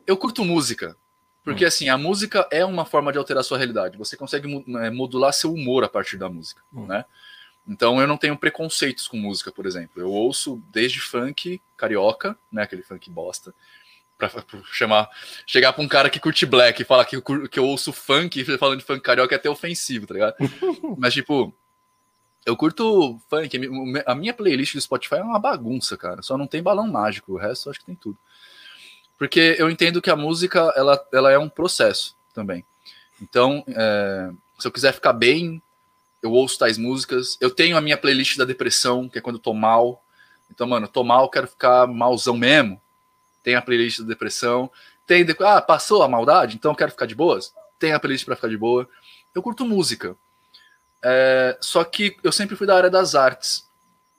Eu 0.06 0.16
curto 0.16 0.44
música. 0.44 0.96
Porque, 1.42 1.64
hum. 1.64 1.68
assim, 1.68 1.88
a 1.88 1.98
música 1.98 2.46
é 2.52 2.64
uma 2.64 2.84
forma 2.84 3.10
de 3.10 3.18
alterar 3.18 3.40
a 3.40 3.44
sua 3.44 3.58
realidade. 3.58 3.98
Você 3.98 4.16
consegue 4.16 4.64
é, 4.82 4.88
modular 4.88 5.32
seu 5.32 5.52
humor 5.52 5.82
a 5.82 5.88
partir 5.88 6.16
da 6.16 6.28
música, 6.28 6.62
hum. 6.72 6.86
né? 6.86 7.04
Então, 7.70 8.00
eu 8.00 8.06
não 8.08 8.16
tenho 8.16 8.36
preconceitos 8.36 9.06
com 9.06 9.16
música, 9.16 9.52
por 9.52 9.64
exemplo. 9.64 10.02
Eu 10.02 10.10
ouço 10.10 10.60
desde 10.72 11.00
funk 11.00 11.62
carioca, 11.76 12.36
né? 12.50 12.64
Aquele 12.64 12.82
funk 12.82 13.08
bosta. 13.08 13.54
Pra, 14.18 14.28
pra 14.28 14.44
chamar, 14.72 15.08
chegar 15.46 15.72
pra 15.72 15.82
um 15.82 15.86
cara 15.88 16.10
que 16.10 16.18
curte 16.18 16.44
black 16.44 16.82
e 16.82 16.84
falar 16.84 17.04
que 17.04 17.16
eu, 17.16 17.22
que 17.22 17.58
eu 17.58 17.64
ouço 17.64 17.92
funk 17.92 18.44
falando 18.58 18.80
de 18.80 18.84
funk 18.84 19.00
carioca 19.00 19.36
é 19.36 19.38
até 19.38 19.48
ofensivo, 19.48 20.04
tá 20.04 20.14
ligado? 20.14 20.34
Mas, 20.98 21.14
tipo, 21.14 21.54
eu 22.44 22.56
curto 22.56 23.20
funk. 23.30 23.56
A 24.04 24.16
minha 24.16 24.34
playlist 24.34 24.74
do 24.74 24.80
Spotify 24.80 25.16
é 25.16 25.22
uma 25.22 25.38
bagunça, 25.38 25.96
cara. 25.96 26.22
Só 26.22 26.36
não 26.36 26.48
tem 26.48 26.60
balão 26.60 26.88
mágico. 26.88 27.34
O 27.34 27.38
resto 27.38 27.68
eu 27.68 27.70
acho 27.70 27.78
que 27.78 27.86
tem 27.86 27.94
tudo. 27.94 28.18
Porque 29.16 29.54
eu 29.60 29.70
entendo 29.70 30.02
que 30.02 30.10
a 30.10 30.16
música 30.16 30.72
ela, 30.74 31.06
ela 31.12 31.30
é 31.30 31.38
um 31.38 31.48
processo 31.48 32.16
também. 32.34 32.64
Então, 33.22 33.62
é, 33.68 34.30
se 34.58 34.66
eu 34.66 34.72
quiser 34.72 34.92
ficar 34.92 35.12
bem, 35.12 35.62
eu 36.22 36.32
ouço 36.32 36.58
tais 36.58 36.76
músicas. 36.76 37.36
Eu 37.40 37.50
tenho 37.50 37.76
a 37.76 37.80
minha 37.80 37.96
playlist 37.96 38.36
da 38.36 38.44
depressão, 38.44 39.08
que 39.08 39.18
é 39.18 39.20
quando 39.20 39.36
eu 39.36 39.42
tô 39.42 39.54
mal. 39.54 40.04
Então, 40.50 40.66
mano, 40.66 40.88
tô 40.88 41.02
mal, 41.02 41.30
quero 41.30 41.46
ficar 41.46 41.86
malzão 41.86 42.36
mesmo. 42.36 42.80
Tem 43.42 43.54
a 43.54 43.62
playlist 43.62 44.00
da 44.00 44.06
depressão. 44.06 44.70
Tem, 45.06 45.26
ah, 45.40 45.60
passou 45.60 46.02
a 46.02 46.08
maldade, 46.08 46.56
então 46.56 46.72
eu 46.72 46.76
quero 46.76 46.90
ficar 46.90 47.06
de 47.06 47.14
boas. 47.14 47.52
Tem 47.78 47.92
a 47.92 48.00
playlist 48.00 48.24
para 48.24 48.36
ficar 48.36 48.48
de 48.48 48.56
boa. 48.56 48.88
Eu 49.34 49.42
curto 49.42 49.64
música. 49.64 50.16
É, 51.02 51.56
só 51.60 51.82
que 51.82 52.16
eu 52.22 52.30
sempre 52.30 52.56
fui 52.56 52.66
da 52.66 52.76
área 52.76 52.90
das 52.90 53.14
artes. 53.14 53.68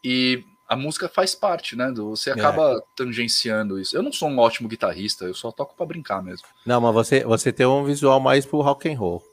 E 0.04 0.43
a 0.68 0.76
música 0.76 1.08
faz 1.08 1.36
parte, 1.36 1.76
né? 1.76 1.91
Do, 1.91 2.12
você 2.12 2.32
é. 2.32 2.34
acaba 2.34 2.78
é. 2.78 2.82
tangenciando 2.95 3.80
isso. 3.80 3.95
Eu 3.95 4.02
não 4.02 4.12
sou 4.12 4.30
um 4.30 4.39
ótimo 4.39 4.68
guitarrista, 4.68 5.26
eu 5.26 5.34
só 5.34 5.52
toco 5.52 5.76
para 5.76 5.86
brincar 5.86 6.24
mesmo. 6.24 6.47
Não, 6.66 6.82
mas 6.82 6.93
você, 6.93 7.24
você 7.24 7.52
tem 7.52 7.66
um 7.66 7.84
visual 7.84 8.20
mais 8.20 8.45
pro 8.45 8.62
rock 8.62 8.89
and 8.89 8.97
roll. 8.97 9.24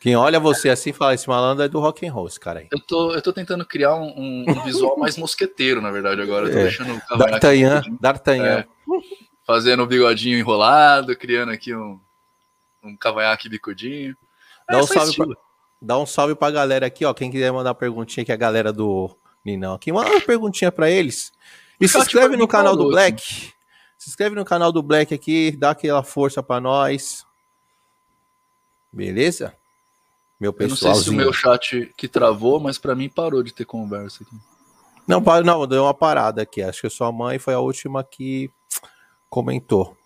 Quem 0.00 0.16
olha 0.16 0.40
você 0.40 0.70
assim 0.70 0.94
fala, 0.94 1.12
esse 1.12 1.28
malandro 1.28 1.62
é 1.62 1.68
do 1.68 1.78
rock 1.78 2.06
and 2.06 2.12
roll, 2.12 2.26
esse 2.26 2.40
cara 2.40 2.60
aí. 2.60 2.68
Eu 2.72 2.80
tô, 2.80 3.12
eu 3.12 3.20
tô 3.20 3.34
tentando 3.34 3.66
criar 3.66 3.94
um, 3.96 4.46
um, 4.48 4.64
visual 4.64 4.98
mais 4.98 5.18
mosqueteiro, 5.18 5.82
na 5.82 5.90
verdade, 5.90 6.22
agora. 6.22 6.46
Eu 6.46 6.52
tô 6.52 6.58
é. 6.58 6.62
deixando 6.62 6.94
o 7.10 7.16
D'Artagnan, 7.18 7.82
D'Artagnan. 8.00 8.60
É, 8.60 8.66
fazendo 9.46 9.82
um 9.82 9.86
bigodinho 9.86 10.38
enrolado, 10.38 11.14
criando 11.14 11.52
aqui 11.52 11.74
um, 11.74 12.00
um 12.82 12.96
cavanhaque 12.96 13.46
bicudinho. 13.46 14.16
Dá, 14.66 14.78
é, 14.78 14.80
um 14.80 14.86
salve 14.86 15.16
pra, 15.16 15.26
dá 15.82 15.98
um 15.98 16.06
salve 16.06 16.34
pra 16.34 16.50
galera 16.50 16.86
aqui, 16.86 17.04
ó. 17.04 17.12
Quem 17.12 17.30
quiser 17.30 17.52
mandar 17.52 17.74
perguntinha 17.74 18.24
que 18.24 18.32
é 18.32 18.34
a 18.34 18.38
galera 18.38 18.72
do 18.72 19.14
Ninão 19.44 19.74
aqui. 19.74 19.92
Manda 19.92 20.12
uma 20.12 20.20
perguntinha 20.22 20.72
para 20.72 20.90
eles. 20.90 21.30
E 21.78 21.86
se 21.86 21.98
inscreve 21.98 22.38
no 22.38 22.48
canal 22.48 22.74
do 22.74 22.88
Black. 22.88 23.52
Se 23.98 24.08
inscreve 24.08 24.34
no 24.34 24.46
canal 24.46 24.72
do 24.72 24.82
Black 24.82 25.12
aqui, 25.12 25.54
dá 25.58 25.72
aquela 25.72 26.02
força 26.02 26.42
para 26.42 26.58
nós. 26.58 27.26
Beleza? 28.90 29.59
Meu 30.40 30.52
pessoal. 30.54 30.80
Eu 30.80 30.88
não 30.88 30.94
sei 30.94 31.04
se 31.04 31.10
o 31.10 31.12
meu 31.12 31.32
chat 31.32 31.92
que 31.96 32.08
travou, 32.08 32.58
mas 32.58 32.78
para 32.78 32.94
mim 32.94 33.10
parou 33.10 33.42
de 33.42 33.52
ter 33.52 33.66
conversa 33.66 34.24
aqui. 34.24 34.34
Não, 35.06 35.20
não, 35.42 35.66
deu 35.66 35.84
uma 35.84 35.92
parada 35.92 36.40
aqui. 36.40 36.62
Acho 36.62 36.80
que 36.80 36.86
a 36.86 36.90
sua 36.90 37.12
mãe 37.12 37.38
foi 37.38 37.52
a 37.52 37.58
última 37.58 38.02
que 38.02 38.50
comentou. 39.28 39.96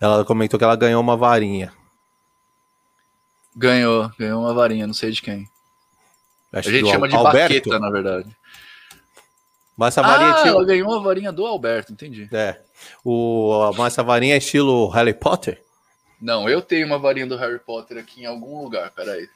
Ela 0.00 0.24
comentou 0.24 0.58
que 0.58 0.64
ela 0.64 0.76
ganhou 0.76 1.00
uma 1.00 1.16
varinha. 1.16 1.72
Ganhou, 3.54 4.10
ganhou 4.18 4.42
uma 4.42 4.52
varinha, 4.52 4.86
não 4.86 4.94
sei 4.94 5.10
de 5.10 5.22
quem. 5.22 5.48
Acho 6.52 6.68
a 6.68 6.72
gente 6.72 6.90
chama 6.90 7.08
de 7.08 7.14
Alberto. 7.14 7.54
baqueta, 7.54 7.78
na 7.78 7.90
verdade. 7.90 8.36
Mas 9.76 9.94
essa 9.94 10.02
varinha 10.02 10.30
ah, 10.30 10.42
tinha... 10.42 10.52
ela 10.52 10.64
ganhou 10.64 10.94
a 10.94 10.98
varinha 11.00 11.32
do 11.32 11.46
Alberto, 11.46 11.92
entendi. 11.92 12.28
É. 12.32 12.60
O... 13.04 13.72
Mas 13.76 13.92
essa 13.92 14.02
varinha 14.02 14.34
é 14.34 14.38
estilo 14.38 14.88
Harry 14.88 15.14
Potter? 15.14 15.62
Não, 16.20 16.48
eu 16.48 16.62
tenho 16.62 16.86
uma 16.86 16.98
varinha 16.98 17.26
do 17.26 17.36
Harry 17.36 17.58
Potter 17.58 17.98
aqui 17.98 18.22
em 18.22 18.26
algum 18.26 18.62
lugar, 18.62 18.90
peraí. 18.90 19.28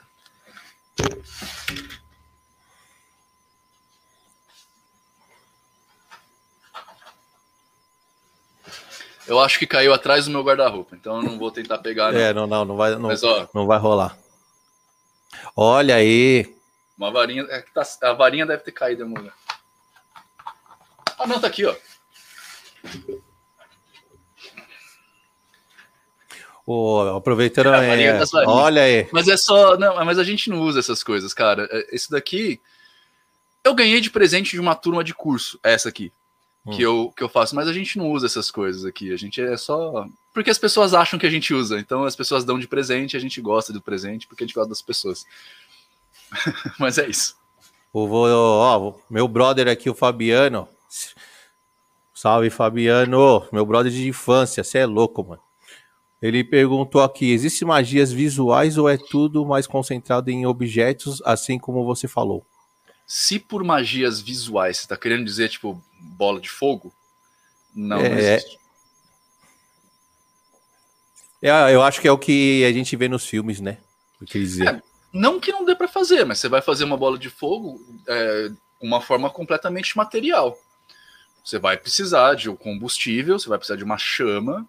Eu 9.31 9.39
acho 9.39 9.61
que 9.61 9.67
caiu 9.67 9.95
atrás 9.95 10.25
do 10.25 10.33
meu 10.33 10.43
guarda-roupa, 10.43 10.97
então 10.97 11.17
eu 11.17 11.23
não 11.23 11.39
vou 11.39 11.53
tentar 11.53 11.79
pegar. 11.79 12.11
Não. 12.11 12.19
É, 12.19 12.35
não, 12.35 12.49
não, 12.49 12.65
não 12.65 12.77
vai, 12.77 12.91
não, 12.97 13.09
Mas, 13.09 13.23
ó, 13.23 13.49
não 13.55 13.65
vai 13.65 13.79
rolar. 13.79 14.19
Olha 15.55 15.95
aí. 15.95 16.53
Uma 16.99 17.13
varinha, 17.13 17.47
é 17.49 17.63
tá, 17.73 17.83
a 18.03 18.13
varinha 18.13 18.45
deve 18.45 18.65
ter 18.65 18.73
caído 18.73 19.03
em 19.03 19.05
algum 19.05 19.21
lugar. 19.21 19.35
Ah, 21.17 21.27
não, 21.29 21.41
tá 21.41 21.47
aqui, 21.47 21.65
ó. 21.65 21.77
Oh, 26.73 27.17
aproveitando 27.17 27.67
é, 27.67 28.47
olha 28.47 28.83
aí. 28.83 29.09
Mas 29.11 29.27
é 29.27 29.37
só, 29.37 29.77
não, 29.77 29.97
mas 30.05 30.21
a 30.21 30.23
gente 30.23 30.49
não 30.49 30.61
usa 30.61 30.79
essas 30.79 31.03
coisas, 31.03 31.35
cara. 31.35 31.69
É, 31.69 31.97
esse 31.97 32.09
daqui 32.09 32.61
eu 33.65 33.75
ganhei 33.75 34.01
de 34.01 34.09
presente 34.09 34.53
de 34.53 34.61
uma 34.61 34.77
turma 34.77 35.03
de 35.03 35.13
curso, 35.13 35.59
essa 35.65 35.89
aqui, 35.89 36.13
hum. 36.65 36.71
que 36.71 36.81
eu 36.81 37.13
que 37.17 37.25
eu 37.25 37.29
faço, 37.29 37.57
mas 37.57 37.67
a 37.67 37.73
gente 37.73 37.99
não 37.99 38.09
usa 38.13 38.27
essas 38.27 38.53
coisas 38.53 38.85
aqui. 38.85 39.13
A 39.13 39.17
gente 39.17 39.41
é 39.41 39.57
só 39.57 40.07
porque 40.33 40.49
as 40.49 40.59
pessoas 40.59 40.95
acham 40.95 41.19
que 41.19 41.27
a 41.27 41.31
gente 41.31 41.53
usa. 41.53 41.77
Então 41.77 42.05
as 42.05 42.15
pessoas 42.15 42.45
dão 42.45 42.57
de 42.57 42.69
presente, 42.69 43.17
a 43.17 43.21
gente 43.21 43.41
gosta 43.41 43.73
do 43.73 43.83
presente 43.83 44.29
porque 44.29 44.45
a 44.45 44.47
gente 44.47 44.55
gosta 44.55 44.69
das 44.69 44.81
pessoas. 44.81 45.27
mas 46.79 46.99
é 46.99 47.09
isso. 47.09 47.35
O, 47.93 48.07
ó, 48.07 48.95
meu 49.11 49.27
brother 49.27 49.67
aqui, 49.67 49.91
o 49.91 49.95
Fabiano, 49.95 50.69
Salve, 52.15 52.49
Fabiano, 52.49 53.45
meu 53.51 53.67
brother 53.67 53.91
de 53.91 54.07
infância, 54.07 54.63
você 54.63 54.79
é 54.79 54.87
louco, 54.87 55.25
mano. 55.25 55.50
Ele 56.21 56.45
perguntou 56.45 57.03
aqui: 57.03 57.31
existe 57.31 57.65
magias 57.65 58.13
visuais 58.13 58.77
ou 58.77 58.89
é 58.89 58.97
tudo 58.97 59.45
mais 59.47 59.67
concentrado 59.67 60.31
em 60.31 60.47
objetos, 60.47 61.23
assim 61.25 61.59
como 61.59 61.85
você 61.85 62.07
falou? 62.07 62.45
Se 63.07 63.39
por 63.39 63.65
magias 63.65 64.21
visuais 64.21 64.79
você 64.79 64.87
tá 64.87 64.97
querendo 64.97 65.25
dizer, 65.25 65.49
tipo, 65.49 65.83
bola 65.99 66.41
de 66.41 66.51
fogo, 66.51 66.93
não, 67.75 67.99
é, 67.99 68.09
não 68.09 68.19
existe. 68.19 68.59
É, 71.43 71.75
eu 71.75 71.83
acho 71.83 72.01
que 72.01 72.07
é 72.07 72.13
o 72.13 72.19
que 72.19 72.65
a 72.65 72.73
gente 72.73 72.95
vê 72.97 73.09
nos 73.09 73.25
filmes, 73.25 73.61
né? 73.61 73.79
Quer 74.27 74.39
dizer. 74.39 74.69
É, 74.69 74.83
não 75.13 75.41
que 75.41 75.51
não 75.51 75.65
dê 75.65 75.75
para 75.75 75.89
fazer, 75.89 76.25
mas 76.25 76.39
você 76.39 76.49
vai 76.49 76.61
fazer 76.61 76.85
uma 76.85 76.97
bola 76.97 77.19
de 77.19 77.31
fogo 77.31 77.81
é, 78.07 78.51
uma 78.81 79.01
forma 79.01 79.31
completamente 79.31 79.97
material. 79.97 80.57
Você 81.43 81.59
vai 81.59 81.79
precisar 81.79 82.35
de 82.35 82.51
um 82.51 82.55
combustível, 82.55 83.39
você 83.39 83.49
vai 83.49 83.59
precisar 83.59 83.77
de 83.77 83.85
uma 83.85 83.97
chama 83.97 84.69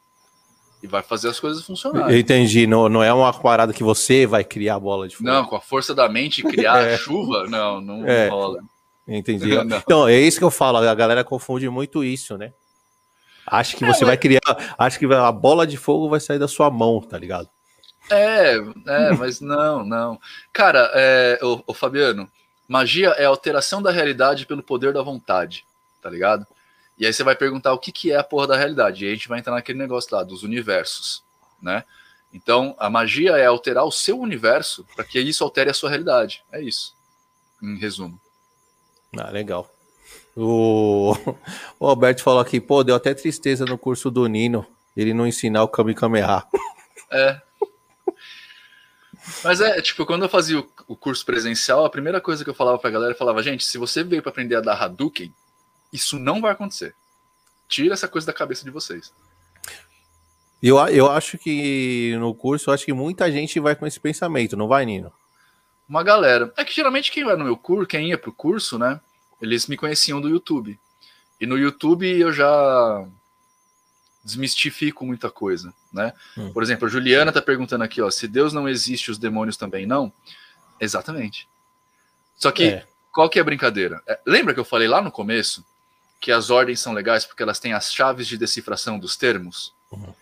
e 0.81 0.87
vai 0.87 1.03
fazer 1.03 1.29
as 1.29 1.39
coisas 1.39 1.63
funcionarem. 1.63 2.13
Eu 2.13 2.19
entendi, 2.19 2.65
não, 2.65 2.89
não 2.89 3.03
é 3.03 3.13
uma 3.13 3.31
parada 3.31 3.73
que 3.73 3.83
você 3.83 4.25
vai 4.25 4.43
criar 4.43 4.75
a 4.75 4.79
bola 4.79 5.07
de 5.07 5.15
fogo. 5.15 5.29
Não, 5.29 5.45
com 5.45 5.55
a 5.55 5.61
força 5.61 5.93
da 5.93 6.09
mente 6.09 6.41
criar 6.41 6.81
é. 6.83 6.97
chuva, 6.97 7.45
não, 7.47 7.79
não 7.79 8.07
é. 8.07 8.27
rola. 8.27 8.61
Entendi. 9.07 9.51
Então, 9.83 10.07
é 10.07 10.19
isso 10.19 10.39
que 10.39 10.43
eu 10.43 10.51
falo, 10.51 10.77
a 10.77 10.95
galera 10.95 11.23
confunde 11.23 11.69
muito 11.69 12.03
isso, 12.03 12.37
né? 12.37 12.53
Acho 13.45 13.75
que 13.75 13.83
é, 13.83 13.87
você 13.87 14.05
vai 14.05 14.17
criar, 14.17 14.41
acho 14.77 14.97
que 14.97 15.05
a 15.05 15.31
bola 15.31 15.67
de 15.67 15.77
fogo 15.77 16.09
vai 16.09 16.19
sair 16.19 16.39
da 16.39 16.47
sua 16.47 16.69
mão, 16.69 17.01
tá 17.01 17.17
ligado? 17.17 17.49
É, 18.09 18.55
é, 18.87 19.11
mas 19.17 19.41
não, 19.41 19.85
não. 19.85 20.19
Cara, 20.53 20.89
é, 20.93 21.39
o, 21.41 21.61
o 21.67 21.73
Fabiano, 21.73 22.29
magia 22.67 23.09
é 23.09 23.25
alteração 23.25 23.81
da 23.81 23.91
realidade 23.91 24.45
pelo 24.45 24.63
poder 24.63 24.93
da 24.93 25.01
vontade, 25.01 25.65
tá 26.01 26.09
ligado? 26.09 26.45
E 27.01 27.05
aí 27.07 27.11
você 27.11 27.23
vai 27.23 27.35
perguntar 27.35 27.73
o 27.73 27.79
que, 27.79 27.91
que 27.91 28.11
é 28.11 28.17
a 28.17 28.23
porra 28.23 28.45
da 28.45 28.55
realidade. 28.55 29.03
E 29.03 29.07
aí 29.07 29.13
a 29.13 29.15
gente 29.15 29.27
vai 29.27 29.39
entrar 29.39 29.53
naquele 29.53 29.79
negócio 29.79 30.15
lá 30.15 30.23
dos 30.23 30.43
universos, 30.43 31.23
né? 31.59 31.83
Então, 32.31 32.75
a 32.77 32.91
magia 32.91 33.31
é 33.31 33.45
alterar 33.47 33.83
o 33.85 33.91
seu 33.91 34.19
universo 34.19 34.85
para 34.95 35.03
que 35.03 35.19
isso 35.19 35.43
altere 35.43 35.71
a 35.71 35.73
sua 35.73 35.89
realidade. 35.89 36.45
É 36.51 36.61
isso, 36.61 36.95
em 37.59 37.75
resumo. 37.75 38.21
Ah, 39.17 39.31
legal. 39.31 39.67
O... 40.37 41.13
o 41.79 41.87
Alberto 41.87 42.21
falou 42.21 42.39
aqui, 42.39 42.61
pô, 42.61 42.83
deu 42.83 42.95
até 42.95 43.15
tristeza 43.15 43.65
no 43.65 43.79
curso 43.79 44.11
do 44.11 44.27
Nino 44.27 44.63
ele 44.95 45.13
não 45.13 45.25
ensinar 45.25 45.63
o 45.63 45.67
Kami 45.67 45.95
Kameha. 45.95 46.43
É. 47.13 47.41
Mas 49.43 49.59
é, 49.59 49.81
tipo, 49.81 50.05
quando 50.05 50.23
eu 50.23 50.29
fazia 50.29 50.65
o 50.87 50.95
curso 50.95 51.25
presencial, 51.25 51.83
a 51.83 51.89
primeira 51.89 52.21
coisa 52.21 52.41
que 52.41 52.49
eu 52.49 52.53
falava 52.53 52.79
pra 52.79 52.89
galera, 52.89 53.11
eu 53.11 53.17
falava, 53.17 53.43
gente, 53.43 53.65
se 53.65 53.77
você 53.77 54.01
veio 54.01 54.21
para 54.21 54.31
aprender 54.31 54.55
a 54.55 54.61
dar 54.61 54.81
Hadouken, 54.81 55.33
isso 55.91 56.17
não 56.17 56.41
vai 56.41 56.51
acontecer. 56.51 56.95
Tira 57.67 57.93
essa 57.93 58.07
coisa 58.07 58.27
da 58.27 58.33
cabeça 58.33 58.63
de 58.63 58.71
vocês. 58.71 59.13
Eu, 60.61 60.77
eu 60.87 61.09
acho 61.09 61.37
que 61.37 62.15
no 62.19 62.35
curso, 62.35 62.69
eu 62.69 62.73
acho 62.73 62.85
que 62.85 62.93
muita 62.93 63.31
gente 63.31 63.59
vai 63.59 63.75
com 63.75 63.87
esse 63.87 63.99
pensamento, 63.99 64.55
não 64.55 64.67
vai, 64.67 64.85
Nino? 64.85 65.11
Uma 65.89 66.03
galera. 66.03 66.53
É 66.55 66.63
que 66.63 66.73
geralmente 66.73 67.11
quem 67.11 67.25
vai 67.25 67.35
no 67.35 67.43
meu 67.43 67.57
curso, 67.57 67.87
quem 67.87 68.09
ia 68.09 68.17
pro 68.17 68.31
curso, 68.31 68.77
né? 68.77 69.01
Eles 69.41 69.67
me 69.67 69.75
conheciam 69.75 70.21
do 70.21 70.29
YouTube. 70.29 70.79
E 71.39 71.47
no 71.47 71.57
YouTube 71.57 72.07
eu 72.07 72.31
já 72.31 73.07
desmistifico 74.23 75.03
muita 75.03 75.31
coisa, 75.31 75.73
né? 75.91 76.13
Hum. 76.37 76.53
Por 76.53 76.61
exemplo, 76.61 76.87
a 76.87 76.89
Juliana 76.89 77.31
tá 77.31 77.41
perguntando 77.41 77.83
aqui, 77.83 77.99
ó, 78.01 78.11
se 78.11 78.27
Deus 78.27 78.53
não 78.53 78.69
existe, 78.69 79.09
os 79.09 79.17
demônios 79.17 79.57
também 79.57 79.87
não? 79.87 80.13
Exatamente. 80.79 81.49
Só 82.35 82.51
que 82.51 82.65
é. 82.65 82.87
qual 83.11 83.29
que 83.29 83.39
é 83.39 83.41
a 83.41 83.45
brincadeira? 83.45 84.01
É, 84.07 84.19
lembra 84.25 84.53
que 84.53 84.59
eu 84.59 84.65
falei 84.65 84.87
lá 84.87 85.01
no 85.01 85.11
começo 85.11 85.65
que 86.21 86.31
as 86.31 86.51
ordens 86.51 86.79
são 86.79 86.93
legais 86.93 87.25
porque 87.25 87.41
elas 87.41 87.59
têm 87.59 87.73
as 87.73 87.91
chaves 87.91 88.27
de 88.27 88.37
decifração 88.37 88.99
dos 88.99 89.17
termos. 89.17 89.73
Uhum. 89.91 90.13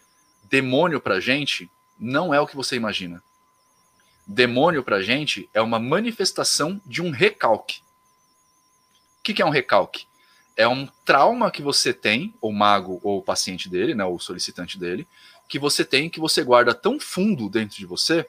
Demônio 0.45 1.01
pra 1.01 1.19
gente 1.19 1.69
não 1.99 2.33
é 2.33 2.39
o 2.39 2.47
que 2.47 2.55
você 2.55 2.77
imagina. 2.77 3.21
Demônio 4.25 4.81
pra 4.81 5.01
gente 5.01 5.49
é 5.53 5.61
uma 5.61 5.77
manifestação 5.77 6.81
de 6.85 7.01
um 7.01 7.11
recalque. 7.11 7.81
O 9.19 9.23
que, 9.23 9.33
que 9.33 9.41
é 9.41 9.45
um 9.45 9.49
recalque? 9.49 10.07
É 10.55 10.67
um 10.67 10.87
trauma 11.03 11.51
que 11.51 11.61
você 11.61 11.93
tem, 11.93 12.33
o 12.39 12.51
mago 12.51 13.01
ou 13.03 13.19
o 13.19 13.23
paciente 13.23 13.67
dele, 13.67 13.93
né, 13.93 14.05
o 14.05 14.17
solicitante 14.19 14.79
dele, 14.79 15.05
que 15.49 15.59
você 15.59 15.83
tem, 15.83 16.09
que 16.09 16.19
você 16.19 16.43
guarda 16.43 16.73
tão 16.73 16.97
fundo 16.99 17.49
dentro 17.49 17.77
de 17.77 17.85
você 17.85 18.25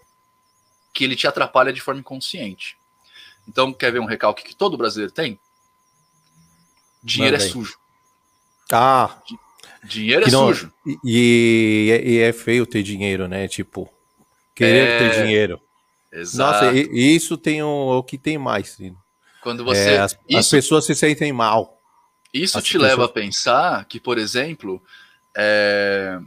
que 0.92 1.04
ele 1.04 1.14
te 1.14 1.28
atrapalha 1.28 1.72
de 1.72 1.80
forma 1.80 2.00
inconsciente. 2.00 2.76
Então, 3.46 3.72
quer 3.72 3.92
ver 3.92 4.00
um 4.00 4.06
recalque 4.06 4.42
que 4.42 4.56
todo 4.56 4.76
brasileiro 4.76 5.12
tem? 5.12 5.38
Dinheiro 7.02 7.36
é 7.36 7.40
sujo. 7.40 7.78
Ah. 8.72 9.18
Dinheiro 9.82 10.26
é 10.26 10.30
não, 10.30 10.48
sujo. 10.48 10.72
E, 11.04 12.02
e, 12.04 12.18
é 12.18 12.32
feio 12.32 12.66
ter 12.66 12.82
dinheiro, 12.82 13.26
né? 13.26 13.48
Tipo, 13.48 13.88
querer 14.54 14.88
é... 14.88 14.98
ter 14.98 15.22
dinheiro. 15.22 15.60
Exato. 16.12 16.66
Nossa, 16.66 16.76
e, 16.76 17.16
isso 17.16 17.36
tem 17.36 17.62
o, 17.62 17.98
o 17.98 18.02
que 18.02 18.18
tem 18.18 18.36
mais. 18.36 18.76
Quando 19.42 19.64
você. 19.64 19.90
É, 19.90 19.98
as, 19.98 20.18
isso, 20.28 20.38
as, 20.38 20.48
pessoas 20.48 20.84
se 20.84 20.94
sentem 20.94 21.32
mal. 21.32 21.80
Isso 22.32 22.58
as 22.58 22.64
te 22.64 22.72
pessoas... 22.72 22.90
leva 22.90 23.04
a 23.06 23.08
pensar 23.08 23.84
que, 23.86 23.98
por 23.98 24.18
exemplo, 24.18 24.82
é, 25.36 26.18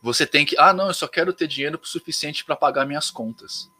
você 0.00 0.26
tem 0.26 0.44
que. 0.44 0.56
Ah, 0.58 0.72
não, 0.72 0.88
eu 0.88 0.94
só 0.94 1.08
quero 1.08 1.32
ter 1.32 1.48
dinheiro 1.48 1.80
o 1.82 1.86
suficiente 1.86 2.44
para 2.44 2.54
pagar 2.54 2.86
minhas 2.86 3.10
contas. 3.10 3.70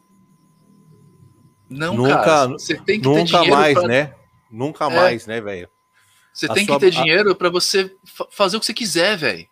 Não, 1.68 1.95
nunca, 1.95 2.18
cara. 2.22 2.49
Você 2.49 2.76
tem 2.76 3.01
que 3.01 3.07
nunca 3.07 3.20
ter 3.20 3.26
dinheiro. 3.26 3.55
mais, 3.55 3.74
pra... 3.74 3.89
né? 3.89 4.14
Nunca 4.51 4.87
é. 4.87 4.95
mais, 4.95 5.26
né, 5.26 5.41
velho? 5.41 5.68
Você 6.35 6.49
tem 6.49 6.66
sua... 6.66 6.74
que 6.74 6.80
ter 6.80 6.91
dinheiro 6.91 7.37
para 7.37 7.49
você 7.49 7.97
fazer 8.28 8.57
o 8.57 8.61
que 8.61 8.66
você 8.66 8.74
quiser, 8.74 9.16
velho. 9.16 9.47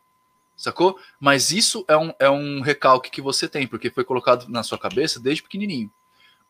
Sacou? 0.57 0.99
Mas 1.19 1.53
isso 1.53 1.85
é 1.87 1.97
um, 1.97 2.13
é 2.19 2.29
um 2.29 2.61
recalque 2.61 3.09
que 3.09 3.23
você 3.23 3.49
tem, 3.49 3.69
porque 3.69 3.89
foi 3.89 4.05
colocado 4.05 4.49
na 4.49 4.65
sua 4.65 4.77
cabeça 4.77 5.21
desde 5.21 5.45
pequenininho. 5.45 5.91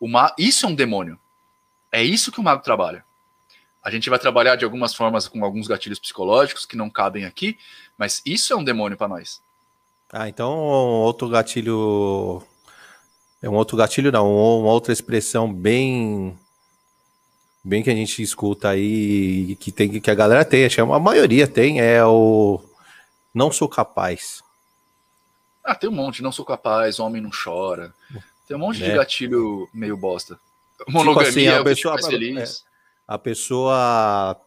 O 0.00 0.08
ma... 0.08 0.34
Isso 0.38 0.64
é 0.64 0.68
um 0.70 0.74
demônio. 0.74 1.20
É 1.92 2.02
isso 2.02 2.32
que 2.32 2.40
o 2.40 2.42
mago 2.42 2.62
trabalha. 2.62 3.04
A 3.82 3.90
gente 3.90 4.08
vai 4.08 4.18
trabalhar 4.18 4.56
de 4.56 4.64
algumas 4.64 4.94
formas 4.94 5.28
com 5.28 5.44
alguns 5.44 5.66
gatilhos 5.68 5.98
psicológicos 5.98 6.64
que 6.64 6.76
não 6.76 6.88
cabem 6.88 7.26
aqui, 7.26 7.58
mas 7.98 8.22
isso 8.24 8.54
é 8.54 8.56
um 8.56 8.64
demônio 8.64 8.96
para 8.96 9.08
nós. 9.08 9.42
Ah, 10.10 10.28
então 10.28 10.50
um 10.50 11.02
outro 11.02 11.28
gatilho. 11.28 12.42
É 13.42 13.50
um 13.50 13.54
outro 13.54 13.76
gatilho, 13.76 14.12
não, 14.12 14.32
uma 14.32 14.72
outra 14.72 14.92
expressão 14.92 15.52
bem 15.52 16.38
bem 17.62 17.82
que 17.82 17.90
a 17.90 17.94
gente 17.94 18.22
escuta 18.22 18.70
aí 18.70 19.56
que 19.56 19.70
tem 19.70 20.00
que 20.00 20.10
a 20.10 20.14
galera 20.14 20.44
tem, 20.44 20.64
acho 20.64 20.76
que 20.76 20.80
a 20.80 20.98
maioria 20.98 21.46
tem, 21.46 21.80
é 21.80 22.04
o 22.04 22.60
não 23.34 23.50
sou 23.50 23.68
capaz. 23.68 24.42
Ah, 25.64 25.74
tem 25.74 25.88
um 25.88 25.92
monte, 25.92 26.22
não 26.22 26.32
sou 26.32 26.44
capaz, 26.44 26.98
homem 26.98 27.22
não 27.22 27.30
chora. 27.30 27.94
Tem 28.48 28.56
um 28.56 28.60
monte 28.60 28.82
é. 28.82 28.90
de 28.90 28.96
gatilho 28.96 29.68
meio 29.72 29.96
bosta. 29.96 30.38
Monogamia, 30.88 31.30
tipo 31.30 31.30
assim, 31.30 31.48
a 31.48 31.62
pessoa, 31.62 31.96
é, 32.40 32.44
a 33.06 33.18
pessoa 33.18 34.40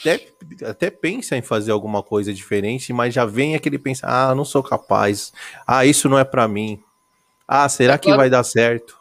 até, 0.00 0.28
até 0.66 0.90
pensa 0.90 1.36
em 1.36 1.42
fazer 1.42 1.70
alguma 1.70 2.02
coisa 2.02 2.32
diferente, 2.32 2.92
mas 2.92 3.12
já 3.12 3.26
vem 3.26 3.54
aquele 3.54 3.78
pensa, 3.78 4.06
ah, 4.06 4.34
não 4.34 4.44
sou 4.44 4.62
capaz. 4.62 5.32
Ah, 5.66 5.84
isso 5.84 6.08
não 6.08 6.18
é 6.18 6.24
para 6.24 6.48
mim. 6.48 6.82
Ah, 7.46 7.68
será 7.68 7.94
é 7.94 7.98
que 7.98 8.16
vai 8.16 8.30
dar 8.30 8.42
certo? 8.44 8.96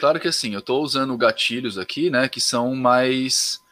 Claro 0.00 0.18
que 0.18 0.28
assim, 0.28 0.54
eu 0.54 0.60
estou 0.60 0.82
usando 0.82 1.14
gatilhos 1.14 1.76
aqui, 1.76 2.08
né, 2.08 2.26
que 2.26 2.40
são 2.40 2.74
mais 2.74 3.62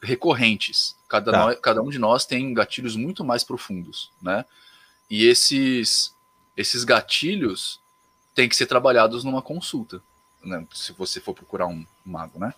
recorrentes. 0.00 0.96
Cada, 1.08 1.32
tá. 1.32 1.56
cada 1.56 1.82
um 1.82 1.90
de 1.90 1.98
nós 1.98 2.24
tem 2.24 2.54
gatilhos 2.54 2.94
muito 2.94 3.24
mais 3.24 3.42
profundos, 3.42 4.12
né? 4.22 4.44
E 5.10 5.26
esses, 5.26 6.14
esses 6.56 6.84
gatilhos 6.84 7.80
têm 8.32 8.48
que 8.48 8.54
ser 8.54 8.66
trabalhados 8.66 9.24
numa 9.24 9.42
consulta, 9.42 10.00
né? 10.44 10.64
Se 10.72 10.92
você 10.92 11.20
for 11.20 11.34
procurar 11.34 11.66
um 11.66 11.84
mago, 12.06 12.38
né? 12.38 12.54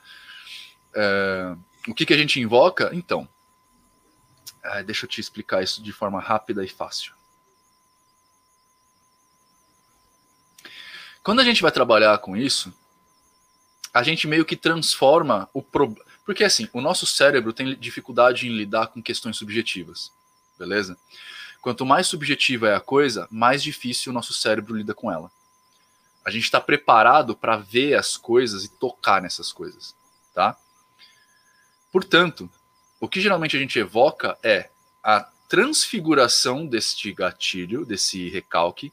É, 0.95 1.57
o 1.89 1.95
que, 1.95 2.05
que 2.05 2.13
a 2.13 2.19
gente 2.19 2.39
invoca? 2.39 2.91
Então, 2.93 3.27
é, 4.63 4.83
deixa 4.83 5.07
eu 5.07 5.09
te 5.09 5.19
explicar 5.19 5.65
isso 5.65 5.83
de 5.83 5.93
forma 5.93 6.21
rápida 6.21 6.63
e 6.63 6.69
fácil. 6.69 7.15
Quando 11.23 11.41
a 11.41 11.45
gente 11.45 11.63
vai 11.63 11.73
trabalhar 11.73 12.19
com 12.19 12.37
isso, 12.37 12.73
a 13.95 14.03
gente 14.03 14.27
meio 14.27 14.45
que 14.45 14.57
transforma 14.57 15.49
o 15.55 15.63
problema. 15.63 16.05
Porque 16.27 16.43
assim, 16.43 16.69
o 16.73 16.81
nosso 16.81 17.07
cérebro 17.07 17.53
tem 17.53 17.79
dificuldade 17.79 18.49
em 18.49 18.51
lidar 18.51 18.89
com 18.89 19.01
questões 19.01 19.37
subjetivas, 19.37 20.13
beleza? 20.59 20.99
Quanto 21.63 21.87
mais 21.87 22.09
subjetiva 22.09 22.69
é 22.69 22.75
a 22.75 22.81
coisa, 22.81 23.29
mais 23.31 23.63
difícil 23.63 24.11
o 24.11 24.15
nosso 24.15 24.35
cérebro 24.35 24.77
lida 24.77 24.93
com 24.93 25.13
ela. 25.13 25.31
A 26.25 26.31
gente 26.31 26.45
está 26.45 26.61
preparado 26.61 27.37
para 27.37 27.57
ver 27.57 27.95
as 27.95 28.17
coisas 28.17 28.65
e 28.65 28.69
tocar 28.69 29.23
nessas 29.23 29.53
coisas, 29.53 29.95
tá? 30.35 30.57
Portanto, 31.93 32.51
o 32.99 33.09
que 33.09 33.21
geralmente 33.21 33.57
a 33.57 33.61
gente 33.61 33.79
evoca 33.79 34.37
é 34.43 34.71
a 35.03 35.21
transfiguração 35.49 36.67
deste 36.67 37.13
gatilho, 37.13 37.87
desse 37.87 38.29
recalque, 38.29 38.93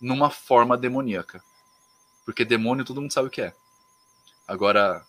numa 0.00 0.30
forma 0.30 0.78
demoníaca. 0.78 1.42
Porque 2.24 2.44
demônio 2.44 2.84
todo 2.84 3.00
mundo 3.00 3.12
sabe 3.12 3.28
o 3.28 3.30
que 3.30 3.42
é. 3.42 3.54
Agora, 4.48 5.06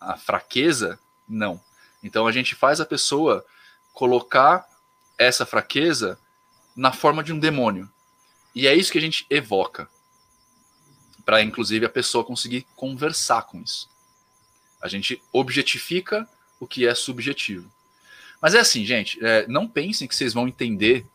a 0.00 0.16
fraqueza, 0.16 0.98
não. 1.28 1.60
Então 2.02 2.26
a 2.26 2.32
gente 2.32 2.56
faz 2.56 2.80
a 2.80 2.84
pessoa 2.84 3.46
colocar 3.92 4.66
essa 5.16 5.46
fraqueza 5.46 6.18
na 6.74 6.92
forma 6.92 7.22
de 7.22 7.32
um 7.32 7.38
demônio. 7.38 7.88
E 8.54 8.66
é 8.66 8.74
isso 8.74 8.90
que 8.90 8.98
a 8.98 9.02
gente 9.02 9.24
evoca. 9.30 9.88
Para, 11.24 11.42
inclusive, 11.42 11.86
a 11.86 11.90
pessoa 11.90 12.24
conseguir 12.24 12.66
conversar 12.74 13.42
com 13.42 13.60
isso. 13.60 13.88
A 14.80 14.88
gente 14.88 15.22
objetifica 15.32 16.28
o 16.58 16.66
que 16.66 16.86
é 16.86 16.94
subjetivo. 16.94 17.70
Mas 18.40 18.56
é 18.56 18.58
assim, 18.58 18.84
gente, 18.84 19.24
é, 19.24 19.46
não 19.46 19.68
pensem 19.68 20.08
que 20.08 20.16
vocês 20.16 20.34
vão 20.34 20.48
entender 20.48 21.06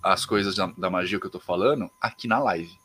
as 0.00 0.24
coisas 0.24 0.54
da, 0.54 0.66
da, 0.78 0.88
magia 0.88 1.18
que 1.18 1.26
eu 1.26 1.30
tô 1.30 1.40
falando 1.40 1.90
aqui 2.00 2.28
na 2.28 2.38
live. 2.38 2.78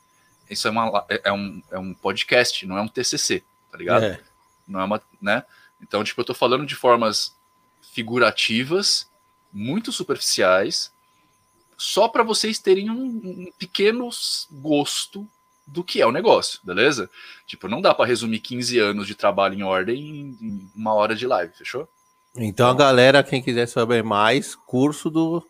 Isso 0.50 0.68
é, 0.68 0.72
uma, 0.72 1.06
é, 1.08 1.22
é, 1.26 1.32
um, 1.32 1.62
é 1.70 1.78
um 1.78 1.94
podcast, 1.94 2.66
não 2.66 2.78
é 2.78 2.82
um 2.82 2.88
TCC, 2.88 3.44
tá 3.72 3.78
ligado? 3.78 4.04
É. 4.04 4.20
Não 4.68 4.80
é 4.80 4.84
uma, 4.84 5.02
né? 5.22 5.44
Então, 5.82 6.04
tipo, 6.04 6.20
eu 6.22 6.26
tô 6.26 6.34
falando 6.34 6.66
de 6.66 6.76
formas 6.76 7.36
figurativas, 7.82 9.10
muito 9.52 9.92
superficiais, 9.92 10.92
só 11.78 12.08
para 12.08 12.24
vocês 12.24 12.60
terem 12.60 12.90
um, 12.90 13.04
um 13.04 13.52
pequeno 13.58 14.10
gosto 14.52 15.28
do 15.66 15.84
que 15.84 16.02
é 16.02 16.06
o 16.06 16.12
negócio, 16.12 16.60
beleza? 16.64 17.10
Tipo, 17.46 17.68
não 17.68 17.82
dá 17.82 17.94
para 17.94 18.06
resumir 18.06 18.40
15 18.40 18.80
anos 18.80 19.08
de 19.08 19.16
trabalho 19.16 19.56
em 19.58 19.64
ordem 19.64 20.38
em 20.42 20.70
uma 20.76 20.94
hora 20.94 21.16
de 21.16 21.26
live, 21.26 21.54
fechou? 21.54 21.88
Então 22.36 22.70
a 22.70 22.74
galera, 22.74 23.24
quem 23.24 23.42
quiser 23.42 23.68
saber 23.68 24.04
mais, 24.04 24.56
curso 24.56 25.10
do. 25.10 25.46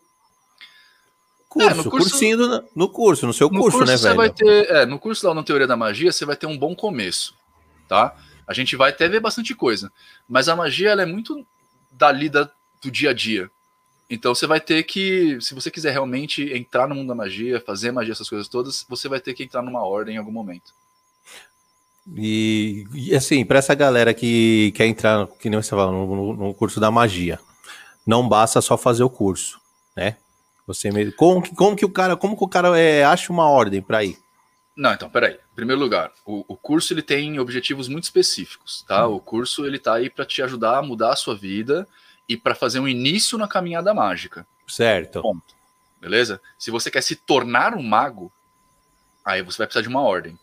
Curso, 1.48 1.68
é, 1.68 1.74
no 1.74 1.90
curso, 1.90 2.10
cursinho 2.10 2.36
do, 2.36 2.64
no 2.76 2.88
curso, 2.88 3.26
no 3.26 3.32
seu 3.32 3.50
no 3.50 3.58
curso, 3.60 3.78
curso 3.78 3.92
né, 3.92 3.98
velho? 3.98 4.16
Vai 4.16 4.30
ter, 4.30 4.70
é, 4.70 4.86
no 4.86 4.98
curso 4.98 5.26
lá 5.26 5.34
na 5.34 5.42
Teoria 5.42 5.66
da 5.66 5.76
Magia, 5.76 6.12
você 6.12 6.24
vai 6.24 6.36
ter 6.36 6.46
um 6.46 6.56
bom 6.56 6.76
começo, 6.76 7.34
tá? 7.90 8.14
A 8.46 8.54
gente 8.54 8.76
vai 8.76 8.90
até 8.90 9.08
ver 9.08 9.18
bastante 9.18 9.52
coisa. 9.52 9.92
Mas 10.28 10.48
a 10.48 10.54
magia, 10.54 10.90
ela 10.90 11.02
é 11.02 11.06
muito 11.06 11.44
da 11.90 12.12
lida 12.12 12.50
do 12.80 12.88
dia 12.88 13.10
a 13.10 13.12
dia. 13.12 13.50
Então 14.08 14.32
você 14.32 14.46
vai 14.46 14.60
ter 14.60 14.84
que, 14.84 15.38
se 15.40 15.54
você 15.54 15.70
quiser 15.70 15.90
realmente 15.90 16.52
entrar 16.52 16.88
no 16.88 16.94
mundo 16.94 17.08
da 17.08 17.14
magia, 17.16 17.60
fazer 17.60 17.90
magia, 17.90 18.12
essas 18.12 18.28
coisas 18.28 18.48
todas, 18.48 18.86
você 18.88 19.08
vai 19.08 19.20
ter 19.20 19.34
que 19.34 19.42
entrar 19.42 19.60
numa 19.60 19.84
ordem 19.84 20.14
em 20.14 20.18
algum 20.18 20.30
momento. 20.30 20.72
E, 22.16 22.86
e 22.94 23.14
assim, 23.14 23.44
para 23.44 23.58
essa 23.58 23.74
galera 23.74 24.14
que 24.14 24.72
quer 24.72 24.86
entrar, 24.86 25.26
que 25.40 25.50
nem 25.50 25.60
você 25.60 25.70
fala, 25.70 25.90
no, 25.90 26.34
no, 26.34 26.54
curso 26.54 26.80
da 26.80 26.90
magia, 26.90 27.38
não 28.06 28.28
basta 28.28 28.60
só 28.60 28.76
fazer 28.76 29.02
o 29.02 29.10
curso, 29.10 29.60
né? 29.96 30.16
Você 30.66 30.90
mesmo, 30.90 31.12
como, 31.14 31.54
como 31.54 31.76
que 31.76 31.84
o 31.84 31.90
cara, 31.90 32.16
como 32.16 32.36
que 32.36 32.44
o 32.44 32.48
cara 32.48 32.78
é, 32.78 33.04
acha 33.04 33.32
uma 33.32 33.48
ordem 33.48 33.82
para 33.82 34.04
ir? 34.04 34.16
Não, 34.80 34.94
então, 34.94 35.10
peraí. 35.10 35.34
Em 35.34 35.54
primeiro 35.54 35.78
lugar, 35.78 36.10
o, 36.24 36.42
o, 36.48 36.56
curso 36.56 36.94
ele 36.94 37.02
tem 37.02 37.38
objetivos 37.38 37.86
muito 37.86 38.04
específicos, 38.04 38.82
tá? 38.88 39.06
Hum. 39.06 39.16
O 39.16 39.20
curso 39.20 39.66
ele 39.66 39.78
tá 39.78 39.96
aí 39.96 40.08
para 40.08 40.24
te 40.24 40.40
ajudar 40.40 40.78
a 40.78 40.82
mudar 40.82 41.12
a 41.12 41.16
sua 41.16 41.36
vida 41.36 41.86
e 42.26 42.34
para 42.34 42.54
fazer 42.54 42.80
um 42.80 42.88
início 42.88 43.36
na 43.36 43.46
caminhada 43.46 43.92
mágica. 43.92 44.46
Certo. 44.66 45.20
Ponto. 45.20 45.54
Beleza? 46.00 46.40
Se 46.58 46.70
você 46.70 46.90
quer 46.90 47.02
se 47.02 47.14
tornar 47.14 47.74
um 47.74 47.82
mago, 47.82 48.32
aí 49.22 49.42
você 49.42 49.58
vai 49.58 49.66
precisar 49.66 49.82
de 49.82 49.88
uma 49.90 50.00
ordem. 50.00 50.38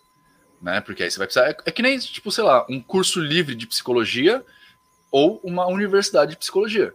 Né? 0.61 0.81
Porque 0.81 1.01
aí 1.01 1.09
você 1.09 1.18
vai 1.18 1.26
precisar. 1.26 1.49
É, 1.49 1.57
é 1.65 1.72
que 1.72 1.81
nem, 1.81 1.97
tipo, 1.97 2.31
sei 2.31 2.43
lá, 2.43 2.64
um 2.69 2.80
curso 2.80 3.19
livre 3.19 3.55
de 3.55 3.65
psicologia 3.65 4.45
ou 5.09 5.41
uma 5.43 5.65
universidade 5.65 6.34
de 6.34 6.38
psicologia. 6.38 6.93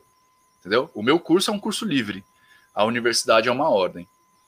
Entendeu? 0.61 0.89
O 0.95 1.03
meu 1.03 1.19
curso 1.19 1.51
é 1.51 1.55
um 1.55 1.59
curso 1.59 1.85
livre. 1.85 2.25
A 2.73 2.85
universidade 2.85 3.49
é 3.49 3.53
uma 3.53 3.69
ordem. 3.69 4.07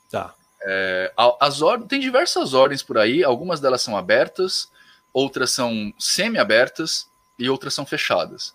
Tá. 0.08 0.32
É, 0.66 1.12
as 1.40 1.60
ordens, 1.60 1.88
tem 1.88 2.00
diversas 2.00 2.54
ordens 2.54 2.82
por 2.82 2.96
aí, 2.96 3.22
algumas 3.22 3.60
delas 3.60 3.82
são 3.82 3.96
abertas, 3.96 4.70
outras 5.12 5.50
são 5.50 5.92
semi-abertas 5.98 7.08
e 7.38 7.50
outras 7.50 7.74
são 7.74 7.84
fechadas. 7.84 8.54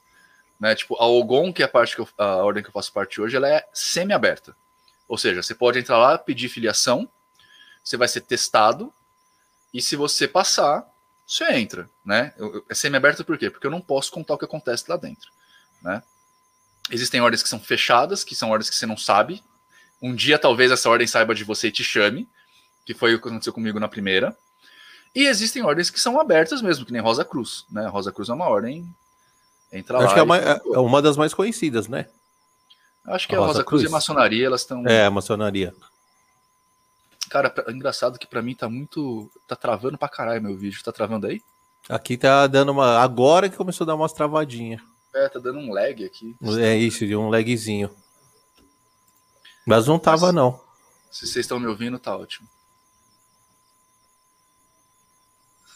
Né? 0.59 0.75
Tipo, 0.75 0.95
a 0.95 1.05
Ogon, 1.05 1.53
que 1.53 1.61
é 1.61 1.65
a, 1.65 1.69
parte 1.69 1.95
que 1.95 2.01
eu, 2.01 2.09
a 2.17 2.37
ordem 2.37 2.63
que 2.63 2.69
eu 2.69 2.73
faço 2.73 2.91
parte 2.91 3.21
hoje, 3.21 3.35
ela 3.35 3.47
é 3.47 3.67
semi-aberta. 3.71 4.55
Ou 5.07 5.17
seja, 5.17 5.41
você 5.41 5.55
pode 5.55 5.79
entrar 5.79 5.97
lá, 5.97 6.17
pedir 6.17 6.49
filiação, 6.49 7.07
você 7.83 7.95
vai 7.95 8.07
ser 8.07 8.21
testado, 8.21 8.93
e 9.73 9.81
se 9.81 9.95
você 9.95 10.27
passar, 10.27 10.85
você 11.25 11.45
entra. 11.53 11.89
Né? 12.03 12.33
É 12.67 12.73
semi-aberta 12.73 13.23
por 13.23 13.37
quê? 13.37 13.49
Porque 13.49 13.67
eu 13.67 13.71
não 13.71 13.81
posso 13.81 14.11
contar 14.11 14.33
o 14.33 14.37
que 14.37 14.45
acontece 14.45 14.85
lá 14.87 14.97
dentro. 14.97 15.31
Né? 15.81 16.01
Existem 16.91 17.21
ordens 17.21 17.43
que 17.43 17.49
são 17.49 17.59
fechadas, 17.59 18.23
que 18.23 18.35
são 18.35 18.49
ordens 18.49 18.69
que 18.69 18.75
você 18.75 18.85
não 18.85 18.97
sabe. 18.97 19.43
Um 20.01 20.15
dia 20.15 20.39
talvez 20.39 20.71
essa 20.71 20.89
ordem 20.89 21.07
saiba 21.07 21.35
de 21.35 21.43
você 21.43 21.67
e 21.67 21.71
te 21.71 21.83
chame, 21.83 22.27
que 22.85 22.93
foi 22.93 23.15
o 23.15 23.21
que 23.21 23.27
aconteceu 23.27 23.53
comigo 23.53 23.79
na 23.79 23.87
primeira. 23.87 24.35
E 25.13 25.25
existem 25.25 25.63
ordens 25.63 25.89
que 25.89 25.99
são 25.99 26.19
abertas 26.19 26.61
mesmo, 26.61 26.85
que 26.85 26.93
nem 26.93 27.01
Rosa 27.01 27.25
Cruz. 27.25 27.65
Né? 27.71 27.87
Rosa 27.87 28.11
Cruz 28.11 28.29
é 28.29 28.33
uma 28.33 28.47
ordem 28.47 28.87
Entra 29.71 29.97
Acho 29.97 30.07
lá. 30.07 30.13
que 30.13 30.19
é 30.19 30.23
uma, 30.23 30.37
é, 30.37 30.61
é 30.73 30.79
uma, 30.79 31.01
das 31.01 31.15
mais 31.15 31.33
conhecidas, 31.33 31.87
né? 31.87 32.07
Acho 33.05 33.27
que 33.27 33.35
a, 33.35 33.37
a 33.37 33.41
Rosa, 33.41 33.53
Rosa 33.53 33.63
Cruz, 33.63 33.81
Cruz, 33.81 33.83
e 33.83 33.87
a 33.87 33.91
maçonaria, 33.91 34.45
elas 34.45 34.61
estão. 34.61 34.85
É, 34.87 35.05
a 35.05 35.11
maçonaria. 35.11 35.73
Cara, 37.29 37.53
é 37.67 37.71
engraçado 37.71 38.17
que 38.17 38.25
para 38.25 38.41
mim 38.41 38.55
tá 38.55 38.67
muito. 38.67 39.29
Tá 39.47 39.55
travando 39.55 39.97
pra 39.97 40.09
caralho 40.09 40.41
meu 40.41 40.57
vídeo. 40.57 40.83
Tá 40.83 40.91
travando 40.91 41.27
aí? 41.27 41.41
Aqui 41.87 42.17
tá 42.17 42.47
dando 42.47 42.71
uma. 42.71 42.99
Agora 42.99 43.47
que 43.47 43.57
começou 43.57 43.85
a 43.85 43.87
dar 43.87 43.95
umas 43.95 44.11
travadinhas. 44.11 44.81
É, 45.13 45.29
tá 45.29 45.39
dando 45.39 45.59
um 45.59 45.71
lag 45.71 46.03
aqui. 46.03 46.35
É 46.59 46.75
isso, 46.75 47.05
de 47.05 47.15
um 47.15 47.29
lagzinho. 47.29 47.89
Mas 49.69 49.85
não 49.85 49.99
tava, 49.99 50.27
Mas, 50.27 50.35
não. 50.35 50.59
Se 51.11 51.27
vocês 51.27 51.45
estão 51.45 51.59
me 51.59 51.67
ouvindo, 51.67 51.99
tá 51.99 52.17
ótimo. 52.17 52.47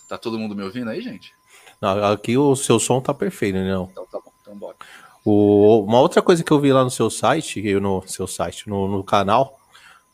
Tá 0.07 0.17
todo 0.17 0.39
mundo 0.39 0.55
me 0.55 0.63
ouvindo 0.63 0.89
aí, 0.89 0.99
gente? 0.99 1.31
Não, 1.79 2.03
aqui 2.05 2.35
o 2.35 2.55
seu 2.55 2.79
som 2.79 2.99
tá 2.99 3.13
perfeito, 3.13 3.53
né? 3.53 3.71
Não. 3.71 3.87
Então 3.91 4.07
tá 4.07 4.19
bom, 4.19 4.31
então 4.41 4.57
bora. 4.57 4.75
O, 5.23 5.83
uma 5.83 5.99
outra 5.99 6.23
coisa 6.23 6.43
que 6.43 6.51
eu 6.51 6.59
vi 6.59 6.73
lá 6.73 6.83
no 6.83 6.89
seu 6.89 7.07
site, 7.11 7.61
no 7.79 8.03
seu 8.07 8.25
site, 8.25 8.67
no, 8.67 8.87
no 8.87 9.03
canal, 9.03 9.59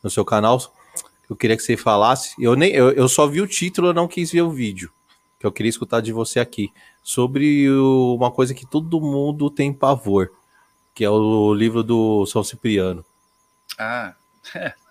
no 0.03 0.09
seu 0.09 0.25
canal, 0.25 0.59
eu 1.29 1.35
queria 1.37 1.55
que 1.55 1.63
você 1.63 1.77
falasse. 1.77 2.35
Eu 2.37 2.57
nem, 2.57 2.73
eu, 2.73 2.91
eu 2.91 3.07
só 3.07 3.27
vi 3.27 3.39
o 3.39 3.47
título, 3.47 3.87
eu 3.87 3.93
não 3.93 4.09
quis 4.09 4.29
ver 4.29 4.41
o 4.41 4.51
vídeo. 4.51 4.91
Que 5.39 5.45
eu 5.45 5.53
queria 5.53 5.69
escutar 5.69 6.01
de 6.01 6.11
você 6.11 6.41
aqui 6.41 6.69
sobre 7.01 7.69
o, 7.69 8.13
uma 8.15 8.29
coisa 8.29 8.53
que 8.53 8.65
todo 8.65 8.99
mundo 8.99 9.49
tem 9.49 9.71
pavor, 9.71 10.31
que 10.93 11.05
é 11.05 11.09
o 11.09 11.53
livro 11.53 11.81
do 11.81 12.25
São 12.25 12.43
Cipriano. 12.43 13.05
Ah, 13.79 14.13
é. 14.53 14.73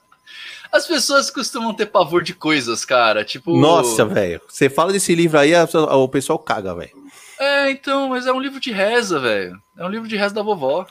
As 0.71 0.87
pessoas 0.87 1.31
costumam 1.31 1.73
ter 1.73 1.87
pavor 1.87 2.23
de 2.23 2.35
coisas, 2.35 2.85
cara. 2.85 3.25
Tipo. 3.25 3.59
Nossa, 3.59 4.05
velho. 4.05 4.41
Você 4.49 4.69
fala 4.69 4.93
desse 4.93 5.15
livro 5.15 5.39
aí, 5.39 5.53
o 5.55 6.09
pessoal 6.09 6.39
caga, 6.39 6.75
velho. 6.75 6.91
É, 7.39 7.71
então, 7.71 8.09
mas 8.09 8.27
é 8.27 8.33
um 8.33 8.41
livro 8.41 8.61
de 8.61 8.71
reza, 8.71 9.19
velho. 9.19 9.61
É 9.77 9.85
um 9.85 9.89
livro 9.89 10.09
de 10.09 10.17
reza 10.17 10.35
da 10.35 10.43
vovó. 10.43 10.87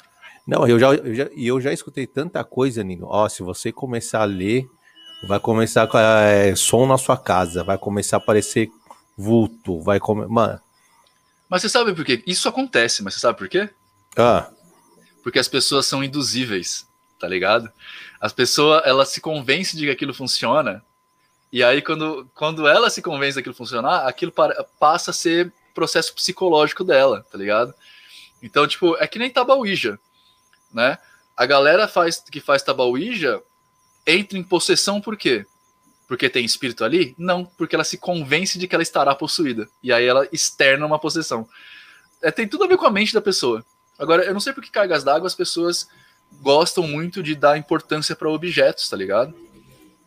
Não, 0.47 0.65
eu 0.65 0.79
já, 0.79 0.93
eu 0.93 1.13
já, 1.13 1.23
eu 1.35 1.61
já 1.61 1.73
escutei 1.73 2.07
tanta 2.07 2.43
coisa, 2.43 2.83
Nino. 2.83 3.05
Ó, 3.07 3.27
se 3.27 3.43
você 3.43 3.71
começar 3.71 4.21
a 4.21 4.25
ler, 4.25 4.65
vai 5.27 5.39
começar 5.39 5.85
com 5.87 5.97
é, 5.99 6.55
som 6.55 6.87
na 6.87 6.97
sua 6.97 7.17
casa, 7.17 7.63
vai 7.63 7.77
começar 7.77 8.17
a 8.17 8.19
aparecer 8.19 8.69
vulto, 9.17 9.81
vai 9.81 9.99
comer. 9.99 10.27
Mano. 10.27 10.59
Mas 11.49 11.61
você 11.61 11.69
sabe 11.69 11.93
por 11.93 12.05
quê? 12.05 12.23
Isso 12.25 12.47
acontece, 12.47 13.03
mas 13.03 13.13
você 13.13 13.19
sabe 13.19 13.37
por 13.37 13.49
quê? 13.49 13.69
Ah. 14.15 14.49
Porque 15.21 15.39
as 15.39 15.47
pessoas 15.49 15.85
são 15.85 16.03
induzíveis, 16.03 16.86
tá 17.19 17.27
ligado? 17.27 17.71
As 18.19 18.33
pessoas, 18.33 18.81
ela 18.85 19.05
se 19.05 19.21
convence 19.21 19.75
de 19.75 19.85
que 19.85 19.91
aquilo 19.91 20.13
funciona, 20.13 20.83
e 21.51 21.63
aí 21.63 21.81
quando, 21.81 22.29
quando 22.33 22.67
ela 22.67 22.89
se 22.89 23.01
convence 23.01 23.35
daquilo 23.35 23.55
funcionar, 23.55 24.07
aquilo 24.07 24.31
para, 24.31 24.63
passa 24.79 25.11
a 25.11 25.13
ser 25.13 25.51
processo 25.73 26.13
psicológico 26.13 26.83
dela, 26.83 27.25
tá 27.31 27.37
ligado? 27.37 27.73
Então, 28.41 28.67
tipo, 28.67 28.95
é 28.97 29.07
que 29.07 29.19
nem 29.19 29.29
Tabauija, 29.29 29.99
né? 30.73 30.97
A 31.35 31.45
galera 31.45 31.87
faz, 31.87 32.19
que 32.19 32.39
faz 32.39 32.63
Tabauija 32.63 33.41
entra 34.05 34.37
em 34.37 34.43
possessão 34.43 34.99
por 34.99 35.15
quê? 35.15 35.45
Porque 36.07 36.29
tem 36.29 36.45
espírito 36.45 36.83
ali? 36.83 37.13
Não, 37.17 37.45
porque 37.45 37.75
ela 37.75 37.83
se 37.83 37.97
convence 37.97 38.57
de 38.57 38.67
que 38.67 38.73
ela 38.73 38.81
estará 38.81 39.13
possuída. 39.13 39.69
E 39.83 39.91
aí 39.91 40.05
ela 40.05 40.27
externa 40.31 40.85
uma 40.85 40.97
possessão. 40.97 41.47
É, 42.21 42.31
tem 42.31 42.47
tudo 42.47 42.63
a 42.63 42.67
ver 42.67 42.77
com 42.77 42.85
a 42.85 42.91
mente 42.91 43.13
da 43.13 43.21
pessoa. 43.21 43.63
Agora, 43.99 44.23
eu 44.23 44.33
não 44.33 44.39
sei 44.39 44.53
por 44.53 44.63
que 44.63 44.71
cargas 44.71 45.03
d'água 45.03 45.27
as 45.27 45.35
pessoas 45.35 45.87
gostam 46.41 46.87
muito 46.87 47.21
de 47.21 47.35
dar 47.35 47.57
importância 47.57 48.15
para 48.15 48.29
objetos, 48.29 48.89
tá 48.89 48.95
ligado? 48.95 49.33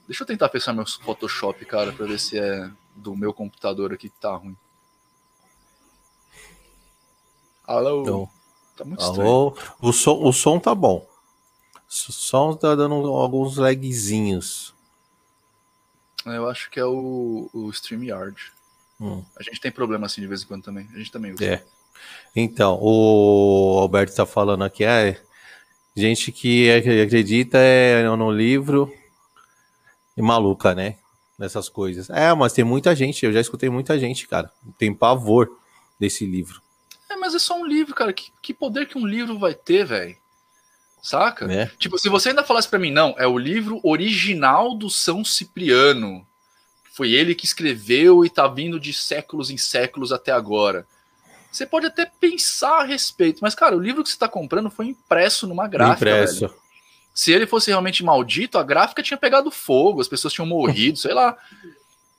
Deixa 0.07 0.23
eu 0.23 0.27
tentar 0.27 0.49
fechar 0.49 0.73
meu 0.73 0.85
Photoshop, 0.87 1.65
cara, 1.65 1.93
para 1.93 2.07
ver 2.07 2.19
se 2.19 2.39
é 2.39 2.71
do 2.97 3.17
meu 3.17 3.33
computador 3.33 3.93
aqui 3.93 4.09
que 4.09 4.21
tá 4.21 4.35
ruim. 4.35 4.57
Alô? 7.65 8.03
Então, 8.03 8.31
tá 8.77 8.85
muito 8.85 9.03
Alô? 9.03 9.51
estranho. 9.51 9.77
O 9.81 9.93
som, 9.93 10.23
o 10.25 10.33
som 10.33 10.59
tá 10.59 10.75
bom. 10.75 11.07
O 11.89 12.13
som 12.13 12.57
tá 12.57 12.75
dando 12.75 12.95
alguns 12.95 13.57
lagzinhos. 13.57 14.75
Eu 16.27 16.49
acho 16.49 16.71
que 16.71 16.79
é 16.79 16.85
o, 16.85 17.49
o 17.53 17.71
StreamYard. 17.71 18.53
Hum. 19.01 19.25
A 19.39 19.43
gente 19.43 19.61
tem 19.61 19.71
problema 19.71 20.07
assim 20.07 20.21
de 20.21 20.27
vez 20.27 20.43
em 20.43 20.47
quando 20.47 20.65
também. 20.65 20.89
A 20.93 20.99
gente 20.99 21.11
também 21.11 21.33
usa. 21.33 21.45
É. 21.45 21.65
Então, 22.35 22.79
o 22.81 23.79
Alberto 23.81 24.15
tá 24.15 24.27
falando 24.27 24.65
aqui, 24.65 24.85
é, 24.85 25.21
Gente 25.95 26.31
que 26.31 26.71
acredita 26.71 27.59
é, 27.59 28.05
no 28.05 28.31
livro 28.31 28.93
e 30.17 30.23
maluca, 30.23 30.75
né? 30.75 30.97
Nessas 31.39 31.69
coisas. 31.69 32.11
É, 32.11 32.33
mas 32.35 32.53
tem 32.53 32.65
muita 32.65 32.95
gente, 32.95 33.25
eu 33.25 33.33
já 33.33 33.41
escutei 33.41 33.71
muita 33.71 33.99
gente, 33.99 34.29
cara. 34.29 34.53
Tem 34.79 34.95
pavor 34.95 35.51
desse 35.99 36.27
livro. 36.27 36.61
É, 37.09 37.17
mas 37.17 37.35
é 37.35 37.39
só 37.39 37.59
um 37.59 37.67
livro, 37.67 37.95
cara. 37.95 38.13
Que, 38.13 38.31
que 38.41 38.55
poder 38.55 38.87
que 38.87 38.97
um 38.97 39.07
livro 39.07 39.39
vai 39.39 39.55
ter, 39.55 39.85
velho? 39.85 40.17
Saca? 41.03 41.51
É. 41.51 41.67
Tipo, 41.79 41.99
se 41.99 42.09
você 42.09 42.29
ainda 42.29 42.45
falasse 42.45 42.69
para 42.69 42.79
mim, 42.79 42.91
não, 42.91 43.15
é 43.19 43.27
o 43.27 43.39
livro 43.39 43.81
original 43.83 44.77
do 44.77 44.91
São 44.91 45.25
Cipriano. 45.25 46.27
Foi 46.93 47.13
ele 47.13 47.35
que 47.35 47.47
escreveu 47.47 48.25
e 48.25 48.31
tá 48.31 48.47
vindo 48.47 48.79
de 48.79 48.93
séculos 48.93 49.51
em 49.51 49.57
séculos 49.57 50.13
até 50.13 50.31
agora. 50.31 50.87
Você 51.51 51.67
pode 51.67 51.87
até 51.87 52.07
pensar 52.07 52.81
a 52.81 52.85
respeito, 52.85 53.41
mas, 53.43 53.55
cara, 53.55 53.77
o 53.77 53.81
livro 53.81 54.03
que 54.03 54.09
você 54.09 54.15
está 54.15 54.29
comprando 54.29 54.71
foi 54.71 54.87
impresso 54.87 55.47
numa 55.47 55.67
gráfica. 55.67 56.11
Impresso. 56.11 56.49
Velho. 56.49 56.61
Se 57.13 57.33
ele 57.33 57.47
fosse 57.47 57.71
realmente 57.71 58.05
maldito, 58.05 58.57
a 58.57 58.63
gráfica 58.63 59.03
tinha 59.03 59.19
pegado 59.19 59.51
fogo, 59.51 60.01
as 60.01 60.09
pessoas 60.09 60.33
tinham 60.33 60.47
morrido, 60.47 60.99
sei 60.99 61.13
lá. 61.13 61.37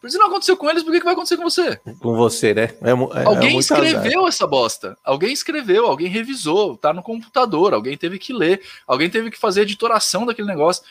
Se 0.07 0.17
não 0.17 0.27
aconteceu 0.27 0.57
com 0.57 0.69
eles, 0.69 0.83
por 0.83 0.91
que, 0.91 0.99
que 0.99 1.05
vai 1.05 1.13
acontecer 1.13 1.37
com 1.37 1.43
você? 1.43 1.79
Com 1.99 2.15
você, 2.15 2.53
né? 2.53 2.63
É, 2.81 2.89
é, 2.89 3.23
alguém 3.23 3.55
é 3.55 3.59
escreveu 3.59 4.21
azar. 4.21 4.29
essa 4.29 4.47
bosta. 4.47 4.97
Alguém 5.03 5.31
escreveu, 5.31 5.85
alguém 5.85 6.07
revisou, 6.07 6.75
tá 6.75 6.91
no 6.91 7.03
computador, 7.03 7.73
alguém 7.73 7.95
teve 7.95 8.17
que 8.17 8.33
ler, 8.33 8.61
alguém 8.87 9.09
teve 9.09 9.29
que 9.29 9.37
fazer 9.37 9.61
editoração 9.61 10.25
daquele 10.25 10.47
negócio. 10.47 10.83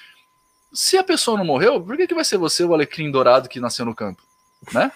Se 0.73 0.97
a 0.97 1.03
pessoa 1.03 1.37
não 1.37 1.45
morreu, 1.45 1.81
por 1.81 1.97
que, 1.97 2.07
que 2.07 2.15
vai 2.15 2.25
ser 2.25 2.39
você 2.39 2.62
o 2.62 2.73
alecrim 2.73 3.11
dourado 3.11 3.49
que 3.49 3.59
nasceu 3.59 3.85
no 3.85 3.95
campo? 3.95 4.23
Né? 4.73 4.93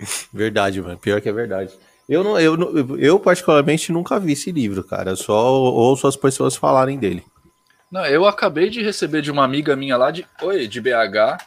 Verdade, 0.32 0.82
mano. 0.82 0.98
Pior 0.98 1.20
que 1.20 1.28
é 1.28 1.32
verdade. 1.32 1.72
Eu, 2.08 2.22
não, 2.22 2.38
eu, 2.38 2.98
eu, 2.98 3.18
particularmente, 3.18 3.90
nunca 3.90 4.20
vi 4.20 4.32
esse 4.32 4.52
livro, 4.52 4.84
cara. 4.84 5.12
Eu 5.12 5.16
só 5.16 5.52
ouço 5.52 6.06
as 6.06 6.16
pessoas 6.16 6.54
falarem 6.54 6.98
dele. 6.98 7.24
Não, 7.90 8.04
eu 8.06 8.26
acabei 8.26 8.68
de 8.68 8.82
receber 8.82 9.22
de 9.22 9.30
uma 9.30 9.44
amiga 9.44 9.74
minha 9.74 9.96
lá 9.96 10.10
de, 10.10 10.26
oi, 10.42 10.66
de 10.66 10.80
BH, 10.80 11.38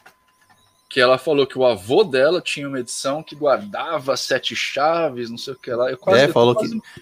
que 0.90 1.00
ela 1.00 1.18
falou 1.18 1.46
que 1.46 1.60
o 1.60 1.66
avô 1.66 2.04
dela 2.04 2.42
tinha 2.42 2.68
uma 2.68 2.80
edição 2.80 3.22
que 3.22 3.36
guardava 3.36 4.16
sete 4.18 4.56
chaves, 4.56 5.30
não 5.30 5.38
sei 5.38 5.54
o 5.54 5.58
que 5.58 5.72
lá. 5.72 5.92
Eu 5.92 5.98
quase, 5.98 6.24
é, 6.24 6.28
falou 6.30 6.56
quase, 6.56 6.80
que. 6.80 7.02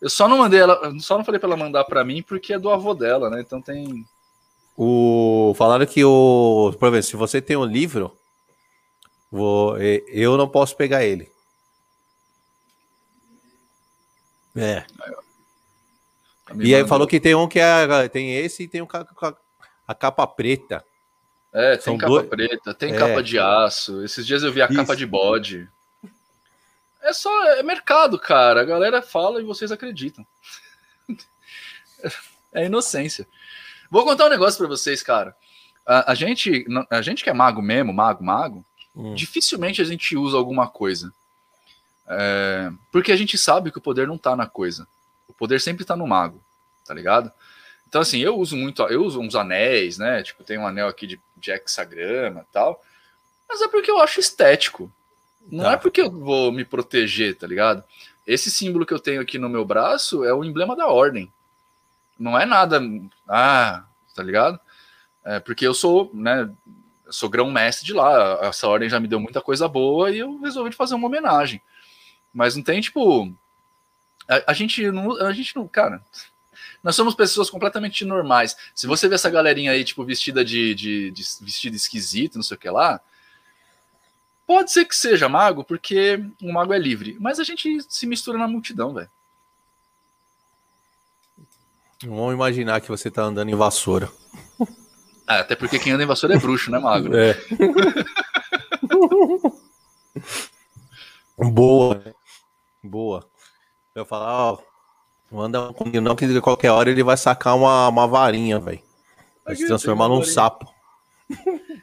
Eu 0.00 0.08
só 0.08 0.26
não 0.26 0.38
mandei 0.38 0.60
ela, 0.60 0.80
só 1.00 1.18
não 1.18 1.24
falei 1.24 1.38
para 1.38 1.48
ela 1.48 1.56
mandar 1.56 1.84
para 1.84 2.04
mim 2.04 2.22
porque 2.22 2.54
é 2.54 2.58
do 2.58 2.70
avô 2.70 2.94
dela, 2.94 3.28
né? 3.28 3.40
Então 3.40 3.60
tem. 3.60 4.06
O 4.76 5.52
falaram 5.58 5.84
que 5.84 6.02
o, 6.02 6.72
por 6.78 6.88
exemplo, 6.88 7.02
se 7.02 7.16
você 7.16 7.42
tem 7.42 7.56
um 7.56 7.64
livro, 7.64 8.16
vou, 9.30 9.76
eu 9.78 10.38
não 10.38 10.48
posso 10.48 10.74
pegar 10.74 11.04
ele. 11.04 11.30
É. 14.56 14.84
E 16.58 16.74
aí 16.74 16.86
falou 16.86 17.06
que 17.06 17.20
tem 17.20 17.34
um 17.34 17.48
que 17.48 17.60
é. 17.60 18.08
Tem 18.08 18.36
esse 18.36 18.64
e 18.64 18.68
tem 18.68 18.82
um, 18.82 18.88
a 19.86 19.94
capa 19.94 20.26
preta. 20.26 20.84
É, 21.52 21.72
tem 21.72 21.80
São 21.80 21.98
capa 21.98 22.12
dois... 22.12 22.28
preta, 22.28 22.74
tem 22.74 22.94
é. 22.94 22.98
capa 22.98 23.22
de 23.22 23.38
aço. 23.38 24.02
Esses 24.04 24.26
dias 24.26 24.42
eu 24.42 24.52
vi 24.52 24.62
a 24.62 24.66
Isso. 24.66 24.74
capa 24.74 24.96
de 24.96 25.06
bode. 25.06 25.68
É 27.02 27.12
só. 27.12 27.30
É 27.54 27.62
mercado, 27.62 28.18
cara. 28.18 28.60
A 28.60 28.64
galera 28.64 29.02
fala 29.02 29.40
e 29.40 29.44
vocês 29.44 29.72
acreditam. 29.72 30.26
é 32.52 32.66
inocência. 32.66 33.26
Vou 33.90 34.04
contar 34.04 34.26
um 34.26 34.30
negócio 34.30 34.58
para 34.58 34.68
vocês, 34.68 35.02
cara. 35.02 35.34
A, 35.84 36.12
a, 36.12 36.14
gente, 36.14 36.64
a 36.88 37.02
gente 37.02 37.24
que 37.24 37.30
é 37.30 37.34
mago 37.34 37.60
mesmo, 37.60 37.92
mago, 37.92 38.22
mago, 38.22 38.64
hum. 38.94 39.14
dificilmente 39.14 39.82
a 39.82 39.84
gente 39.84 40.16
usa 40.16 40.36
alguma 40.36 40.68
coisa. 40.68 41.12
É, 42.12 42.72
porque 42.90 43.12
a 43.12 43.16
gente 43.16 43.38
sabe 43.38 43.70
que 43.70 43.78
o 43.78 43.80
poder 43.80 44.08
não 44.08 44.18
tá 44.18 44.34
na 44.34 44.46
coisa. 44.46 44.86
O 45.28 45.32
poder 45.32 45.60
sempre 45.60 45.84
tá 45.84 45.94
no 45.94 46.08
mago, 46.08 46.42
tá 46.84 46.92
ligado? 46.92 47.30
Então, 47.88 48.00
assim, 48.00 48.18
eu 48.18 48.36
uso 48.36 48.56
muito, 48.56 48.82
eu 48.82 49.04
uso 49.04 49.20
uns 49.20 49.36
anéis, 49.36 49.96
né? 49.96 50.22
Tipo, 50.22 50.42
tem 50.42 50.58
um 50.58 50.66
anel 50.66 50.88
aqui 50.88 51.06
de, 51.06 51.20
de 51.36 51.50
hexagrama 51.52 52.40
e 52.48 52.52
tal. 52.52 52.82
Mas 53.48 53.62
é 53.62 53.68
porque 53.68 53.90
eu 53.90 54.00
acho 54.00 54.18
estético. 54.18 54.92
Não 55.50 55.64
tá. 55.64 55.72
é 55.72 55.76
porque 55.76 56.00
eu 56.00 56.10
vou 56.10 56.52
me 56.52 56.64
proteger, 56.64 57.36
tá 57.36 57.46
ligado? 57.46 57.82
Esse 58.26 58.50
símbolo 58.50 58.84
que 58.84 58.94
eu 58.94 59.00
tenho 59.00 59.20
aqui 59.20 59.38
no 59.38 59.48
meu 59.48 59.64
braço 59.64 60.24
é 60.24 60.32
o 60.32 60.44
emblema 60.44 60.76
da 60.76 60.88
ordem. 60.88 61.32
Não 62.18 62.38
é 62.38 62.44
nada. 62.44 62.80
Ah, 63.28 63.84
tá 64.14 64.22
ligado? 64.22 64.58
É 65.24 65.40
porque 65.40 65.66
eu 65.66 65.74
sou, 65.74 66.10
né? 66.12 66.50
Eu 67.06 67.12
sou 67.12 67.28
grão-mestre 67.28 67.86
de 67.86 67.92
lá. 67.92 68.38
Essa 68.42 68.68
ordem 68.68 68.88
já 68.88 69.00
me 69.00 69.08
deu 69.08 69.18
muita 69.18 69.40
coisa 69.40 69.66
boa 69.66 70.10
e 70.10 70.18
eu 70.18 70.40
resolvi 70.40 70.72
fazer 70.72 70.94
uma 70.94 71.06
homenagem. 71.06 71.60
Mas 72.32 72.56
não 72.56 72.62
tem, 72.62 72.80
tipo. 72.80 73.32
A, 74.28 74.52
a, 74.52 74.54
gente 74.54 74.90
não. 74.90 75.16
A 75.20 75.32
gente 75.32 75.54
não. 75.56 75.66
Cara, 75.66 76.02
nós 76.82 76.96
somos 76.96 77.14
pessoas 77.14 77.50
completamente 77.50 78.04
normais. 78.04 78.56
Se 78.74 78.86
você 78.86 79.08
vê 79.08 79.14
essa 79.14 79.30
galerinha 79.30 79.72
aí, 79.72 79.84
tipo, 79.84 80.04
vestida 80.04 80.44
de, 80.44 80.74
de, 80.74 81.10
de 81.10 81.22
vestido 81.40 81.76
esquisito, 81.76 82.36
não 82.36 82.42
sei 82.42 82.56
o 82.56 82.60
que 82.60 82.70
lá. 82.70 83.00
Pode 84.46 84.72
ser 84.72 84.84
que 84.84 84.96
seja 84.96 85.28
mago, 85.28 85.62
porque 85.62 86.24
o 86.42 86.52
mago 86.52 86.72
é 86.72 86.78
livre. 86.78 87.16
Mas 87.20 87.38
a 87.38 87.44
gente 87.44 87.78
se 87.88 88.06
mistura 88.06 88.36
na 88.36 88.48
multidão, 88.48 88.92
velho. 88.92 89.10
Vamos 92.02 92.34
imaginar 92.34 92.80
que 92.80 92.88
você 92.88 93.10
tá 93.10 93.22
andando 93.22 93.50
em 93.50 93.54
vassoura. 93.54 94.10
Ah, 95.26 95.40
até 95.40 95.54
porque 95.54 95.78
quem 95.78 95.92
anda 95.92 96.02
em 96.02 96.06
vassoura 96.06 96.34
é 96.34 96.38
bruxo, 96.38 96.70
né, 96.70 96.78
mago? 96.78 97.14
É. 97.14 97.36
Boa. 101.52 102.02
Boa. 102.82 103.28
Eu 103.94 104.04
falar, 104.04 104.52
ó, 104.52 104.58
manda 105.30 105.72
comigo 105.72 106.00
não, 106.00 106.16
que 106.16 106.40
qualquer 106.40 106.70
hora 106.70 106.90
ele 106.90 107.02
vai 107.02 107.16
sacar 107.16 107.56
uma, 107.56 107.88
uma 107.88 108.06
varinha, 108.06 108.58
velho. 108.58 108.82
Vai 109.44 109.56
se 109.56 109.66
transformar 109.66 110.08
num 110.08 110.18
varinha. 110.18 110.32
sapo. 110.32 110.74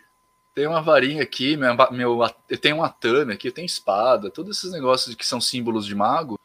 Tem 0.55 0.65
uma 0.65 0.81
varinha 0.81 1.21
aqui, 1.21 1.55
meu, 1.55 1.75
meu, 1.91 2.19
eu 2.49 2.57
tenho 2.57 2.77
uma 2.77 2.89
tana 2.89 3.33
aqui, 3.33 3.47
eu 3.47 3.51
tenho 3.51 3.67
espada, 3.67 4.31
todos 4.31 4.57
esses 4.57 4.71
negócios 4.71 5.13
que 5.13 5.23
são 5.23 5.39
símbolos 5.39 5.85
de 5.85 5.93
mago, 5.93 6.39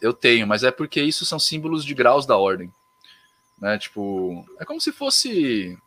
eu 0.00 0.12
tenho, 0.12 0.48
mas 0.48 0.64
é 0.64 0.72
porque 0.72 1.00
isso 1.00 1.24
são 1.24 1.38
símbolos 1.38 1.84
de 1.84 1.94
graus 1.94 2.26
da 2.26 2.36
ordem. 2.36 2.74
Né? 3.56 3.78
Tipo, 3.78 4.44
é 4.58 4.64
como 4.64 4.80
se 4.80 4.90
fosse 4.90 5.78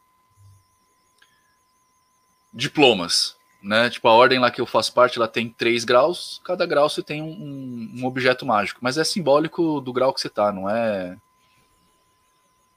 diplomas, 2.53 3.35
né? 3.61 3.89
Tipo, 3.89 4.07
a 4.07 4.13
ordem 4.13 4.39
lá 4.39 4.49
que 4.49 4.61
eu 4.61 4.65
faço 4.65 4.93
parte, 4.93 5.17
ela 5.17 5.27
tem 5.27 5.49
três 5.49 5.83
graus, 5.83 6.39
cada 6.43 6.65
grau 6.65 6.89
você 6.89 7.03
tem 7.03 7.21
um, 7.21 7.91
um, 7.97 8.05
objeto 8.05 8.45
mágico, 8.45 8.79
mas 8.81 8.97
é 8.97 9.03
simbólico 9.03 9.81
do 9.81 9.93
grau 9.93 10.13
que 10.13 10.21
você 10.21 10.29
tá, 10.29 10.51
não 10.51 10.69
é. 10.69 11.17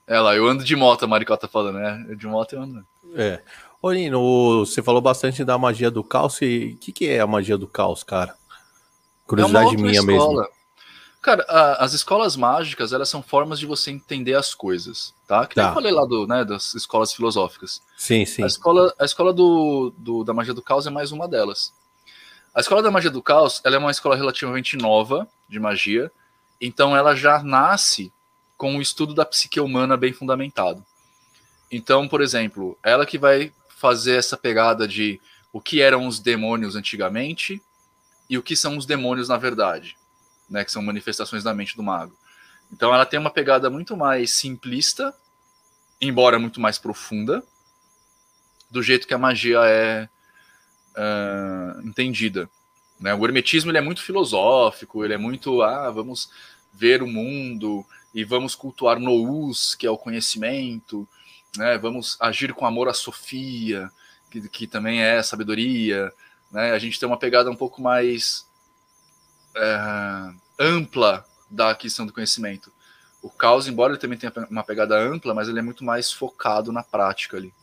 É 0.07 0.19
lá, 0.19 0.35
eu 0.35 0.47
ando 0.47 0.65
de 0.65 0.75
moto, 0.75 1.05
a 1.05 1.07
Maricó 1.07 1.37
tá 1.37 1.47
falando, 1.47 1.79
né? 1.79 2.15
De 2.17 2.27
moto 2.27 2.55
eu 2.55 2.63
ando. 2.63 2.87
É. 3.15 3.41
Ô, 3.81 3.91
Nino, 3.93 4.65
você 4.65 4.83
falou 4.83 5.01
bastante 5.01 5.45
da 5.45 5.59
magia 5.59 5.91
do 5.91 6.05
caos. 6.05 6.41
E 6.43 6.75
o 6.75 6.79
que, 6.79 6.93
que 6.93 7.09
é 7.09 7.21
a 7.21 7.27
magia 7.27 7.59
do 7.59 7.67
caos, 7.67 8.03
cara? 8.05 8.35
Curiosidade 9.27 9.75
é 9.75 9.77
minha 9.77 9.93
escola. 9.93 10.43
mesmo. 10.43 10.62
Cara, 11.23 11.47
a, 11.49 11.85
as 11.85 11.93
escolas 11.93 12.35
mágicas, 12.35 12.93
elas 12.93 13.09
são 13.09 13.23
formas 13.23 13.61
de 13.61 13.65
você 13.65 13.93
entender 13.93 14.35
as 14.35 14.53
coisas, 14.55 15.15
tá? 15.25 15.47
Que 15.47 15.55
tá. 15.55 15.69
eu 15.69 15.75
falei 15.75 15.93
lá 15.93 16.05
do, 16.05 16.27
né, 16.27 16.45
das 16.45 16.75
escolas 16.75 17.13
filosóficas. 17.13 17.81
Sim, 17.97 18.27
sim. 18.27 18.43
A 18.43 18.47
escola, 18.47 18.93
a 18.99 19.05
escola 19.05 19.33
do, 19.33 19.95
do, 19.97 20.25
da 20.25 20.35
magia 20.35 20.53
do 20.53 20.61
caos 20.61 20.85
é 20.85 20.91
mais 20.91 21.13
uma 21.13 21.29
delas. 21.29 21.73
A 22.53 22.61
escola 22.61 22.83
da 22.83 22.91
magia 22.91 23.09
do 23.11 23.23
caos, 23.23 23.61
ela 23.63 23.77
é 23.77 23.79
uma 23.79 23.93
escola 23.93 24.17
relativamente 24.17 24.77
nova 24.77 25.29
de 25.49 25.61
magia, 25.61 26.11
então 26.61 26.97
ela 26.97 27.15
já 27.15 27.41
nasce 27.41 28.13
com 28.59 28.77
o 28.77 28.83
estudo 28.83 29.15
da 29.15 29.25
psique 29.25 29.61
humana 29.61 29.97
bem 29.97 30.13
fundamentado. 30.13 30.85
Então, 31.71 32.09
por 32.09 32.21
exemplo, 32.21 32.77
ela 32.83 33.07
que 33.07 33.17
vai 33.17 33.53
fazer 33.69 34.17
essa 34.17 34.37
pegada 34.37 34.89
de 34.89 35.21
o 35.53 35.61
que 35.61 35.81
eram 35.81 36.09
os 36.09 36.19
demônios 36.19 36.75
antigamente 36.75 37.63
e 38.29 38.37
o 38.37 38.43
que 38.43 38.57
são 38.57 38.77
os 38.77 38.87
demônios 38.87 39.29
na 39.29 39.37
verdade 39.37 39.97
né, 40.53 40.65
que 40.65 40.71
são 40.71 40.83
manifestações 40.83 41.43
da 41.43 41.55
mente 41.55 41.75
do 41.75 41.83
mago. 41.83 42.15
Então 42.71 42.95
ela 42.95 43.07
tem 43.07 43.19
uma 43.19 43.31
pegada 43.31 43.71
muito 43.71 43.97
mais 43.97 44.31
simplista, 44.31 45.15
embora 46.01 46.39
muito 46.39 46.61
mais 46.61 46.79
profunda, 46.79 47.43
do 48.71 48.83
jeito 48.83 49.07
que 49.07 49.15
a 49.15 49.19
magia 49.19 49.61
é 49.65 50.09
uh, 50.95 51.87
entendida. 51.87 52.49
Né? 53.01 53.15
O 53.15 53.25
hermetismo 53.25 53.71
ele 53.71 53.79
é 53.79 53.83
muito 53.83 54.03
filosófico, 54.03 55.05
ele 55.05 55.15
é 55.15 55.19
muito, 55.19 55.63
ah, 55.63 55.91
vamos 55.91 56.31
ver 56.73 57.03
o 57.03 57.07
mundo 57.07 57.85
e 58.15 58.23
vamos 58.23 58.55
cultuar 58.55 59.01
Nous, 59.01 59.75
que 59.75 59.87
é 59.87 59.91
o 59.91 59.99
conhecimento, 59.99 61.09
né? 61.57 61.79
vamos 61.79 62.19
agir 62.21 62.53
com 62.53 62.67
amor 62.67 62.91
à 62.91 62.95
Sofia, 62.95 63.91
que, 64.31 64.49
que 64.51 64.67
também 64.67 65.03
é 65.03 65.23
sabedoria. 65.23 66.13
Né? 66.51 66.73
A 66.73 66.79
gente 66.79 67.01
tem 67.01 67.07
uma 67.07 67.19
pegada 67.19 67.51
um 67.51 67.57
pouco 67.57 67.81
mais 67.81 68.47
é, 69.57 70.42
ampla 70.59 71.25
da 71.51 71.75
questão 71.75 72.07
do 72.07 72.13
conhecimento. 72.13 72.73
O 73.23 73.31
caos, 73.31 73.69
embora 73.69 73.93
ele 73.93 74.01
também 74.01 74.19
tenha 74.19 74.33
uma 74.51 74.65
pegada 74.65 74.99
ampla, 74.99 75.35
mas 75.35 75.49
ele 75.49 75.59
é 75.59 75.63
muito 75.63 75.85
mais 75.85 76.13
focado 76.13 76.73
na 76.73 76.83
prática 76.83 77.37
ali. 77.37 77.55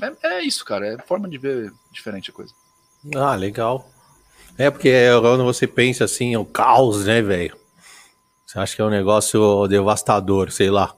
É, 0.00 0.28
é 0.28 0.42
isso, 0.42 0.64
cara. 0.64 0.86
É 0.86 0.98
forma 0.98 1.28
de 1.28 1.38
ver 1.38 1.72
diferente 1.90 2.30
a 2.30 2.34
coisa. 2.34 2.52
Ah, 3.14 3.34
legal. 3.34 3.88
É 4.58 4.70
porque 4.70 4.92
quando 5.20 5.44
você 5.44 5.66
pensa 5.66 6.04
assim, 6.04 6.34
é 6.34 6.38
o 6.38 6.44
caos, 6.44 7.06
né, 7.06 7.22
velho? 7.22 7.56
Você 8.44 8.58
acha 8.58 8.76
que 8.76 8.82
é 8.82 8.84
um 8.84 8.90
negócio 8.90 9.66
devastador, 9.66 10.50
sei 10.50 10.70
lá. 10.70 10.94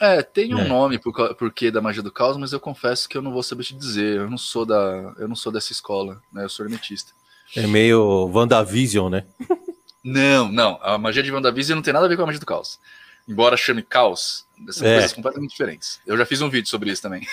É, 0.00 0.22
tem 0.22 0.54
um 0.54 0.60
é. 0.60 0.68
nome 0.68 0.98
por, 0.98 1.34
por 1.34 1.52
que 1.52 1.70
da 1.70 1.80
magia 1.80 2.02
do 2.02 2.12
caos, 2.12 2.36
mas 2.36 2.52
eu 2.52 2.60
confesso 2.60 3.08
que 3.08 3.16
eu 3.16 3.22
não 3.22 3.32
vou 3.32 3.42
saber 3.42 3.64
te 3.64 3.74
dizer. 3.74 4.18
Eu 4.18 4.30
não 4.30 4.38
sou 4.38 4.64
da, 4.64 5.14
eu 5.18 5.26
não 5.26 5.34
sou 5.34 5.50
dessa 5.50 5.72
escola, 5.72 6.20
né? 6.32 6.44
Eu 6.44 6.48
sou 6.48 6.64
hermetista. 6.64 7.12
É 7.56 7.66
meio 7.66 8.30
WandaVision, 8.32 9.10
né? 9.10 9.26
Não, 10.08 10.50
não. 10.50 10.78
A 10.82 10.96
magia 10.96 11.22
de 11.22 11.32
WandaVision 11.32 11.76
não 11.76 11.82
tem 11.82 11.92
nada 11.92 12.06
a 12.06 12.08
ver 12.08 12.16
com 12.16 12.22
a 12.22 12.26
magia 12.26 12.40
do 12.40 12.46
caos. 12.46 12.78
embora 13.26 13.56
chame 13.56 13.82
caos, 13.82 14.46
são 14.70 14.86
é. 14.86 14.94
coisas 14.94 15.12
completamente 15.12 15.50
diferentes. 15.50 16.00
Eu 16.06 16.16
já 16.16 16.24
fiz 16.24 16.40
um 16.40 16.48
vídeo 16.48 16.68
sobre 16.68 16.90
isso 16.90 17.02
também. 17.02 17.26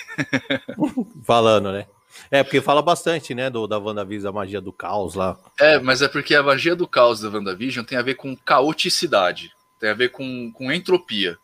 Falando, 1.24 1.72
né? 1.72 1.88
É, 2.30 2.44
porque 2.44 2.62
fala 2.62 2.82
bastante, 2.82 3.34
né, 3.34 3.50
do, 3.50 3.68
da 3.68 3.78
WandaVision, 3.78 4.30
a 4.30 4.34
magia 4.34 4.62
do 4.62 4.74
caos 4.74 5.16
lá. 5.16 5.38
É, 5.60 5.80
mas 5.80 6.02
é 6.02 6.08
porque 6.08 6.36
a 6.36 6.44
magia 6.44 6.76
do 6.76 6.88
caos 6.88 7.20
da 7.22 7.30
WandaVision 7.30 7.86
tem 7.86 7.98
a 7.98 8.02
ver 8.02 8.16
com 8.16 8.36
caoticidade, 8.36 9.54
tem 9.80 9.90
a 9.90 9.94
ver 9.94 10.10
com, 10.10 10.52
com 10.52 10.72
entropia, 10.72 11.38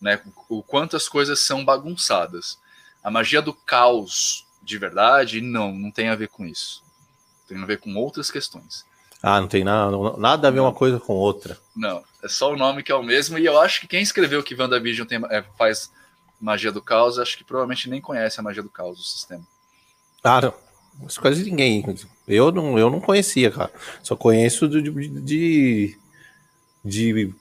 né, 0.00 0.20
o 0.48 0.62
quanto 0.62 0.96
as 0.96 1.08
coisas 1.08 1.40
são 1.40 1.64
bagunçadas. 1.64 2.58
A 3.02 3.10
magia 3.10 3.40
do 3.40 3.52
caos 3.52 4.46
de 4.62 4.78
verdade, 4.78 5.40
não, 5.40 5.72
não 5.72 5.92
tem 5.92 6.08
a 6.08 6.16
ver 6.16 6.28
com 6.28 6.44
isso. 6.44 6.82
Tem 7.46 7.62
a 7.62 7.64
ver 7.64 7.78
com 7.78 7.94
outras 7.94 8.30
questões. 8.30 8.84
Ah, 9.22 9.40
não 9.40 9.48
tem 9.48 9.64
nada, 9.64 9.96
nada 10.18 10.48
a 10.48 10.50
ver 10.50 10.58
não. 10.58 10.64
uma 10.64 10.72
coisa 10.72 11.00
com 11.00 11.14
outra. 11.14 11.58
Não, 11.74 12.02
é 12.22 12.28
só 12.28 12.52
o 12.52 12.56
nome 12.56 12.82
que 12.82 12.92
é 12.92 12.94
o 12.94 13.02
mesmo, 13.02 13.38
e 13.38 13.46
eu 13.46 13.60
acho 13.60 13.80
que 13.80 13.88
quem 13.88 14.02
escreveu 14.02 14.42
que 14.42 14.54
WandaVision 14.54 15.06
tem, 15.06 15.20
é, 15.30 15.42
faz 15.56 15.90
magia 16.40 16.70
do 16.70 16.82
caos, 16.82 17.18
acho 17.18 17.36
que 17.36 17.44
provavelmente 17.44 17.88
nem 17.88 18.00
conhece 18.00 18.38
a 18.38 18.42
magia 18.42 18.62
do 18.62 18.68
caos 18.68 18.98
do 18.98 19.02
sistema. 19.02 19.42
Cara, 20.22 20.54
quase 21.20 21.44
ninguém. 21.44 21.84
Eu 22.26 22.50
não, 22.52 22.78
eu 22.78 22.90
não 22.90 23.00
conhecia, 23.00 23.50
cara. 23.50 23.70
Só 24.02 24.16
conheço 24.16 24.68
de, 24.68 24.82
de, 25.20 25.98
de 26.84 27.34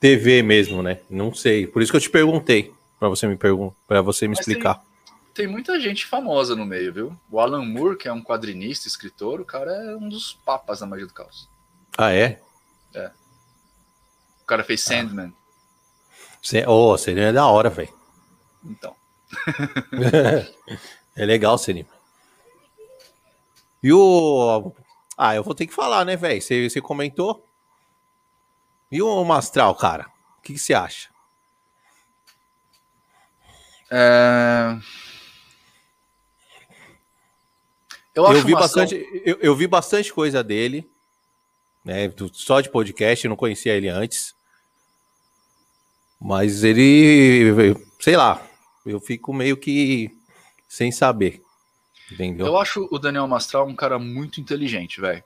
TV 0.00 0.42
mesmo, 0.42 0.82
né? 0.82 0.98
Não 1.08 1.34
sei. 1.34 1.66
Por 1.66 1.82
isso 1.82 1.92
que 1.92 1.96
eu 1.96 2.00
te 2.00 2.10
perguntei. 2.10 2.72
para 2.98 3.08
você 3.08 3.26
me 3.26 3.36
perguntar, 3.36 3.76
para 3.86 4.02
você 4.02 4.26
me 4.26 4.34
Mas 4.34 4.40
explicar. 4.40 4.74
Tem, 4.74 4.91
tem, 5.34 5.46
muita 5.46 5.80
gente 5.80 6.06
famosa 6.06 6.54
no 6.54 6.64
meio, 6.64 6.92
viu? 6.92 7.20
O 7.30 7.40
Alan 7.40 7.64
Moore, 7.64 7.96
que 7.96 8.08
é 8.08 8.12
um 8.12 8.22
quadrinista, 8.22 8.88
escritor, 8.88 9.40
o 9.40 9.44
cara 9.44 9.70
é 9.72 9.96
um 9.96 10.08
dos 10.08 10.32
papas 10.32 10.80
da 10.80 10.86
magia 10.86 11.06
do 11.06 11.14
caos. 11.14 11.48
Ah, 11.96 12.12
é? 12.12 12.40
É. 12.94 13.10
O 14.42 14.46
cara 14.46 14.64
fez. 14.64 14.80
Sandman. 14.82 15.32
Ah. 15.32 16.70
Oh, 16.70 16.96
seria 16.98 17.32
da 17.32 17.46
hora, 17.46 17.70
velho. 17.70 17.92
Então. 18.64 18.94
é 21.16 21.24
legal, 21.24 21.56
seria. 21.58 21.86
E 23.82 23.92
o. 23.92 24.72
Ah, 25.16 25.34
eu 25.34 25.42
vou 25.42 25.54
ter 25.54 25.66
que 25.66 25.74
falar, 25.74 26.04
né, 26.04 26.16
velho? 26.16 26.40
Você, 26.40 26.68
você 26.68 26.80
comentou. 26.80 27.46
E 28.90 29.00
o 29.00 29.24
Mastral, 29.24 29.74
cara? 29.74 30.06
O 30.38 30.42
que, 30.42 30.52
que 30.52 30.58
você 30.58 30.74
acha? 30.74 31.08
É... 33.90 34.78
Eu, 38.14 38.24
eu 38.24 38.44
vi 38.44 38.52
bastante, 38.52 39.22
eu, 39.24 39.38
eu, 39.40 39.56
vi 39.56 39.66
bastante 39.66 40.12
coisa 40.12 40.44
dele, 40.44 40.88
né? 41.84 42.12
Só 42.32 42.60
de 42.60 42.68
podcast, 42.68 43.26
não 43.26 43.36
conhecia 43.36 43.74
ele 43.74 43.88
antes. 43.88 44.34
Mas 46.20 46.62
ele, 46.62 47.74
sei 47.98 48.16
lá, 48.16 48.46
eu 48.84 49.00
fico 49.00 49.32
meio 49.32 49.56
que 49.56 50.10
sem 50.68 50.92
saber. 50.92 51.42
Entendeu? 52.10 52.46
Eu 52.46 52.58
acho 52.58 52.86
o 52.90 52.98
Daniel 52.98 53.26
Mastral 53.26 53.66
um 53.66 53.74
cara 53.74 53.98
muito 53.98 54.40
inteligente, 54.40 55.00
velho. 55.00 55.24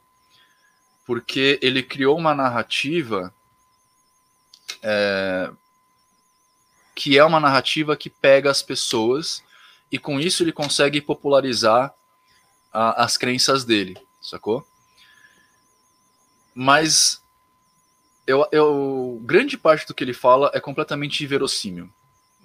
Porque 1.04 1.58
ele 1.60 1.82
criou 1.82 2.16
uma 2.16 2.34
narrativa 2.34 3.34
é, 4.82 5.50
que 6.94 7.18
é 7.18 7.24
uma 7.24 7.40
narrativa 7.40 7.96
que 7.96 8.08
pega 8.08 8.50
as 8.50 8.62
pessoas 8.62 9.42
e 9.90 9.98
com 9.98 10.18
isso 10.18 10.42
ele 10.42 10.52
consegue 10.52 11.00
popularizar 11.00 11.94
a, 12.76 13.04
as 13.04 13.16
crenças 13.16 13.64
dele, 13.64 13.96
sacou? 14.20 14.66
Mas 16.54 17.22
eu, 18.26 18.46
eu, 18.52 19.20
grande 19.24 19.56
parte 19.56 19.86
do 19.86 19.94
que 19.94 20.04
ele 20.04 20.12
fala 20.12 20.50
é 20.52 20.60
completamente 20.60 21.24
inverossímil. 21.24 21.88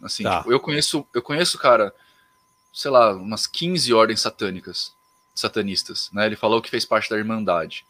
Assim, 0.02 0.24
tá. 0.24 0.38
tipo, 0.38 0.52
eu 0.52 0.60
conheço, 0.60 1.06
eu 1.14 1.22
conheço, 1.22 1.58
cara, 1.58 1.94
sei 2.74 2.90
lá, 2.90 3.14
umas 3.14 3.46
15 3.46 3.94
ordens 3.94 4.22
satânicas, 4.22 4.94
satanistas, 5.36 6.10
né? 6.14 6.26
Ele 6.26 6.36
falou 6.36 6.62
que 6.62 6.70
fez 6.70 6.86
parte 6.86 7.10
da 7.10 7.18
Irmandade, 7.18 7.86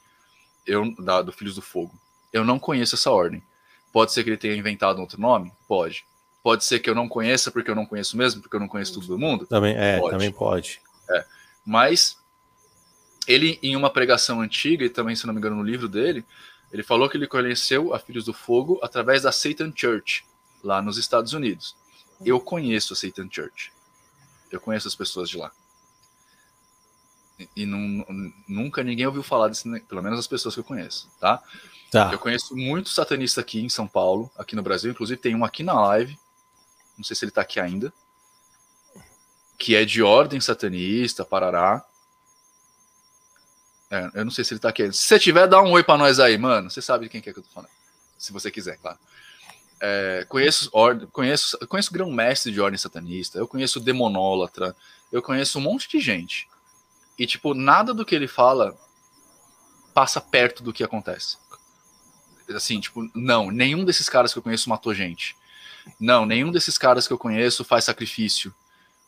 eu, 0.65 0.93
da, 0.95 1.22
do 1.22 1.31
Filhos 1.31 1.55
do 1.55 1.61
Fogo. 1.61 1.93
Eu 2.34 2.43
não 2.43 2.57
conheço 2.57 2.95
essa 2.95 3.11
ordem. 3.11 3.43
Pode 3.91 4.13
ser 4.13 4.23
que 4.23 4.30
ele 4.30 4.38
tenha 4.38 4.55
inventado 4.55 4.97
um 4.97 5.01
outro 5.01 5.19
nome? 5.19 5.51
Pode. 5.68 6.05
Pode 6.41 6.63
ser 6.63 6.80
que 6.80 6.89
eu 6.89 6.95
não 6.95 7.07
conheça 7.07 7.51
porque 7.51 7.69
eu 7.69 7.76
não 7.76 7.85
conheço 7.85 8.18
mesmo, 8.18 8.41
porque 8.41 8.55
eu 8.55 8.59
não 8.59 8.68
conheço 8.68 8.93
tudo 8.93 9.07
do 9.07 9.19
mundo? 9.19 9.45
Também 9.45 9.76
é, 9.77 9.99
pode. 9.99 10.11
também 10.11 10.31
pode. 10.31 10.81
É. 11.09 11.26
Mas 11.65 12.20
ele, 13.27 13.60
em 13.61 13.76
uma 13.76 13.89
pregação 13.89 14.41
antiga, 14.41 14.85
e 14.85 14.89
também, 14.89 15.15
se 15.15 15.26
não 15.26 15.34
me 15.34 15.39
engano, 15.39 15.56
no 15.57 15.64
livro 15.64 15.88
dele, 15.88 16.26
ele 16.72 16.84
falou 16.84 17.10
que 17.10 17.18
ele 17.18 17.27
conheceu 17.27 17.93
a 17.93 17.99
Filhos 17.99 18.26
do 18.26 18.34
Fogo 18.34 18.80
através 18.81 19.23
da 19.23 19.31
Satan 19.31 19.72
Church, 19.76 20.26
lá 20.64 20.81
nos 20.81 20.98
Estados 20.98 21.34
Unidos. 21.34 21.76
Eu 22.23 22.39
conheço 22.39 22.93
a 22.93 22.95
Satan 22.95 23.27
Church. 23.30 23.72
Eu 24.52 24.60
conheço 24.60 24.88
as 24.88 24.95
pessoas 24.95 25.30
de 25.30 25.38
lá. 25.38 25.52
E, 27.39 27.49
e 27.57 27.65
não, 27.65 28.06
nunca 28.48 28.84
ninguém 28.84 29.06
ouviu 29.06 29.23
falar 29.23 29.49
disso, 29.49 29.68
né? 29.68 29.81
pelo 29.88 30.02
menos 30.02 30.19
as 30.19 30.27
pessoas 30.27 30.53
que 30.53 30.60
eu 30.60 30.65
conheço, 30.65 31.10
tá? 31.19 31.41
tá? 31.89 32.11
Eu 32.11 32.19
conheço 32.19 32.56
muitos 32.56 32.93
satanistas 32.93 33.41
aqui 33.41 33.60
em 33.60 33.69
São 33.69 33.88
Paulo, 33.88 34.31
aqui 34.38 34.56
no 34.56 34.61
Brasil, 34.61 34.91
inclusive 34.91 35.19
tem 35.19 35.35
um 35.35 35.43
aqui 35.43 35.64
na 35.64 35.73
live, 35.88 36.18
não 36.98 37.03
sei 37.03 37.15
se 37.15 37.26
ele 37.26 37.31
tá 37.31 37.41
aqui 37.41 37.60
ainda, 37.60 37.91
que 39.57 39.76
é 39.76 39.85
de 39.85 40.02
ordem 40.02 40.39
satanista, 40.39 41.26
parará. 41.26 41.85
É, 43.91 44.09
eu 44.13 44.23
não 44.23 44.31
sei 44.31 44.45
se 44.45 44.53
ele 44.53 44.61
tá 44.61 44.69
aqui. 44.69 44.89
Se 44.93 45.03
você 45.03 45.19
tiver, 45.19 45.47
dá 45.47 45.61
um 45.61 45.72
oi 45.72 45.84
para 45.84 45.97
nós 45.97 46.18
aí, 46.18 46.38
mano. 46.38 46.69
Você 46.69 46.81
sabe 46.81 47.03
de 47.03 47.09
quem 47.09 47.19
que 47.19 47.30
é 47.30 47.34
que 47.34 47.39
eu 47.39 47.43
tô 47.43 47.49
falando. 47.49 47.69
Se 48.18 48.31
você 48.31 48.49
quiser, 48.49 48.77
claro. 48.77 48.97
É, 49.81 50.26
conheço, 50.30 50.69
or, 50.72 51.07
conheço, 51.07 51.57
conheço 51.68 51.91
grão-mestre 51.91 52.51
de 52.53 52.61
ordem 52.61 52.77
satanista, 52.77 53.38
eu 53.38 53.47
conheço 53.47 53.80
demonólatra, 53.80 54.76
eu 55.11 55.22
conheço 55.22 55.57
um 55.57 55.61
monte 55.61 55.89
de 55.89 55.99
gente. 55.99 56.47
E, 57.18 57.26
tipo, 57.26 57.53
nada 57.53 57.93
do 57.93 58.05
que 58.05 58.15
ele 58.15 58.27
fala 58.27 58.77
passa 59.93 60.22
perto 60.22 60.63
do 60.63 60.72
que 60.72 60.84
acontece. 60.84 61.38
Assim, 62.55 62.80
tipo, 62.80 63.09
não, 63.13 63.51
nenhum 63.51 63.84
desses 63.84 64.07
caras 64.07 64.31
que 64.31 64.39
eu 64.39 64.43
conheço 64.43 64.69
matou 64.69 64.93
gente. 64.93 65.35
Não, 65.99 66.26
nenhum 66.26 66.51
desses 66.51 66.77
caras 66.77 67.07
que 67.07 67.13
eu 67.13 67.18
conheço 67.18 67.65
faz 67.65 67.85
sacrifício. 67.85 68.53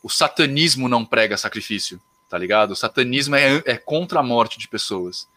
O 0.01 0.09
satanismo 0.09 0.89
não 0.89 1.05
prega 1.05 1.37
sacrifício, 1.37 2.01
tá 2.33 2.39
ligado? 2.39 2.71
O 2.71 2.75
satanismo 2.75 3.35
é, 3.35 3.61
é 3.63 3.77
contra 3.77 4.19
a 4.19 4.23
morte 4.23 4.57
de 4.57 4.67
pessoas. 4.67 5.27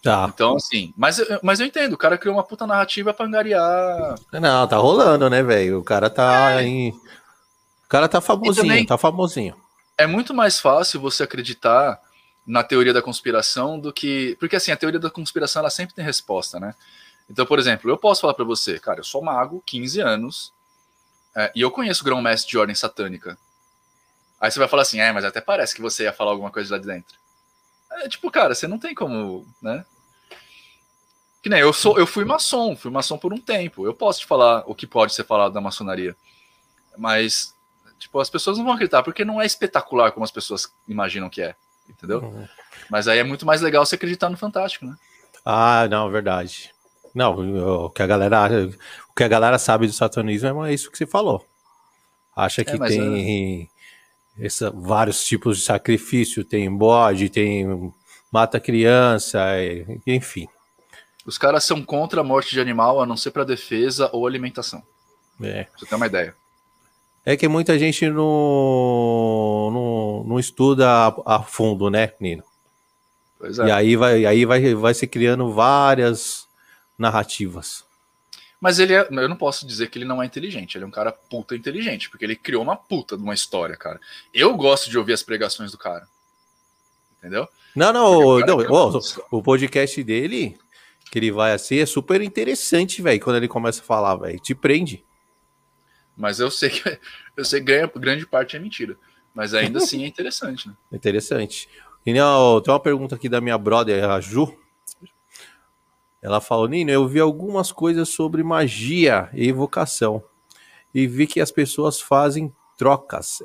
Tá. 0.00 0.30
Então, 0.32 0.54
assim, 0.54 0.94
mas, 0.96 1.20
mas 1.42 1.58
eu 1.58 1.66
entendo, 1.66 1.94
o 1.94 1.98
cara 1.98 2.16
criou 2.16 2.36
uma 2.36 2.44
puta 2.44 2.68
narrativa 2.68 3.12
pra 3.12 3.26
angariar. 3.26 4.14
Não, 4.32 4.68
tá 4.68 4.76
rolando, 4.76 5.28
né, 5.28 5.42
velho? 5.42 5.80
O 5.80 5.82
cara 5.82 6.08
tá 6.08 6.62
é. 6.62 6.62
em. 6.62 6.90
O 6.90 7.88
cara 7.88 8.08
tá 8.08 8.20
famosinho, 8.20 8.54
também, 8.54 8.86
tá 8.86 8.96
famosinho. 8.96 9.56
É 9.98 10.06
muito 10.06 10.32
mais 10.32 10.60
fácil 10.60 11.00
você 11.00 11.24
acreditar 11.24 12.00
na 12.46 12.62
teoria 12.62 12.92
da 12.92 13.02
conspiração 13.02 13.76
do 13.76 13.92
que. 13.92 14.36
Porque 14.38 14.54
assim, 14.54 14.70
a 14.70 14.76
teoria 14.76 15.00
da 15.00 15.10
conspiração 15.10 15.58
ela 15.58 15.70
sempre 15.70 15.96
tem 15.96 16.04
resposta, 16.04 16.60
né? 16.60 16.76
Então, 17.28 17.44
por 17.44 17.58
exemplo, 17.58 17.90
eu 17.90 17.98
posso 17.98 18.20
falar 18.20 18.34
para 18.34 18.44
você, 18.44 18.78
cara, 18.78 19.00
eu 19.00 19.04
sou 19.04 19.20
mago, 19.20 19.60
15 19.66 20.00
anos, 20.00 20.52
é, 21.34 21.50
e 21.56 21.60
eu 21.60 21.72
conheço 21.72 22.02
o 22.02 22.04
grão-mestre 22.04 22.48
de 22.48 22.56
ordem 22.56 22.76
satânica. 22.76 23.36
Aí 24.40 24.50
você 24.50 24.58
vai 24.58 24.68
falar 24.68 24.82
assim, 24.82 25.00
é, 25.00 25.12
mas 25.12 25.24
até 25.24 25.40
parece 25.40 25.74
que 25.74 25.82
você 25.82 26.04
ia 26.04 26.12
falar 26.12 26.30
alguma 26.30 26.50
coisa 26.50 26.74
lá 26.74 26.80
de 26.80 26.86
dentro. 26.86 27.18
É, 27.92 28.08
tipo, 28.08 28.30
cara, 28.30 28.54
você 28.54 28.66
não 28.66 28.78
tem 28.78 28.94
como, 28.94 29.46
né? 29.60 29.84
Que 31.42 31.48
nem 31.48 31.60
eu 31.60 31.72
sou, 31.72 31.98
eu 31.98 32.06
fui 32.06 32.24
maçom, 32.24 32.74
fui 32.74 32.90
maçom 32.90 33.18
por 33.18 33.32
um 33.32 33.38
tempo. 33.38 33.84
Eu 33.84 33.92
posso 33.92 34.20
te 34.20 34.26
falar 34.26 34.62
o 34.66 34.74
que 34.74 34.86
pode 34.86 35.14
ser 35.14 35.24
falado 35.24 35.52
da 35.52 35.60
maçonaria. 35.60 36.16
Mas, 36.96 37.54
tipo, 37.98 38.18
as 38.18 38.30
pessoas 38.30 38.56
não 38.56 38.64
vão 38.64 38.74
acreditar, 38.74 39.02
porque 39.02 39.24
não 39.24 39.40
é 39.40 39.46
espetacular 39.46 40.12
como 40.12 40.24
as 40.24 40.30
pessoas 40.30 40.72
imaginam 40.88 41.28
que 41.28 41.42
é. 41.42 41.54
Entendeu? 41.88 42.20
Uhum. 42.20 42.48
Mas 42.88 43.08
aí 43.08 43.18
é 43.18 43.24
muito 43.24 43.44
mais 43.44 43.60
legal 43.60 43.84
você 43.84 43.96
acreditar 43.96 44.30
no 44.30 44.36
Fantástico, 44.36 44.86
né? 44.86 44.96
Ah, 45.44 45.88
não, 45.88 46.10
verdade. 46.10 46.72
Não, 47.14 47.86
o 47.86 47.90
que 47.90 48.02
a 48.02 48.06
galera, 48.06 48.68
o 49.08 49.14
que 49.14 49.24
a 49.24 49.28
galera 49.28 49.58
sabe 49.58 49.86
do 49.86 49.92
satanismo 49.92 50.64
é 50.64 50.72
isso 50.72 50.90
que 50.90 50.98
você 50.98 51.06
falou. 51.06 51.44
Acha 52.36 52.60
é, 52.60 52.64
que 52.64 52.76
é, 52.76 52.78
tem 52.78 53.69
essa, 54.40 54.70
vários 54.70 55.24
tipos 55.24 55.58
de 55.58 55.64
sacrifício, 55.64 56.44
tem 56.44 56.74
bode, 56.74 57.28
tem 57.28 57.92
mata 58.32 58.58
criança, 58.58 59.40
enfim. 60.06 60.48
Os 61.26 61.36
caras 61.36 61.64
são 61.64 61.82
contra 61.82 62.22
a 62.22 62.24
morte 62.24 62.50
de 62.50 62.60
animal, 62.60 63.00
a 63.00 63.06
não 63.06 63.16
ser 63.16 63.30
para 63.30 63.44
defesa 63.44 64.08
ou 64.12 64.26
alimentação. 64.26 64.82
É. 65.40 65.64
Pra 65.64 65.78
você 65.78 65.86
ter 65.86 65.94
uma 65.94 66.06
ideia. 66.06 66.34
É 67.24 67.36
que 67.36 67.46
muita 67.48 67.78
gente 67.78 68.08
não, 68.08 69.70
não, 69.72 70.24
não 70.26 70.38
estuda 70.38 70.88
a, 70.88 71.36
a, 71.36 71.42
fundo, 71.42 71.90
né, 71.90 72.12
Nino? 72.18 72.42
Pois 73.38 73.58
é. 73.58 73.66
E 73.66 73.70
aí 73.70 73.96
vai, 73.96 74.24
aí 74.24 74.44
vai, 74.44 74.74
vai 74.74 74.94
se 74.94 75.06
criando 75.06 75.52
várias 75.52 76.48
narrativas. 76.98 77.84
Mas 78.60 78.78
ele 78.78 78.92
é. 78.92 79.08
Eu 79.10 79.28
não 79.28 79.36
posso 79.36 79.66
dizer 79.66 79.88
que 79.88 79.98
ele 79.98 80.04
não 80.04 80.22
é 80.22 80.26
inteligente. 80.26 80.76
Ele 80.76 80.84
é 80.84 80.86
um 80.86 80.90
cara 80.90 81.10
puta 81.10 81.56
inteligente, 81.56 82.10
porque 82.10 82.24
ele 82.24 82.36
criou 82.36 82.62
uma 82.62 82.76
puta 82.76 83.16
de 83.16 83.22
uma 83.22 83.32
história, 83.32 83.76
cara. 83.76 83.98
Eu 84.34 84.54
gosto 84.54 84.90
de 84.90 84.98
ouvir 84.98 85.14
as 85.14 85.22
pregações 85.22 85.72
do 85.72 85.78
cara. 85.78 86.06
Entendeu? 87.18 87.48
Não, 87.74 87.92
não, 87.92 88.40
não 88.40 88.58
o, 88.58 89.00
o 89.38 89.42
podcast 89.42 90.02
dele, 90.02 90.58
que 91.10 91.18
ele 91.18 91.30
vai 91.30 91.52
assim, 91.52 91.78
é 91.78 91.86
super 91.86 92.20
interessante, 92.20 93.00
velho, 93.00 93.20
quando 93.20 93.36
ele 93.36 93.48
começa 93.48 93.80
a 93.80 93.84
falar, 93.84 94.16
velho. 94.16 94.38
Te 94.38 94.54
prende. 94.54 95.04
Mas 96.16 96.38
eu 96.38 96.50
sei 96.50 96.68
que 96.68 96.82
eu 97.36 97.44
sei 97.44 97.60
que 97.60 97.66
ganha, 97.66 97.90
grande 97.96 98.26
parte 98.26 98.56
é 98.56 98.58
mentira. 98.58 98.96
Mas 99.34 99.54
ainda 99.54 99.78
assim 99.78 100.04
é 100.04 100.06
interessante, 100.08 100.68
né? 100.68 100.74
Interessante. 100.92 101.68
E, 102.04 102.12
não, 102.12 102.60
tem 102.60 102.72
uma 102.72 102.80
pergunta 102.80 103.14
aqui 103.14 103.28
da 103.28 103.40
minha 103.40 103.56
brother, 103.56 104.04
a 104.04 104.20
Ju. 104.20 104.54
Ela 106.22 106.40
falou, 106.40 106.68
Nino, 106.68 106.90
eu 106.90 107.08
vi 107.08 107.18
algumas 107.18 107.72
coisas 107.72 108.08
sobre 108.08 108.42
magia 108.42 109.30
e 109.32 109.48
evocação. 109.48 110.22
E 110.94 111.06
vi 111.06 111.26
que 111.26 111.40
as 111.40 111.50
pessoas 111.50 112.00
fazem 112.00 112.54
trocas 112.76 113.42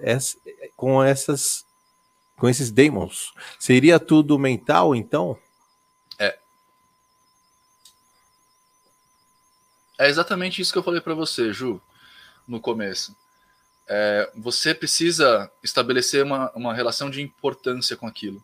com 0.75 1.03
essas 1.03 1.65
com 2.37 2.49
esses 2.49 2.69
demons. 2.69 3.33
Seria 3.59 3.99
tudo 3.99 4.37
mental, 4.37 4.93
então? 4.93 5.37
É. 6.19 6.37
É 9.97 10.09
exatamente 10.09 10.61
isso 10.61 10.71
que 10.71 10.77
eu 10.77 10.83
falei 10.83 10.99
para 10.99 11.13
você, 11.13 11.53
Ju, 11.53 11.81
no 12.47 12.59
começo. 12.59 13.15
É, 13.87 14.31
você 14.35 14.73
precisa 14.73 15.51
estabelecer 15.63 16.23
uma, 16.23 16.51
uma 16.51 16.73
relação 16.73 17.09
de 17.09 17.21
importância 17.21 17.95
com 17.95 18.07
aquilo. 18.07 18.43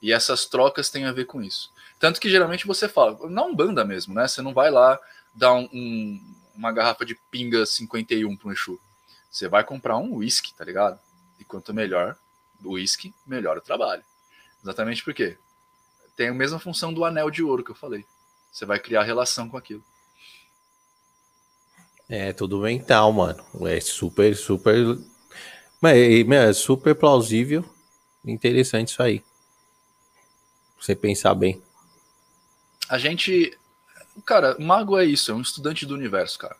E 0.00 0.12
essas 0.12 0.46
trocas 0.46 0.88
têm 0.88 1.04
a 1.04 1.12
ver 1.12 1.26
com 1.26 1.42
isso. 1.42 1.71
Tanto 2.02 2.20
que 2.20 2.28
geralmente 2.28 2.66
você 2.66 2.88
fala, 2.88 3.16
não 3.30 3.54
banda 3.54 3.84
mesmo, 3.84 4.12
né? 4.12 4.26
Você 4.26 4.42
não 4.42 4.52
vai 4.52 4.72
lá 4.72 4.98
dar 5.32 5.52
um, 5.52 5.68
um, 5.72 6.34
uma 6.52 6.72
garrafa 6.72 7.06
de 7.06 7.14
pinga 7.30 7.64
51 7.64 8.36
para 8.36 8.48
um 8.48 8.52
Exu. 8.52 8.80
Você 9.30 9.48
vai 9.48 9.62
comprar 9.62 9.96
um 9.98 10.16
whisky, 10.16 10.52
tá 10.52 10.64
ligado? 10.64 10.98
E 11.38 11.44
quanto 11.44 11.72
melhor 11.72 12.16
o 12.64 12.72
whisky, 12.72 13.14
melhor 13.24 13.56
o 13.56 13.60
trabalho. 13.60 14.02
Exatamente 14.60 15.04
porque 15.04 15.38
tem 16.16 16.30
a 16.30 16.34
mesma 16.34 16.58
função 16.58 16.92
do 16.92 17.04
anel 17.04 17.30
de 17.30 17.44
ouro 17.44 17.62
que 17.62 17.70
eu 17.70 17.76
falei. 17.76 18.04
Você 18.50 18.66
vai 18.66 18.80
criar 18.80 19.04
relação 19.04 19.48
com 19.48 19.56
aquilo. 19.56 19.84
É 22.08 22.32
tudo 22.32 22.58
mental, 22.62 23.12
mano. 23.12 23.44
É 23.68 23.78
super, 23.78 24.34
super. 24.34 24.98
É 25.84 26.52
super 26.52 26.96
plausível. 26.96 27.64
Interessante 28.24 28.88
isso 28.88 29.02
aí. 29.04 29.22
Você 30.80 30.96
pensar 30.96 31.36
bem. 31.36 31.62
A 32.92 32.98
gente. 32.98 33.58
Cara, 34.26 34.54
mago 34.58 34.98
é 34.98 35.04
isso, 35.06 35.30
é 35.30 35.34
um 35.34 35.40
estudante 35.40 35.86
do 35.86 35.94
universo, 35.94 36.38
cara. 36.38 36.58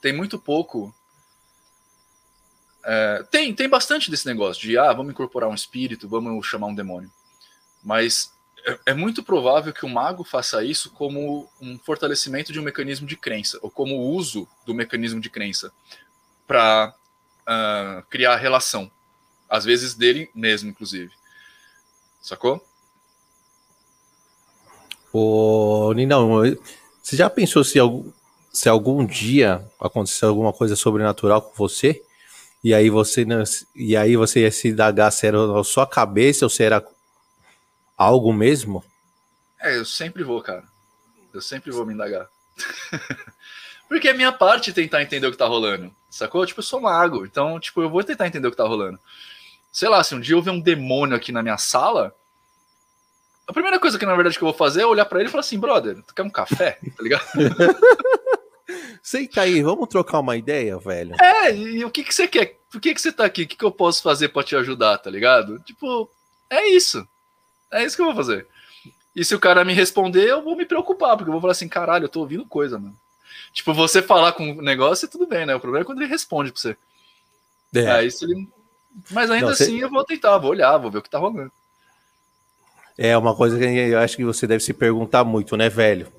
Tem 0.00 0.12
muito 0.12 0.38
pouco. 0.38 0.94
É, 2.84 3.24
tem, 3.32 3.52
tem 3.52 3.68
bastante 3.68 4.12
desse 4.12 4.26
negócio 4.26 4.62
de, 4.62 4.78
ah, 4.78 4.92
vamos 4.92 5.10
incorporar 5.10 5.50
um 5.50 5.54
espírito, 5.54 6.08
vamos 6.08 6.46
chamar 6.46 6.68
um 6.68 6.74
demônio. 6.74 7.10
Mas 7.82 8.32
é, 8.64 8.78
é 8.86 8.94
muito 8.94 9.24
provável 9.24 9.72
que 9.72 9.84
o 9.84 9.88
mago 9.88 10.22
faça 10.22 10.62
isso 10.62 10.88
como 10.92 11.50
um 11.60 11.76
fortalecimento 11.80 12.52
de 12.52 12.60
um 12.60 12.62
mecanismo 12.62 13.04
de 13.04 13.16
crença, 13.16 13.58
ou 13.60 13.72
como 13.72 13.96
o 13.96 14.14
uso 14.14 14.46
do 14.64 14.72
mecanismo 14.72 15.20
de 15.20 15.28
crença 15.28 15.72
para 16.46 16.94
uh, 16.94 17.42
ah, 17.48 18.04
criar 18.08 18.36
relação. 18.36 18.88
Às 19.48 19.64
vezes 19.64 19.94
dele 19.94 20.30
mesmo, 20.32 20.70
inclusive. 20.70 21.12
Sacou? 22.20 22.64
Ô, 25.12 25.92
Ninão, 25.94 26.40
você 27.02 27.16
já 27.16 27.28
pensou 27.28 27.64
se, 27.64 27.78
se 28.52 28.68
algum 28.68 29.04
dia 29.04 29.66
aconteceu 29.80 30.28
alguma 30.28 30.52
coisa 30.52 30.76
sobrenatural 30.76 31.42
com 31.42 31.54
você? 31.56 32.02
E 32.62 32.74
aí 32.74 32.90
você 32.90 33.26
e 33.74 33.96
aí 33.96 34.16
você 34.16 34.40
ia 34.40 34.52
se 34.52 34.68
indagar 34.68 35.10
se 35.10 35.26
era 35.26 35.38
sua 35.64 35.86
cabeça 35.86 36.44
ou 36.44 36.50
se 36.50 36.62
era 36.62 36.84
algo 37.96 38.32
mesmo? 38.32 38.84
É, 39.60 39.76
eu 39.76 39.84
sempre 39.84 40.22
vou, 40.22 40.40
cara. 40.42 40.64
Eu 41.32 41.40
sempre 41.40 41.70
vou 41.70 41.86
me 41.86 41.94
indagar. 41.94 42.28
Porque 43.88 44.08
é 44.08 44.14
minha 44.14 44.30
parte 44.30 44.72
tentar 44.72 45.02
entender 45.02 45.26
o 45.26 45.32
que 45.32 45.36
tá 45.36 45.46
rolando. 45.46 45.94
Sacou? 46.08 46.46
Tipo, 46.46 46.60
eu 46.60 46.64
sou 46.64 46.80
mago. 46.80 47.24
Então, 47.24 47.58
tipo, 47.58 47.82
eu 47.82 47.90
vou 47.90 48.04
tentar 48.04 48.26
entender 48.26 48.46
o 48.46 48.50
que 48.50 48.56
tá 48.56 48.66
rolando. 48.66 48.98
Sei 49.72 49.88
lá, 49.88 50.02
se 50.04 50.14
um 50.14 50.20
dia 50.20 50.34
eu 50.34 50.42
ver 50.42 50.50
um 50.50 50.60
demônio 50.60 51.16
aqui 51.16 51.32
na 51.32 51.42
minha 51.42 51.58
sala, 51.58 52.14
a 53.50 53.52
primeira 53.52 53.80
coisa 53.80 53.98
que, 53.98 54.06
na 54.06 54.14
verdade, 54.14 54.38
que 54.38 54.44
eu 54.44 54.48
vou 54.48 54.56
fazer 54.56 54.82
é 54.82 54.86
olhar 54.86 55.04
para 55.04 55.18
ele 55.18 55.28
e 55.28 55.30
falar 55.30 55.40
assim, 55.40 55.58
brother, 55.58 56.00
tu 56.06 56.14
quer 56.14 56.22
um 56.22 56.30
café? 56.30 56.78
Tá 56.96 57.02
ligado? 57.02 57.24
Senta 59.02 59.40
aí, 59.40 59.60
vamos 59.60 59.88
trocar 59.88 60.20
uma 60.20 60.36
ideia, 60.36 60.78
velho. 60.78 61.16
É, 61.20 61.52
e 61.52 61.84
o 61.84 61.90
que, 61.90 62.04
que 62.04 62.14
você 62.14 62.28
quer? 62.28 62.60
Por 62.70 62.80
que, 62.80 62.94
que 62.94 63.00
você 63.00 63.10
tá 63.10 63.24
aqui? 63.24 63.42
O 63.42 63.48
que, 63.48 63.56
que 63.56 63.64
eu 63.64 63.72
posso 63.72 64.04
fazer 64.04 64.28
para 64.28 64.44
te 64.44 64.54
ajudar, 64.54 64.98
tá 64.98 65.10
ligado? 65.10 65.58
Tipo, 65.64 66.08
é 66.48 66.68
isso. 66.68 67.04
É 67.72 67.82
isso 67.82 67.96
que 67.96 68.02
eu 68.02 68.06
vou 68.06 68.14
fazer. 68.14 68.46
E 69.16 69.24
se 69.24 69.34
o 69.34 69.40
cara 69.40 69.64
me 69.64 69.72
responder, 69.72 70.28
eu 70.28 70.44
vou 70.44 70.54
me 70.54 70.64
preocupar, 70.64 71.16
porque 71.16 71.28
eu 71.28 71.32
vou 71.32 71.40
falar 71.40 71.50
assim, 71.50 71.68
caralho, 71.68 72.04
eu 72.04 72.08
tô 72.08 72.20
ouvindo 72.20 72.46
coisa, 72.46 72.78
mano. 72.78 72.96
Tipo, 73.52 73.74
você 73.74 74.00
falar 74.00 74.30
com 74.30 74.48
um 74.48 74.62
negócio, 74.62 75.08
tudo 75.08 75.26
bem, 75.26 75.44
né? 75.44 75.56
O 75.56 75.60
problema 75.60 75.82
é 75.82 75.86
quando 75.86 76.00
ele 76.00 76.08
responde 76.08 76.52
pra 76.52 76.60
você. 76.60 76.76
É. 77.74 77.90
Aí, 77.90 78.10
se 78.12 78.24
ele... 78.24 78.48
Mas 79.10 79.28
ainda 79.28 79.46
Não, 79.46 79.52
assim, 79.52 79.76
você... 79.76 79.84
eu 79.84 79.90
vou 79.90 80.04
tentar, 80.04 80.38
vou 80.38 80.52
olhar, 80.52 80.78
vou 80.78 80.88
ver 80.88 80.98
o 80.98 81.02
que 81.02 81.10
tá 81.10 81.18
rolando. 81.18 81.50
É 82.96 83.16
uma 83.16 83.34
coisa 83.34 83.58
que 83.58 83.64
eu 83.64 83.98
acho 83.98 84.16
que 84.16 84.24
você 84.24 84.46
deve 84.46 84.62
se 84.62 84.72
perguntar 84.72 85.24
muito, 85.24 85.56
né, 85.56 85.68
velho? 85.68 86.12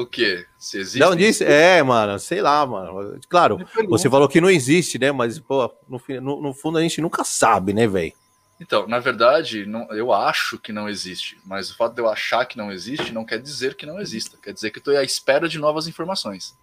O 0.00 0.06
quê? 0.06 0.46
Se 0.58 0.78
existe? 0.78 0.98
Não 0.98 1.14
disse? 1.14 1.44
É, 1.44 1.82
mano, 1.82 2.18
sei 2.18 2.40
lá, 2.40 2.64
mano. 2.64 3.20
Claro, 3.28 3.58
você 3.86 4.08
falou 4.08 4.28
que 4.28 4.40
não 4.40 4.50
existe, 4.50 4.98
né? 4.98 5.12
Mas, 5.12 5.38
pô, 5.38 5.70
no, 5.86 6.40
no, 6.40 6.54
fundo 6.54 6.78
a 6.78 6.82
gente 6.82 7.02
nunca 7.02 7.22
sabe, 7.22 7.74
né, 7.74 7.86
velho? 7.86 8.14
Então, 8.58 8.86
na 8.86 8.98
verdade, 8.98 9.66
não, 9.66 9.86
eu 9.92 10.10
acho 10.10 10.58
que 10.58 10.72
não 10.72 10.88
existe, 10.88 11.38
mas 11.44 11.70
o 11.70 11.76
fato 11.76 11.94
de 11.94 12.00
eu 12.00 12.08
achar 12.08 12.46
que 12.46 12.56
não 12.56 12.72
existe 12.72 13.12
não 13.12 13.26
quer 13.26 13.38
dizer 13.40 13.74
que 13.74 13.84
não 13.84 14.00
exista. 14.00 14.38
Quer 14.42 14.54
dizer 14.54 14.70
que 14.70 14.78
eu 14.78 14.80
estou 14.80 14.96
à 14.96 15.02
espera 15.02 15.46
de 15.46 15.58
novas 15.58 15.86
informações. 15.86 16.56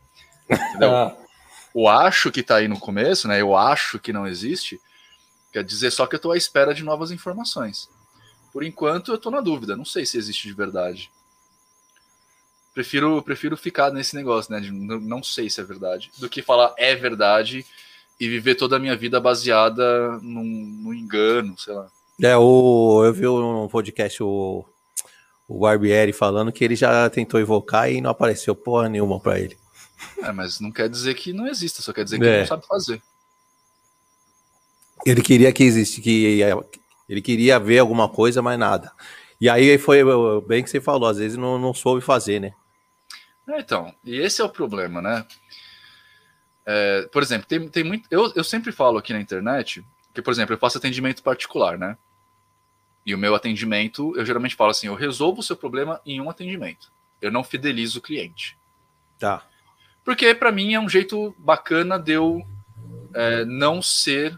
Entendeu? 0.50 0.90
Ah. 0.98 1.16
o 1.74 1.88
acho 1.88 2.32
que 2.32 2.40
está 2.40 2.56
aí 2.56 2.68
no 2.68 2.80
começo, 2.80 3.28
né? 3.28 3.40
Eu 3.40 3.56
acho 3.56 4.00
que 4.00 4.12
não 4.12 4.26
existe, 4.26 4.82
Quer 5.58 5.64
dizer 5.64 5.90
só 5.90 6.06
que 6.06 6.14
eu 6.14 6.18
estou 6.18 6.34
à 6.34 6.38
espera 6.38 6.72
de 6.72 6.84
novas 6.84 7.10
informações. 7.10 7.90
Por 8.54 8.64
enquanto, 8.64 9.10
eu 9.12 9.16
estou 9.16 9.32
na 9.32 9.42
dúvida. 9.42 9.76
Não 9.76 9.86
sei 9.86 10.06
se 10.06 10.16
existe 10.16 10.48
de 10.48 10.54
verdade. 10.54 11.10
Prefiro, 12.76 13.24
prefiro 13.24 13.58
ficar 13.58 13.92
nesse 13.92 14.16
negócio, 14.16 14.54
né? 14.54 14.60
De 14.60 14.70
não 14.70 15.24
sei 15.24 15.50
se 15.50 15.60
é 15.60 15.64
verdade, 15.64 16.12
do 16.20 16.30
que 16.30 16.44
falar 16.44 16.76
é 16.78 16.96
verdade 16.96 17.66
e 18.20 18.30
viver 18.30 18.54
toda 18.54 18.76
a 18.76 18.80
minha 18.80 18.96
vida 18.96 19.20
baseada 19.20 20.20
num, 20.20 20.44
num 20.44 20.94
engano, 20.94 21.58
sei 21.58 21.74
lá. 21.74 21.88
É, 22.22 22.38
o, 22.38 23.04
eu 23.04 23.12
vi 23.12 23.24
no 23.24 23.68
podcast 23.68 24.22
o, 24.22 24.64
o 25.48 25.60
Barbieri 25.62 26.14
falando 26.14 26.52
que 26.52 26.64
ele 26.64 26.76
já 26.76 27.10
tentou 27.10 27.40
evocar 27.40 27.92
e 27.92 28.00
não 28.00 28.12
apareceu 28.12 28.56
porra 28.56 28.88
nenhuma 28.88 29.20
para 29.20 29.40
ele. 29.40 29.58
É, 30.22 30.32
mas 30.32 30.60
não 30.60 30.72
quer 30.72 30.88
dizer 30.88 31.16
que 31.16 31.34
não 31.34 31.48
exista, 31.48 31.82
só 31.82 31.92
quer 31.92 32.04
dizer 32.04 32.20
que 32.20 32.28
é. 32.28 32.42
não 32.42 32.46
sabe 32.46 32.68
fazer. 32.68 33.02
Ele 35.06 35.22
queria 35.22 35.52
que 35.54 35.64
existe, 35.64 36.02
que 36.02 36.40
ele 37.08 37.22
queria 37.22 37.60
ver 37.60 37.80
alguma 37.80 38.10
coisa, 38.10 38.42
mas 38.42 38.58
nada. 38.60 38.92
E 39.40 39.50
aí 39.50 39.78
foi 39.78 40.02
bem 40.48 40.64
que 40.64 40.70
você 40.70 40.82
falou, 40.82 41.08
às 41.08 41.18
vezes 41.18 41.38
não, 41.38 41.60
não 41.60 41.74
soube 41.74 42.02
fazer, 42.02 42.40
né? 42.40 42.54
É, 43.48 43.60
então, 43.60 43.94
e 44.04 44.18
esse 44.18 44.42
é 44.42 44.44
o 44.44 44.50
problema, 44.50 45.02
né? 45.02 45.26
É, 46.66 47.08
por 47.14 47.24
exemplo, 47.24 47.48
tem, 47.48 47.68
tem 47.70 47.84
muito. 47.84 48.08
Eu, 48.12 48.32
eu 48.36 48.44
sempre 48.44 48.74
falo 48.74 48.98
aqui 48.98 49.14
na 49.14 49.22
internet 49.22 49.86
que, 50.14 50.22
por 50.22 50.32
exemplo, 50.32 50.54
eu 50.54 50.60
faço 50.60 50.78
atendimento 50.78 51.24
particular, 51.24 51.78
né? 51.78 51.98
E 53.06 53.16
o 53.16 53.18
meu 53.18 53.34
atendimento, 53.36 54.14
eu 54.18 54.26
geralmente 54.26 54.56
falo 54.56 54.72
assim: 54.72 54.88
eu 54.88 54.96
resolvo 54.96 55.40
o 55.40 55.44
seu 55.44 55.56
problema 55.56 56.02
em 56.06 56.20
um 56.20 56.30
atendimento. 56.30 56.92
Eu 57.22 57.32
não 57.32 57.44
fidelizo 57.44 58.00
o 58.00 58.02
cliente. 58.02 58.58
Tá. 59.18 59.46
Porque 60.04 60.36
para 60.36 60.52
mim 60.52 60.74
é 60.74 60.80
um 60.80 60.90
jeito 60.90 61.34
bacana 61.38 61.98
de 61.98 62.12
eu 62.12 62.46
é, 63.14 63.46
não 63.46 63.82
ser 63.82 64.38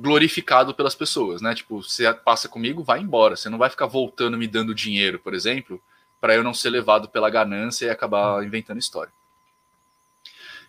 glorificado 0.00 0.74
pelas 0.74 0.94
pessoas, 0.94 1.42
né? 1.42 1.54
Tipo, 1.54 1.82
você 1.82 2.12
passa 2.12 2.48
comigo, 2.48 2.82
vai 2.82 3.00
embora. 3.00 3.36
Você 3.36 3.48
não 3.48 3.58
vai 3.58 3.68
ficar 3.68 3.86
voltando 3.86 4.38
me 4.38 4.46
dando 4.46 4.74
dinheiro, 4.74 5.18
por 5.18 5.34
exemplo, 5.34 5.80
para 6.20 6.34
eu 6.34 6.42
não 6.42 6.54
ser 6.54 6.70
levado 6.70 7.08
pela 7.08 7.28
ganância 7.28 7.86
e 7.86 7.90
acabar 7.90 8.42
inventando 8.44 8.78
história. 8.78 9.12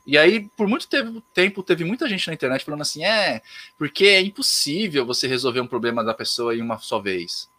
E 0.06 0.18
aí, 0.18 0.50
por 0.58 0.68
muito 0.68 0.88
tempo, 1.34 1.64
teve 1.64 1.84
muita 1.84 2.10
gente 2.10 2.28
na 2.28 2.34
internet 2.34 2.66
falando 2.66 2.82
assim: 2.82 3.04
é, 3.04 3.42
porque 3.78 4.06
é 4.06 4.22
impossível 4.22 5.06
você 5.06 5.28
resolver 5.28 5.62
um 5.62 5.68
problema 5.68 6.04
da 6.04 6.14
pessoa 6.14 6.56
em 6.56 6.62
uma 6.62 6.80
só 6.80 7.00
vez. 7.00 7.50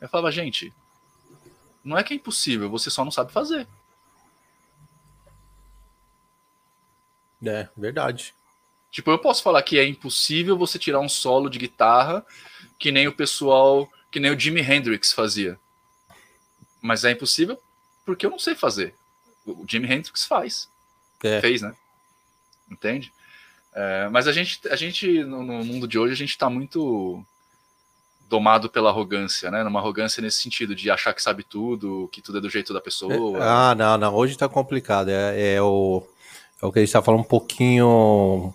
Eu 0.00 0.08
falava, 0.08 0.32
gente, 0.32 0.72
não 1.84 1.96
é 1.96 2.02
que 2.02 2.12
é 2.12 2.16
impossível, 2.16 2.70
você 2.70 2.90
só 2.90 3.04
não 3.04 3.10
sabe 3.10 3.32
fazer. 3.32 3.68
É, 7.44 7.68
verdade. 7.76 8.34
Tipo, 8.90 9.10
eu 9.10 9.18
posso 9.18 9.42
falar 9.42 9.62
que 9.62 9.78
é 9.78 9.86
impossível 9.86 10.56
você 10.56 10.78
tirar 10.78 11.00
um 11.00 11.08
solo 11.08 11.48
de 11.48 11.58
guitarra 11.58 12.24
que 12.78 12.92
nem 12.92 13.08
o 13.08 13.12
pessoal, 13.12 13.88
que 14.10 14.20
nem 14.20 14.30
o 14.30 14.38
Jimi 14.38 14.60
Hendrix 14.60 15.12
fazia. 15.12 15.58
Mas 16.80 17.04
é 17.04 17.10
impossível 17.10 17.58
porque 18.04 18.24
eu 18.24 18.30
não 18.30 18.38
sei 18.38 18.54
fazer. 18.54 18.94
O 19.44 19.64
Jimi 19.68 19.92
Hendrix 19.92 20.24
faz. 20.24 20.68
É. 21.22 21.40
Fez, 21.40 21.60
né? 21.62 21.74
Entende? 22.70 23.12
É, 23.74 24.08
mas 24.08 24.26
a 24.26 24.32
gente, 24.32 24.60
a 24.68 24.76
gente 24.76 25.24
no, 25.24 25.42
no, 25.42 25.64
mundo 25.64 25.86
de 25.86 25.98
hoje, 25.98 26.12
a 26.12 26.16
gente 26.16 26.30
está 26.30 26.48
muito 26.48 27.24
domado 28.28 28.68
pela 28.68 28.90
arrogância, 28.90 29.50
né? 29.50 29.62
Numa 29.62 29.80
arrogância 29.80 30.20
nesse 30.20 30.40
sentido, 30.40 30.74
de 30.74 30.90
achar 30.90 31.12
que 31.14 31.22
sabe 31.22 31.42
tudo, 31.42 32.08
que 32.12 32.22
tudo 32.22 32.38
é 32.38 32.40
do 32.40 32.50
jeito 32.50 32.72
da 32.72 32.80
pessoa. 32.80 33.38
É, 33.38 33.42
ah, 33.42 33.74
não, 33.74 33.98
não. 33.98 34.14
Hoje 34.14 34.32
está 34.34 34.48
complicado. 34.48 35.08
É, 35.08 35.54
é 35.54 35.62
o 35.62 36.06
é 36.60 36.66
o 36.66 36.72
que 36.72 36.78
a 36.78 36.84
gente 36.84 36.92
tá 36.92 37.02
falando 37.02 37.20
um 37.20 37.24
pouquinho 37.24 38.52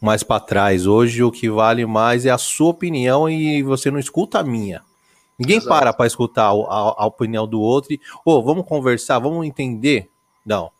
mais 0.00 0.22
para 0.22 0.40
trás. 0.40 0.86
Hoje 0.86 1.22
o 1.22 1.30
que 1.30 1.48
vale 1.48 1.86
mais 1.86 2.26
é 2.26 2.30
a 2.30 2.38
sua 2.38 2.70
opinião 2.70 3.28
e 3.28 3.62
você 3.62 3.90
não 3.90 3.98
escuta 3.98 4.40
a 4.40 4.44
minha. 4.44 4.82
Ninguém 5.38 5.58
Exato. 5.58 5.68
para 5.68 5.92
para 5.92 6.06
escutar 6.06 6.46
a, 6.46 6.50
a, 6.50 6.94
a, 6.98 7.06
opinião 7.06 7.46
do 7.46 7.60
outro 7.60 7.92
e, 7.92 8.00
ô, 8.24 8.32
oh, 8.32 8.42
vamos 8.42 8.66
conversar, 8.66 9.18
vamos 9.18 9.46
entender. 9.46 10.10
Não. 10.44 10.70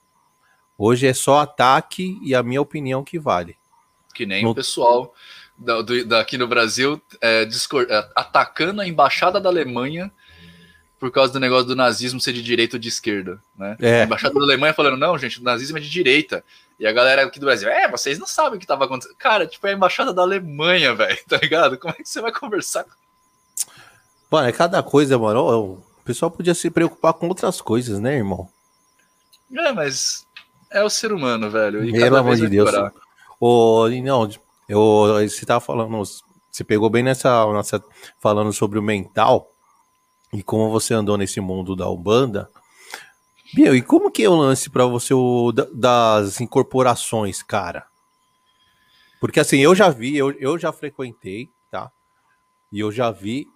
Hoje 0.79 1.07
é 1.07 1.15
só 1.15 1.41
ataque 1.41 2.19
e 2.23 2.35
a 2.35 2.43
minha 2.43 2.61
opinião 2.61 3.05
que 3.05 3.19
vale. 3.19 3.57
Que 4.15 4.25
nem 4.25 4.43
no... 4.43 4.51
o 4.51 4.55
pessoal 4.55 5.13
da, 5.59 5.83
do, 5.83 6.05
daqui 6.07 6.39
no 6.39 6.49
Brasil 6.49 7.01
é, 7.21 7.43
é, 7.43 8.09
atacando 8.15 8.81
a 8.81 8.87
embaixada 8.87 9.41
da 9.41 9.49
Alemanha 9.49 10.11
por 10.99 11.11
causa 11.11 11.33
do 11.33 11.41
negócio 11.41 11.67
do 11.67 11.77
nazismo 11.77 12.21
ser 12.21 12.33
de 12.33 12.43
direita 12.43 12.77
ou 12.77 12.81
de 12.81 12.89
esquerda, 12.89 13.39
né? 13.57 13.77
É. 13.81 14.01
A 14.01 14.05
embaixada 14.05 14.35
da 14.35 14.41
Alemanha 14.41 14.73
falando, 14.73 14.97
não, 14.97 15.19
gente, 15.19 15.41
o 15.41 15.45
nazismo 15.45 15.77
é 15.77 15.81
de 15.81 15.91
direita. 15.91 16.43
E 16.79 16.87
a 16.87 16.93
galera 16.93 17.25
aqui 17.25 17.39
do 17.39 17.47
Brasil, 17.47 17.69
é, 17.69 17.91
vocês 17.91 18.19
não 18.19 18.27
sabem 18.27 18.57
o 18.57 18.59
que 18.59 18.65
estava 18.65 18.85
acontecendo. 18.85 19.17
Cara, 19.17 19.47
tipo, 19.47 19.67
é 19.67 19.71
a 19.71 19.75
embaixada 19.75 20.13
da 20.13 20.23
Alemanha, 20.23 20.95
velho, 20.95 21.19
tá 21.29 21.39
ligado? 21.39 21.79
Como 21.79 21.93
é 21.93 22.03
que 22.03 22.09
você 22.09 22.21
vai 22.21 22.33
conversar? 22.33 22.85
Mano, 24.31 24.49
é 24.49 24.53
cada 24.53 24.83
coisa, 24.83 25.19
mano. 25.19 25.75
O 25.75 26.03
pessoal 26.05 26.31
podia 26.31 26.55
se 26.55 26.71
preocupar 26.71 27.13
com 27.13 27.29
outras 27.29 27.61
coisas, 27.61 27.99
né, 27.99 28.17
irmão? 28.17 28.49
É, 29.53 29.73
mas 29.73 30.27
é 30.71 30.83
o 30.83 30.91
ser 30.91 31.13
humano, 31.13 31.51
velho. 31.51 31.85
E 31.85 31.93
Pelo 31.93 32.17
amor 32.17 32.37
de 32.37 32.49
Deus. 32.49 32.71
Ô, 33.39 33.89
não, 33.89 34.29
eu, 34.69 35.29
você 35.29 35.45
tava 35.45 35.61
falando, 35.61 36.03
você 36.51 36.65
pegou 36.65 36.89
bem 36.89 37.03
nessa, 37.03 37.53
nessa, 37.53 37.83
falando 38.19 38.53
sobre 38.53 38.79
o 38.79 38.83
mental 38.83 39.53
e 40.33 40.43
como 40.43 40.71
você 40.71 40.95
andou 40.95 41.17
nesse 41.17 41.41
mundo 41.41 41.77
da 41.77 41.89
Ubanda. 41.89 42.51
Meu, 43.55 43.75
e 43.75 43.83
como 43.83 44.11
que 44.11 44.25
é 44.25 44.29
o 44.29 44.35
lance 44.35 44.69
para 44.69 44.87
você 44.87 45.15
o, 45.15 45.53
das 45.53 46.41
incorporações, 46.41 47.43
cara? 47.43 47.87
Porque 49.21 49.41
assim, 49.41 49.59
eu 49.59 49.75
já 49.75 49.89
vi, 49.89 50.17
eu, 50.17 50.33
eu 50.33 50.59
já 50.59 50.73
frequentei, 50.73 51.51
tá? 51.71 51.91
E 52.73 52.81
eu 52.81 52.91
já 52.91 53.11
vi 53.11 53.47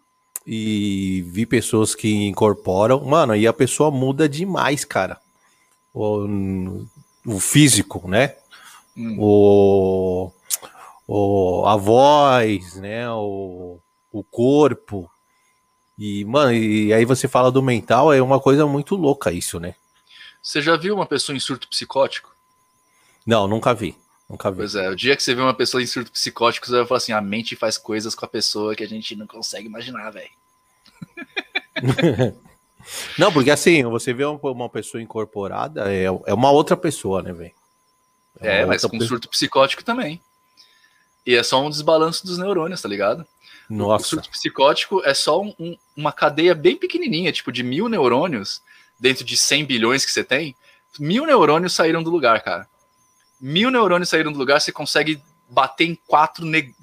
e 0.46 1.22
vi 1.28 1.44
pessoas 1.44 1.94
que 1.94 2.26
incorporam, 2.26 3.04
mano, 3.04 3.36
e 3.36 3.46
a 3.46 3.52
pessoa 3.52 3.90
muda 3.90 4.28
demais, 4.28 4.84
cara. 4.84 5.20
O, 5.92 6.86
o 7.26 7.40
físico, 7.40 8.08
né? 8.08 8.36
Hum. 8.96 9.16
O, 9.18 10.32
o, 11.06 11.66
a 11.66 11.76
voz, 11.76 12.76
né? 12.76 13.10
O, 13.10 13.78
o 14.10 14.24
corpo. 14.24 15.10
E, 16.00 16.24
mano, 16.24 16.50
e 16.54 16.94
aí 16.94 17.04
você 17.04 17.28
fala 17.28 17.52
do 17.52 17.62
mental, 17.62 18.10
é 18.10 18.22
uma 18.22 18.40
coisa 18.40 18.66
muito 18.66 18.96
louca 18.96 19.30
isso, 19.30 19.60
né? 19.60 19.74
Você 20.42 20.62
já 20.62 20.74
viu 20.74 20.94
uma 20.94 21.04
pessoa 21.04 21.36
em 21.36 21.38
surto 21.38 21.68
psicótico? 21.68 22.34
Não, 23.26 23.46
nunca 23.46 23.74
vi. 23.74 23.94
Nunca 24.26 24.50
vi. 24.50 24.56
Pois 24.56 24.74
é, 24.74 24.88
o 24.88 24.96
dia 24.96 25.14
que 25.14 25.22
você 25.22 25.34
vê 25.34 25.42
uma 25.42 25.52
pessoa 25.52 25.82
em 25.82 25.86
surto 25.86 26.10
psicótico, 26.10 26.66
você 26.66 26.72
vai 26.72 26.86
falar 26.86 26.96
assim: 26.96 27.12
a 27.12 27.20
mente 27.20 27.54
faz 27.54 27.76
coisas 27.76 28.14
com 28.14 28.24
a 28.24 28.28
pessoa 28.28 28.74
que 28.74 28.82
a 28.82 28.88
gente 28.88 29.14
não 29.14 29.26
consegue 29.26 29.66
imaginar, 29.66 30.10
velho. 30.10 30.30
não, 33.18 33.30
porque 33.30 33.50
assim, 33.50 33.82
você 33.84 34.14
vê 34.14 34.24
uma 34.24 34.70
pessoa 34.70 35.02
incorporada, 35.02 35.92
é, 35.92 36.04
é 36.04 36.34
uma 36.34 36.50
outra 36.50 36.78
pessoa, 36.78 37.20
né, 37.20 37.34
velho? 37.34 37.52
É, 38.40 38.60
é 38.60 38.64
mas 38.64 38.82
com 38.86 38.98
surto 39.02 39.28
psicótico 39.28 39.84
também. 39.84 40.18
E 41.26 41.34
é 41.34 41.42
só 41.42 41.62
um 41.62 41.68
desbalanço 41.68 42.24
dos 42.24 42.38
neurônios, 42.38 42.80
tá 42.80 42.88
ligado? 42.88 43.26
Nossa. 43.70 44.04
O 44.04 44.08
surto 44.08 44.30
psicótico 44.30 45.00
é 45.04 45.14
só 45.14 45.40
um, 45.40 45.54
um, 45.56 45.78
uma 45.96 46.12
cadeia 46.12 46.56
bem 46.56 46.76
pequenininha, 46.76 47.30
tipo 47.30 47.52
de 47.52 47.62
mil 47.62 47.88
neurônios, 47.88 48.60
dentro 48.98 49.24
de 49.24 49.36
100 49.36 49.64
bilhões 49.64 50.04
que 50.04 50.10
você 50.10 50.24
tem. 50.24 50.56
Mil 50.98 51.24
neurônios 51.24 51.72
saíram 51.72 52.02
do 52.02 52.10
lugar, 52.10 52.42
cara. 52.42 52.68
Mil 53.40 53.70
neurônios 53.70 54.08
saíram 54.08 54.32
do 54.32 54.38
lugar, 54.38 54.60
você 54.60 54.72
consegue 54.72 55.22
bater 55.48 55.84
em 55.84 55.94
quatro 55.94 56.44
ne... 56.44 56.74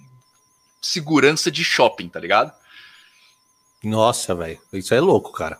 segurança 0.81 1.51
de 1.51 1.61
shopping, 1.61 2.07
tá 2.07 2.21
ligado? 2.21 2.53
Nossa, 3.83 4.33
velho. 4.33 4.59
Isso 4.71 4.93
é 4.93 5.01
louco, 5.01 5.33
cara. 5.33 5.59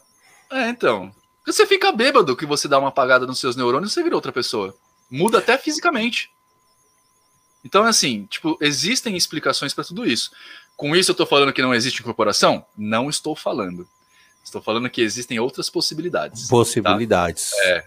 É, 0.50 0.70
então. 0.70 1.14
Você 1.46 1.66
fica 1.66 1.92
bêbado 1.92 2.36
que 2.36 2.46
você 2.46 2.68
dá 2.68 2.80
uma 2.80 2.90
apagada 2.90 3.28
nos 3.28 3.40
seus 3.40 3.56
neurônios 3.56 3.92
e 3.92 3.94
você 3.94 4.04
vira 4.04 4.16
outra 4.16 4.32
pessoa. 4.32 4.76
Muda 5.10 5.40
até 5.40 5.58
fisicamente. 5.58 6.32
Então, 7.64 7.84
assim, 7.84 8.26
tipo, 8.30 8.58
existem 8.62 9.16
explicações 9.16 9.74
para 9.74 9.84
tudo 9.84 10.06
isso. 10.06 10.32
Com 10.76 10.96
isso, 10.96 11.12
eu 11.12 11.14
estou 11.14 11.26
falando 11.26 11.52
que 11.52 11.62
não 11.62 11.74
existe 11.74 12.02
incorporação? 12.02 12.66
Não 12.78 13.10
estou 13.10 13.36
falando. 13.36 13.88
Estou 14.44 14.62
falando 14.62 14.90
que 14.90 15.02
existem 15.02 15.40
outras 15.40 15.70
possibilidades. 15.70 16.44
Tá? 16.44 16.50
Possibilidades. 16.50 17.52
Tá? 17.52 17.70
É. 17.70 17.86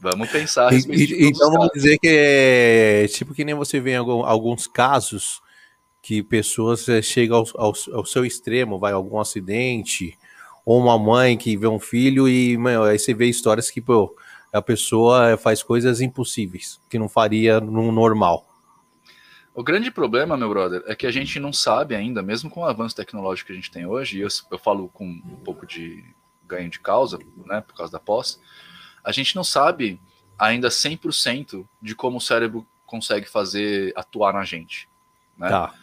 Vamos 0.00 0.30
pensar. 0.30 0.72
E, 0.72 0.78
e, 0.88 1.26
então, 1.28 1.50
vamos 1.50 1.68
dizer 1.74 1.98
que 1.98 2.08
é 2.08 3.06
tipo 3.08 3.34
que 3.34 3.44
nem 3.44 3.54
você 3.54 3.78
vê 3.78 3.92
em 3.92 3.96
alguns 3.96 4.66
casos 4.66 5.42
que 6.00 6.22
pessoas 6.22 6.88
eh, 6.88 7.02
chegam 7.02 7.36
ao, 7.36 7.66
ao, 7.66 7.74
ao, 7.92 8.06
seu 8.06 8.24
extremo, 8.24 8.78
vai 8.78 8.92
algum 8.92 9.20
acidente, 9.20 10.18
ou 10.64 10.80
uma 10.80 10.98
mãe 10.98 11.36
que 11.36 11.54
vê 11.56 11.66
um 11.66 11.78
filho 11.78 12.26
e 12.26 12.56
meu, 12.56 12.84
aí 12.84 12.98
você 12.98 13.12
vê 13.12 13.26
histórias 13.26 13.70
que 13.70 13.82
pô, 13.82 14.16
a 14.50 14.62
pessoa 14.62 15.36
faz 15.36 15.62
coisas 15.62 16.00
impossíveis, 16.00 16.80
que 16.88 16.98
não 16.98 17.08
faria 17.08 17.60
no 17.60 17.92
normal. 17.92 18.49
O 19.60 19.62
grande 19.62 19.90
problema, 19.90 20.38
meu 20.38 20.48
brother, 20.48 20.82
é 20.86 20.94
que 20.94 21.06
a 21.06 21.10
gente 21.10 21.38
não 21.38 21.52
sabe 21.52 21.94
ainda, 21.94 22.22
mesmo 22.22 22.48
com 22.48 22.60
o 22.60 22.64
avanço 22.64 22.96
tecnológico 22.96 23.48
que 23.48 23.52
a 23.52 23.56
gente 23.56 23.70
tem 23.70 23.84
hoje, 23.84 24.16
e 24.16 24.22
eu, 24.22 24.28
eu 24.50 24.58
falo 24.58 24.88
com 24.88 25.04
um 25.04 25.36
pouco 25.44 25.66
de 25.66 26.02
ganho 26.46 26.70
de 26.70 26.80
causa, 26.80 27.18
né, 27.44 27.60
por 27.60 27.74
causa 27.74 27.92
da 27.92 28.00
pós, 28.00 28.40
a 29.04 29.12
gente 29.12 29.36
não 29.36 29.44
sabe 29.44 30.00
ainda 30.38 30.68
100% 30.68 31.68
de 31.82 31.94
como 31.94 32.16
o 32.16 32.20
cérebro 32.22 32.66
consegue 32.86 33.28
fazer 33.28 33.92
atuar 33.94 34.32
na 34.32 34.44
gente. 34.46 34.88
Né? 35.36 35.50
Tá. 35.50 35.74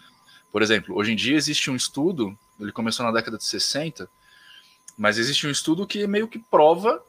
Por 0.51 0.63
exemplo, 0.63 0.95
hoje 0.95 1.11
em 1.11 1.15
dia 1.15 1.35
existe 1.35 1.69
um 1.69 1.75
estudo, 1.75 2.35
ele 2.59 2.71
começou 2.71 3.05
na 3.05 3.11
década 3.11 3.37
de 3.37 3.45
60, 3.45 4.09
mas 4.97 5.19
existe 5.19 5.45
um 5.45 5.51
estudo 5.51 5.85
que 5.85 6.07
meio 6.07 6.27
que 6.27 6.39
prova 6.39 6.99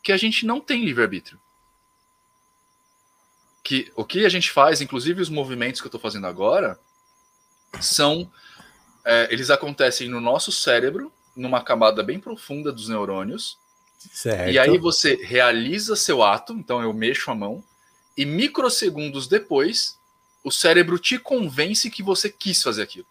que 0.00 0.12
a 0.12 0.16
gente 0.16 0.46
não 0.46 0.60
tem 0.60 0.84
livre-arbítrio. 0.84 1.40
Que 3.68 3.92
o 3.94 4.02
que 4.02 4.24
a 4.24 4.30
gente 4.30 4.50
faz, 4.50 4.80
inclusive 4.80 5.20
os 5.20 5.28
movimentos 5.28 5.82
que 5.82 5.86
eu 5.86 5.90
estou 5.90 6.00
fazendo 6.00 6.26
agora, 6.26 6.80
são. 7.82 8.32
É, 9.04 9.28
eles 9.30 9.50
acontecem 9.50 10.08
no 10.08 10.22
nosso 10.22 10.50
cérebro, 10.50 11.12
numa 11.36 11.62
camada 11.62 12.02
bem 12.02 12.18
profunda 12.18 12.72
dos 12.72 12.88
neurônios. 12.88 13.58
Certo. 13.98 14.50
E 14.50 14.58
aí 14.58 14.78
você 14.78 15.16
realiza 15.16 15.96
seu 15.96 16.22
ato, 16.22 16.54
então 16.54 16.80
eu 16.80 16.94
mexo 16.94 17.30
a 17.30 17.34
mão, 17.34 17.62
e 18.16 18.24
microsegundos 18.24 19.28
depois 19.28 19.98
o 20.42 20.50
cérebro 20.50 20.98
te 20.98 21.18
convence 21.18 21.90
que 21.90 22.02
você 22.02 22.30
quis 22.30 22.62
fazer 22.62 22.80
aquilo. 22.80 23.06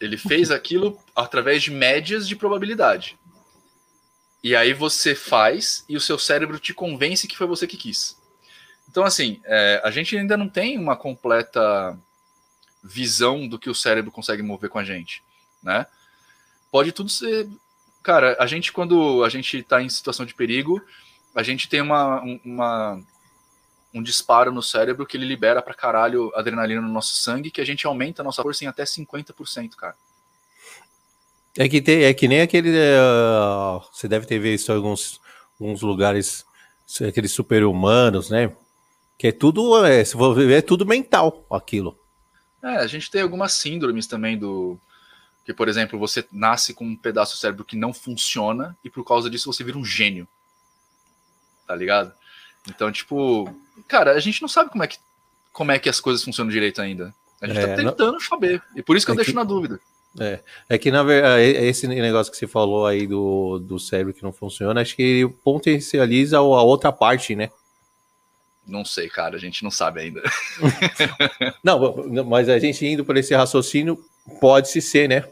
Ele 0.00 0.16
fez 0.16 0.50
aquilo 0.50 0.98
através 1.14 1.62
de 1.62 1.70
médias 1.70 2.26
de 2.26 2.34
probabilidade. 2.34 3.18
E 4.42 4.54
aí 4.54 4.72
você 4.72 5.14
faz 5.14 5.84
e 5.88 5.96
o 5.96 6.00
seu 6.00 6.18
cérebro 6.18 6.58
te 6.58 6.72
convence 6.72 7.26
que 7.26 7.36
foi 7.36 7.46
você 7.46 7.66
que 7.66 7.76
quis. 7.76 8.16
Então, 8.88 9.04
assim, 9.04 9.40
é, 9.44 9.80
a 9.84 9.90
gente 9.90 10.16
ainda 10.16 10.36
não 10.36 10.48
tem 10.48 10.78
uma 10.78 10.96
completa 10.96 11.98
visão 12.82 13.48
do 13.48 13.58
que 13.58 13.68
o 13.68 13.74
cérebro 13.74 14.12
consegue 14.12 14.42
mover 14.42 14.70
com 14.70 14.78
a 14.78 14.84
gente, 14.84 15.22
né? 15.62 15.86
Pode 16.70 16.92
tudo 16.92 17.10
ser... 17.10 17.48
Cara, 18.02 18.36
a 18.38 18.46
gente, 18.46 18.72
quando 18.72 19.24
a 19.24 19.28
gente 19.28 19.58
está 19.58 19.82
em 19.82 19.88
situação 19.88 20.24
de 20.24 20.34
perigo, 20.34 20.80
a 21.34 21.42
gente 21.42 21.68
tem 21.68 21.80
uma, 21.80 22.20
uma 22.44 23.02
um 23.92 24.02
disparo 24.02 24.52
no 24.52 24.62
cérebro 24.62 25.06
que 25.06 25.16
ele 25.16 25.26
libera 25.26 25.62
pra 25.62 25.74
caralho 25.74 26.30
adrenalina 26.34 26.80
no 26.80 26.88
nosso 26.88 27.16
sangue, 27.16 27.50
que 27.50 27.60
a 27.60 27.64
gente 27.64 27.86
aumenta 27.86 28.22
a 28.22 28.24
nossa 28.24 28.42
força 28.42 28.64
em 28.64 28.68
até 28.68 28.84
50%, 28.84 29.74
cara. 29.74 29.96
É 31.58 31.68
que, 31.68 31.80
tem, 31.80 32.04
é 32.04 32.12
que 32.12 32.28
nem 32.28 32.42
aquele. 32.42 32.70
Uh, 32.70 33.80
você 33.92 34.06
deve 34.06 34.26
ter 34.26 34.38
visto 34.38 34.70
alguns, 34.70 35.20
alguns 35.58 35.80
lugares, 35.80 36.44
aqueles 37.06 37.32
super-humanos, 37.32 38.28
né? 38.28 38.54
Que 39.16 39.28
é 39.28 39.32
tudo. 39.32 39.84
É, 39.84 40.04
se 40.04 40.12
for 40.12 40.34
ver, 40.34 40.58
é 40.58 40.60
tudo 40.60 40.84
mental 40.84 41.46
aquilo. 41.50 41.98
É, 42.62 42.76
a 42.76 42.86
gente 42.86 43.10
tem 43.10 43.22
algumas 43.22 43.52
síndromes 43.54 44.06
também 44.06 44.38
do. 44.38 44.78
Que, 45.44 45.54
por 45.54 45.68
exemplo, 45.68 45.98
você 45.98 46.26
nasce 46.30 46.74
com 46.74 46.84
um 46.84 46.96
pedaço 46.96 47.36
do 47.36 47.38
cérebro 47.38 47.64
que 47.64 47.76
não 47.76 47.94
funciona 47.94 48.76
e 48.84 48.90
por 48.90 49.04
causa 49.04 49.30
disso 49.30 49.50
você 49.50 49.64
vira 49.64 49.78
um 49.78 49.84
gênio. 49.84 50.28
Tá 51.66 51.74
ligado? 51.74 52.12
Então, 52.68 52.90
tipo, 52.90 53.48
cara, 53.86 54.12
a 54.12 54.20
gente 54.20 54.42
não 54.42 54.48
sabe 54.48 54.70
como 54.70 54.82
é 54.82 54.88
que, 54.88 54.98
como 55.52 55.70
é 55.70 55.78
que 55.78 55.88
as 55.88 56.00
coisas 56.00 56.22
funcionam 56.22 56.50
direito 56.50 56.82
ainda. 56.82 57.14
A 57.40 57.46
gente 57.46 57.56
tá 57.56 57.62
é, 57.62 57.66
tá 57.68 57.76
tentando 57.76 58.12
não... 58.12 58.20
saber. 58.20 58.62
E 58.74 58.82
por 58.82 58.96
isso 58.96 59.06
que 59.06 59.12
é 59.12 59.14
eu 59.14 59.16
deixo 59.16 59.30
que... 59.30 59.36
na 59.36 59.44
dúvida. 59.44 59.80
É, 60.18 60.40
é 60.68 60.78
que 60.78 60.90
na 60.90 61.02
verdade, 61.02 61.42
é, 61.42 61.64
esse 61.66 61.86
negócio 61.86 62.32
que 62.32 62.38
você 62.38 62.46
falou 62.46 62.86
aí 62.86 63.06
do, 63.06 63.58
do 63.58 63.78
cérebro 63.78 64.14
que 64.14 64.22
não 64.22 64.32
funciona, 64.32 64.80
acho 64.80 64.96
que 64.96 65.28
potencializa 65.44 66.38
a 66.38 66.42
outra 66.42 66.90
parte, 66.92 67.34
né? 67.34 67.50
Não 68.66 68.84
sei, 68.84 69.08
cara, 69.08 69.36
a 69.36 69.38
gente 69.38 69.62
não 69.62 69.70
sabe 69.70 70.00
ainda. 70.00 70.22
não, 71.62 72.24
mas 72.24 72.48
a 72.48 72.58
gente 72.58 72.84
indo 72.84 73.04
por 73.04 73.16
esse 73.16 73.34
raciocínio, 73.34 74.02
pode-se 74.40 74.82
ser, 74.82 75.08
né? 75.08 75.28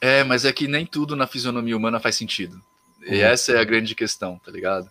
É, 0.00 0.22
mas 0.22 0.44
é 0.44 0.52
que 0.52 0.68
nem 0.68 0.86
tudo 0.86 1.16
na 1.16 1.26
fisionomia 1.26 1.76
humana 1.76 1.98
faz 1.98 2.14
sentido. 2.14 2.62
E 3.04 3.16
uhum. 3.16 3.20
essa 3.22 3.52
é 3.52 3.58
a 3.58 3.64
grande 3.64 3.94
questão, 3.94 4.38
tá 4.38 4.52
ligado? 4.52 4.88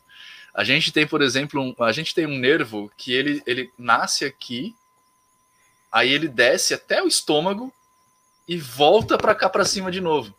A 0.54 0.64
gente 0.64 0.92
tem, 0.92 1.06
por 1.06 1.22
exemplo, 1.22 1.62
um, 1.62 1.84
a 1.84 1.92
gente 1.92 2.14
tem 2.14 2.26
um 2.26 2.38
nervo 2.38 2.92
que 2.98 3.14
ele, 3.14 3.42
ele 3.46 3.72
nasce 3.78 4.26
aqui, 4.26 4.76
aí 5.92 6.12
ele 6.12 6.28
desce 6.28 6.74
até 6.74 7.02
o 7.02 7.08
estômago 7.08 7.74
e 8.48 8.58
volta 8.58 9.18
para 9.18 9.36
cá 9.36 9.50
para 9.50 9.66
cima 9.66 9.92
de 9.92 10.02
novo. 10.02 10.36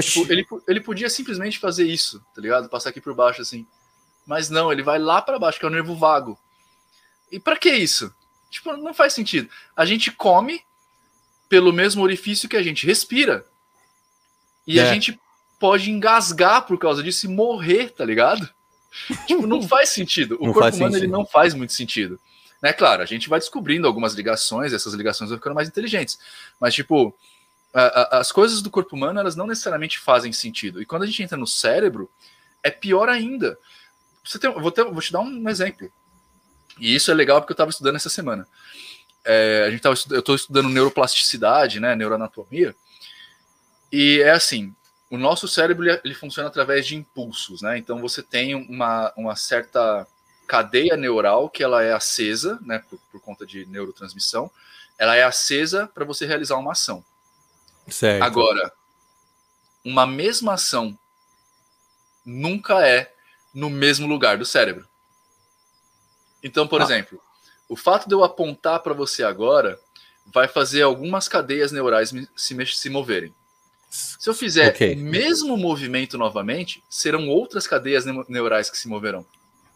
Tipo, 0.00 0.32
ele, 0.32 0.46
ele 0.66 0.80
podia 0.80 1.10
simplesmente 1.10 1.58
fazer 1.58 1.86
isso, 1.86 2.24
tá 2.34 2.40
ligado? 2.40 2.68
Passar 2.68 2.90
aqui 2.90 3.00
por 3.00 3.14
baixo 3.14 3.42
assim. 3.42 3.66
Mas 4.26 4.48
não, 4.48 4.72
ele 4.72 4.82
vai 4.82 4.98
lá 4.98 5.20
para 5.20 5.38
baixo, 5.38 5.58
que 5.58 5.64
é 5.66 5.68
o 5.68 5.72
nervo 5.72 5.94
vago. 5.94 6.38
E 7.30 7.38
para 7.38 7.56
que 7.56 7.70
isso? 7.70 8.14
Tipo, 8.50 8.76
não 8.76 8.94
faz 8.94 9.12
sentido. 9.12 9.50
A 9.76 9.84
gente 9.84 10.10
come 10.10 10.62
pelo 11.48 11.72
mesmo 11.72 12.02
orifício 12.02 12.48
que 12.48 12.56
a 12.56 12.62
gente 12.62 12.86
respira. 12.86 13.44
E 14.66 14.78
é. 14.78 14.82
a 14.82 14.92
gente 14.92 15.20
pode 15.58 15.90
engasgar 15.90 16.66
por 16.66 16.78
causa 16.78 17.02
disso 17.02 17.26
e 17.26 17.28
morrer, 17.28 17.90
tá 17.90 18.04
ligado? 18.04 18.48
tipo, 19.26 19.46
não 19.46 19.62
faz 19.62 19.90
sentido. 19.90 20.38
O 20.40 20.46
não 20.46 20.52
corpo 20.52 20.76
humano 20.76 20.96
ele 20.96 21.06
não 21.06 21.26
faz 21.26 21.52
muito 21.52 21.72
sentido. 21.72 22.18
Né, 22.62 22.72
claro, 22.72 23.02
a 23.02 23.06
gente 23.06 23.28
vai 23.28 23.40
descobrindo 23.40 23.88
algumas 23.88 24.14
ligações, 24.14 24.72
essas 24.72 24.94
ligações 24.94 25.30
vão 25.30 25.38
ficando 25.38 25.54
mais 25.54 25.68
inteligentes. 25.68 26.18
Mas, 26.60 26.74
tipo, 26.74 27.12
as 27.72 28.30
coisas 28.30 28.60
do 28.60 28.70
corpo 28.70 28.94
humano, 28.94 29.18
elas 29.18 29.34
não 29.34 29.46
necessariamente 29.46 29.98
fazem 29.98 30.32
sentido. 30.32 30.80
E 30.80 30.86
quando 30.86 31.02
a 31.02 31.06
gente 31.06 31.22
entra 31.22 31.38
no 31.38 31.46
cérebro, 31.46 32.10
é 32.62 32.70
pior 32.70 33.08
ainda. 33.08 33.58
Você 34.24 34.38
tem, 34.38 34.52
vou, 34.52 34.70
ter, 34.70 34.84
vou 34.84 35.00
te 35.00 35.12
dar 35.12 35.20
um 35.20 35.48
exemplo. 35.48 35.90
E 36.78 36.94
isso 36.94 37.10
é 37.10 37.14
legal 37.14 37.40
porque 37.40 37.52
eu 37.52 37.54
estava 37.54 37.70
estudando 37.70 37.96
essa 37.96 38.08
semana. 38.08 38.46
É, 39.24 39.64
a 39.66 39.70
gente 39.70 39.80
tava, 39.80 39.96
eu 40.10 40.18
estou 40.18 40.34
estudando 40.34 40.68
neuroplasticidade, 40.68 41.80
né, 41.80 41.94
neuroanatomia. 41.94 42.74
E 43.90 44.20
é 44.20 44.30
assim, 44.30 44.74
o 45.10 45.16
nosso 45.16 45.46
cérebro 45.46 45.84
ele, 46.04 46.14
funciona 46.14 46.48
através 46.48 46.86
de 46.86 46.96
impulsos, 46.96 47.62
né? 47.62 47.78
Então 47.78 48.00
você 48.00 48.22
tem 48.22 48.54
uma, 48.54 49.12
uma 49.16 49.36
certa 49.36 50.06
cadeia 50.46 50.96
neural 50.96 51.48
que 51.48 51.62
ela 51.62 51.82
é 51.82 51.92
acesa, 51.92 52.58
né, 52.62 52.82
por, 52.88 52.98
por 53.10 53.20
conta 53.20 53.46
de 53.46 53.64
neurotransmissão, 53.66 54.50
ela 54.98 55.16
é 55.16 55.22
acesa 55.22 55.86
para 55.92 56.04
você 56.04 56.26
realizar 56.26 56.56
uma 56.56 56.72
ação. 56.72 57.04
Certo. 57.88 58.22
Agora, 58.22 58.72
uma 59.84 60.06
mesma 60.06 60.54
ação 60.54 60.96
nunca 62.24 62.86
é 62.86 63.12
no 63.52 63.68
mesmo 63.68 64.06
lugar 64.06 64.38
do 64.38 64.44
cérebro. 64.44 64.86
Então, 66.42 66.66
por 66.66 66.80
ah. 66.80 66.84
exemplo, 66.84 67.20
o 67.68 67.76
fato 67.76 68.08
de 68.08 68.14
eu 68.14 68.24
apontar 68.24 68.80
para 68.80 68.94
você 68.94 69.22
agora 69.22 69.78
vai 70.26 70.48
fazer 70.48 70.82
algumas 70.82 71.28
cadeias 71.28 71.72
neurais 71.72 72.12
se, 72.36 72.66
se 72.66 72.90
moverem. 72.90 73.34
Se 73.90 74.28
eu 74.28 74.34
fizer 74.34 74.70
okay. 74.70 74.94
o 74.94 74.98
mesmo 74.98 75.56
movimento 75.56 76.16
novamente, 76.16 76.82
serão 76.88 77.28
outras 77.28 77.66
cadeias 77.66 78.04
neurais 78.28 78.70
que 78.70 78.78
se 78.78 78.88
moverão. 78.88 79.26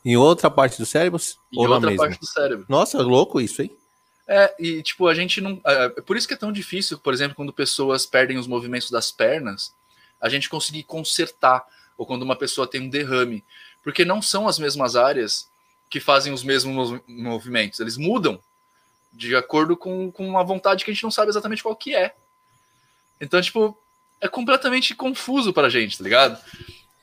Em 0.04 0.16
outra 0.16 0.50
parte 0.50 0.78
do 0.78 0.86
cérebro? 0.86 1.20
Em 1.52 1.66
ou 1.66 1.68
outra 1.68 1.94
parte 1.94 2.18
do 2.18 2.26
cérebro. 2.26 2.64
Nossa, 2.68 3.02
louco 3.02 3.40
isso, 3.40 3.60
hein? 3.60 3.76
É, 4.28 4.54
e 4.58 4.82
tipo, 4.82 5.06
a 5.06 5.14
gente 5.14 5.40
não. 5.40 5.60
É, 5.64 5.84
é, 5.84 5.88
por 5.88 6.16
isso 6.16 6.26
que 6.26 6.34
é 6.34 6.36
tão 6.36 6.50
difícil, 6.50 6.98
por 6.98 7.14
exemplo, 7.14 7.36
quando 7.36 7.52
pessoas 7.52 8.04
perdem 8.04 8.38
os 8.38 8.46
movimentos 8.46 8.90
das 8.90 9.12
pernas, 9.12 9.72
a 10.20 10.28
gente 10.28 10.48
conseguir 10.48 10.82
consertar, 10.82 11.64
ou 11.96 12.04
quando 12.04 12.22
uma 12.22 12.36
pessoa 12.36 12.66
tem 12.66 12.80
um 12.80 12.88
derrame. 12.88 13.44
Porque 13.82 14.04
não 14.04 14.20
são 14.20 14.48
as 14.48 14.58
mesmas 14.58 14.96
áreas 14.96 15.48
que 15.88 16.00
fazem 16.00 16.32
os 16.32 16.42
mesmos 16.42 17.00
movimentos. 17.06 17.78
Eles 17.78 17.96
mudam 17.96 18.40
de 19.12 19.36
acordo 19.36 19.76
com, 19.76 20.10
com 20.10 20.28
uma 20.28 20.42
vontade 20.42 20.84
que 20.84 20.90
a 20.90 20.94
gente 20.94 21.04
não 21.04 21.10
sabe 21.10 21.30
exatamente 21.30 21.62
qual 21.62 21.76
que 21.76 21.94
é. 21.94 22.14
Então, 23.20 23.40
tipo, 23.40 23.78
é 24.20 24.28
completamente 24.28 24.94
confuso 24.94 25.52
para 25.52 25.68
a 25.68 25.70
gente, 25.70 25.96
tá 25.96 26.04
ligado? 26.04 26.42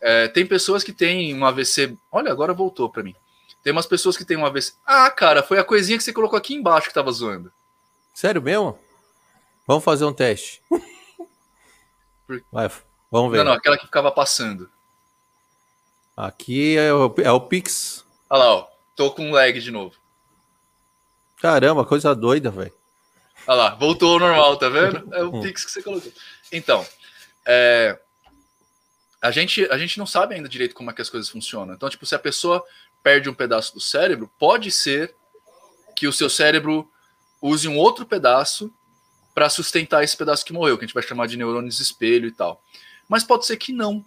É, 0.02 0.28
tem 0.28 0.46
pessoas 0.46 0.84
que 0.84 0.92
têm 0.92 1.34
um 1.34 1.46
AVC. 1.46 1.98
Olha, 2.12 2.32
agora 2.32 2.54
voltou 2.54 2.90
para 2.90 3.02
mim. 3.02 3.16
Tem 3.64 3.72
umas 3.72 3.86
pessoas 3.86 4.18
que 4.18 4.26
têm 4.26 4.36
um 4.36 4.46
AVC. 4.46 4.74
Ah, 4.86 5.10
cara, 5.10 5.42
foi 5.42 5.58
a 5.58 5.64
coisinha 5.64 5.98
que 5.98 6.04
você 6.04 6.12
colocou 6.12 6.38
aqui 6.38 6.54
embaixo 6.54 6.90
que 6.90 6.94
tava 6.94 7.12
zoando. 7.12 7.52
Sério 8.14 8.42
mesmo? 8.42 8.78
Vamos 9.66 9.84
fazer 9.84 10.04
um 10.04 10.14
teste. 10.14 10.62
Vai, 12.52 12.70
vamos 13.10 13.32
ver. 13.32 13.38
Não, 13.38 13.46
não, 13.46 13.54
aquela 13.54 13.78
que 13.78 13.86
ficava 13.86 14.12
passando. 14.12 14.70
Aqui 16.16 16.78
é 16.78 16.94
o, 16.94 17.14
é 17.20 17.32
o 17.32 17.42
Pix. 17.42 18.06
Olha 18.30 18.44
lá, 18.44 18.54
ó. 18.56 18.68
Tô 18.96 19.12
com 19.12 19.32
lag 19.32 19.60
de 19.60 19.72
novo. 19.72 19.96
Caramba, 21.38 21.86
coisa 21.86 22.14
doida, 22.14 22.52
velho. 22.52 22.72
Olha 23.48 23.58
lá, 23.58 23.76
voltou 23.76 24.14
ao 24.14 24.20
normal, 24.20 24.58
tá 24.58 24.70
vendo? 24.70 25.10
É 25.14 25.24
o. 25.24 25.42
Pix 25.42 25.66
que 25.66 25.72
você 25.72 25.82
colocou. 25.82 26.12
Então, 26.52 26.86
é, 27.46 28.00
a, 29.22 29.32
gente, 29.32 29.66
a 29.72 29.78
gente 29.78 29.98
não 29.98 30.06
sabe 30.06 30.36
ainda 30.36 30.48
direito 30.48 30.76
como 30.76 30.92
é 30.92 30.94
que 30.94 31.02
as 31.02 31.10
coisas 31.10 31.30
funcionam. 31.30 31.74
Então, 31.74 31.90
tipo, 31.90 32.06
se 32.06 32.14
a 32.14 32.20
pessoa 32.20 32.64
perde 33.04 33.30
um 33.30 33.34
pedaço 33.34 33.74
do 33.74 33.82
cérebro, 33.82 34.32
pode 34.40 34.72
ser 34.72 35.14
que 35.96 36.08
o 36.08 36.14
seu 36.14 36.30
cérebro 36.30 36.90
use 37.42 37.68
um 37.68 37.78
outro 37.78 38.06
pedaço 38.06 38.74
para 39.34 39.50
sustentar 39.50 40.04
esse 40.04 40.16
pedaço 40.16 40.46
que 40.46 40.54
morreu, 40.54 40.78
que 40.78 40.86
a 40.86 40.88
gente 40.88 40.94
vai 40.94 41.04
chamar 41.04 41.28
de 41.28 41.36
neurônios 41.36 41.80
espelho 41.80 42.28
e 42.28 42.32
tal. 42.32 42.64
Mas 43.08 43.24
pode 43.24 43.46
ser 43.46 43.58
que 43.58 43.74
não. 43.74 44.04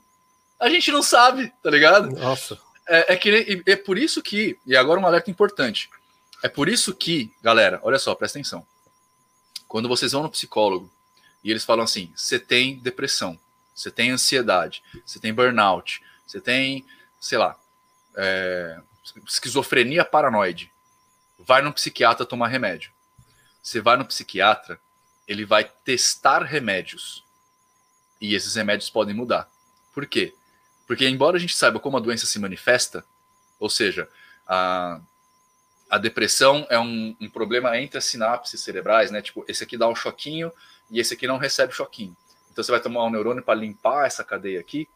A 0.59 0.71
gente 0.71 0.91
não 0.91 1.03
sabe, 1.03 1.53
tá 1.63 1.71
ligado? 1.71 2.09
Nossa. 2.17 2.59
É, 2.89 3.15
é 3.15 3.17
que 3.17 3.63
é 3.67 3.77
por 3.77 3.99
isso 3.99 4.23
que, 4.23 4.59
e 4.65 4.77
agora 4.77 4.99
um 4.99 5.07
alerta 5.07 5.31
importante. 5.31 5.91
É 6.43 6.49
por 6.49 6.69
isso 6.69 6.95
que, 6.95 7.33
galera, 7.43 7.81
olha 7.83 7.99
só, 7.99 8.15
presta 8.15 8.39
atenção. 8.39 8.67
Quando 9.67 9.89
vocês 9.89 10.13
vão 10.13 10.23
no 10.23 10.31
psicólogo 10.31 10.91
e 11.43 11.51
eles 11.51 11.65
falam 11.65 11.85
assim: 11.85 12.13
você 12.17 12.39
tem 12.39 12.79
depressão, 12.79 13.39
você 13.75 13.91
tem 13.91 14.11
ansiedade, 14.11 14.83
você 15.05 15.19
tem 15.19 15.35
burnout, 15.35 16.03
você 16.27 16.41
tem, 16.41 16.87
sei 17.21 17.37
lá, 17.37 17.59
é, 18.17 18.81
esquizofrenia 19.27 20.05
paranoide. 20.05 20.73
Vai 21.39 21.63
no 21.63 21.73
psiquiatra 21.73 22.27
tomar 22.27 22.49
remédio. 22.49 22.91
Você 23.63 23.81
vai 23.81 23.97
no 23.97 24.05
psiquiatra, 24.05 24.81
ele 25.27 25.45
vai 25.45 25.65
testar 25.85 26.43
remédios. 26.43 27.25
E 28.21 28.35
esses 28.35 28.55
remédios 28.55 28.89
podem 28.89 29.15
mudar. 29.15 29.49
Por 29.93 30.07
quê? 30.07 30.35
Porque, 30.87 31.07
embora 31.09 31.37
a 31.37 31.41
gente 31.41 31.57
saiba 31.57 31.81
como 31.81 31.97
a 31.97 32.01
doença 32.01 32.27
se 32.27 32.39
manifesta, 32.39 33.05
ou 33.59 33.69
seja, 33.69 34.09
a, 34.47 35.01
a 35.91 35.99
depressão 35.99 36.67
é 36.71 36.79
um, 36.79 37.17
um, 37.21 37.29
problema 37.29 37.77
entre 37.77 37.99
as 37.99 38.05
sinapses 38.05 38.61
cerebrais, 38.61 39.11
né? 39.11 39.21
Tipo, 39.21 39.45
esse 39.49 39.65
aqui 39.65 39.77
dá 39.77 39.89
um 39.89 39.97
choquinho 39.97 40.53
e 40.91 41.01
esse 41.01 41.15
aqui 41.15 41.27
não 41.27 41.39
recebe 41.39 41.73
choquinho. 41.73 42.17
Então 42.53 42.63
você 42.63 42.71
vai 42.71 42.81
tomar 42.81 43.05
um 43.05 43.11
neurônio 43.11 43.43
para 43.43 43.59
limpar 43.59 44.07
essa 44.07 44.23
cadeia 44.23 44.61
aqui, 44.61 44.89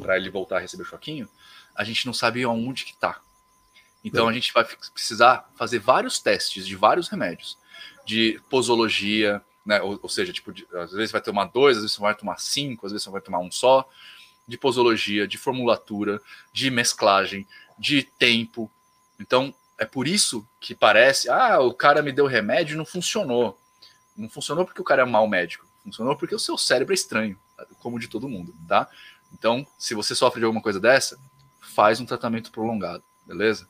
para 0.00 0.16
ele 0.16 0.30
voltar 0.30 0.58
a 0.58 0.60
receber 0.60 0.84
choquinho. 0.84 1.28
A 1.74 1.84
gente 1.84 2.06
não 2.06 2.12
sabe 2.12 2.42
aonde 2.42 2.84
que 2.84 2.96
tá. 2.96 3.20
Então 4.04 4.28
a 4.28 4.32
gente 4.32 4.52
vai 4.52 4.64
precisar 4.64 5.48
fazer 5.54 5.78
vários 5.78 6.18
testes 6.18 6.66
de 6.66 6.74
vários 6.74 7.08
remédios, 7.08 7.56
de 8.04 8.40
posologia, 8.50 9.40
né? 9.64 9.80
Ou, 9.80 9.98
ou 10.02 10.08
seja, 10.08 10.32
tipo, 10.32 10.52
de, 10.52 10.66
às 10.74 10.92
vezes 10.92 11.12
vai 11.12 11.20
tomar 11.20 11.44
dois, 11.46 11.76
às 11.76 11.82
vezes 11.82 11.96
você 11.96 12.02
vai 12.02 12.14
tomar 12.14 12.38
cinco, 12.38 12.86
às 12.86 12.92
vezes 12.92 13.04
você 13.04 13.10
vai 13.10 13.20
tomar 13.20 13.38
um 13.38 13.50
só, 13.50 13.88
de 14.46 14.58
posologia, 14.58 15.26
de 15.26 15.38
formulatura, 15.38 16.20
de 16.52 16.70
mesclagem, 16.70 17.46
de 17.78 18.02
tempo. 18.02 18.70
Então 19.20 19.54
é 19.78 19.84
por 19.84 20.08
isso 20.08 20.46
que 20.60 20.74
parece, 20.74 21.28
ah, 21.28 21.60
o 21.60 21.72
cara 21.72 22.02
me 22.02 22.12
deu 22.12 22.26
remédio 22.26 22.74
e 22.74 22.76
não 22.76 22.84
funcionou. 22.84 23.58
Não 24.16 24.28
funcionou 24.28 24.64
porque 24.64 24.80
o 24.80 24.84
cara 24.84 25.02
é 25.02 25.04
um 25.04 25.10
mau 25.10 25.28
médico. 25.28 25.66
Funcionou 25.84 26.16
porque 26.16 26.34
o 26.34 26.38
seu 26.38 26.58
cérebro 26.58 26.92
é 26.92 26.94
estranho, 26.94 27.38
como 27.80 27.98
de 27.98 28.08
todo 28.08 28.28
mundo, 28.28 28.54
tá? 28.68 28.88
Então, 29.32 29.66
se 29.78 29.94
você 29.94 30.14
sofre 30.14 30.40
de 30.40 30.44
alguma 30.44 30.62
coisa 30.62 30.78
dessa, 30.78 31.18
faz 31.74 32.00
um 32.00 32.06
tratamento 32.06 32.50
prolongado, 32.50 33.02
beleza? 33.26 33.68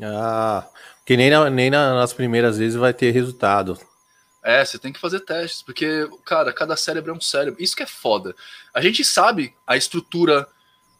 Ah, 0.00 0.66
que 1.04 1.16
nem, 1.16 1.30
na, 1.30 1.50
nem 1.50 1.70
nas 1.70 2.12
primeiras 2.12 2.58
vezes 2.58 2.78
vai 2.78 2.94
ter 2.94 3.10
resultado. 3.10 3.78
É, 4.42 4.64
você 4.64 4.78
tem 4.78 4.92
que 4.92 5.00
fazer 5.00 5.20
testes, 5.20 5.62
porque, 5.62 6.08
cara, 6.24 6.52
cada 6.52 6.76
cérebro 6.76 7.12
é 7.12 7.14
um 7.14 7.20
cérebro. 7.20 7.62
Isso 7.62 7.74
que 7.74 7.82
é 7.82 7.86
foda. 7.86 8.34
A 8.72 8.80
gente 8.80 9.04
sabe 9.04 9.54
a 9.66 9.76
estrutura 9.76 10.46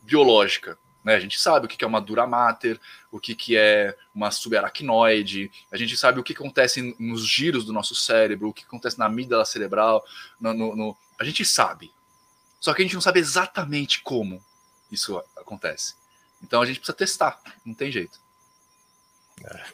biológica, 0.02 0.76
né? 1.04 1.14
A 1.14 1.20
gente 1.20 1.40
sabe 1.40 1.66
o 1.66 1.68
que 1.68 1.82
é 1.84 1.86
uma 1.86 2.00
dura 2.00 2.26
mater, 2.26 2.80
o 3.10 3.20
que 3.20 3.56
é 3.56 3.96
uma 4.14 4.30
subaracnoide, 4.30 5.50
a 5.70 5.76
gente 5.76 5.96
sabe 5.96 6.18
o 6.18 6.22
que 6.22 6.32
acontece 6.32 6.94
nos 6.98 7.26
giros 7.26 7.64
do 7.64 7.72
nosso 7.72 7.94
cérebro, 7.94 8.48
o 8.48 8.52
que 8.52 8.64
acontece 8.64 8.98
na 8.98 9.06
amígdala 9.06 9.44
cerebral, 9.44 10.04
no, 10.40 10.52
no, 10.52 10.76
no... 10.76 10.96
a 11.18 11.24
gente 11.24 11.44
sabe. 11.44 11.92
Só 12.60 12.74
que 12.74 12.82
a 12.82 12.84
gente 12.84 12.94
não 12.94 13.00
sabe 13.00 13.20
exatamente 13.20 14.02
como 14.02 14.42
isso 14.90 15.22
acontece. 15.36 15.94
Então 16.42 16.62
a 16.62 16.66
gente 16.66 16.78
precisa 16.78 16.96
testar, 16.96 17.40
não 17.64 17.74
tem 17.74 17.90
jeito. 17.90 18.18
É. 19.44 19.64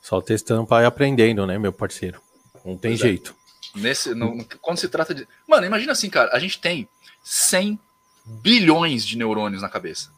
Só 0.00 0.20
testando 0.20 0.66
para 0.66 0.84
ir 0.84 0.86
aprendendo, 0.86 1.46
né, 1.46 1.58
meu 1.58 1.72
parceiro? 1.72 2.20
Não 2.64 2.76
tem 2.76 2.92
pois 2.92 3.00
é. 3.00 3.04
jeito. 3.04 3.34
É. 3.76 3.78
Nesse, 3.78 4.14
no, 4.14 4.44
quando 4.60 4.78
se 4.78 4.88
trata 4.88 5.14
de. 5.14 5.26
Mano, 5.46 5.66
imagina 5.66 5.92
assim, 5.92 6.10
cara, 6.10 6.34
a 6.34 6.38
gente 6.38 6.60
tem 6.60 6.88
100 7.22 7.78
bilhões 8.24 9.06
de 9.06 9.16
neurônios 9.16 9.62
na 9.62 9.68
cabeça. 9.68 10.10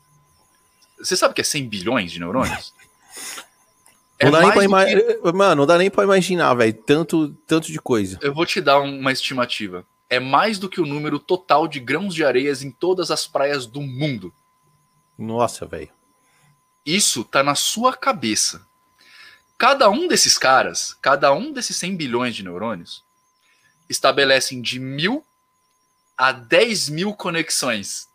Você 0.99 1.17
sabe 1.17 1.33
o 1.33 1.35
que 1.35 1.41
é 1.41 1.45
100 1.45 1.69
bilhões 1.69 2.13
de 2.13 2.19
neurônios? 2.19 2.73
É 4.19 4.27
não 4.27 4.33
dá 4.33 4.41
nem 4.41 4.69
pra 4.71 4.87
que... 4.87 5.33
Mano, 5.33 5.57
não 5.57 5.67
dá 5.67 5.77
nem 5.77 5.91
pra 5.91 6.05
imaginar, 6.05 6.55
velho. 6.55 6.73
Tanto, 6.73 7.31
tanto 7.45 7.73
de 7.73 7.81
coisa. 7.81 8.21
Eu 8.23 8.33
vou 8.33 8.47
te 8.47 8.61
dar 8.61 8.79
uma 8.79 9.11
estimativa. 9.11 9.85
É 10.09 10.21
mais 10.21 10.61
do 10.61 10.69
que 10.69 10.81
o 10.81 10.87
número 10.87 11.19
total 11.19 11.67
de 11.67 11.81
grãos 11.81 12.15
de 12.15 12.25
areias 12.25 12.63
em 12.63 12.71
todas 12.71 13.11
as 13.11 13.27
praias 13.27 13.67
do 13.67 13.81
mundo. 13.81 14.33
Nossa, 15.23 15.65
velho. 15.67 15.91
Isso 16.85 17.23
tá 17.23 17.43
na 17.43 17.55
sua 17.55 17.97
cabeça. 17.97 18.67
Cada 19.57 19.89
um 19.89 20.09
desses 20.09 20.37
caras, 20.37 20.97
cada 21.01 21.33
um 21.33 21.53
desses 21.53 21.77
100 21.77 21.97
bilhões 21.97 22.35
de 22.35 22.43
neurônios, 22.43 23.05
estabelecem 23.89 24.61
de 24.61 24.81
mil 24.81 25.25
a 26.19 26.33
10 26.33 26.89
mil 26.89 27.15
conexões. 27.15 28.09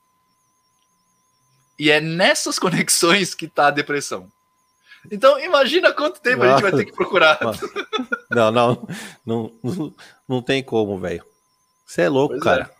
E 1.80 1.90
é 1.90 2.02
nessas 2.02 2.60
conexões 2.60 3.34
que 3.34 3.48
tá 3.48 3.68
a 3.68 3.72
depressão. 3.72 4.30
Então, 5.10 5.40
imagina 5.40 5.94
quanto 5.94 6.20
tempo 6.20 6.44
a 6.44 6.50
gente 6.50 6.62
vai 6.62 6.72
ter 6.72 6.86
que 6.86 6.92
procurar. 6.92 7.40
Não, 8.30 8.52
não, 8.52 8.88
não, 9.26 9.54
não, 9.64 9.96
não 10.28 10.42
tem 10.42 10.62
como, 10.62 11.00
velho. 11.00 11.26
Você 11.86 12.02
é 12.02 12.10
louco, 12.10 12.34
pois 12.34 12.44
cara. 12.44 12.70
É. 12.70 12.77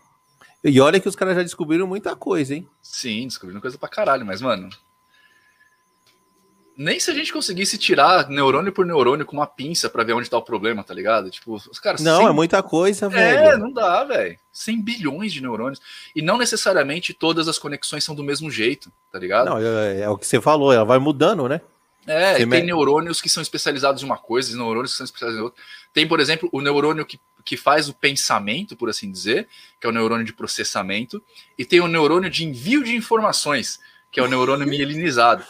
E 0.62 0.80
olha 0.80 0.98
que 0.98 1.08
os 1.08 1.14
caras 1.16 1.36
já 1.36 1.42
descobriram 1.42 1.86
muita 1.86 2.16
coisa, 2.16 2.54
hein? 2.54 2.68
Sim, 2.82 3.26
descobriram 3.26 3.60
coisa 3.60 3.78
pra 3.78 3.88
caralho, 3.88 4.26
mas, 4.26 4.40
mano. 4.40 4.68
Nem 6.76 7.00
se 7.00 7.10
a 7.10 7.14
gente 7.14 7.32
conseguisse 7.32 7.76
tirar 7.76 8.28
neurônio 8.28 8.72
por 8.72 8.86
neurônio 8.86 9.26
com 9.26 9.36
uma 9.36 9.48
pinça 9.48 9.90
para 9.90 10.04
ver 10.04 10.12
onde 10.12 10.30
tá 10.30 10.38
o 10.38 10.42
problema, 10.42 10.84
tá 10.84 10.94
ligado? 10.94 11.28
Tipo, 11.28 11.54
os 11.54 11.78
caras. 11.80 12.00
Não, 12.00 12.18
100... 12.18 12.28
é 12.28 12.32
muita 12.32 12.62
coisa, 12.62 13.06
é, 13.06 13.08
velho. 13.08 13.38
É, 13.38 13.56
não 13.56 13.72
dá, 13.72 14.04
velho. 14.04 14.38
100 14.52 14.82
bilhões 14.82 15.32
de 15.32 15.40
neurônios. 15.40 15.80
E 16.14 16.22
não 16.22 16.38
necessariamente 16.38 17.12
todas 17.12 17.48
as 17.48 17.58
conexões 17.58 18.04
são 18.04 18.14
do 18.14 18.22
mesmo 18.22 18.48
jeito, 18.48 18.92
tá 19.10 19.18
ligado? 19.18 19.46
Não, 19.46 19.58
é, 19.58 20.02
é 20.02 20.08
o 20.08 20.16
que 20.16 20.24
você 20.24 20.40
falou, 20.40 20.72
ela 20.72 20.84
vai 20.84 21.00
mudando, 21.00 21.48
né? 21.48 21.60
É, 22.08 22.36
tem 22.36 22.46
me... 22.46 22.62
neurônios 22.62 23.20
que 23.20 23.28
são 23.28 23.42
especializados 23.42 24.02
em 24.02 24.06
uma 24.06 24.16
coisa, 24.16 24.50
e 24.50 24.56
neurônios 24.56 24.92
que 24.92 24.96
são 24.96 25.04
especializados 25.04 25.40
em 25.40 25.44
outra. 25.44 25.62
Tem, 25.92 26.08
por 26.08 26.20
exemplo, 26.20 26.48
o 26.50 26.62
neurônio 26.62 27.04
que, 27.04 27.20
que 27.44 27.56
faz 27.56 27.88
o 27.88 27.94
pensamento, 27.94 28.74
por 28.74 28.88
assim 28.88 29.12
dizer, 29.12 29.46
que 29.78 29.86
é 29.86 29.90
o 29.90 29.92
neurônio 29.92 30.24
de 30.24 30.32
processamento, 30.32 31.22
e 31.58 31.66
tem 31.66 31.80
o 31.80 31.86
neurônio 31.86 32.30
de 32.30 32.46
envio 32.46 32.82
de 32.82 32.96
informações, 32.96 33.78
que 34.10 34.18
é 34.18 34.22
o 34.22 34.26
neurônio 34.26 34.66
mielinizado. 34.66 35.44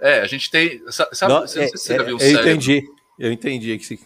É, 0.00 0.20
a 0.20 0.26
gente 0.26 0.48
tem. 0.48 0.80
Sabe, 0.90 1.32
não, 1.32 1.40
você, 1.40 1.64
é, 1.64 1.68
você 1.68 1.94
é, 1.94 2.02
viu 2.04 2.16
o 2.16 2.20
eu 2.20 2.20
cérebro? 2.20 2.50
entendi, 2.50 2.88
eu 3.18 3.32
entendi. 3.32 3.78
Que. 3.78 4.00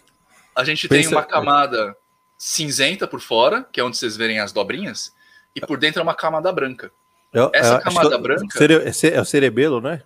A 0.55 0.63
gente 0.63 0.87
Pensa... 0.87 1.09
tem 1.09 1.15
uma 1.15 1.23
camada 1.23 1.95
cinzenta 2.35 3.07
por 3.07 3.21
fora, 3.21 3.63
que 3.71 3.79
é 3.79 3.83
onde 3.83 3.95
vocês 3.95 4.17
verem 4.17 4.39
as 4.39 4.51
dobrinhas, 4.51 5.13
e 5.55 5.61
por 5.61 5.77
dentro 5.77 5.99
é 5.99 6.03
uma 6.03 6.15
camada 6.15 6.51
branca. 6.51 6.91
Eu, 7.31 7.51
Essa 7.53 7.75
eu, 7.75 7.81
camada 7.81 8.17
branca. 8.17 8.57
É 9.13 9.21
o 9.21 9.25
cerebelo, 9.25 9.79
né? 9.79 10.01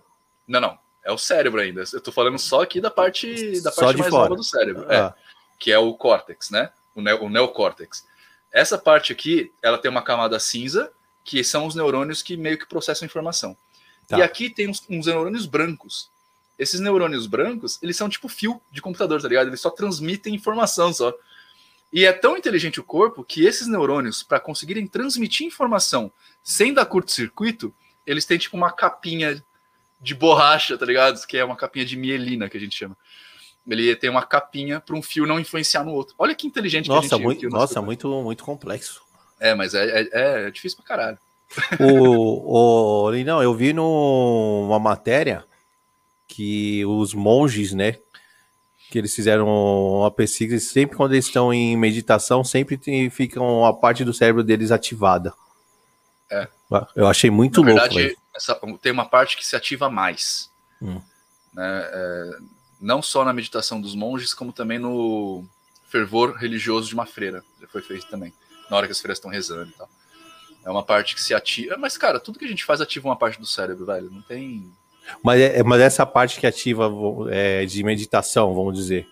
Não, 0.46 0.60
não. 0.60 0.85
É 1.06 1.12
o 1.12 1.16
cérebro 1.16 1.60
ainda. 1.60 1.84
Eu 1.92 2.00
tô 2.00 2.10
falando 2.10 2.36
só 2.36 2.62
aqui 2.62 2.80
da 2.80 2.90
parte, 2.90 3.60
da 3.60 3.70
parte 3.70 3.96
mais 3.96 4.10
fora. 4.10 4.24
nova 4.24 4.34
do 4.34 4.42
cérebro. 4.42 4.90
É, 4.90 4.96
ah. 4.96 5.14
É, 5.16 5.22
que 5.56 5.70
é 5.70 5.78
o 5.78 5.94
córtex, 5.94 6.50
né? 6.50 6.72
O, 6.96 7.00
ne 7.00 7.12
o 7.14 7.28
neocórtex. 7.28 8.04
Essa 8.52 8.76
parte 8.76 9.12
aqui, 9.12 9.52
ela 9.62 9.78
tem 9.78 9.88
uma 9.88 10.02
camada 10.02 10.40
cinza, 10.40 10.90
que 11.22 11.44
são 11.44 11.64
os 11.64 11.76
neurônios 11.76 12.22
que 12.22 12.36
meio 12.36 12.58
que 12.58 12.66
processam 12.66 13.06
informação. 13.06 13.56
Tá. 14.08 14.18
E 14.18 14.22
aqui 14.22 14.50
tem 14.50 14.68
uns, 14.68 14.82
uns, 14.90 15.06
neurônios 15.06 15.46
brancos. 15.46 16.10
Esses 16.58 16.80
neurônios 16.80 17.28
brancos, 17.28 17.78
eles 17.80 17.96
são 17.96 18.08
tipo 18.08 18.28
fio 18.28 18.60
de 18.72 18.82
computador, 18.82 19.22
tá 19.22 19.28
ligado? 19.28 19.46
Eles 19.46 19.60
só 19.60 19.70
transmitem 19.70 20.34
informação 20.34 20.92
só. 20.92 21.14
E 21.92 22.04
é 22.04 22.12
tão 22.12 22.36
inteligente 22.36 22.80
o 22.80 22.84
corpo 22.84 23.22
que 23.22 23.44
esses 23.46 23.68
neurônios, 23.68 24.24
para 24.24 24.40
conseguirem 24.40 24.88
transmitir 24.88 25.46
informação 25.46 26.10
sem 26.42 26.74
dar 26.74 26.86
curto-circuito, 26.86 27.72
eles 28.04 28.24
têm 28.24 28.38
tipo 28.38 28.56
uma 28.56 28.72
capinha 28.72 29.40
de 30.00 30.14
borracha, 30.14 30.76
tá 30.76 30.86
ligado? 30.86 31.24
Que 31.26 31.38
é 31.38 31.44
uma 31.44 31.56
capinha 31.56 31.84
de 31.84 31.96
mielina 31.96 32.48
que 32.48 32.56
a 32.56 32.60
gente 32.60 32.76
chama. 32.76 32.96
Ele 33.66 33.96
tem 33.96 34.08
uma 34.08 34.22
capinha 34.22 34.80
para 34.80 34.94
um 34.94 35.02
fio 35.02 35.26
não 35.26 35.40
influenciar 35.40 35.84
no 35.84 35.92
outro. 35.92 36.14
Olha 36.18 36.34
que 36.34 36.46
inteligente 36.46 36.88
nossa, 36.88 37.08
que 37.08 37.14
a 37.14 37.16
gente 37.16 37.24
muito, 37.24 37.48
Nossa, 37.48 37.82
muito, 37.82 38.08
muito 38.22 38.44
complexo. 38.44 39.02
É, 39.40 39.54
mas 39.54 39.74
é, 39.74 40.02
é, 40.02 40.46
é 40.46 40.50
difícil 40.50 40.78
pra 40.78 40.86
caralho. 40.86 41.18
O, 41.80 43.08
o 43.08 43.24
não, 43.24 43.42
eu 43.42 43.54
vi 43.54 43.72
numa 43.72 44.78
matéria 44.78 45.44
que 46.26 46.84
os 46.84 47.14
monges, 47.14 47.72
né, 47.72 47.98
que 48.90 48.98
eles 48.98 49.14
fizeram 49.14 49.46
uma 49.48 50.10
pesquisa, 50.10 50.58
sempre 50.58 50.96
quando 50.96 51.12
eles 51.12 51.26
estão 51.26 51.52
em 51.52 51.76
meditação, 51.76 52.44
sempre 52.44 52.76
tem, 52.76 53.08
ficam 53.10 53.64
a 53.64 53.72
parte 53.72 54.04
do 54.04 54.12
cérebro 54.14 54.42
deles 54.42 54.70
ativada. 54.70 55.32
É. 56.30 56.48
Eu 56.94 57.06
achei 57.06 57.30
muito 57.30 57.62
Na 57.62 57.72
louco. 57.72 57.94
Verdade, 57.94 58.16
essa, 58.34 58.58
tem 58.80 58.92
uma 58.92 59.06
parte 59.06 59.36
que 59.36 59.46
se 59.46 59.54
ativa 59.54 59.88
mais. 59.88 60.50
Hum. 60.82 61.00
Né? 61.52 61.88
É, 61.92 62.30
não 62.80 63.00
só 63.00 63.24
na 63.24 63.32
meditação 63.32 63.80
dos 63.80 63.94
monges, 63.94 64.34
como 64.34 64.52
também 64.52 64.78
no 64.78 65.44
fervor 65.88 66.36
religioso 66.36 66.88
de 66.88 66.94
uma 66.94 67.06
freira. 67.06 67.42
Já 67.60 67.66
foi 67.68 67.82
feito 67.82 68.06
também. 68.08 68.32
Na 68.68 68.76
hora 68.76 68.86
que 68.86 68.92
as 68.92 69.00
freiras 69.00 69.18
estão 69.18 69.30
rezando 69.30 69.70
e 69.70 69.72
tal. 69.72 69.88
É 70.64 70.70
uma 70.70 70.82
parte 70.82 71.14
que 71.14 71.22
se 71.22 71.32
ativa. 71.32 71.76
Mas, 71.78 71.96
cara, 71.96 72.18
tudo 72.18 72.38
que 72.38 72.44
a 72.44 72.48
gente 72.48 72.64
faz 72.64 72.80
ativa 72.80 73.08
uma 73.08 73.16
parte 73.16 73.38
do 73.38 73.46
cérebro, 73.46 73.86
velho. 73.86 74.10
Não 74.10 74.20
tem. 74.22 74.70
Mas, 75.22 75.40
é, 75.40 75.62
mas 75.62 75.80
essa 75.80 76.04
parte 76.04 76.40
que 76.40 76.46
ativa 76.46 76.90
é, 77.30 77.64
de 77.64 77.84
meditação, 77.84 78.52
vamos 78.52 78.74
dizer, 78.74 79.08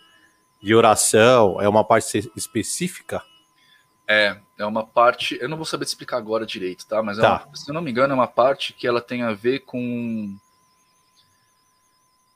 de 0.60 0.74
oração, 0.74 1.60
é 1.60 1.68
uma 1.68 1.84
parte 1.84 2.30
específica? 2.34 3.22
É, 4.08 4.36
é 4.58 4.64
uma 4.64 4.86
parte. 4.86 5.36
Eu 5.40 5.48
não 5.48 5.56
vou 5.56 5.66
saber 5.66 5.84
te 5.84 5.88
explicar 5.88 6.16
agora 6.16 6.46
direito, 6.46 6.86
tá? 6.86 7.02
Mas 7.02 7.18
é 7.18 7.22
tá. 7.22 7.44
uma, 7.44 7.56
se 7.56 7.68
eu 7.68 7.74
não 7.74 7.82
me 7.82 7.90
engano, 7.90 8.12
é 8.12 8.14
uma 8.14 8.26
parte 8.26 8.72
que 8.72 8.86
ela 8.86 9.00
tem 9.00 9.22
a 9.22 9.32
ver 9.32 9.60
com. 9.60 10.36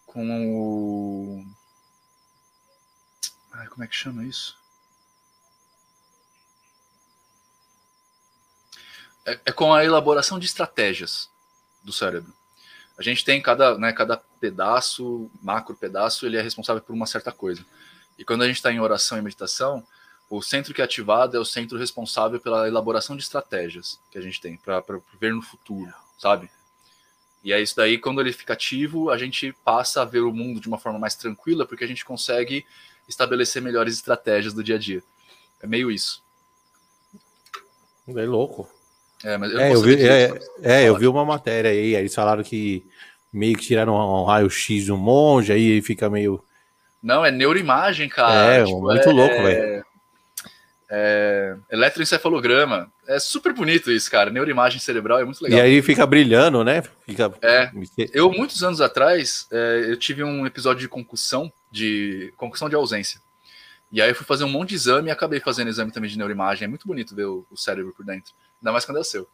Com 0.06 0.54
o. 0.54 1.46
Ai, 3.52 3.66
como 3.68 3.84
é 3.84 3.86
que 3.86 3.94
chama 3.94 4.24
isso? 4.24 4.56
É, 9.26 9.38
é 9.46 9.52
com 9.52 9.74
a 9.74 9.84
elaboração 9.84 10.38
de 10.38 10.46
estratégias 10.46 11.30
do 11.82 11.92
cérebro. 11.92 12.32
A 12.96 13.02
gente 13.02 13.24
tem 13.24 13.40
cada, 13.40 13.78
né, 13.78 13.92
cada 13.92 14.16
pedaço, 14.40 15.30
macro 15.40 15.76
pedaço, 15.76 16.26
ele 16.26 16.36
é 16.36 16.42
responsável 16.42 16.82
por 16.82 16.94
uma 16.94 17.06
certa 17.06 17.30
coisa. 17.30 17.64
E 18.18 18.24
quando 18.24 18.42
a 18.42 18.46
gente 18.46 18.56
está 18.56 18.72
em 18.72 18.80
oração 18.80 19.18
e 19.18 19.22
meditação, 19.22 19.86
o 20.30 20.42
centro 20.42 20.74
que 20.74 20.80
é 20.80 20.84
ativado 20.84 21.36
é 21.36 21.40
o 21.40 21.44
centro 21.44 21.78
responsável 21.78 22.38
pela 22.38 22.68
elaboração 22.68 23.16
de 23.16 23.22
estratégias 23.22 23.98
que 24.10 24.18
a 24.18 24.20
gente 24.20 24.40
tem 24.40 24.56
para 24.56 24.82
ver 25.18 25.32
no 25.32 25.40
futuro, 25.40 25.92
sabe? 26.18 26.50
E 27.42 27.52
é 27.52 27.60
isso 27.60 27.76
daí, 27.76 27.98
quando 27.98 28.20
ele 28.20 28.32
fica 28.32 28.52
ativo, 28.52 29.10
a 29.10 29.16
gente 29.16 29.54
passa 29.64 30.02
a 30.02 30.04
ver 30.04 30.20
o 30.20 30.32
mundo 30.32 30.60
de 30.60 30.68
uma 30.68 30.78
forma 30.78 30.98
mais 30.98 31.14
tranquila, 31.14 31.64
porque 31.64 31.84
a 31.84 31.86
gente 31.86 32.04
consegue 32.04 32.66
estabelecer 33.08 33.62
melhores 33.62 33.94
estratégias 33.94 34.52
do 34.52 34.62
dia 34.62 34.76
a 34.76 34.78
dia. 34.78 35.02
É 35.62 35.66
meio 35.66 35.90
isso. 35.90 36.22
É 38.06 38.24
louco. 38.24 38.68
É, 39.24 39.36
mas 39.38 39.50
eu, 39.50 39.60
é, 39.60 39.74
eu 39.74 39.80
vi, 39.80 40.06
é, 40.06 40.40
é, 40.62 40.88
eu 40.88 40.96
vi 40.96 41.06
uma 41.06 41.24
matéria 41.24 41.70
aí, 41.70 41.94
eles 41.94 42.14
falaram 42.14 42.42
que 42.42 42.86
meio 43.32 43.56
que 43.56 43.64
tiraram 43.64 43.94
um 43.94 44.24
raio-x 44.24 44.86
do 44.86 44.96
monge, 44.96 45.52
aí 45.52 45.80
fica 45.80 46.10
meio. 46.10 46.42
Não, 47.02 47.24
é 47.24 47.30
neuroimagem, 47.30 48.08
cara. 48.08 48.54
É, 48.54 48.64
tipo, 48.64 48.80
muito 48.80 49.08
é, 49.08 49.12
louco, 49.12 49.34
velho 49.42 49.87
é, 50.90 51.56
eletroencefalograma. 51.70 52.90
É 53.06 53.18
super 53.18 53.52
bonito 53.52 53.90
isso, 53.90 54.10
cara. 54.10 54.30
Neuroimagem 54.30 54.80
cerebral 54.80 55.20
é 55.20 55.24
muito 55.24 55.42
legal. 55.42 55.58
E 55.58 55.62
aí 55.62 55.82
fica 55.82 56.06
brilhando, 56.06 56.64
né? 56.64 56.82
Fica... 57.04 57.32
É. 57.42 57.70
Eu, 58.12 58.30
muitos 58.30 58.62
anos 58.62 58.80
atrás, 58.80 59.46
é, 59.50 59.86
eu 59.88 59.96
tive 59.96 60.24
um 60.24 60.46
episódio 60.46 60.80
de 60.80 60.88
concussão, 60.88 61.52
de 61.70 62.32
concussão 62.36 62.68
de 62.68 62.74
ausência. 62.74 63.20
E 63.90 64.02
aí 64.02 64.10
eu 64.10 64.14
fui 64.14 64.26
fazer 64.26 64.44
um 64.44 64.50
monte 64.50 64.70
de 64.70 64.74
exame 64.76 65.08
e 65.08 65.10
acabei 65.10 65.40
fazendo 65.40 65.68
exame 65.68 65.90
também 65.90 66.10
de 66.10 66.18
neuroimagem. 66.18 66.64
É 66.64 66.68
muito 66.68 66.86
bonito 66.86 67.14
ver 67.14 67.24
o, 67.24 67.46
o 67.50 67.56
cérebro 67.56 67.92
por 67.94 68.04
dentro. 68.04 68.32
Ainda 68.60 68.72
mais 68.72 68.84
quando 68.84 68.98
é 68.98 69.00
o 69.00 69.04
seu. 69.04 69.26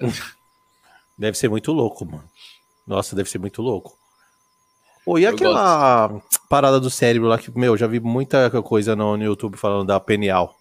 Deve 1.18 1.36
ser 1.36 1.48
muito 1.48 1.72
louco, 1.72 2.04
mano. 2.04 2.24
Nossa, 2.86 3.14
deve 3.14 3.30
ser 3.30 3.38
muito 3.38 3.62
louco. 3.62 3.96
Pô, 5.04 5.18
e 5.18 5.26
aquela 5.26 6.20
parada 6.48 6.80
do 6.80 6.90
cérebro 6.90 7.28
lá 7.28 7.38
que, 7.38 7.56
meu, 7.56 7.76
já 7.76 7.86
vi 7.86 8.00
muita 8.00 8.50
coisa 8.62 8.96
no, 8.96 9.16
no 9.16 9.22
YouTube 9.22 9.56
falando 9.56 9.86
da 9.86 10.00
penial. 10.00 10.56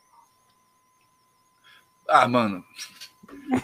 Ah, 2.12 2.28
mano. 2.28 2.62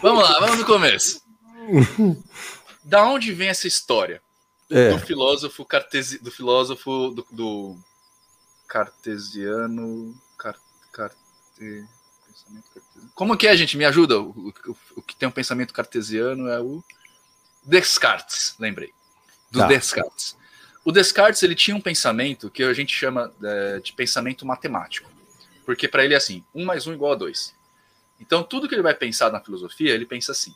Vamos 0.00 0.22
lá, 0.22 0.40
vamos 0.40 0.58
no 0.60 0.64
começo. 0.64 1.20
da 2.82 3.04
onde 3.04 3.30
vem 3.30 3.48
essa 3.48 3.68
história? 3.68 4.22
É. 4.70 4.88
Do 4.88 4.98
filósofo 5.00 5.66
cartesi... 5.66 6.18
do 6.18 6.30
filósofo 6.30 7.10
do, 7.10 7.26
do 7.30 7.76
cartesiano. 8.66 10.18
Car... 10.38 10.56
Carte... 10.90 11.86
Como 13.14 13.36
que 13.36 13.46
é, 13.46 13.54
gente? 13.54 13.76
Me 13.76 13.84
ajuda. 13.84 14.18
O, 14.18 14.30
o, 14.30 14.76
o, 14.96 15.02
que 15.02 15.14
tem 15.14 15.28
um 15.28 15.32
pensamento 15.32 15.74
cartesiano 15.74 16.48
é 16.48 16.58
o 16.58 16.82
Descartes, 17.62 18.54
lembrei. 18.58 18.94
Do 19.50 19.58
tá. 19.58 19.66
Descartes. 19.66 20.38
O 20.86 20.90
Descartes 20.90 21.42
ele 21.42 21.54
tinha 21.54 21.76
um 21.76 21.82
pensamento 21.82 22.50
que 22.50 22.62
a 22.62 22.72
gente 22.72 22.96
chama 22.96 23.30
é, 23.42 23.78
de 23.80 23.92
pensamento 23.92 24.46
matemático. 24.46 25.10
Porque 25.66 25.86
para 25.86 26.02
ele 26.02 26.14
é 26.14 26.16
assim: 26.16 26.42
um 26.54 26.64
mais 26.64 26.86
um 26.86 26.94
igual 26.94 27.12
a 27.12 27.16
dois. 27.16 27.57
Então, 28.20 28.42
tudo 28.42 28.68
que 28.68 28.74
ele 28.74 28.82
vai 28.82 28.94
pensar 28.94 29.30
na 29.30 29.40
filosofia, 29.40 29.94
ele 29.94 30.06
pensa 30.06 30.32
assim. 30.32 30.54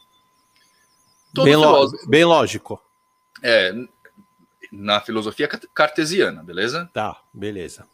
Bem, 1.35 1.55
filósofo, 1.55 2.09
bem, 2.09 2.25
lógico. 2.25 2.83
É, 3.43 3.73
na 4.71 5.01
filosofia 5.01 5.49
cartesiana, 5.49 6.43
beleza? 6.43 6.91
Tá, 6.93 7.23
beleza. 7.33 7.87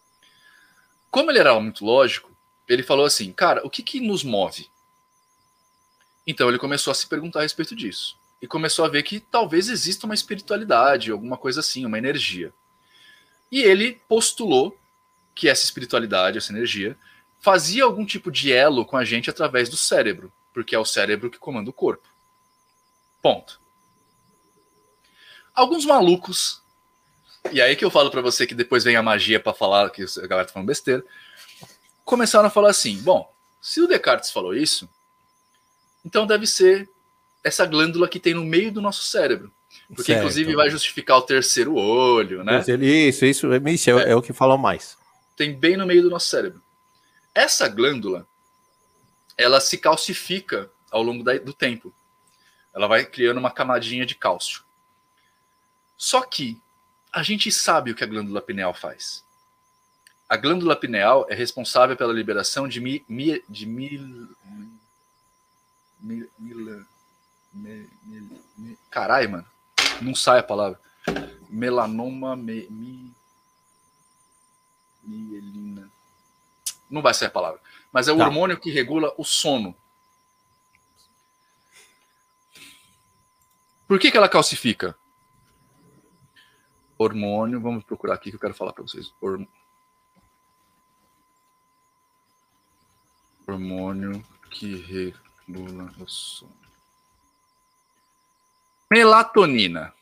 Como 1.10 1.30
ele 1.30 1.38
era 1.38 1.58
muito 1.58 1.84
lógico, 1.84 2.30
ele 2.68 2.82
falou 2.82 3.04
assim, 3.06 3.32
cara, 3.32 3.64
o 3.66 3.70
que, 3.70 3.82
que 3.82 4.00
nos 4.00 4.22
move? 4.22 4.68
Então 6.26 6.48
ele 6.48 6.58
começou 6.58 6.90
a 6.90 6.94
se 6.94 7.06
perguntar 7.06 7.40
a 7.40 7.42
respeito 7.42 7.74
disso. 7.74 8.18
e 8.40 8.46
começou 8.46 8.84
a 8.84 8.88
ver 8.88 9.02
que 9.02 9.18
talvez 9.18 9.68
exista 9.68 10.06
uma 10.06 10.14
espiritualidade, 10.14 11.10
alguma 11.10 11.36
coisa 11.36 11.60
assim, 11.60 11.84
uma 11.84 11.98
energia. 11.98 12.52
E 13.50 13.62
ele 13.62 14.00
postulou 14.08 14.78
que 15.34 15.48
essa 15.48 15.64
espiritualidade, 15.64 16.38
essa 16.38 16.52
energia, 16.52 16.96
fazia 17.40 17.84
algum 17.84 18.04
tipo 18.04 18.30
de 18.30 18.52
elo 18.52 18.84
com 18.84 18.96
a 18.96 19.04
gente 19.04 19.30
através 19.30 19.68
do 19.68 19.76
cérebro, 19.76 20.32
porque 20.52 20.74
é 20.74 20.78
o 20.78 20.84
cérebro 20.84 21.30
que 21.30 21.38
comanda 21.38 21.70
o 21.70 21.72
corpo. 21.72 22.08
Ponto. 23.22 23.60
Alguns 25.54 25.84
malucos, 25.84 26.62
e 27.50 27.60
aí 27.60 27.74
que 27.74 27.84
eu 27.84 27.90
falo 27.90 28.10
para 28.10 28.20
você 28.20 28.46
que 28.46 28.54
depois 28.54 28.84
vem 28.84 28.96
a 28.96 29.02
magia 29.02 29.40
para 29.40 29.52
falar 29.52 29.90
que 29.90 30.02
a 30.02 30.26
galera 30.26 30.46
tá 30.46 30.52
falando 30.52 30.68
besteira, 30.68 31.04
começaram 32.04 32.46
a 32.46 32.50
falar 32.50 32.70
assim: 32.70 32.96
bom, 33.02 33.32
se 33.60 33.80
o 33.80 33.88
Descartes 33.88 34.30
falou 34.30 34.54
isso, 34.54 34.88
então 36.04 36.26
deve 36.26 36.46
ser 36.46 36.88
essa 37.42 37.66
glândula 37.66 38.08
que 38.08 38.20
tem 38.20 38.34
no 38.34 38.44
meio 38.44 38.72
do 38.72 38.80
nosso 38.80 39.04
cérebro. 39.04 39.52
Porque, 39.88 40.12
certo. 40.12 40.18
inclusive, 40.18 40.54
vai 40.54 40.70
justificar 40.70 41.16
o 41.18 41.22
terceiro 41.22 41.74
olho, 41.74 42.44
né? 42.44 42.60
Isso, 42.60 43.24
isso, 43.24 43.54
isso 43.54 43.90
é, 43.90 44.04
é. 44.04 44.10
é 44.10 44.16
o 44.16 44.22
que 44.22 44.32
falam 44.32 44.58
mais. 44.58 44.96
Tem 45.36 45.54
bem 45.54 45.76
no 45.76 45.86
meio 45.86 46.02
do 46.02 46.10
nosso 46.10 46.28
cérebro. 46.28 46.62
Essa 47.38 47.68
glândula, 47.68 48.26
ela 49.36 49.60
se 49.60 49.78
calcifica 49.78 50.68
ao 50.90 51.04
longo 51.04 51.22
da, 51.22 51.38
do 51.38 51.52
tempo. 51.52 51.94
Ela 52.74 52.88
vai 52.88 53.06
criando 53.06 53.38
uma 53.38 53.52
camadinha 53.52 54.04
de 54.04 54.16
cálcio. 54.16 54.64
Só 55.96 56.22
que 56.22 56.60
a 57.12 57.22
gente 57.22 57.52
sabe 57.52 57.92
o 57.92 57.94
que 57.94 58.02
a 58.02 58.08
glândula 58.08 58.42
pineal 58.42 58.74
faz. 58.74 59.24
A 60.28 60.36
glândula 60.36 60.74
pineal 60.74 61.26
é 61.30 61.34
responsável 61.36 61.96
pela 61.96 62.12
liberação 62.12 62.66
de 62.66 62.80
mi, 62.80 63.04
mi, 63.08 63.40
de 63.48 63.66
mil, 63.66 64.36
mil, 66.00 66.28
mil, 66.40 66.86
mil, 67.54 68.78
Caralho, 68.90 69.30
mano. 69.30 69.46
Não 70.02 70.12
sai 70.12 70.40
a 70.40 70.42
palavra. 70.42 70.80
Melanoma. 71.48 72.34
Me, 72.34 72.66
mi, 72.68 73.14
mielina. 75.04 75.88
Não 76.90 77.02
vai 77.02 77.14
sair 77.14 77.28
a 77.28 77.32
palavra. 77.32 77.60
Mas 77.92 78.08
é 78.08 78.12
o 78.12 78.18
tá. 78.18 78.24
hormônio 78.24 78.58
que 78.58 78.70
regula 78.70 79.12
o 79.16 79.24
sono. 79.24 79.74
Por 83.86 83.98
que, 83.98 84.10
que 84.10 84.16
ela 84.16 84.28
calcifica? 84.28 84.96
Hormônio, 86.98 87.60
vamos 87.60 87.84
procurar 87.84 88.14
aqui 88.14 88.30
que 88.30 88.36
eu 88.36 88.40
quero 88.40 88.54
falar 88.54 88.72
para 88.72 88.82
vocês. 88.82 89.12
Hormônio 93.46 94.22
que 94.50 94.76
regula 94.76 95.90
o 95.98 96.06
sono. 96.06 96.58
Melatonina. 98.90 99.94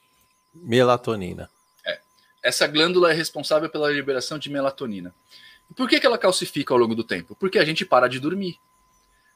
Melatonina. 0.54 1.50
É. 1.84 2.00
Essa 2.42 2.66
glândula 2.66 3.10
é 3.10 3.14
responsável 3.14 3.68
pela 3.68 3.90
liberação 3.90 4.38
de 4.38 4.48
melatonina. 4.48 5.14
Por 5.74 5.88
que, 5.88 6.00
que 6.00 6.06
ela 6.06 6.18
calcifica 6.18 6.72
ao 6.72 6.78
longo 6.78 6.94
do 6.94 7.04
tempo? 7.04 7.34
Porque 7.34 7.58
a 7.58 7.64
gente 7.64 7.84
para 7.84 8.08
de 8.08 8.20
dormir. 8.20 8.58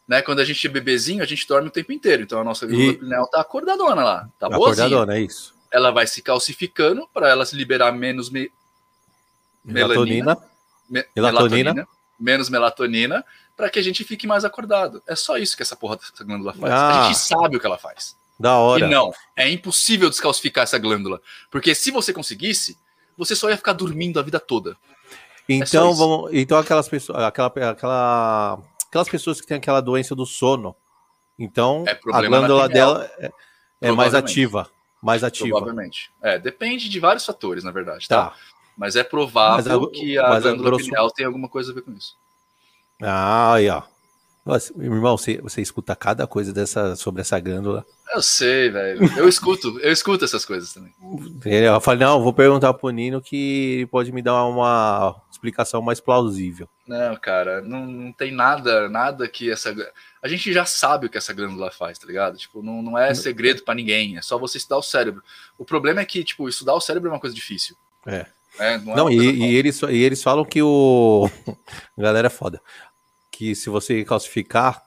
Né? 0.07 0.23
Quando 0.23 0.40
a 0.40 0.44
gente 0.44 0.66
é 0.66 0.70
bebezinho, 0.70 1.23
a 1.23 1.27
gente 1.27 1.47
dorme 1.47 1.69
o 1.69 1.70
tempo 1.70 1.93
inteiro. 1.93 2.23
Então 2.23 2.40
a 2.40 2.44
nossa 2.44 2.66
glândula 2.66 2.98
pineal 2.98 3.28
tá 3.28 3.40
acordadona 3.40 4.02
lá. 4.02 4.28
Tá 4.39 4.48
boazinha. 4.48 4.86
Acordadona, 4.86 5.16
é 5.16 5.23
isso. 5.23 5.55
Ela 5.70 5.90
vai 5.90 6.07
se 6.07 6.20
calcificando 6.20 7.09
para 7.12 7.28
ela 7.28 7.47
se 7.47 7.55
liberar 7.55 7.93
menos 7.93 8.28
me... 8.28 8.51
melatonina. 9.65 10.36
Me... 10.89 11.05
melatonina. 11.15 11.73
melatonina. 11.74 11.89
Menos 12.19 12.51
melatonina, 12.51 13.24
para 13.57 13.70
que 13.70 13.78
a 13.78 13.82
gente 13.82 14.05
fique 14.05 14.27
mais 14.27 14.44
acordado. 14.44 15.02
É 15.07 15.16
só 15.16 15.39
isso 15.39 15.57
que 15.57 15.62
essa 15.62 15.77
porra 15.77 15.97
dessa 15.97 16.24
glândula 16.24 16.52
faz. 16.52 16.73
Ah. 16.73 17.05
A 17.05 17.07
gente 17.07 17.19
sabe 17.19 17.57
o 17.57 17.61
que 17.61 17.66
ela 17.66 17.78
faz. 17.78 18.16
Da 18.39 18.57
hora. 18.57 18.86
E 18.86 18.90
não, 18.90 19.12
é 19.36 19.48
impossível 19.48 20.11
descalcificar 20.11 20.65
essa 20.65 20.78
glândula. 20.78 21.20
Porque 21.51 21.74
se 21.74 21.90
você 21.90 22.12
conseguisse, 22.12 22.77
você 23.16 23.36
só 23.36 23.48
ia 23.48 23.57
ficar 23.57 23.74
dormindo 23.74 24.19
a 24.19 24.23
vida 24.23 24.40
toda. 24.40 24.77
É 25.48 25.54
então, 25.54 25.90
é 25.90 25.94
vamos, 25.94 26.30
então 26.32 26.58
aquelas 26.58 26.88
pessoas, 26.88 27.22
aquela, 27.22 27.48
aquela, 27.48 28.58
aquelas 28.88 29.08
pessoas 29.08 29.40
que 29.40 29.46
têm 29.46 29.56
aquela 29.56 29.80
doença 29.80 30.14
do 30.14 30.26
sono, 30.26 30.74
então 31.38 31.84
é 31.86 31.98
a 32.12 32.22
glândula 32.22 32.68
dela 32.68 33.10
é, 33.18 33.30
é 33.80 33.92
mais 33.92 34.14
ativa, 34.14 34.70
mais 35.02 35.24
ativa. 35.24 35.56
Provavelmente. 35.56 36.10
É, 36.22 36.38
depende 36.38 36.88
de 36.88 37.00
vários 37.00 37.24
fatores, 37.24 37.64
na 37.64 37.70
verdade, 37.70 38.06
tá? 38.08 38.30
tá. 38.30 38.36
Mas 38.76 38.96
é 38.96 39.04
provável 39.04 39.84
a, 39.84 39.90
que 39.90 40.18
a 40.18 40.40
glândula 40.40 40.68
a 40.68 40.70
grosso... 40.70 40.84
pineal 40.84 41.10
tenha 41.10 41.28
alguma 41.28 41.48
coisa 41.48 41.72
a 41.72 41.74
ver 41.74 41.82
com 41.82 41.92
isso. 41.92 42.16
Ah, 43.02 43.54
aí, 43.54 43.68
ó. 43.68 43.82
Nossa, 44.51 44.74
irmão, 44.82 45.16
você, 45.16 45.40
você 45.40 45.62
escuta 45.62 45.94
cada 45.94 46.27
coisa 46.27 46.52
dessa, 46.52 46.97
sobre 46.97 47.20
essa 47.20 47.39
glândula. 47.39 47.86
Eu 48.12 48.20
sei, 48.20 48.68
velho. 48.68 49.09
Eu 49.16 49.28
escuto, 49.28 49.78
eu 49.78 49.93
escuto 49.93 50.24
essas 50.24 50.44
coisas 50.44 50.72
também. 50.72 50.93
Eu 51.44 51.81
falei, 51.81 52.05
não, 52.05 52.20
vou 52.20 52.32
perguntar 52.32 52.74
pro 52.74 52.90
Nino 52.90 53.22
que 53.22 53.86
pode 53.93 54.10
me 54.10 54.20
dar 54.20 54.44
uma 54.47 55.22
explicação 55.31 55.81
mais 55.81 56.01
plausível. 56.01 56.68
Não, 56.85 57.14
cara, 57.14 57.60
não, 57.60 57.86
não 57.86 58.12
tem 58.12 58.32
nada, 58.32 58.89
nada 58.89 59.28
que 59.28 59.48
essa. 59.52 59.72
A 60.20 60.27
gente 60.27 60.52
já 60.52 60.64
sabe 60.64 61.06
o 61.06 61.09
que 61.09 61.16
essa 61.16 61.32
glândula 61.32 61.70
faz, 61.70 61.97
tá 61.97 62.09
ligado? 62.09 62.36
Tipo, 62.36 62.60
não, 62.60 62.82
não 62.82 62.98
é 62.98 63.14
segredo 63.14 63.62
para 63.62 63.77
ninguém, 63.77 64.16
é 64.16 64.22
só 64.22 64.36
você 64.36 64.59
estudar 64.59 64.78
o 64.78 64.82
cérebro. 64.82 65.22
O 65.56 65.64
problema 65.64 66.01
é 66.01 66.05
que, 66.05 66.24
tipo, 66.24 66.48
estudar 66.48 66.74
o 66.74 66.81
cérebro 66.81 67.09
é 67.09 67.12
uma 67.12 67.20
coisa 67.20 67.36
difícil. 67.36 67.77
É. 68.05 68.27
é 68.59 68.78
não, 68.78 68.93
é 68.93 68.97
não 68.97 69.10
e, 69.10 69.16
e, 69.16 69.55
eles, 69.55 69.81
e 69.82 70.02
eles 70.02 70.20
falam 70.20 70.44
que 70.44 70.60
o. 70.60 71.31
Galera 71.97 72.27
é 72.27 72.31
foda 72.31 72.60
que 73.40 73.54
se 73.54 73.70
você 73.70 74.04
calcificar 74.04 74.84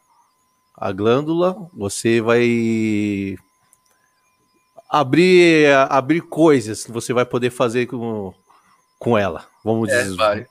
a 0.76 0.92
glândula, 0.92 1.56
você 1.74 2.22
vai 2.22 3.36
abrir 4.88 5.74
abrir 5.90 6.22
coisas 6.22 6.84
que 6.84 6.92
você 6.92 7.12
vai 7.14 7.26
poder 7.26 7.50
fazer 7.50 7.88
com, 7.88 8.32
com 9.00 9.18
ela. 9.18 9.50
Vamos 9.64 9.90
é, 9.90 10.04
dizer. 10.04 10.16
Vai. 10.16 10.46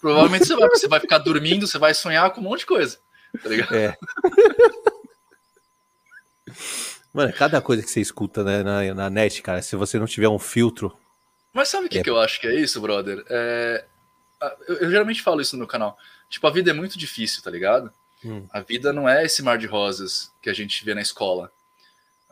Provavelmente 0.00 0.46
você 0.46 0.56
vai, 0.56 0.68
você 0.70 0.88
vai 0.88 1.00
ficar 1.00 1.18
dormindo, 1.18 1.66
você 1.66 1.76
vai 1.76 1.92
sonhar 1.92 2.30
com 2.30 2.40
um 2.40 2.44
monte 2.44 2.60
de 2.60 2.66
coisa. 2.66 2.98
Tá 3.42 3.48
ligado? 3.50 3.74
É. 3.74 3.94
Mano, 7.12 7.30
cada 7.34 7.60
coisa 7.60 7.82
que 7.82 7.90
você 7.90 8.00
escuta 8.00 8.42
né, 8.42 8.62
na, 8.62 8.94
na 8.94 9.10
net, 9.10 9.42
cara, 9.42 9.60
se 9.60 9.76
você 9.76 9.98
não 9.98 10.06
tiver 10.06 10.30
um 10.30 10.38
filtro. 10.38 10.96
Mas 11.52 11.68
sabe 11.68 11.88
o 11.88 11.90
que, 11.90 11.98
é... 11.98 12.02
que 12.02 12.08
eu 12.08 12.18
acho 12.18 12.40
que 12.40 12.46
é 12.46 12.54
isso, 12.54 12.80
brother? 12.80 13.22
É... 13.28 13.84
Eu, 14.66 14.76
eu 14.76 14.90
geralmente 14.90 15.22
falo 15.22 15.40
isso 15.40 15.56
no 15.56 15.66
canal. 15.66 15.98
Tipo, 16.28 16.46
a 16.46 16.50
vida 16.50 16.70
é 16.70 16.74
muito 16.74 16.98
difícil, 16.98 17.42
tá 17.42 17.50
ligado? 17.50 17.92
Hum. 18.24 18.46
A 18.50 18.60
vida 18.60 18.92
não 18.92 19.08
é 19.08 19.24
esse 19.24 19.42
mar 19.42 19.58
de 19.58 19.66
rosas 19.66 20.32
que 20.40 20.48
a 20.48 20.52
gente 20.52 20.84
vê 20.84 20.94
na 20.94 21.02
escola. 21.02 21.52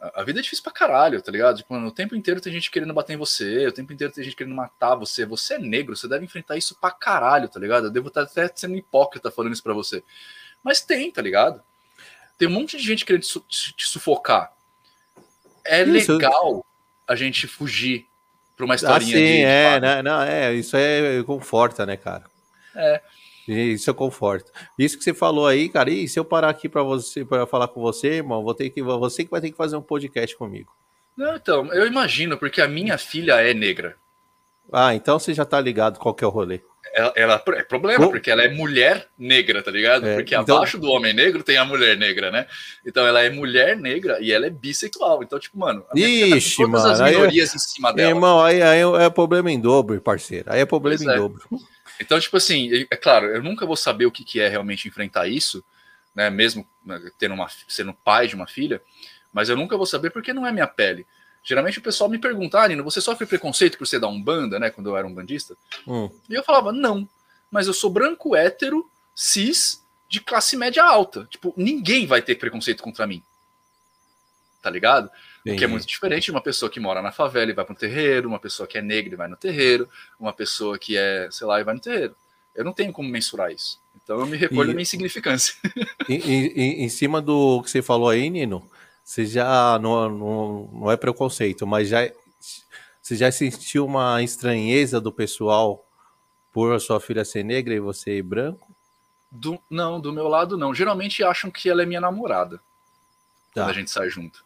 A, 0.01 0.21
a 0.21 0.25
vida 0.25 0.41
é 0.41 0.43
difícil 0.43 0.63
pra 0.63 0.73
caralho, 0.73 1.21
tá 1.23 1.31
ligado? 1.31 1.59
Tipo, 1.59 1.75
o 1.77 1.91
tempo 1.91 2.17
inteiro 2.17 2.41
tem 2.41 2.53
gente 2.53 2.71
querendo 2.71 2.95
bater 2.95 3.15
em 3.15 3.19
você, 3.19 3.67
o 3.67 3.73
tempo 3.73 3.93
inteiro 3.93 4.13
tem 4.13 4.25
gente 4.25 4.37
querendo 4.37 4.55
matar 4.55 4.95
você. 4.95 5.25
Você 5.27 5.55
é 5.55 5.59
negro, 5.59 5.97
você 5.97 6.09
deve 6.09 6.25
enfrentar 6.25 6.57
isso 6.57 6.77
pra 6.81 6.91
caralho, 6.91 7.49
tá 7.49 7.61
ligado? 7.61 7.87
Eu 7.87 7.91
devo 7.91 8.09
estar 8.09 8.23
até 8.23 8.51
sendo 8.55 8.77
hipócrita 8.77 9.31
falando 9.31 9.53
isso 9.53 9.63
pra 9.63 9.75
você. 9.75 10.03
Mas 10.63 10.81
tem, 10.81 11.11
tá 11.11 11.21
ligado? 11.21 11.63
Tem 12.39 12.49
um 12.49 12.53
monte 12.53 12.77
de 12.77 12.83
gente 12.83 13.05
querendo 13.05 13.23
te, 13.23 13.73
te 13.75 13.87
sufocar. 13.87 14.53
É 15.65 15.83
isso. 15.83 16.13
legal 16.13 16.65
a 17.07 17.15
gente 17.15 17.47
fugir 17.47 18.09
pra 18.63 18.67
uma 18.67 18.75
historinha 18.77 19.17
ah, 19.17 19.19
sim, 19.19 19.25
de, 19.25 19.43
é, 19.43 19.81
né? 19.81 20.03
não, 20.03 20.23
é, 20.23 20.55
isso 20.55 20.77
é 20.77 21.23
conforta, 21.25 21.85
né, 21.85 21.97
cara? 21.97 22.25
É. 22.77 23.01
Isso 23.49 23.91
é 23.91 23.93
conforto. 23.93 24.53
Isso 24.79 24.97
que 24.97 25.03
você 25.03 25.13
falou 25.13 25.49
aí, 25.49 25.69
cara, 25.69 25.91
e 25.91 26.07
se 26.07 26.19
eu 26.19 26.25
parar 26.25 26.49
aqui 26.49 26.69
para 26.69 26.83
você 26.83 27.25
para 27.25 27.45
falar 27.45 27.67
com 27.67 27.81
você, 27.81 28.09
irmão, 28.15 28.45
vou 28.45 28.55
ter 28.55 28.71
que 28.71 28.81
você 28.81 29.25
que 29.25 29.31
vai 29.31 29.41
ter 29.41 29.51
que 29.51 29.57
fazer 29.57 29.77
um 29.77 29.83
podcast 29.83 30.37
comigo. 30.37 30.73
Não, 31.17 31.35
então, 31.35 31.73
eu 31.75 31.87
imagino, 31.87 32.39
porque 32.39 32.63
a 32.63 32.69
minha 32.69 32.97
filha 32.97 33.41
é 33.41 33.53
negra. 33.53 33.97
Ah, 34.73 34.95
então 34.95 35.19
você 35.19 35.35
já 35.35 35.45
tá 35.45 35.61
ligado 35.61 35.99
qual 35.99 36.15
que 36.15 36.23
é 36.23 36.27
o 36.27 36.31
rolê. 36.31 36.61
Ela, 36.95 37.13
ela 37.17 37.43
é 37.55 37.63
problema, 37.63 38.11
porque 38.11 38.31
ela 38.31 38.43
é 38.43 38.49
mulher 38.49 39.09
negra, 39.19 39.63
tá 39.63 39.71
ligado? 39.71 40.07
É, 40.07 40.15
porque 40.17 40.35
então... 40.35 40.57
abaixo 40.57 40.79
do 40.79 40.91
homem 40.91 41.15
negro 41.15 41.43
tem 41.43 41.57
a 41.57 41.65
mulher 41.65 41.97
negra, 41.97 42.31
né? 42.31 42.47
Então 42.85 43.07
ela 43.07 43.23
é 43.23 43.31
mulher 43.31 43.77
negra 43.77 44.19
e 44.21 44.31
ela 44.31 44.47
é 44.47 44.51
bissexual. 44.51 45.23
Então, 45.23 45.39
tipo, 45.39 45.59
mano, 45.59 45.87
a 45.89 45.99
Ixi, 45.99 46.59
tá 46.59 46.65
todas 46.65 46.83
mano, 46.83 46.93
as 46.93 47.01
minorias 47.01 47.51
aí, 47.51 47.57
em 47.57 47.59
cima 47.59 47.93
dela. 47.95 48.11
Irmão, 48.11 48.43
aí, 48.43 48.61
aí 48.61 48.81
é 48.81 49.09
problema 49.09 49.51
em 49.51 49.59
dobro, 49.59 49.99
parceiro. 50.03 50.53
Aí 50.53 50.61
é 50.61 50.67
problema 50.67 50.99
pois 50.99 51.09
em 51.09 51.13
é. 51.13 51.17
dobro. 51.17 51.43
Então, 51.99 52.21
tipo 52.21 52.37
assim, 52.37 52.87
é 52.91 52.97
claro, 52.97 53.27
eu 53.27 53.43
nunca 53.43 53.65
vou 53.65 53.77
saber 53.77 54.05
o 54.05 54.11
que, 54.11 54.23
que 54.23 54.39
é 54.39 54.49
realmente 54.49 54.87
enfrentar 54.87 55.27
isso, 55.27 55.65
né? 56.15 56.29
Mesmo 56.29 56.67
né, 56.85 57.01
tendo 57.19 57.35
uma, 57.35 57.49
sendo 57.67 57.95
pai 57.95 58.27
de 58.27 58.35
uma 58.35 58.47
filha, 58.47 58.83
mas 59.33 59.49
eu 59.49 59.57
nunca 59.57 59.79
vou 59.79 59.87
saber 59.87 60.11
porque 60.11 60.33
não 60.35 60.47
é 60.47 60.53
minha 60.53 60.67
pele. 60.67 61.07
Geralmente 61.43 61.79
o 61.79 61.83
pessoal 61.83 62.09
me 62.09 62.19
pergunta, 62.19 62.61
ah, 62.61 62.69
Nino, 62.69 62.85
você 62.85 63.01
sofre 63.01 63.27
preconceito 63.27 63.77
por 63.77 63.87
ser 63.87 63.99
da 63.99 64.07
Umbanda, 64.07 64.61
né? 64.61 64.71
Quando 64.71 64.91
eu 64.91 64.97
era 64.97 65.07
um 65.07 65.15
bandista. 65.15 65.57
Hum. 65.87 66.09
E 66.29 66.35
eu 66.35 66.45
falava, 66.45 66.73
não, 66.73 67.09
mas 67.51 67.67
eu 67.67 67.75
sou 67.75 67.91
branco, 67.91 68.37
hétero, 68.37 68.89
cis, 69.15 69.83
de 70.09 70.21
classe 70.21 70.57
média 70.57 70.85
alta. 70.85 71.27
Tipo, 71.31 71.53
ninguém 71.57 72.07
vai 72.07 72.23
ter 72.23 72.37
preconceito 72.37 72.83
contra 72.83 73.07
mim. 73.07 73.23
Tá 74.63 74.71
ligado? 74.71 75.11
Sim. 75.43 75.55
O 75.55 75.57
que 75.57 75.65
é 75.65 75.67
muito 75.67 75.87
diferente 75.87 76.27
de 76.27 76.31
uma 76.31 76.41
pessoa 76.41 76.71
que 76.71 76.79
mora 76.79 77.03
na 77.03 77.11
favela 77.11 77.51
e 77.51 77.55
vai 77.55 77.65
para 77.65 77.73
um 77.73 77.77
terreiro, 77.77 78.29
uma 78.29 78.39
pessoa 78.39 78.67
que 78.67 78.79
é 78.79 78.83
negra 78.83 79.15
e 79.15 79.17
vai 79.17 79.27
no 79.27 79.37
terreiro, 79.37 79.89
uma 80.21 80.33
pessoa 80.33 80.79
que 80.79 80.97
é, 80.97 81.29
sei 81.33 81.47
lá, 81.47 81.61
e 81.61 81.65
vai 81.65 81.75
no 81.75 81.81
terreiro. 81.81 82.15
Eu 82.55 82.65
não 82.65 82.73
tenho 82.73 82.93
como 82.93 83.09
mensurar 83.09 83.51
isso. 83.51 83.81
Então 84.03 84.21
eu 84.21 84.27
me 84.27 84.37
recolho 84.37 84.65
e, 84.65 84.67
da 84.69 84.73
minha 84.75 84.83
insignificância. 84.83 85.55
Em, 86.09 86.19
em, 86.19 86.85
em, 86.85 86.89
cima 86.89 87.23
do 87.23 87.63
que 87.63 87.71
você 87.71 87.81
falou 87.81 88.09
aí, 88.09 88.29
Nino, 88.29 88.69
você 89.03 89.27
já 89.27 89.79
não, 89.81 90.09
não, 90.09 90.71
não 90.73 90.91
é 90.91 90.97
preconceito, 90.97 91.67
mas 91.67 91.89
já 91.89 92.11
você 93.01 93.17
já 93.17 93.33
sentiu 93.33 93.85
uma 93.85 94.23
estranheza 94.23 95.01
do 95.01 95.13
pessoal 95.13 95.85
por 96.53 96.73
a 96.73 96.79
sua 96.79 97.01
filha 97.01 97.25
ser 97.25 97.45
negra 97.45 97.75
e 97.75 97.81
você 97.81 98.23
branco? 98.23 98.71
Do, 99.29 99.59
não, 99.69 100.01
do 100.01 100.13
meu 100.13 100.29
lado 100.29 100.57
não. 100.57 100.73
Geralmente 100.73 101.25
acham 101.25 101.51
que 101.51 101.69
ela 101.69 101.83
é 101.83 101.87
minha 101.87 102.01
namorada. 102.01 102.59
Tá. 103.53 103.63
Quando 103.63 103.71
a 103.71 103.73
gente 103.73 103.91
sai 103.91 104.09
junto. 104.09 104.45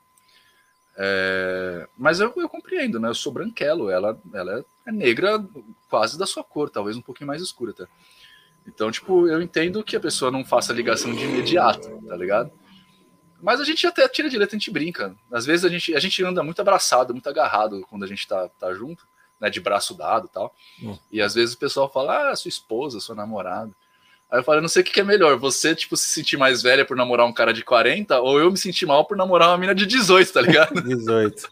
É, 0.96 1.86
mas 1.98 2.20
eu, 2.20 2.32
eu, 2.36 2.48
compreendo, 2.48 2.98
né? 2.98 3.08
Eu 3.08 3.14
sou 3.14 3.30
branquelo, 3.30 3.90
ela, 3.90 4.18
ela 4.32 4.64
é 4.86 4.92
negra 4.92 5.44
quase 5.90 6.18
da 6.18 6.24
sua 6.24 6.42
cor, 6.42 6.70
talvez 6.70 6.96
um 6.96 7.02
pouquinho 7.02 7.26
mais 7.26 7.42
escura 7.42 7.72
até. 7.72 7.86
Então, 8.66 8.90
tipo, 8.90 9.28
eu 9.28 9.42
entendo 9.42 9.84
que 9.84 9.96
a 9.96 10.00
pessoa 10.00 10.30
não 10.30 10.44
faça 10.44 10.72
ligação 10.72 11.14
de 11.14 11.24
imediato, 11.24 12.02
tá 12.08 12.16
ligado? 12.16 12.50
Mas 13.46 13.60
a 13.60 13.64
gente 13.64 13.86
até 13.86 14.08
tira 14.08 14.26
letra, 14.26 14.56
a 14.56 14.58
gente 14.58 14.72
brinca. 14.72 15.14
Às 15.30 15.46
vezes 15.46 15.64
a 15.64 15.68
gente, 15.68 15.94
a 15.94 16.00
gente 16.00 16.24
anda 16.24 16.42
muito 16.42 16.60
abraçado, 16.60 17.12
muito 17.12 17.28
agarrado 17.28 17.86
quando 17.88 18.02
a 18.02 18.06
gente 18.08 18.26
tá, 18.26 18.48
tá 18.58 18.74
junto, 18.74 19.06
né? 19.40 19.48
De 19.48 19.60
braço 19.60 19.94
dado 19.94 20.26
e 20.26 20.34
tal. 20.34 20.52
Hum. 20.82 20.98
E 21.12 21.22
às 21.22 21.34
vezes 21.34 21.54
o 21.54 21.58
pessoal 21.58 21.88
fala, 21.88 22.32
ah, 22.32 22.34
sua 22.34 22.48
esposa, 22.48 22.98
sua 22.98 23.14
namorada. 23.14 23.70
Aí 24.28 24.40
eu 24.40 24.42
falo, 24.42 24.58
eu 24.58 24.62
não 24.62 24.68
sei 24.68 24.82
o 24.82 24.84
que, 24.84 24.92
que 24.92 24.98
é 24.98 25.04
melhor, 25.04 25.38
você, 25.38 25.76
tipo, 25.76 25.96
se 25.96 26.08
sentir 26.08 26.36
mais 26.36 26.60
velha 26.60 26.84
por 26.84 26.96
namorar 26.96 27.24
um 27.24 27.32
cara 27.32 27.54
de 27.54 27.62
40, 27.62 28.18
ou 28.18 28.40
eu 28.40 28.50
me 28.50 28.58
sentir 28.58 28.84
mal 28.84 29.04
por 29.04 29.16
namorar 29.16 29.50
uma 29.50 29.58
mina 29.58 29.76
de 29.76 29.86
18, 29.86 30.32
tá 30.32 30.40
ligado? 30.40 30.74
18. 30.82 31.48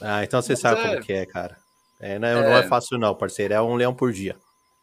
Ah, 0.00 0.24
então 0.24 0.40
você 0.40 0.54
Mas 0.54 0.60
sabe 0.60 0.80
é... 0.80 0.88
como 0.88 1.02
que 1.02 1.12
é, 1.12 1.26
cara. 1.26 1.58
É, 2.00 2.18
não, 2.18 2.28
é, 2.28 2.34
não 2.34 2.56
é 2.56 2.62
fácil 2.62 2.96
não, 2.96 3.14
parceiro, 3.14 3.52
é 3.52 3.60
um 3.60 3.74
leão 3.74 3.94
por 3.94 4.10
dia. 4.10 4.38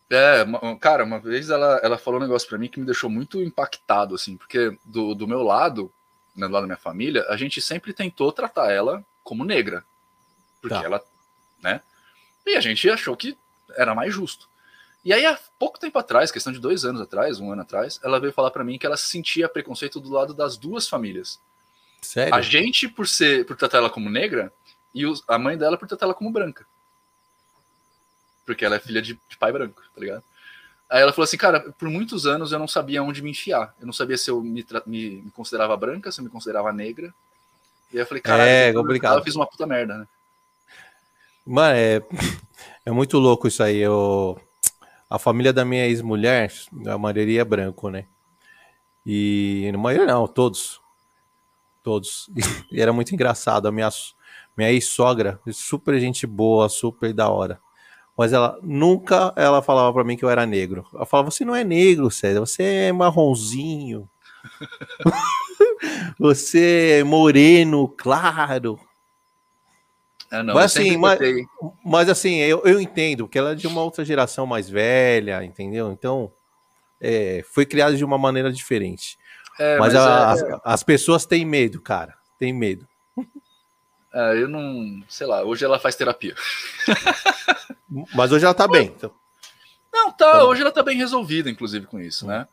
É, 0.09 0.45
cara, 0.79 1.03
uma 1.03 1.19
vez 1.19 1.49
ela, 1.49 1.79
ela 1.83 1.97
falou 1.97 2.19
um 2.19 2.23
negócio 2.23 2.47
para 2.47 2.57
mim 2.57 2.69
que 2.69 2.79
me 2.79 2.85
deixou 2.85 3.09
muito 3.09 3.41
impactado, 3.41 4.15
assim, 4.15 4.37
porque 4.37 4.77
do, 4.85 5.13
do 5.13 5.27
meu 5.27 5.43
lado, 5.43 5.91
né, 6.35 6.47
do 6.47 6.53
lado 6.53 6.63
da 6.63 6.67
minha 6.67 6.77
família, 6.77 7.25
a 7.27 7.35
gente 7.35 7.61
sempre 7.61 7.91
tentou 7.93 8.31
tratar 8.31 8.71
ela 8.71 9.05
como 9.23 9.43
negra. 9.43 9.83
Porque 10.61 10.75
tá. 10.75 10.83
ela, 10.83 11.03
né? 11.61 11.81
E 12.45 12.55
a 12.55 12.61
gente 12.61 12.89
achou 12.89 13.17
que 13.17 13.37
era 13.75 13.93
mais 13.93 14.13
justo. 14.13 14.49
E 15.03 15.13
aí, 15.13 15.25
há 15.25 15.37
pouco 15.59 15.79
tempo 15.79 15.97
atrás, 15.99 16.31
questão 16.31 16.51
de 16.51 16.59
dois 16.59 16.83
anos 16.85 17.01
atrás, 17.01 17.39
um 17.39 17.51
ano 17.51 17.61
atrás, 17.61 17.99
ela 18.03 18.19
veio 18.19 18.33
falar 18.33 18.51
para 18.51 18.63
mim 18.63 18.77
que 18.77 18.85
ela 18.85 18.97
sentia 18.97 19.47
preconceito 19.47 19.99
do 19.99 20.09
lado 20.09 20.33
das 20.33 20.57
duas 20.57 20.87
famílias. 20.87 21.39
Sério? 22.01 22.33
A 22.33 22.41
gente 22.41 22.87
por 22.87 23.07
ser, 23.07 23.45
por 23.45 23.55
tratar 23.55 23.79
ela 23.79 23.89
como 23.89 24.09
negra, 24.09 24.51
e 24.93 25.03
a 25.27 25.37
mãe 25.37 25.57
dela 25.57 25.77
por 25.77 25.87
tratar 25.87 26.05
ela 26.05 26.13
como 26.13 26.31
branca. 26.31 26.65
Porque 28.47 28.63
ela 28.63 28.77
é 28.77 28.79
filha 28.79 29.01
de, 29.01 29.19
de 29.29 29.37
pai 29.37 29.51
branco, 29.51 29.81
tá 29.93 29.99
ligado? 30.01 30.23
Aí 30.89 31.01
ela 31.01 31.11
falou 31.11 31.25
assim, 31.25 31.35
cara, 31.35 31.59
por 31.77 31.89
muitos 31.89 32.25
anos 32.25 32.53
eu 32.53 32.59
não 32.59 32.67
sabia 32.67 33.03
onde 33.03 33.21
me 33.21 33.31
enfiar. 33.31 33.75
Eu 33.79 33.85
não 33.85 33.91
sabia 33.91 34.17
se 34.17 34.31
eu 34.31 34.41
me, 34.41 34.65
me, 34.85 35.21
me 35.21 35.31
considerava 35.31 35.75
branca, 35.75 36.11
se 36.11 36.21
eu 36.21 36.23
me 36.23 36.29
considerava 36.29 36.71
negra. 36.71 37.13
E 37.91 37.97
aí 37.97 38.03
eu 38.03 38.05
falei, 38.07 38.21
cara, 38.23 38.47
é, 38.47 38.71
eu 38.71 39.23
fiz 39.23 39.35
uma 39.35 39.45
puta 39.45 39.67
merda, 39.67 39.97
né? 39.97 40.07
Mano, 41.45 41.75
é, 41.75 42.01
é 42.85 42.91
muito 42.91 43.17
louco 43.17 43.49
isso 43.49 43.61
aí. 43.61 43.77
Eu, 43.77 44.39
a 45.09 45.19
família 45.19 45.51
da 45.51 45.65
minha 45.65 45.85
ex-mulher, 45.85 46.51
a 46.87 46.97
maioria 46.97 47.41
é 47.41 47.45
branco, 47.45 47.89
né? 47.89 48.05
E 49.05 49.69
a 49.73 49.77
maioria 49.77 50.07
não, 50.07 50.25
todos. 50.25 50.79
Todos. 51.83 52.29
E 52.71 52.81
era 52.81 52.93
muito 52.93 53.13
engraçado. 53.13 53.67
A 53.67 53.71
minha, 53.73 53.89
minha 54.55 54.71
ex-sogra, 54.71 55.39
super 55.51 55.99
gente 55.99 56.25
boa, 56.25 56.69
super 56.69 57.13
da 57.13 57.29
hora. 57.29 57.59
Mas 58.17 58.33
ela 58.33 58.57
nunca 58.63 59.31
ela 59.35 59.61
falava 59.61 59.93
para 59.93 60.03
mim 60.03 60.17
que 60.17 60.25
eu 60.25 60.29
era 60.29 60.45
negro. 60.45 60.85
Ela 60.93 61.05
falava: 61.05 61.29
"Você 61.29 61.45
não 61.45 61.55
é 61.55 61.63
negro, 61.63 62.09
César, 62.09 62.39
você 62.39 62.63
é 62.63 62.91
marronzinho. 62.91 64.09
você 66.19 66.99
é 66.99 67.03
moreno, 67.03 67.87
claro". 67.87 68.79
É, 70.31 70.43
não, 70.43 70.55
mas 70.55 70.65
assim, 70.65 70.97
mas, 70.97 71.19
mas, 71.85 72.09
assim, 72.09 72.35
eu, 72.39 72.61
eu 72.65 72.81
entendo 72.81 73.29
que 73.29 73.37
ela 73.37 73.51
é 73.51 73.55
de 73.55 73.65
uma 73.65 73.81
outra 73.81 74.03
geração 74.03 74.45
mais 74.45 74.69
velha, 74.69 75.41
entendeu? 75.43 75.89
Então, 75.89 76.29
é, 76.99 77.41
foi 77.49 77.65
criada 77.65 77.95
de 77.95 78.03
uma 78.03 78.17
maneira 78.17 78.51
diferente. 78.51 79.17
É, 79.57 79.77
mas, 79.77 79.93
mas 79.93 80.05
a, 80.05 80.09
é, 80.09 80.53
as, 80.53 80.61
as 80.65 80.83
pessoas 80.83 81.25
têm 81.25 81.45
medo, 81.45 81.81
cara. 81.81 82.13
Tem 82.37 82.51
medo. 82.51 82.85
É, 84.13 84.41
eu 84.41 84.47
não. 84.47 85.01
Sei 85.07 85.25
lá, 85.27 85.43
hoje 85.43 85.63
ela 85.63 85.79
faz 85.79 85.95
terapia. 85.95 86.35
Mas 88.13 88.31
hoje 88.31 88.45
ela 88.45 88.53
tá 88.53 88.67
bem. 88.67 88.87
Então. 88.87 89.13
Não, 89.91 90.11
tá. 90.11 90.29
Então... 90.29 90.49
Hoje 90.49 90.61
ela 90.61 90.71
tá 90.71 90.83
bem 90.83 90.97
resolvida, 90.97 91.49
inclusive, 91.49 91.85
com 91.85 91.99
isso, 91.99 92.25
hum. 92.25 92.29
né? 92.29 92.47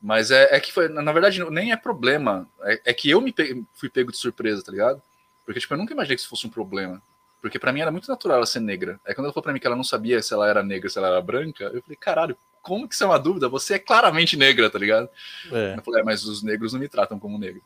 Mas 0.00 0.30
é, 0.30 0.54
é, 0.54 0.60
que 0.60 0.72
foi. 0.72 0.88
Na 0.88 1.12
verdade, 1.12 1.42
nem 1.50 1.72
é 1.72 1.76
problema. 1.76 2.48
É, 2.62 2.80
é 2.86 2.92
que 2.92 3.08
eu 3.10 3.20
me 3.20 3.32
pe... 3.32 3.64
fui 3.72 3.88
pego 3.88 4.12
de 4.12 4.18
surpresa, 4.18 4.62
tá 4.62 4.70
ligado? 4.70 5.00
Porque, 5.44 5.60
tipo, 5.60 5.72
eu 5.72 5.78
nunca 5.78 5.92
imaginei 5.92 6.16
que 6.16 6.20
isso 6.20 6.28
fosse 6.28 6.46
um 6.46 6.50
problema. 6.50 7.02
Porque 7.40 7.58
para 7.58 7.72
mim 7.72 7.80
era 7.80 7.90
muito 7.90 8.08
natural 8.08 8.38
ela 8.38 8.46
ser 8.46 8.60
negra. 8.60 8.98
Aí 9.06 9.14
quando 9.14 9.26
ela 9.26 9.32
falou 9.32 9.42
pra 9.42 9.52
mim 9.52 9.60
que 9.60 9.66
ela 9.66 9.76
não 9.76 9.84
sabia 9.84 10.22
se 10.22 10.32
ela 10.32 10.48
era 10.48 10.62
negra, 10.62 10.88
se 10.88 10.96
ela 10.96 11.08
era 11.08 11.20
branca, 11.20 11.64
eu 11.64 11.82
falei, 11.82 11.96
caralho, 11.96 12.36
como 12.62 12.88
que 12.88 12.94
isso 12.94 13.04
é 13.04 13.06
uma 13.06 13.18
dúvida? 13.18 13.50
Você 13.50 13.74
é 13.74 13.78
claramente 13.78 14.34
negra, 14.34 14.70
tá 14.70 14.78
ligado? 14.78 15.10
É. 15.52 15.74
Eu 15.76 15.82
falei, 15.82 16.00
é, 16.00 16.04
mas 16.04 16.24
os 16.24 16.42
negros 16.42 16.72
não 16.72 16.80
me 16.80 16.88
tratam 16.88 17.18
como 17.18 17.38
negro. 17.38 17.60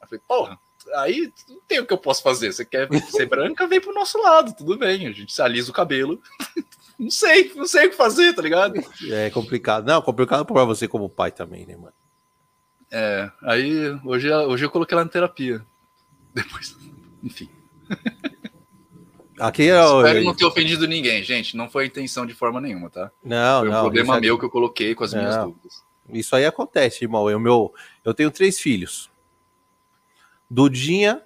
Eu 0.00 0.06
falei, 0.06 0.22
porra, 0.28 0.58
aí 0.94 1.32
não 1.48 1.60
tem 1.66 1.80
o 1.80 1.86
que 1.86 1.92
eu 1.92 1.98
posso 1.98 2.22
fazer. 2.22 2.52
Você 2.52 2.64
quer 2.64 2.88
ser 3.10 3.26
branca, 3.26 3.66
vem 3.66 3.80
pro 3.80 3.94
nosso 3.94 4.20
lado, 4.20 4.54
tudo 4.56 4.78
bem. 4.78 5.06
A 5.06 5.12
gente 5.12 5.32
se 5.32 5.42
alisa 5.42 5.70
o 5.70 5.74
cabelo. 5.74 6.20
não 6.98 7.10
sei, 7.10 7.52
não 7.54 7.66
sei 7.66 7.86
o 7.86 7.90
que 7.90 7.96
fazer, 7.96 8.34
tá 8.34 8.42
ligado? 8.42 8.74
É 9.10 9.30
complicado. 9.30 9.86
Não, 9.86 10.00
complicado 10.02 10.44
pra 10.44 10.64
você 10.64 10.86
como 10.88 11.08
pai 11.08 11.30
também, 11.30 11.66
né, 11.66 11.76
mano? 11.76 11.94
É, 12.90 13.30
aí 13.42 13.98
hoje, 14.04 14.32
hoje 14.32 14.64
eu 14.64 14.70
coloquei 14.70 14.94
ela 14.94 15.04
na 15.04 15.10
terapia. 15.10 15.64
Depois, 16.32 16.76
enfim. 17.22 17.48
Aqui 19.38 19.68
é 19.68 19.84
o... 19.84 20.00
Espero 20.00 20.24
não 20.24 20.34
ter 20.34 20.46
ofendido 20.46 20.86
ninguém, 20.86 21.22
gente. 21.22 21.56
Não 21.56 21.68
foi 21.68 21.84
a 21.84 21.86
intenção 21.86 22.24
de 22.24 22.34
forma 22.34 22.60
nenhuma, 22.60 22.88
tá? 22.88 23.10
Não, 23.22 23.60
foi 23.60 23.68
um 23.68 23.72
não. 23.72 23.80
problema 23.82 24.20
meu 24.20 24.38
que 24.38 24.44
eu 24.44 24.50
coloquei 24.50 24.94
com 24.94 25.04
as 25.04 25.12
não. 25.12 25.20
minhas 25.20 25.36
dúvidas. 25.36 25.84
Isso 26.08 26.36
aí 26.36 26.46
acontece, 26.46 27.04
irmão. 27.04 27.28
Eu, 27.28 27.38
meu, 27.38 27.74
eu 28.04 28.14
tenho 28.14 28.30
três 28.30 28.58
filhos. 28.58 29.10
Dudinha, 30.48 31.22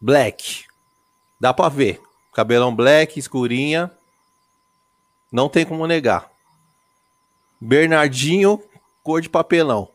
black. 0.00 0.64
Dá 1.40 1.52
pra 1.52 1.68
ver. 1.68 2.00
Cabelão 2.32 2.74
black, 2.74 3.18
escurinha. 3.18 3.90
Não 5.32 5.48
tem 5.48 5.66
como 5.66 5.86
negar. 5.86 6.30
Bernardinho, 7.60 8.62
cor 9.02 9.20
de 9.20 9.28
papelão. 9.28 9.90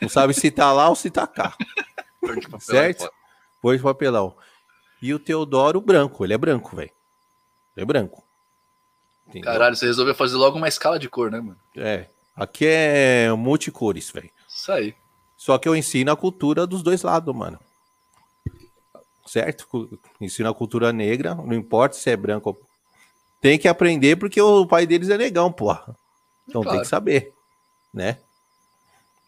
Não 0.00 0.08
sabe 0.08 0.32
se 0.32 0.50
tá 0.50 0.72
lá 0.72 0.88
ou 0.88 0.96
se 0.96 1.10
tá 1.10 1.26
cá. 1.26 1.56
Cor 2.20 2.36
de 2.36 2.48
papelão, 2.48 2.60
certo? 2.60 3.12
Cor 3.60 3.76
de 3.76 3.82
papelão. 3.82 4.36
E 5.02 5.12
o 5.12 5.18
Teodoro 5.18 5.80
branco. 5.80 6.24
Ele 6.24 6.34
é 6.34 6.38
branco, 6.38 6.74
velho. 6.74 6.92
Ele 7.76 7.82
é 7.82 7.84
branco. 7.84 8.24
Entendeu? 9.26 9.52
Caralho, 9.52 9.76
você 9.76 9.86
resolveu 9.86 10.14
fazer 10.14 10.36
logo 10.36 10.56
uma 10.56 10.68
escala 10.68 10.98
de 10.98 11.08
cor, 11.08 11.30
né, 11.30 11.40
mano? 11.40 11.58
É. 11.76 12.08
Aqui 12.34 12.66
é 12.66 13.32
multicores, 13.32 14.10
velho. 14.10 14.30
Isso 14.48 14.70
aí. 14.70 14.94
Só 15.46 15.58
que 15.58 15.68
eu 15.68 15.76
ensino 15.76 16.10
a 16.10 16.16
cultura 16.16 16.66
dos 16.66 16.82
dois 16.82 17.04
lados, 17.04 17.32
mano. 17.32 17.56
Certo? 19.24 19.88
Ensino 20.20 20.50
a 20.50 20.54
cultura 20.54 20.92
negra, 20.92 21.36
não 21.36 21.54
importa 21.54 21.94
se 21.96 22.10
é 22.10 22.16
branco. 22.16 22.58
Tem 23.40 23.56
que 23.56 23.68
aprender 23.68 24.16
porque 24.16 24.40
o 24.40 24.66
pai 24.66 24.88
deles 24.88 25.08
é 25.08 25.16
negão, 25.16 25.52
porra. 25.52 25.96
Então 26.48 26.62
claro. 26.62 26.78
tem 26.78 26.82
que 26.82 26.88
saber, 26.88 27.32
né? 27.94 28.18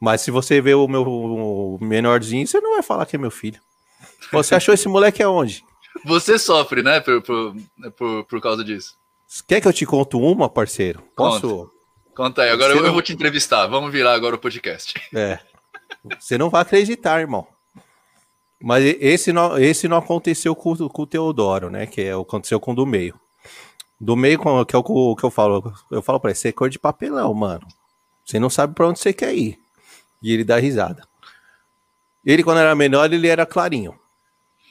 Mas 0.01 0.23
se 0.23 0.33
você 0.33 0.61
vê 0.61 0.75
o 0.75 0.89
meu 0.89 1.79
menorzinho, 1.81 2.49
você 2.49 2.61
não 2.61 2.73
vai 2.73 2.83
falar 2.83 3.07
que 3.07 3.15
é 3.15 3.19
meu 3.19 3.31
filho. 3.31 3.61
Você 4.33 4.57
achou 4.57 4.75
esse 4.75 4.89
moleque 4.89 5.23
aonde? 5.23 5.65
Você 6.05 6.37
sofre, 6.37 6.83
né, 6.83 6.99
por, 6.99 7.23
por, 7.23 7.57
por, 7.97 8.25
por 8.25 8.41
causa 8.41 8.65
disso. 8.65 8.97
Quer 9.47 9.61
que 9.61 9.69
eu 9.69 9.73
te 9.73 9.87
conto 9.87 10.19
uma, 10.19 10.49
parceiro? 10.49 11.01
Posso? 11.15 11.49
Conta, 11.49 11.79
Conta 12.17 12.43
aí, 12.43 12.51
agora 12.51 12.73
eu, 12.73 12.81
não... 12.81 12.87
eu 12.87 12.93
vou 12.93 13.03
te 13.03 13.13
entrevistar. 13.13 13.69
Vamos 13.69 13.93
virar 13.93 14.15
agora 14.15 14.35
o 14.35 14.39
podcast. 14.39 15.01
É. 15.15 15.39
Você 16.19 16.39
não 16.39 16.51
vai 16.51 16.63
acreditar, 16.63 17.21
irmão. 17.21 17.47
Mas 18.61 18.85
esse 19.01 19.33
não, 19.33 19.57
esse 19.59 19.87
não 19.87 19.99
aconteceu 19.99 20.55
com, 20.55 20.77
com 20.89 21.03
o 21.03 21.07
Teodoro, 21.07 21.71
né? 21.71 21.87
Que 21.87 22.03
é, 22.03 22.13
aconteceu 22.13 22.59
com 22.59 22.73
o 22.73 22.75
do 22.75 22.87
meio. 22.87 23.19
Do 24.01 24.17
meio, 24.17 24.39
que 24.65 24.77
é 24.77 24.79
o 24.79 25.17
que 25.17 25.25
eu 25.25 25.31
falo. 25.31 25.73
Eu 25.91 26.03
falo 26.03 26.21
pra 26.21 26.31
ele, 26.31 26.39
você 26.39 26.49
é 26.49 26.53
cor 26.53 26.69
de 26.69 26.79
papelão, 26.79 27.33
mano. 27.35 27.67
Você 28.25 28.39
não 28.39 28.51
sabe 28.51 28.75
pra 28.75 28.89
onde 28.89 28.99
você 28.99 29.13
quer 29.13 29.35
ir. 29.35 29.59
E 30.23 30.33
ele 30.33 30.45
dá 30.45 30.59
risada. 30.59 31.07
Ele, 32.25 32.43
quando 32.43 32.59
era 32.59 32.75
menor, 32.75 33.13
ele 33.13 33.29
era 33.29 33.47
clarinho. 33.47 33.99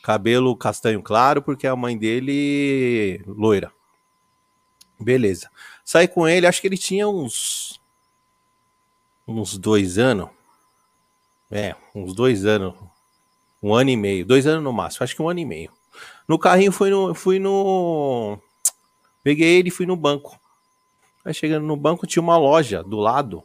Cabelo 0.03 0.55
castanho 0.55 1.01
claro, 1.01 1.41
porque 1.41 1.65
a 1.65 1.75
mãe 1.75 1.97
dele 1.97 3.21
loira. 3.25 3.71
Beleza. 4.99 5.49
Saí 5.83 6.07
com 6.07 6.27
ele, 6.27 6.47
acho 6.47 6.61
que 6.61 6.67
ele 6.67 6.77
tinha 6.77 7.07
uns. 7.07 7.79
Uns 9.27 9.57
dois 9.57 9.97
anos. 9.97 10.29
É, 11.49 11.75
uns 11.95 12.13
dois 12.13 12.45
anos. 12.45 12.75
Um 13.61 13.73
ano 13.73 13.89
e 13.89 13.97
meio. 13.97 14.25
Dois 14.25 14.45
anos 14.45 14.63
no 14.63 14.73
máximo. 14.73 15.03
Acho 15.03 15.15
que 15.15 15.21
um 15.21 15.29
ano 15.29 15.39
e 15.39 15.45
meio. 15.45 15.71
No 16.27 16.37
carrinho 16.37 16.71
fui 16.71 16.89
no. 16.89 17.13
Fui 17.13 17.39
no. 17.39 18.37
Peguei 19.23 19.59
ele 19.59 19.69
e 19.69 19.71
fui 19.71 19.85
no 19.85 19.95
banco. 19.95 20.39
Aí 21.25 21.33
chegando 21.33 21.65
no 21.65 21.75
banco 21.75 22.07
tinha 22.07 22.21
uma 22.21 22.37
loja 22.37 22.83
do 22.83 22.97
lado. 22.97 23.43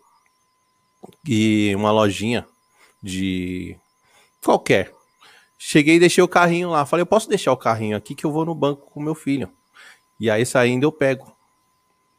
E 1.26 1.74
uma 1.74 1.90
lojinha 1.90 2.46
de 3.02 3.76
qualquer. 4.42 4.92
Cheguei 5.58 5.96
e 5.96 6.00
deixei 6.00 6.22
o 6.22 6.28
carrinho 6.28 6.70
lá. 6.70 6.84
Falei, 6.84 7.02
eu 7.02 7.06
posso 7.06 7.28
deixar 7.28 7.52
o 7.52 7.56
carrinho 7.56 7.96
aqui 7.96 8.14
que 8.14 8.24
eu 8.24 8.32
vou 8.32 8.44
no 8.44 8.54
banco 8.54 8.90
com 8.90 9.00
meu 9.00 9.14
filho. 9.14 9.48
E 10.18 10.30
aí 10.30 10.44
saindo 10.44 10.84
eu 10.84 10.92
pego. 10.92 11.36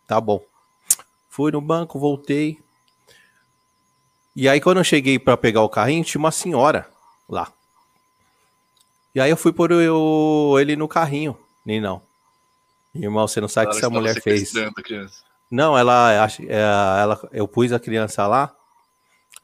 Tá 0.07 0.19
bom. 0.19 0.41
Fui 1.29 1.51
no 1.51 1.59
banco, 1.59 1.99
voltei. 1.99 2.62
E 4.35 4.49
aí 4.49 4.59
quando 4.59 4.77
eu 4.77 4.83
cheguei 4.83 5.19
para 5.19 5.37
pegar 5.37 5.61
o 5.61 5.69
carrinho, 5.69 6.03
tinha 6.03 6.19
uma 6.19 6.31
senhora 6.31 6.87
lá. 7.29 7.51
E 9.13 9.21
aí 9.21 9.29
eu 9.29 9.37
fui 9.37 9.53
por 9.53 9.71
eu, 9.71 10.55
ele 10.59 10.75
no 10.75 10.87
carrinho. 10.87 11.37
Nem 11.65 11.79
não. 11.79 12.01
Irmão, 12.93 13.27
você 13.27 13.41
não 13.41 13.47
sabe 13.47 13.67
o 13.67 13.71
que 13.71 13.77
essa 13.77 13.89
mulher 13.89 14.21
fez. 14.21 14.51
Não, 15.49 15.77
ela, 15.77 16.11
é, 16.11 17.01
ela, 17.01 17.29
eu 17.31 17.47
pus 17.47 17.71
a 17.71 17.79
criança 17.79 18.25
lá, 18.25 18.55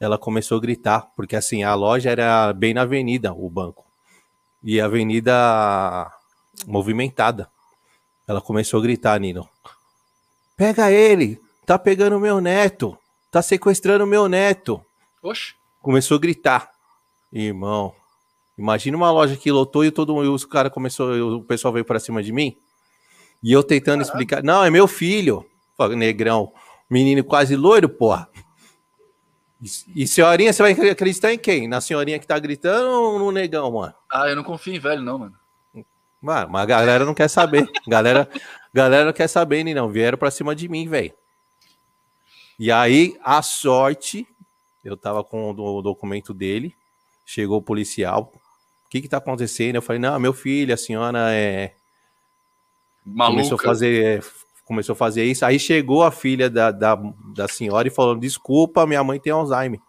ela 0.00 0.18
começou 0.18 0.58
a 0.58 0.60
gritar, 0.60 1.08
porque 1.14 1.36
assim, 1.36 1.62
a 1.62 1.74
loja 1.74 2.10
era 2.10 2.52
bem 2.52 2.74
na 2.74 2.82
avenida, 2.82 3.32
o 3.32 3.48
banco. 3.48 3.84
E 4.62 4.80
a 4.80 4.86
avenida 4.86 6.12
movimentada. 6.66 7.48
Ela 8.26 8.40
começou 8.40 8.80
a 8.80 8.82
gritar, 8.82 9.18
Nino. 9.20 9.48
Pega 10.56 10.90
ele! 10.90 11.40
Tá 11.64 11.78
pegando 11.78 12.20
meu 12.20 12.40
neto! 12.40 12.98
Tá 13.30 13.40
sequestrando 13.42 14.06
meu 14.06 14.28
neto! 14.28 14.84
Oxe. 15.22 15.54
Começou 15.80 16.16
a 16.16 16.20
gritar. 16.20 16.70
Irmão, 17.32 17.94
imagina 18.58 18.96
uma 18.96 19.10
loja 19.10 19.36
que 19.36 19.52
lotou 19.52 19.84
e 19.84 19.90
todo 19.90 20.14
mundo, 20.14 20.34
os 20.34 20.44
cara 20.44 20.68
começou, 20.68 21.36
o 21.36 21.44
pessoal 21.44 21.72
veio 21.72 21.84
para 21.84 22.00
cima 22.00 22.22
de 22.22 22.32
mim. 22.32 22.56
E 23.42 23.52
eu 23.52 23.62
tentando 23.62 24.00
Caramba. 24.00 24.02
explicar, 24.02 24.42
não, 24.42 24.64
é 24.64 24.70
meu 24.70 24.86
filho. 24.86 25.46
Negrão, 25.96 26.52
menino 26.90 27.24
quase 27.24 27.56
loiro, 27.56 27.88
porra. 27.88 28.28
E, 29.62 30.02
e 30.02 30.06
senhorinha, 30.06 30.52
você 30.52 30.62
vai 30.62 30.72
acreditar 30.90 31.32
em 31.32 31.38
quem? 31.38 31.66
Na 31.68 31.80
senhorinha 31.80 32.18
que 32.18 32.26
tá 32.26 32.38
gritando 32.38 32.90
ou 32.90 33.18
no 33.18 33.30
negão, 33.30 33.70
mano? 33.70 33.94
Ah, 34.12 34.28
eu 34.28 34.36
não 34.36 34.44
confio 34.44 34.74
em 34.74 34.78
velho, 34.78 35.00
não, 35.00 35.18
mano. 35.18 35.34
Mano, 36.20 36.50
mas 36.50 36.62
a 36.62 36.66
galera 36.66 37.04
não 37.04 37.14
quer 37.14 37.28
saber. 37.28 37.66
galera, 37.88 38.28
galera 38.74 39.06
não 39.06 39.12
quer 39.12 39.28
saber, 39.28 39.64
nem 39.64 39.72
não. 39.72 39.88
Vieram 39.88 40.18
pra 40.18 40.30
cima 40.30 40.54
de 40.54 40.68
mim, 40.68 40.86
velho. 40.86 41.14
E 42.60 42.70
aí, 42.70 43.18
a 43.24 43.40
sorte, 43.40 44.28
eu 44.84 44.94
tava 44.94 45.24
com 45.24 45.50
o 45.50 45.80
documento 45.80 46.34
dele, 46.34 46.76
chegou 47.24 47.56
o 47.56 47.62
policial. 47.62 48.30
O 48.84 48.88
que 48.90 49.00
que 49.00 49.08
tá 49.08 49.16
acontecendo? 49.16 49.76
Eu 49.76 49.82
falei, 49.82 49.98
não, 49.98 50.20
meu 50.20 50.34
filho, 50.34 50.74
a 50.74 50.76
senhora 50.76 51.32
é. 51.32 51.72
Maluca. 53.02 53.38
Começou 53.38 53.58
a 53.58 53.62
fazer, 53.62 54.04
é, 54.04 54.20
começou 54.62 54.92
a 54.92 54.96
fazer 54.96 55.24
isso. 55.24 55.42
Aí 55.46 55.58
chegou 55.58 56.02
a 56.02 56.10
filha 56.10 56.50
da, 56.50 56.70
da, 56.70 56.96
da 57.34 57.48
senhora 57.48 57.88
e 57.88 57.90
falou: 57.90 58.14
desculpa, 58.14 58.86
minha 58.86 59.02
mãe 59.02 59.18
tem 59.18 59.32
Alzheimer. 59.32 59.80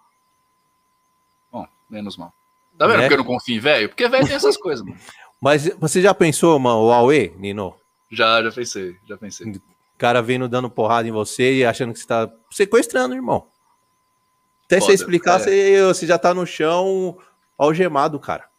Bom, 1.51 1.67
menos 1.89 2.15
mal. 2.15 2.33
Tá 2.77 2.87
vendo 2.87 2.99
né? 2.99 3.03
porque 3.03 3.15
eu 3.15 3.17
não 3.17 3.25
confio 3.25 3.57
em 3.57 3.59
velho? 3.59 3.89
Porque 3.89 4.07
velho 4.07 4.25
tem 4.25 4.35
essas 4.37 4.55
coisas, 4.55 4.85
mano. 4.85 4.97
Mas 5.41 5.67
você 5.77 6.01
já 6.01 6.13
pensou, 6.13 6.57
mano, 6.57 6.83
o 6.85 6.91
Aue, 6.93 7.35
Nino? 7.37 7.75
Já, 8.09 8.41
já 8.41 8.49
pensei, 8.49 8.95
já 9.05 9.17
pensei. 9.17 9.59
Cara 10.01 10.19
vindo 10.19 10.49
dando 10.49 10.67
porrada 10.67 11.07
em 11.07 11.11
você 11.11 11.57
e 11.57 11.63
achando 11.63 11.93
que 11.93 11.99
você 11.99 12.07
tá 12.07 12.27
sequestrando, 12.49 13.13
irmão. 13.13 13.47
Até 14.65 14.79
Foda, 14.79 14.87
você 14.87 14.95
explicar, 14.95 15.35
é. 15.35 15.43
você, 15.43 15.83
você 15.83 16.07
já 16.07 16.17
tá 16.17 16.33
no 16.33 16.43
chão 16.43 17.19
algemado, 17.55 18.19
cara. 18.19 18.49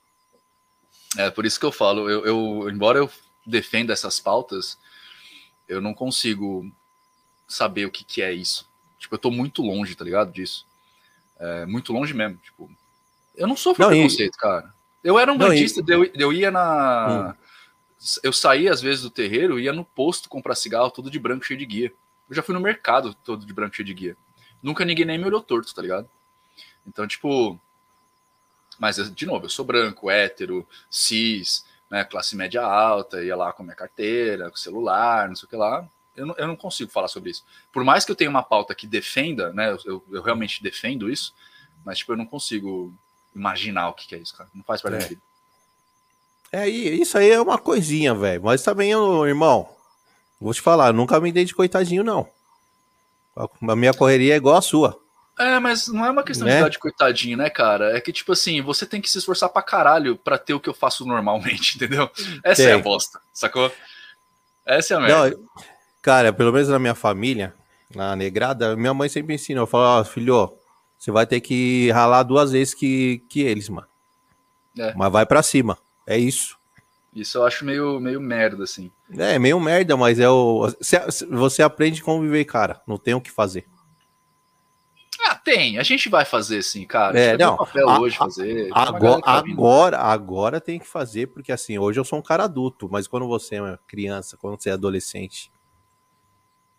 É, 1.19 1.33
por 1.33 1.45
isso 1.45 1.59
que 1.59 1.67
eu 1.67 1.73
falo, 1.73 2.09
eu, 2.09 2.25
eu, 2.25 2.71
embora 2.71 3.01
eu 3.01 3.11
defenda 3.45 3.93
essas 3.93 4.21
pautas, 4.21 4.79
eu 5.67 5.81
não 5.81 5.93
consigo 5.93 6.65
saber 7.49 7.87
o 7.87 7.91
que, 7.91 8.05
que 8.05 8.23
é 8.23 8.33
isso. 8.33 8.71
Tipo, 8.97 9.17
eu 9.17 9.19
tô 9.19 9.33
muito 9.33 9.63
longe, 9.63 9.97
tá 9.97 10.05
ligado, 10.05 10.31
disso. 10.31 10.65
É, 11.41 11.67
muito 11.67 11.93
longe 11.93 12.15
mesmo, 12.15 12.37
tipo... 12.37 12.71
Eu 13.35 13.49
não 13.49 13.57
sofro 13.57 13.83
não, 13.83 13.91
preconceito, 13.91 14.37
e... 14.37 14.39
cara. 14.39 14.73
Eu 15.03 15.19
era 15.19 15.33
um 15.33 15.37
não, 15.37 15.49
bandista, 15.49 15.81
e... 15.81 15.93
eu, 15.93 16.05
eu 16.15 16.33
ia 16.33 16.53
na. 16.53 17.35
Hum. 17.37 17.42
Eu 18.23 18.33
saía 18.33 18.73
às 18.73 18.81
vezes 18.81 19.03
do 19.03 19.11
terreiro, 19.11 19.61
ia 19.61 19.73
no 19.73 19.85
posto 19.85 20.29
comprar 20.29 20.55
cigarro, 20.55 20.91
tudo 20.91 21.11
de 21.11 21.19
branco 21.19 21.45
cheio 21.45 21.59
de 21.59 21.67
guia. 21.67 21.95
Eu 22.29 22.35
já 22.35 22.43
fui 22.43 22.55
no 22.55 22.61
mercado 22.61 23.15
todo 23.15 23.47
de 23.47 23.53
branco 23.53 23.77
cheio 23.77 23.87
de 23.87 23.95
guia. 23.95 24.17
Nunca 24.63 24.85
ninguém 24.85 25.05
nem 25.05 25.19
me 25.19 25.25
olhou 25.25 25.43
torto, 25.43 25.75
tá 25.75 25.83
ligado? 25.83 26.09
Então, 26.87 27.07
tipo. 27.07 27.59
Mas, 28.79 28.97
de 29.15 29.27
novo, 29.27 29.45
eu 29.45 29.51
sou 29.51 29.65
branco, 29.65 30.11
hétero, 30.11 30.67
cis, 30.91 31.65
né, 31.91 32.05
classe 32.05 32.35
média 32.35 32.63
alta, 32.63 33.23
ia 33.23 33.37
lá 33.37 33.53
com 33.53 33.63
minha 33.63 33.77
carteira, 33.77 34.51
com 34.51 34.57
celular, 34.57 35.29
não 35.29 35.37
sei 35.37 35.47
o 35.47 35.49
que 35.49 35.57
lá. 35.57 35.87
Eu 36.17 36.27
não, 36.27 36.35
eu 36.37 36.47
não 36.47 36.57
consigo 36.57 36.91
falar 36.91 37.09
sobre 37.09 37.31
isso. 37.31 37.45
Por 37.71 37.85
mais 37.85 38.05
que 38.05 38.11
eu 38.11 38.17
tenha 38.17 38.31
uma 38.31 38.43
pauta 38.43 38.75
que 38.75 38.87
defenda, 38.87 39.53
né, 39.53 39.77
eu, 39.85 40.03
eu 40.11 40.23
realmente 40.23 40.63
defendo 40.63 41.11
isso, 41.11 41.35
mas, 41.85 41.99
tipo, 41.99 42.13
eu 42.13 42.17
não 42.17 42.27
consigo 42.27 42.93
imaginar 43.35 43.89
o 43.89 43.95
que, 43.95 44.07
que 44.07 44.15
é 44.15 44.19
isso, 44.19 44.37
cara. 44.37 44.49
Não 44.55 44.65
faz 44.65 44.81
parte 44.81 44.97
é. 44.97 44.99
da 44.99 45.07
vida. 45.07 45.23
É, 46.53 46.69
isso 46.69 47.17
aí 47.17 47.31
é 47.31 47.41
uma 47.41 47.59
coisinha, 47.59 48.15
velho. 48.15 48.43
Mas 48.45 48.63
também, 48.63 48.91
eu, 48.91 49.27
irmão, 49.27 49.67
vou 50.39 50.53
te 50.53 50.61
falar, 50.61 50.93
nunca 50.93 51.19
me 51.19 51.33
dei 51.33 51.47
de 51.47 51.55
coitadinho, 51.55 52.05
não. 52.05 52.29
A 53.35 53.75
minha 53.75 53.95
correria 53.95 54.35
é 54.35 54.37
igual 54.37 54.57
a 54.57 54.63
sua. 54.63 55.01
É, 55.39 55.59
mas 55.59 55.89
não 55.89 56.05
é 56.05 56.11
uma 56.11 56.23
questão 56.23 56.47
né? 56.47 56.57
de 56.57 56.63
dar 56.63 56.69
de 56.69 56.79
coitadinho, 56.79 57.39
né, 57.39 57.49
cara? 57.49 57.97
É 57.97 58.01
que, 58.01 58.13
tipo 58.13 58.33
assim, 58.33 58.61
você 58.61 58.85
tem 58.85 59.01
que 59.01 59.11
se 59.11 59.17
esforçar 59.17 59.49
pra 59.49 59.63
caralho 59.63 60.15
pra 60.15 60.37
ter 60.37 60.53
o 60.53 60.61
que 60.61 60.69
eu 60.69 60.75
faço 60.75 61.07
normalmente, 61.07 61.77
entendeu? 61.77 62.11
Essa 62.45 62.63
tem. 62.63 62.71
é 62.71 62.75
a 62.75 62.79
bosta, 62.79 63.19
sacou? 63.33 63.73
Essa 64.67 64.95
é 64.95 64.97
a 64.99 65.01
merda. 65.01 65.31
Não, 65.31 65.49
cara, 66.03 66.33
pelo 66.35 66.53
menos 66.53 66.69
na 66.69 66.79
minha 66.79 66.95
família, 66.95 67.55
na 67.95 68.15
negrada, 68.15 68.77
minha 68.77 68.93
mãe 68.93 69.09
sempre 69.09 69.35
ensinou. 69.35 69.67
Falou, 69.67 70.01
ó, 70.01 70.05
filho, 70.05 70.53
você 70.99 71.11
vai 71.11 71.27
ter 71.27 71.41
que 71.41 71.91
ralar 71.93 72.25
duas 72.25 72.53
vezes 72.53 72.75
que, 72.75 73.25
que 73.29 73.41
eles, 73.41 73.71
mano. 73.71 73.89
É. 74.79 74.93
Mas 74.95 75.11
vai 75.11 75.25
para 75.25 75.43
cima. 75.43 75.79
É 76.07 76.19
isso. 76.19 76.59
Isso 77.15 77.39
eu 77.39 77.45
acho 77.45 77.65
meio, 77.65 78.01
meio 78.01 78.21
merda, 78.21 78.65
assim. 78.65 78.91
É, 79.19 79.39
meio 79.39 79.61
merda, 79.61 79.97
mas 79.97 80.19
é 80.19 80.29
o. 80.31 80.67
Você 81.31 81.63
aprende 81.63 82.01
a 82.01 82.05
conviver, 82.05 82.45
cara. 82.47 82.81
Não 82.87 82.97
tem 82.97 83.15
o 83.15 83.21
que 83.21 83.31
fazer. 83.31 83.67
Ah, 85.21 85.35
tem. 85.35 85.79
A 85.79 85.83
gente 85.83 86.09
vai 86.09 86.25
fazer, 86.25 86.63
sim, 86.63 86.87
cara. 86.87 87.19
É, 87.19 87.37
não. 87.37 87.57
papel 87.57 87.89
a, 87.89 88.01
hoje 88.01 88.17
fazer. 88.17 88.71
Agora, 88.73 89.21
tá 89.21 89.33
agora, 89.33 89.99
agora 89.99 90.61
tem 90.61 90.79
que 90.79 90.87
fazer, 90.87 91.29
porque 91.29 91.53
assim, 91.53 91.79
hoje 91.79 92.01
eu 92.01 92.05
sou 92.05 92.19
um 92.19 92.23
cara 92.23 92.45
adulto, 92.45 92.89
mas 92.91 93.07
quando 93.07 93.29
você 93.29 93.57
é 93.57 93.79
criança, 93.87 94.37
quando 94.37 94.61
você 94.61 94.71
é 94.71 94.73
adolescente, 94.73 95.53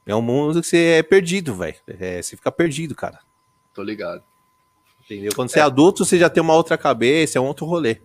é 0.06 0.16
um 0.16 0.22
mundo 0.22 0.62
que 0.62 0.68
você 0.68 0.98
é 0.98 1.04
perdido, 1.04 1.56
velho. 1.56 1.78
É, 1.88 2.22
você 2.22 2.36
fica 2.36 2.52
perdido, 2.52 2.96
cara. 2.96 3.20
Tô 3.74 3.84
ligado. 3.84 4.24
Entendeu? 5.06 5.32
Quando 5.36 5.50
você 5.50 5.60
é 5.60 5.64
adulto, 5.64 6.04
você 6.04 6.18
já 6.18 6.30
tem 6.30 6.42
uma 6.42 6.56
outra 6.56 6.78
cabeça, 6.78 7.38
é 7.38 7.42
um 7.42 7.46
outro 7.46 7.66
rolê. 7.66 8.02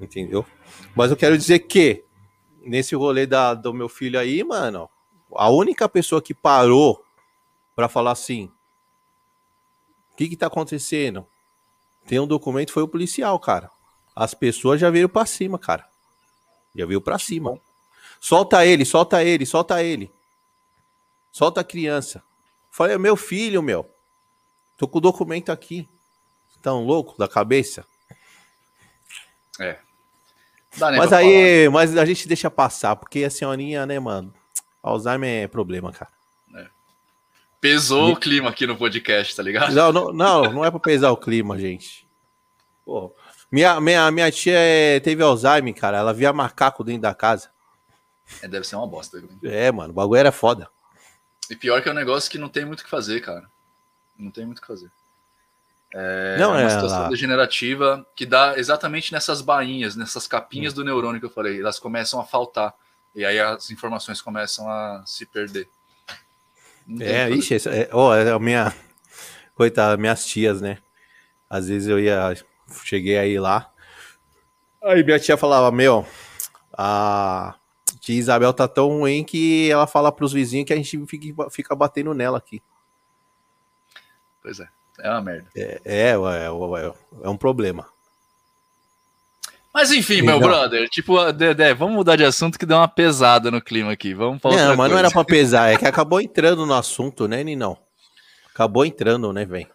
Entendeu? 0.00 0.46
Mas 0.94 1.10
eu 1.10 1.16
quero 1.16 1.36
dizer 1.36 1.60
que, 1.60 2.04
nesse 2.60 2.94
rolê 2.94 3.26
da, 3.26 3.54
do 3.54 3.74
meu 3.74 3.88
filho 3.88 4.18
aí, 4.18 4.44
mano, 4.44 4.88
a 5.34 5.50
única 5.50 5.88
pessoa 5.88 6.22
que 6.22 6.32
parou 6.32 7.04
para 7.74 7.88
falar 7.88 8.12
assim: 8.12 8.50
o 10.12 10.16
que 10.16 10.28
que 10.28 10.36
tá 10.36 10.46
acontecendo? 10.46 11.26
Tem 12.06 12.18
um 12.18 12.26
documento, 12.26 12.72
foi 12.72 12.82
o 12.82 12.88
policial, 12.88 13.38
cara. 13.38 13.70
As 14.14 14.34
pessoas 14.34 14.80
já 14.80 14.90
viram 14.90 15.08
para 15.08 15.26
cima, 15.26 15.58
cara. 15.58 15.86
Já 16.74 16.86
viu 16.86 17.00
para 17.00 17.18
cima. 17.18 17.60
Solta 18.20 18.64
ele, 18.64 18.84
solta 18.84 19.22
ele, 19.22 19.44
solta 19.44 19.82
ele. 19.82 20.10
Solta 21.30 21.60
a 21.60 21.64
criança. 21.64 22.22
Falei, 22.70 22.96
meu 22.98 23.16
filho, 23.16 23.62
meu. 23.62 23.88
Tô 24.76 24.88
com 24.88 24.98
o 24.98 25.00
documento 25.00 25.52
aqui. 25.52 25.88
Tão 26.62 26.84
louco 26.84 27.16
da 27.16 27.28
cabeça? 27.28 27.84
É. 29.60 29.78
mas 30.76 31.12
aí, 31.12 31.66
falar. 31.66 31.70
mas 31.72 31.96
a 31.96 32.04
gente 32.04 32.28
deixa 32.28 32.50
passar, 32.50 32.96
porque 32.96 33.24
a 33.24 33.30
senhorinha, 33.30 33.86
né, 33.86 33.98
mano? 33.98 34.32
Alzheimer 34.82 35.44
é 35.44 35.48
problema, 35.48 35.92
cara. 35.92 36.10
É. 36.54 36.66
Pesou 37.60 38.10
e... 38.10 38.12
o 38.12 38.16
clima 38.16 38.50
aqui 38.50 38.66
no 38.66 38.76
podcast, 38.76 39.34
tá 39.34 39.42
ligado? 39.42 39.72
Não, 39.74 39.92
não, 39.92 40.12
não, 40.12 40.52
não 40.52 40.64
é 40.64 40.70
pra 40.70 40.80
pesar 40.80 41.10
o 41.10 41.16
clima, 41.16 41.58
gente. 41.58 42.06
Pô, 42.84 43.14
minha, 43.50 43.80
minha, 43.80 44.10
minha 44.10 44.30
tia 44.30 44.58
é, 44.58 45.00
teve 45.00 45.22
Alzheimer, 45.22 45.74
cara. 45.74 45.98
Ela 45.98 46.12
via 46.12 46.32
macaco 46.32 46.84
dentro 46.84 47.02
da 47.02 47.14
casa. 47.14 47.50
É, 48.42 48.48
deve 48.48 48.66
ser 48.66 48.76
uma 48.76 48.86
bosta. 48.86 49.22
É, 49.42 49.72
mano, 49.72 49.90
o 49.90 49.94
bagulho 49.94 50.18
era 50.18 50.32
foda. 50.32 50.70
E 51.50 51.56
pior 51.56 51.82
que 51.82 51.88
é 51.88 51.92
um 51.92 51.94
negócio 51.94 52.30
que 52.30 52.36
não 52.36 52.48
tem 52.48 52.64
muito 52.64 52.80
o 52.80 52.84
que 52.84 52.90
fazer, 52.90 53.20
cara. 53.20 53.48
Não 54.18 54.30
tem 54.30 54.44
muito 54.44 54.58
o 54.58 54.60
que 54.60 54.66
fazer. 54.66 54.90
É 55.94 56.36
não, 56.38 56.54
é 56.54 56.62
uma 56.62 56.70
situação 56.70 57.08
degenerativa 57.08 58.06
que 58.14 58.26
dá 58.26 58.58
exatamente 58.58 59.12
nessas 59.12 59.40
bainhas, 59.40 59.96
nessas 59.96 60.26
capinhas 60.26 60.72
hum. 60.72 60.76
do 60.76 60.84
neurônio 60.84 61.20
que 61.20 61.26
eu 61.26 61.30
falei. 61.30 61.60
Elas 61.60 61.78
começam 61.78 62.20
a 62.20 62.24
faltar. 62.24 62.74
E 63.14 63.24
aí 63.24 63.38
as 63.40 63.70
informações 63.70 64.20
começam 64.20 64.68
a 64.70 65.02
se 65.06 65.24
perder. 65.24 65.68
É, 67.00 67.30
ixi, 67.30 67.56
é, 67.68 67.88
oh, 67.92 68.14
é 68.14 68.30
a 68.30 68.38
minha. 68.38 68.74
Coitada, 69.54 69.96
minhas 69.96 70.24
tias, 70.24 70.60
né? 70.60 70.78
Às 71.48 71.68
vezes 71.68 71.88
eu 71.88 71.98
ia. 71.98 72.34
Cheguei 72.84 73.18
aí 73.18 73.38
lá. 73.38 73.72
Aí 74.82 75.02
minha 75.02 75.18
tia 75.18 75.36
falava: 75.36 75.70
Meu, 75.72 76.06
a 76.72 77.54
tia 77.98 78.18
Isabel 78.18 78.52
tá 78.52 78.68
tão 78.68 78.88
ruim 78.88 79.24
que 79.24 79.70
ela 79.70 79.86
fala 79.86 80.12
pros 80.12 80.32
vizinhos 80.32 80.66
que 80.66 80.72
a 80.72 80.76
gente 80.76 81.04
fica, 81.06 81.50
fica 81.50 81.74
batendo 81.74 82.14
nela 82.14 82.38
aqui. 82.38 82.62
Pois 84.42 84.60
é. 84.60 84.68
É 85.00 85.10
uma 85.10 85.20
merda. 85.20 85.48
É, 85.56 85.80
é, 85.84 86.10
é, 86.10 86.12
é, 86.12 87.28
um 87.28 87.36
problema. 87.36 87.86
Mas 89.72 89.92
enfim, 89.92 90.22
meu 90.22 90.40
brother, 90.40 90.88
tipo, 90.88 91.30
Dedé, 91.32 91.72
vamos 91.72 91.94
mudar 91.94 92.16
de 92.16 92.24
assunto 92.24 92.58
que 92.58 92.66
deu 92.66 92.76
uma 92.76 92.88
pesada 92.88 93.50
no 93.50 93.62
clima 93.62 93.92
aqui. 93.92 94.12
Vamos 94.12 94.42
falar. 94.42 94.56
Não, 94.56 94.68
mas 94.68 94.76
coisa. 94.76 94.92
não 94.92 94.98
era 94.98 95.10
pra 95.10 95.24
pesar, 95.24 95.72
é 95.72 95.76
que 95.76 95.86
acabou 95.86 96.20
entrando 96.20 96.66
no 96.66 96.74
assunto, 96.74 97.28
né, 97.28 97.44
Ninão? 97.44 97.78
Acabou 98.52 98.84
entrando, 98.84 99.32
né, 99.32 99.44
velho? 99.44 99.68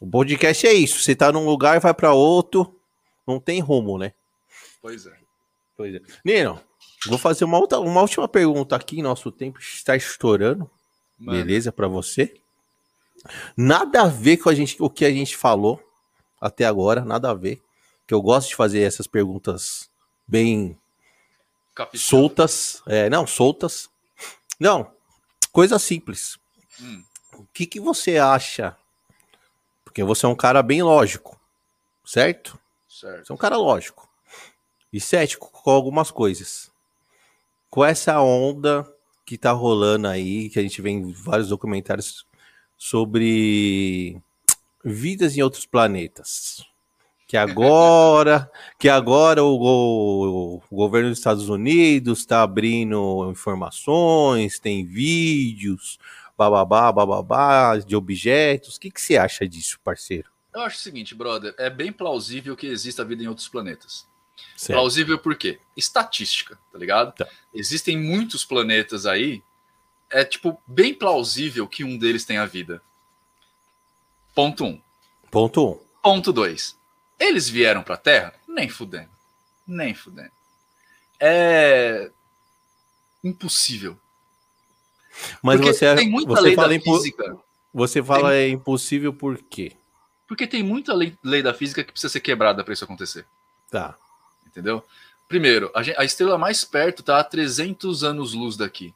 O 0.00 0.06
podcast 0.10 0.66
é 0.66 0.72
isso. 0.72 0.98
Você 0.98 1.14
tá 1.14 1.30
num 1.30 1.46
lugar 1.46 1.76
e 1.76 1.80
vai 1.80 1.94
para 1.94 2.12
outro, 2.12 2.74
não 3.26 3.38
tem 3.38 3.60
rumo, 3.60 3.98
né? 3.98 4.12
Pois 4.82 5.06
é. 5.06 5.12
Pois 5.76 5.94
é. 5.94 6.00
Nino, 6.24 6.60
vou 7.06 7.18
fazer 7.18 7.44
uma, 7.44 7.58
outra, 7.58 7.78
uma 7.78 8.00
última 8.00 8.26
pergunta 8.26 8.74
aqui. 8.74 9.00
Nosso 9.00 9.30
tempo 9.30 9.60
está 9.60 9.94
estourando. 9.94 10.68
Mano. 11.18 11.38
Beleza 11.38 11.70
para 11.70 11.86
você? 11.86 12.34
Nada 13.56 14.02
a 14.02 14.08
ver 14.08 14.36
com 14.38 14.48
a 14.48 14.54
gente, 14.54 14.76
o 14.80 14.90
que 14.90 15.04
a 15.04 15.10
gente 15.10 15.36
falou 15.36 15.82
até 16.40 16.64
agora, 16.64 17.04
nada 17.04 17.30
a 17.30 17.34
ver. 17.34 17.62
Que 18.06 18.14
eu 18.14 18.22
gosto 18.22 18.48
de 18.48 18.56
fazer 18.56 18.82
essas 18.82 19.06
perguntas 19.06 19.90
bem 20.26 20.78
soltas. 21.94 22.82
É, 22.86 23.10
não, 23.10 23.26
soltas. 23.26 23.90
Não, 24.58 24.92
coisa 25.52 25.78
simples. 25.78 26.38
Hum. 26.80 27.02
O 27.34 27.46
que, 27.52 27.66
que 27.66 27.80
você 27.80 28.16
acha? 28.16 28.76
Porque 29.84 30.02
você 30.02 30.26
é 30.26 30.28
um 30.28 30.36
cara 30.36 30.62
bem 30.62 30.82
lógico, 30.82 31.38
certo? 32.04 32.58
Certo. 32.88 33.26
Você 33.26 33.32
é 33.32 33.34
um 33.34 33.38
cara 33.38 33.56
lógico 33.56 34.06
e 34.92 35.00
cético 35.00 35.50
com 35.50 35.70
algumas 35.70 36.10
coisas. 36.10 36.70
Com 37.68 37.84
essa 37.84 38.20
onda 38.20 38.90
que 39.26 39.36
tá 39.36 39.52
rolando 39.52 40.08
aí, 40.08 40.48
que 40.48 40.58
a 40.58 40.62
gente 40.62 40.80
vê 40.80 40.90
em 40.90 41.12
vários 41.12 41.48
documentários 41.48 42.25
sobre 42.76 44.20
vidas 44.84 45.36
em 45.36 45.42
outros 45.42 45.66
planetas. 45.66 46.64
Que 47.26 47.36
agora, 47.36 48.50
que 48.78 48.88
agora 48.88 49.42
o, 49.42 49.56
o, 49.56 50.62
o 50.70 50.76
governo 50.76 51.08
dos 51.08 51.18
Estados 51.18 51.48
Unidos 51.48 52.20
está 52.20 52.42
abrindo 52.42 53.28
informações, 53.30 54.60
tem 54.60 54.84
vídeos, 54.84 55.98
bababá, 56.36 56.92
bababá, 56.92 57.78
de 57.78 57.96
objetos. 57.96 58.76
O 58.76 58.80
que, 58.80 58.90
que 58.90 59.00
você 59.00 59.16
acha 59.16 59.48
disso, 59.48 59.80
parceiro? 59.82 60.30
Eu 60.54 60.62
acho 60.62 60.76
o 60.76 60.80
seguinte, 60.80 61.14
brother, 61.14 61.54
é 61.58 61.68
bem 61.68 61.92
plausível 61.92 62.56
que 62.56 62.66
exista 62.66 63.04
vida 63.04 63.22
em 63.22 63.26
outros 63.26 63.48
planetas. 63.48 64.06
Certo. 64.56 64.76
Plausível 64.76 65.18
por 65.18 65.36
quê? 65.36 65.58
Estatística, 65.76 66.58
tá 66.72 66.78
ligado? 66.78 67.14
Tá. 67.14 67.26
Existem 67.54 67.98
muitos 67.98 68.44
planetas 68.44 69.04
aí, 69.04 69.42
é 70.20 70.24
tipo 70.24 70.60
bem 70.66 70.94
plausível 70.94 71.66
que 71.66 71.84
um 71.84 71.96
deles 71.98 72.24
tenha 72.24 72.46
vida. 72.46 72.82
Ponto 74.34 74.64
1. 74.64 74.68
Um. 74.68 74.82
Ponto 75.30 75.64
1. 75.64 75.70
Um. 75.70 75.80
Ponto 76.02 76.32
2. 76.32 76.78
Eles 77.18 77.48
vieram 77.48 77.82
pra 77.82 77.96
Terra? 77.96 78.34
Nem 78.46 78.68
fudendo. 78.68 79.10
Nem 79.66 79.94
fudendo. 79.94 80.30
É 81.18 82.10
impossível. 83.24 83.98
Mas 85.42 85.56
Porque 85.56 85.72
você 85.72 85.94
tem 85.96 86.08
muita 86.08 86.28
você 86.28 86.42
lei 86.42 86.54
fala 86.54 86.68
da 86.68 86.80
física. 86.80 87.38
Você 87.72 88.02
fala 88.02 88.30
tem... 88.30 88.38
é 88.38 88.48
impossível 88.48 89.12
por 89.12 89.38
quê? 89.38 89.72
Porque 90.26 90.46
tem 90.46 90.62
muita 90.62 90.92
lei, 90.92 91.16
lei 91.22 91.42
da 91.42 91.54
física 91.54 91.82
que 91.82 91.92
precisa 91.92 92.12
ser 92.12 92.20
quebrada 92.20 92.62
para 92.62 92.72
isso 92.72 92.84
acontecer. 92.84 93.26
Tá 93.70 93.96
entendeu? 94.56 94.82
Primeiro, 95.28 95.70
a, 95.74 95.82
gente, 95.82 95.98
a 95.98 96.04
estrela 96.04 96.38
mais 96.38 96.64
perto 96.64 97.00
está 97.00 97.20
a 97.20 97.24
300 97.24 98.02
anos-luz 98.02 98.56
daqui. 98.56 98.94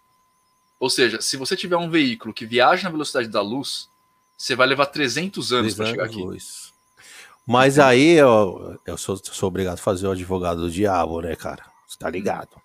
Ou 0.81 0.89
seja, 0.89 1.21
se 1.21 1.37
você 1.37 1.55
tiver 1.55 1.77
um 1.77 1.91
veículo 1.91 2.33
que 2.33 2.47
viaja 2.47 2.85
na 2.85 2.91
velocidade 2.91 3.29
da 3.29 3.43
luz, 3.43 3.91
você 4.37 4.57
vai 4.57 4.67
levar 4.67 4.87
300 4.87 5.53
anos 5.53 5.75
para 5.75 5.87
chegar 5.87 6.07
aqui. 6.07 6.23
Luz. 6.23 6.73
Mas 7.47 7.79
aí 7.79 8.13
eu, 8.13 8.81
eu 8.87 8.97
sou, 8.97 9.17
sou, 9.19 9.49
obrigado 9.49 9.75
a 9.75 9.83
fazer 9.83 10.07
o 10.07 10.13
advogado 10.13 10.63
do 10.63 10.71
diabo, 10.71 11.21
né, 11.21 11.37
cara? 11.37 11.65
Você 11.87 11.99
tá 11.99 12.09
ligado? 12.09 12.57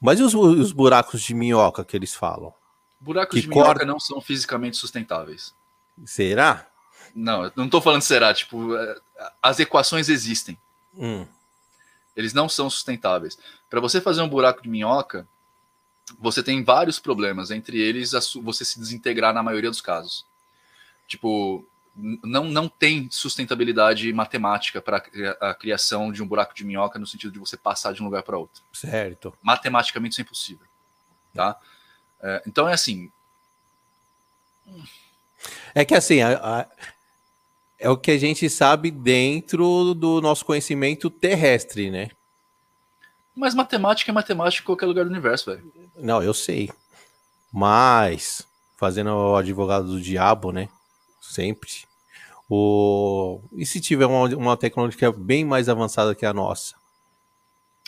Mas 0.00 0.18
e 0.18 0.24
os, 0.24 0.34
os 0.34 0.72
buracos 0.72 1.22
de 1.22 1.32
minhoca 1.32 1.84
que 1.84 1.96
eles 1.96 2.12
falam? 2.12 2.52
Buracos 2.98 3.36
que 3.36 3.42
de 3.42 3.48
minhoca 3.48 3.66
corta... 3.66 3.84
não 3.84 4.00
são 4.00 4.20
fisicamente 4.20 4.76
sustentáveis. 4.76 5.54
Será? 6.04 6.66
Não, 7.14 7.44
eu 7.44 7.52
não 7.54 7.68
tô 7.68 7.80
falando 7.80 8.02
será, 8.02 8.34
tipo, 8.34 8.74
é, 8.76 8.96
as 9.40 9.60
equações 9.60 10.08
existem. 10.08 10.58
Hum. 10.92 11.24
Eles 12.16 12.32
não 12.32 12.48
são 12.48 12.68
sustentáveis. 12.68 13.38
Para 13.70 13.80
você 13.80 14.00
fazer 14.00 14.22
um 14.22 14.28
buraco 14.28 14.62
de 14.62 14.68
minhoca, 14.68 15.28
você 16.18 16.42
tem 16.42 16.62
vários 16.62 16.98
problemas, 16.98 17.50
entre 17.50 17.80
eles 17.80 18.12
você 18.42 18.64
se 18.64 18.78
desintegrar 18.78 19.34
na 19.34 19.42
maioria 19.42 19.70
dos 19.70 19.80
casos. 19.80 20.24
Tipo, 21.06 21.66
não, 21.96 22.44
não 22.44 22.68
tem 22.68 23.08
sustentabilidade 23.10 24.12
matemática 24.12 24.82
para 24.82 25.02
a 25.40 25.54
criação 25.54 26.12
de 26.12 26.22
um 26.22 26.28
buraco 26.28 26.54
de 26.54 26.64
minhoca 26.64 26.98
no 26.98 27.06
sentido 27.06 27.32
de 27.32 27.38
você 27.38 27.56
passar 27.56 27.92
de 27.92 28.02
um 28.02 28.04
lugar 28.04 28.22
para 28.22 28.38
outro. 28.38 28.62
Certo. 28.72 29.32
Matematicamente 29.42 30.12
isso 30.12 30.20
é 30.20 30.24
impossível. 30.24 30.66
Tá? 31.32 31.58
É, 32.20 32.42
então 32.46 32.68
é 32.68 32.74
assim. 32.74 33.10
É 35.74 35.84
que 35.84 35.94
assim, 35.94 36.20
a, 36.20 36.36
a, 36.36 36.66
é 37.78 37.88
o 37.88 37.96
que 37.96 38.10
a 38.10 38.18
gente 38.18 38.48
sabe 38.50 38.90
dentro 38.90 39.94
do 39.94 40.20
nosso 40.20 40.44
conhecimento 40.44 41.08
terrestre, 41.08 41.90
né? 41.90 42.10
Mas 43.36 43.54
matemática 43.54 44.10
é 44.10 44.14
matemática 44.14 44.62
em 44.62 44.66
qualquer 44.66 44.86
lugar 44.86 45.04
do 45.04 45.10
universo, 45.10 45.50
velho. 45.50 45.72
Não, 45.96 46.22
eu 46.22 46.32
sei. 46.32 46.70
Mas, 47.52 48.46
fazendo 48.76 49.10
o 49.10 49.36
advogado 49.36 49.86
do 49.86 50.00
diabo, 50.00 50.52
né? 50.52 50.70
Sempre. 51.20 51.84
O... 52.48 53.40
E 53.52 53.66
se 53.66 53.80
tiver 53.80 54.06
uma, 54.06 54.26
uma 54.34 54.56
tecnologia 54.56 55.12
bem 55.12 55.44
mais 55.44 55.68
avançada 55.68 56.14
que 56.14 56.24
a 56.24 56.32
nossa? 56.32 56.74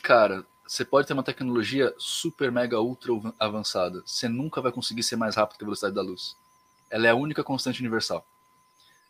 Cara, 0.03 0.45
você 0.67 0.85
pode 0.85 1.07
ter 1.07 1.15
uma 1.15 1.23
tecnologia 1.23 1.95
super, 1.97 2.53
mega, 2.53 2.79
ultra 2.79 3.13
avançada. 3.39 4.03
Você 4.05 4.29
nunca 4.29 4.61
vai 4.61 4.71
conseguir 4.71 5.03
ser 5.03 5.17
mais 5.17 5.35
rápido 5.35 5.57
que 5.57 5.65
a 5.65 5.67
velocidade 5.67 5.95
da 5.95 6.03
luz. 6.03 6.37
Ela 6.91 7.07
é 7.07 7.11
a 7.11 7.15
única 7.15 7.43
constante 7.43 7.81
universal. 7.81 8.27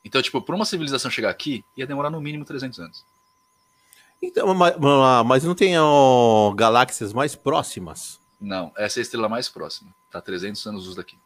Então, 0.05 0.23
tipo, 0.23 0.41
para 0.41 0.55
uma 0.55 0.65
civilização 0.65 1.11
chegar 1.11 1.31
aqui, 1.31 1.65
ia 1.77 1.87
demorar 1.87 2.11
no 2.11 2.21
mínimo 2.21 2.45
300 2.45 2.79
anos. 2.79 3.05
Então, 4.21 4.53
mas, 4.55 4.75
mas 5.25 5.45
não 5.45 5.55
tem 5.55 5.79
ó, 5.79 6.53
galáxias 6.53 7.13
mais 7.13 7.35
próximas? 7.35 8.21
Não, 8.41 8.73
essa 8.77 8.99
é 8.99 9.01
a 9.01 9.03
estrela 9.03 9.29
mais 9.29 9.49
próxima. 9.49 9.95
Tá 10.11 10.21
300 10.21 10.67
anos 10.67 10.87
luz 10.87 10.97
daqui. 10.97 11.19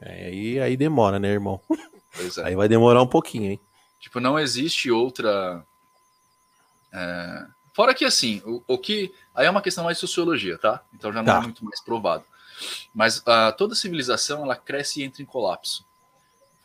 É, 0.00 0.26
aí, 0.26 0.60
aí 0.60 0.76
demora, 0.76 1.18
né, 1.18 1.28
irmão? 1.28 1.60
É. 2.38 2.44
Aí 2.44 2.56
vai 2.56 2.66
demorar 2.66 3.02
um 3.02 3.06
pouquinho, 3.06 3.50
hein? 3.50 3.60
Tipo, 4.00 4.20
não 4.20 4.38
existe 4.38 4.90
outra. 4.90 5.62
É... 6.90 7.46
Fora 7.74 7.92
que, 7.92 8.06
assim, 8.06 8.40
o, 8.46 8.62
o, 8.66 8.78
que. 8.78 9.12
Aí 9.34 9.44
é 9.44 9.50
uma 9.50 9.60
questão 9.60 9.84
mais 9.84 9.98
de 9.98 10.00
sociologia, 10.00 10.56
tá? 10.56 10.82
Então 10.94 11.12
já 11.12 11.22
não 11.22 11.30
é 11.30 11.34
tá. 11.34 11.40
é 11.40 11.42
muito 11.42 11.62
mais 11.62 11.78
provado. 11.82 12.24
Mas 12.94 13.18
uh, 13.18 13.52
toda 13.58 13.74
civilização 13.74 14.42
ela 14.42 14.56
cresce 14.56 15.02
e 15.02 15.04
entra 15.04 15.22
em 15.22 15.26
colapso. 15.26 15.84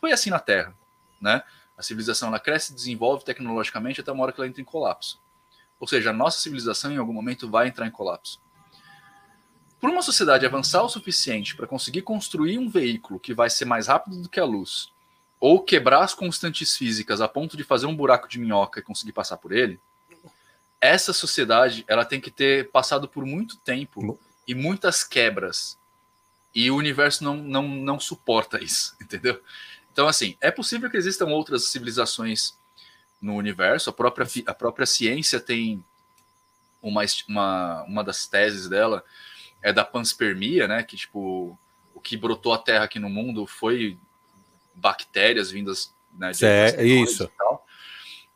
Foi 0.00 0.10
assim 0.10 0.30
na 0.30 0.38
Terra, 0.38 0.74
né? 1.20 1.42
A 1.82 1.84
civilização 1.84 2.28
ela 2.28 2.38
cresce 2.38 2.70
e 2.70 2.76
desenvolve 2.76 3.24
tecnologicamente 3.24 4.00
até 4.00 4.12
uma 4.12 4.22
hora 4.22 4.32
que 4.32 4.40
ela 4.40 4.46
entra 4.46 4.62
em 4.62 4.64
colapso. 4.64 5.20
Ou 5.80 5.88
seja, 5.88 6.10
a 6.10 6.12
nossa 6.12 6.38
civilização 6.38 6.92
em 6.92 6.96
algum 6.96 7.12
momento 7.12 7.50
vai 7.50 7.66
entrar 7.66 7.88
em 7.88 7.90
colapso. 7.90 8.40
Por 9.80 9.90
uma 9.90 10.00
sociedade 10.00 10.46
avançar 10.46 10.80
o 10.84 10.88
suficiente 10.88 11.56
para 11.56 11.66
conseguir 11.66 12.02
construir 12.02 12.56
um 12.56 12.68
veículo 12.68 13.18
que 13.18 13.34
vai 13.34 13.50
ser 13.50 13.64
mais 13.64 13.88
rápido 13.88 14.22
do 14.22 14.28
que 14.28 14.38
a 14.38 14.44
luz, 14.44 14.92
ou 15.40 15.60
quebrar 15.60 16.04
as 16.04 16.14
constantes 16.14 16.76
físicas 16.76 17.20
a 17.20 17.26
ponto 17.26 17.56
de 17.56 17.64
fazer 17.64 17.86
um 17.86 17.96
buraco 17.96 18.28
de 18.28 18.38
minhoca 18.38 18.78
e 18.78 18.82
conseguir 18.84 19.10
passar 19.10 19.38
por 19.38 19.50
ele, 19.50 19.80
essa 20.80 21.12
sociedade 21.12 21.84
ela 21.88 22.04
tem 22.04 22.20
que 22.20 22.30
ter 22.30 22.70
passado 22.70 23.08
por 23.08 23.26
muito 23.26 23.56
tempo 23.56 24.20
e 24.46 24.54
muitas 24.54 25.02
quebras. 25.02 25.76
E 26.54 26.70
o 26.70 26.76
universo 26.76 27.24
não, 27.24 27.36
não, 27.38 27.66
não 27.66 27.98
suporta 27.98 28.62
isso, 28.62 28.94
entendeu? 29.02 29.42
Então, 29.92 30.08
assim, 30.08 30.36
é 30.40 30.50
possível 30.50 30.90
que 30.90 30.96
existam 30.96 31.26
outras 31.26 31.64
civilizações 31.64 32.58
no 33.20 33.34
universo. 33.34 33.90
A 33.90 33.92
própria, 33.92 34.26
a 34.46 34.54
própria 34.54 34.86
ciência 34.86 35.38
tem 35.38 35.84
uma, 36.80 37.02
uma, 37.28 37.82
uma 37.84 38.02
das 38.02 38.26
teses 38.26 38.68
dela 38.68 39.04
é 39.60 39.72
da 39.72 39.84
panspermia, 39.84 40.66
né? 40.66 40.82
Que, 40.82 40.96
tipo, 40.96 41.56
o 41.94 42.00
que 42.00 42.16
brotou 42.16 42.52
a 42.52 42.58
Terra 42.58 42.84
aqui 42.84 42.98
no 42.98 43.10
mundo 43.10 43.46
foi 43.46 43.98
bactérias 44.74 45.50
vindas 45.50 45.94
né, 46.12 46.32
de 46.32 46.44
é, 46.44 46.84
isso. 46.84 47.30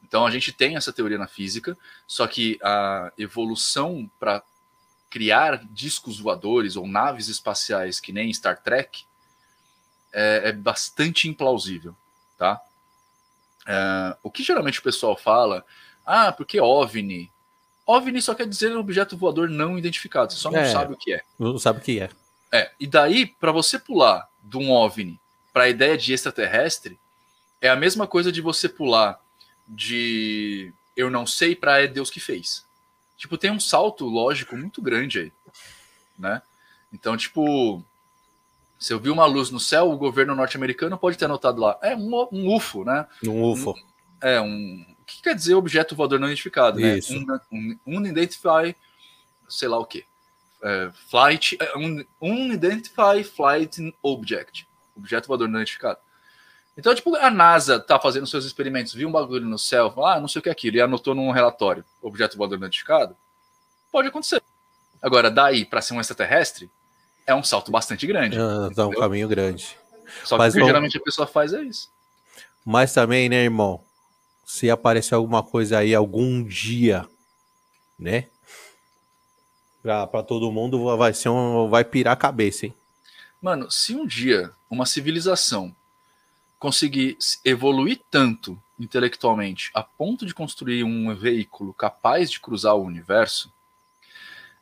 Então 0.03 0.25
a 0.25 0.31
gente 0.31 0.53
tem 0.53 0.77
essa 0.77 0.93
teoria 0.93 1.19
na 1.19 1.27
física, 1.27 1.77
só 2.07 2.27
que 2.27 2.59
a 2.63 3.13
evolução 3.19 4.09
para 4.21 4.43
criar 5.11 5.65
discos 5.71 6.21
voadores 6.21 6.77
ou 6.77 6.87
naves 6.87 7.29
espaciais 7.29 7.99
que 7.99 8.13
nem 8.13 8.33
Star 8.33 8.63
Trek 8.63 9.05
é, 10.17 10.49
é 10.49 10.53
bastante 10.53 11.29
implausível, 11.29 11.95
tá? 12.39 12.59
É, 13.67 14.17
o 14.23 14.31
que 14.31 14.43
geralmente 14.43 14.81
o 14.81 14.83
pessoal 14.83 15.15
fala, 15.15 15.63
ah, 16.07 16.33
porque 16.33 16.59
OVNI. 16.59 17.31
OVNI 17.87 18.23
só 18.23 18.35
quer 18.35 18.49
dizer 18.49 18.75
objeto 18.75 19.17
voador 19.17 19.51
não 19.51 19.79
identificado, 19.79 20.33
você 20.33 20.39
só 20.39 20.51
não 20.51 20.61
é, 20.61 20.73
sabe 20.73 20.95
o 20.95 20.97
que 20.97 21.13
é. 21.13 21.23
Não 21.39 21.59
sabe 21.59 21.81
o 21.81 21.83
que 21.83 22.01
é. 22.01 22.09
É, 22.51 22.73
e 22.81 22.87
daí, 22.87 23.27
para 23.27 23.53
você 23.53 23.79
pular 23.79 24.27
de 24.43 24.57
um 24.57 24.71
OVNI 24.73 25.21
para 25.53 25.65
a 25.65 25.69
ideia 25.69 25.99
de 25.99 26.15
extraterrestre, 26.15 26.99
é 27.61 27.69
a 27.69 27.77
mesma 27.77 28.07
coisa 28.07 28.33
de 28.33 28.41
você 28.41 28.69
pular 28.71 29.21
de 29.69 30.73
eu 30.97 31.11
não 31.11 31.27
sei 31.27 31.55
para 31.55 31.83
é 31.83 31.87
Deus 31.87 32.09
que 32.09 32.21
fez. 32.21 32.65
Tipo, 33.19 33.37
tem 33.37 33.51
um 33.51 33.61
salto 33.61 34.07
lógico 34.07 34.57
muito 34.57 34.81
grande 34.81 35.19
aí, 35.19 35.33
né? 36.19 36.41
Então, 36.93 37.17
tipo, 37.17 37.85
se 38.79 38.93
eu 38.93 39.01
vi 39.01 39.11
uma 39.11 39.25
luz 39.27 39.51
no 39.51 39.59
céu, 39.59 39.91
o 39.91 39.97
governo 39.97 40.35
norte-americano 40.35 40.99
pode 40.99 41.17
ter 41.17 41.25
anotado 41.25 41.61
lá. 41.61 41.79
É 41.83 41.97
um, 41.97 42.29
um 42.31 42.55
UFO, 42.55 42.85
né? 42.85 43.07
Um 43.25 43.43
UFO. 43.51 43.71
Um, 43.71 43.75
é 44.21 44.41
um. 44.41 44.85
O 45.01 45.05
que 45.07 45.23
quer 45.23 45.35
dizer 45.35 45.55
objeto 45.55 45.95
voador 45.95 46.19
não 46.19 46.27
identificado, 46.27 46.79
né? 46.79 46.99
Isso. 46.99 47.15
Um, 47.15 47.39
um, 47.53 47.79
unidentified, 47.87 48.77
sei 49.49 49.69
lá 49.69 49.79
o 49.79 49.87
quê. 49.87 50.05
É, 50.63 50.91
flight. 51.09 51.57
é, 51.61 51.79
Un, 51.79 52.05
unidentified 52.21 53.25
flight 53.25 53.95
object. 54.03 54.69
Objeto 54.97 55.29
voador 55.29 55.49
não 55.49 55.61
identificado. 55.61 55.99
Então, 56.77 56.95
tipo, 56.95 57.15
a 57.17 57.31
NASA 57.31 57.81
tá 57.81 57.99
fazendo 57.99 58.27
seus 58.27 58.45
experimentos, 58.45 58.93
viu 58.93 59.09
um 59.09 59.13
bagulho 59.13 59.47
no 59.47 59.59
céu, 59.59 59.91
falou, 59.91 60.11
ah, 60.11 60.21
não 60.21 60.29
sei 60.29 60.41
o 60.41 60.43
que 60.43 60.51
é 60.51 60.53
aquilo, 60.53 60.77
e 60.77 60.81
anotou 60.81 61.15
num 61.15 61.31
relatório, 61.31 61.83
objeto 62.03 62.37
voador 62.37 62.59
não 62.59 62.67
identificado. 62.67 63.17
Pode 63.91 64.09
acontecer. 64.09 64.43
Agora, 65.01 65.31
daí 65.31 65.65
para 65.65 65.81
ser 65.81 65.95
um 65.95 66.01
extraterrestre, 66.01 66.71
é 67.27 67.35
um 67.35 67.43
salto 67.43 67.71
bastante 67.71 68.07
grande. 68.07 68.39
Ah, 68.39 68.71
tá 68.75 68.87
um 68.87 68.93
caminho 68.93 69.29
grande. 69.29 69.77
Só 70.25 70.37
que 70.37 70.39
Mas 70.39 70.55
que 70.55 70.65
geralmente 70.65 70.97
a 70.97 71.01
pessoa 71.01 71.27
faz 71.27 71.53
é 71.53 71.63
isso. 71.63 71.91
Mas 72.65 72.93
também, 72.93 73.29
né, 73.29 73.45
irmão? 73.45 73.83
Se 74.45 74.71
aparecer 74.71 75.15
alguma 75.15 75.43
coisa 75.43 75.79
aí 75.79 75.95
algum 75.95 76.43
dia, 76.43 77.07
né? 77.99 78.29
Pra, 79.83 80.07
pra 80.07 80.23
todo 80.23 80.53
mundo 80.53 80.97
vai 80.97 81.13
ser 81.13 81.29
um. 81.29 81.69
Vai 81.69 81.85
pirar 81.85 82.13
a 82.13 82.17
cabeça, 82.17 82.67
hein? 82.67 82.75
Mano, 83.41 83.71
se 83.71 83.95
um 83.95 84.07
dia 84.07 84.53
uma 84.71 84.87
civilização 84.87 85.75
conseguir 86.59 87.17
se 87.21 87.39
evoluir 87.45 88.01
tanto 88.11 88.61
intelectualmente 88.79 89.71
a 89.75 89.83
ponto 89.83 90.27
de 90.27 90.35
construir 90.35 90.85
um 90.85 91.15
veículo 91.15 91.73
capaz 91.73 92.31
de 92.31 92.41
cruzar 92.41 92.75
o 92.75 92.85
universo, 92.85 93.53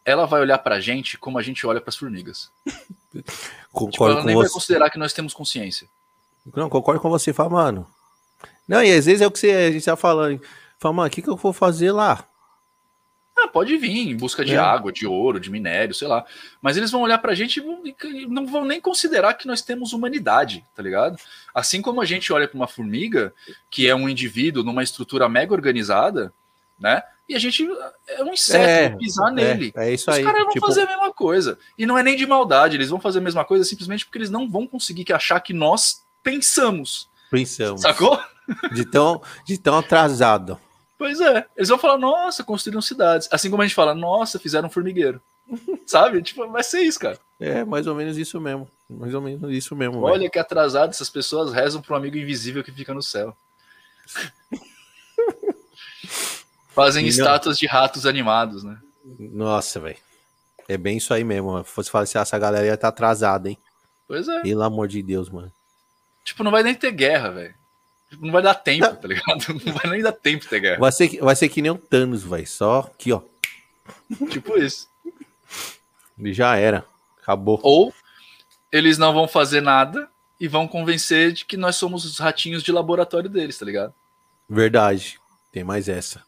ela 0.04 0.26
vai 0.26 0.40
olhar 0.40 0.58
pra 0.58 0.80
gente 0.80 1.16
como 1.18 1.38
a 1.38 1.42
gente 1.42 1.66
olha 1.66 1.80
pras 1.80 1.96
formigas. 1.96 2.50
Tipo, 3.14 3.32
Concordo 3.72 4.12
ela 4.14 4.20
com 4.22 4.26
nem 4.26 4.36
vai 4.36 4.46
você. 4.46 4.52
considerar 4.54 4.90
que 4.90 4.98
nós 4.98 5.12
temos 5.12 5.32
consciência. 5.32 5.86
Não, 6.56 6.68
concordo 6.68 7.00
com 7.00 7.08
você, 7.08 7.32
fala, 7.32 7.48
mano. 7.50 7.86
Não, 8.66 8.82
e 8.82 8.92
às 8.92 9.06
vezes 9.06 9.20
é 9.20 9.26
o 9.26 9.30
que 9.30 9.38
você, 9.38 9.50
a 9.52 9.70
gente 9.70 9.84
tá 9.84 9.94
falando. 9.94 10.40
Fala, 10.80 10.94
mano, 10.94 11.06
o 11.06 11.10
que, 11.10 11.22
que 11.22 11.30
eu 11.30 11.36
vou 11.36 11.52
fazer 11.52 11.92
lá? 11.92 12.24
Ah, 13.36 13.46
pode 13.46 13.76
vir 13.76 14.08
em 14.08 14.16
busca 14.16 14.44
de 14.44 14.54
É. 14.54 14.58
água, 14.58 14.92
de 14.92 15.06
ouro, 15.06 15.38
de 15.38 15.48
minério, 15.50 15.94
sei 15.94 16.08
lá. 16.08 16.24
Mas 16.60 16.76
eles 16.76 16.90
vão 16.90 17.02
olhar 17.02 17.18
pra 17.18 17.34
gente 17.34 17.60
e 17.60 17.94
e 18.24 18.26
não 18.26 18.46
vão 18.46 18.64
nem 18.64 18.80
considerar 18.80 19.34
que 19.34 19.46
nós 19.46 19.62
temos 19.62 19.92
humanidade, 19.92 20.64
tá 20.74 20.82
ligado? 20.82 21.16
Assim 21.54 21.80
como 21.80 22.00
a 22.00 22.04
gente 22.04 22.32
olha 22.32 22.48
pra 22.48 22.56
uma 22.56 22.66
formiga, 22.68 23.32
que 23.70 23.86
é 23.88 23.94
um 23.94 24.08
indivíduo 24.08 24.64
numa 24.64 24.82
estrutura 24.82 25.28
mega 25.28 25.52
organizada, 25.52 26.32
né? 26.78 27.02
E 27.28 27.34
a 27.34 27.38
gente 27.38 27.66
é 28.06 28.22
um 28.22 28.32
inseto, 28.32 28.64
É, 28.64 28.90
pisar 28.98 29.32
nele. 29.32 29.72
É, 29.76 29.88
é 29.88 29.94
isso 29.94 30.10
Os 30.10 30.16
aí. 30.16 30.24
caras 30.24 30.42
vão 30.42 30.52
tipo, 30.52 30.66
fazer 30.66 30.82
a 30.82 30.86
mesma 30.86 31.12
coisa. 31.12 31.58
E 31.78 31.86
não 31.86 31.96
é 31.96 32.02
nem 32.02 32.16
de 32.16 32.26
maldade, 32.26 32.76
eles 32.76 32.90
vão 32.90 33.00
fazer 33.00 33.18
a 33.18 33.22
mesma 33.22 33.44
coisa 33.44 33.64
simplesmente 33.64 34.04
porque 34.04 34.18
eles 34.18 34.30
não 34.30 34.48
vão 34.48 34.66
conseguir 34.66 35.04
que 35.04 35.12
achar 35.12 35.40
que 35.40 35.52
nós 35.54 36.04
pensamos. 36.22 37.08
pensamos. 37.30 37.80
Sacou? 37.80 38.20
De 38.72 38.84
tão, 38.84 39.22
de 39.46 39.56
tão 39.56 39.78
atrasado. 39.78 40.60
Pois 40.98 41.18
é. 41.20 41.46
Eles 41.56 41.70
vão 41.70 41.78
falar, 41.78 41.96
nossa, 41.96 42.44
construíram 42.44 42.82
cidades. 42.82 43.26
Assim 43.32 43.48
como 43.50 43.62
a 43.62 43.66
gente 43.66 43.74
fala, 43.74 43.94
nossa, 43.94 44.38
fizeram 44.38 44.68
um 44.68 44.70
formigueiro. 44.70 45.20
Sabe? 45.86 46.20
Tipo, 46.22 46.46
vai 46.50 46.62
ser 46.62 46.82
isso, 46.82 47.00
cara. 47.00 47.18
É 47.40 47.64
mais 47.64 47.86
ou 47.86 47.94
menos 47.94 48.18
isso 48.18 48.38
mesmo. 48.40 48.68
Mais 48.88 49.14
ou 49.14 49.20
menos 49.22 49.50
isso 49.50 49.74
mesmo. 49.74 49.94
velho. 49.94 50.04
Olha 50.04 50.30
que 50.30 50.38
atrasado, 50.38 50.90
essas 50.90 51.10
pessoas 51.10 51.52
rezam 51.52 51.80
para 51.80 51.94
um 51.94 51.96
amigo 51.96 52.18
invisível 52.18 52.62
que 52.62 52.70
fica 52.70 52.92
no 52.92 53.02
céu. 53.02 53.34
Fazem 56.74 57.02
E 57.02 57.04
não- 57.04 57.10
estátuas 57.10 57.58
de 57.58 57.66
ratos 57.66 58.04
animados, 58.06 58.62
né? 58.64 58.78
Nossa, 59.18 59.78
velho. 59.80 59.96
É 60.68 60.76
bem 60.76 60.96
isso 60.96 61.12
aí 61.12 61.22
mesmo. 61.24 61.62
Se 61.64 61.70
fosse 61.70 61.90
falar 61.90 62.04
assim, 62.04 62.18
essa 62.18 62.38
galera 62.38 62.66
ia 62.66 62.74
estar 62.74 62.88
atrasada, 62.88 63.48
hein? 63.48 63.58
Pois 64.08 64.26
é. 64.28 64.40
Pelo 64.42 64.62
amor 64.62 64.88
de 64.88 65.02
Deus, 65.02 65.28
mano. 65.28 65.52
Tipo, 66.24 66.42
não 66.42 66.50
vai 66.50 66.62
nem 66.62 66.74
ter 66.74 66.90
guerra, 66.90 67.30
velho. 67.30 67.54
Tipo, 68.10 68.24
não 68.26 68.32
vai 68.32 68.42
dar 68.42 68.54
tempo, 68.54 68.86
Não. 68.86 68.96
tá 68.96 69.08
ligado? 69.08 69.44
Não 69.66 69.72
vai 69.74 69.90
nem 69.90 70.02
dar 70.02 70.12
tempo 70.12 70.46
ter 70.48 70.60
guerra. 70.60 70.78
Vai 70.80 70.92
ser, 70.92 71.08
que- 71.08 71.20
vai 71.20 71.34
ser 71.36 71.48
que 71.48 71.60
nem 71.60 71.70
o 71.70 71.76
Thanos, 71.78 72.22
velho. 72.22 72.46
Só 72.46 72.80
aqui, 72.80 73.12
ó. 73.12 73.20
Tipo 74.30 74.56
isso. 74.56 74.88
E 76.18 76.32
já 76.32 76.56
era. 76.56 76.84
Acabou. 77.20 77.58
Ou 77.62 77.92
eles 78.70 78.98
não 78.98 79.12
vão 79.12 79.26
fazer 79.28 79.60
nada 79.60 80.08
e 80.40 80.46
vão 80.48 80.66
convencer 80.68 81.32
de 81.32 81.44
que 81.44 81.56
nós 81.56 81.76
somos 81.76 82.04
os 82.04 82.18
ratinhos 82.18 82.62
de 82.62 82.70
laboratório 82.72 83.28
deles, 83.28 83.58
tá 83.58 83.64
ligado? 83.66 83.92
Verdade. 84.48 85.18
Tem 85.52 85.64
mais 85.64 85.88
essa. 85.88 86.22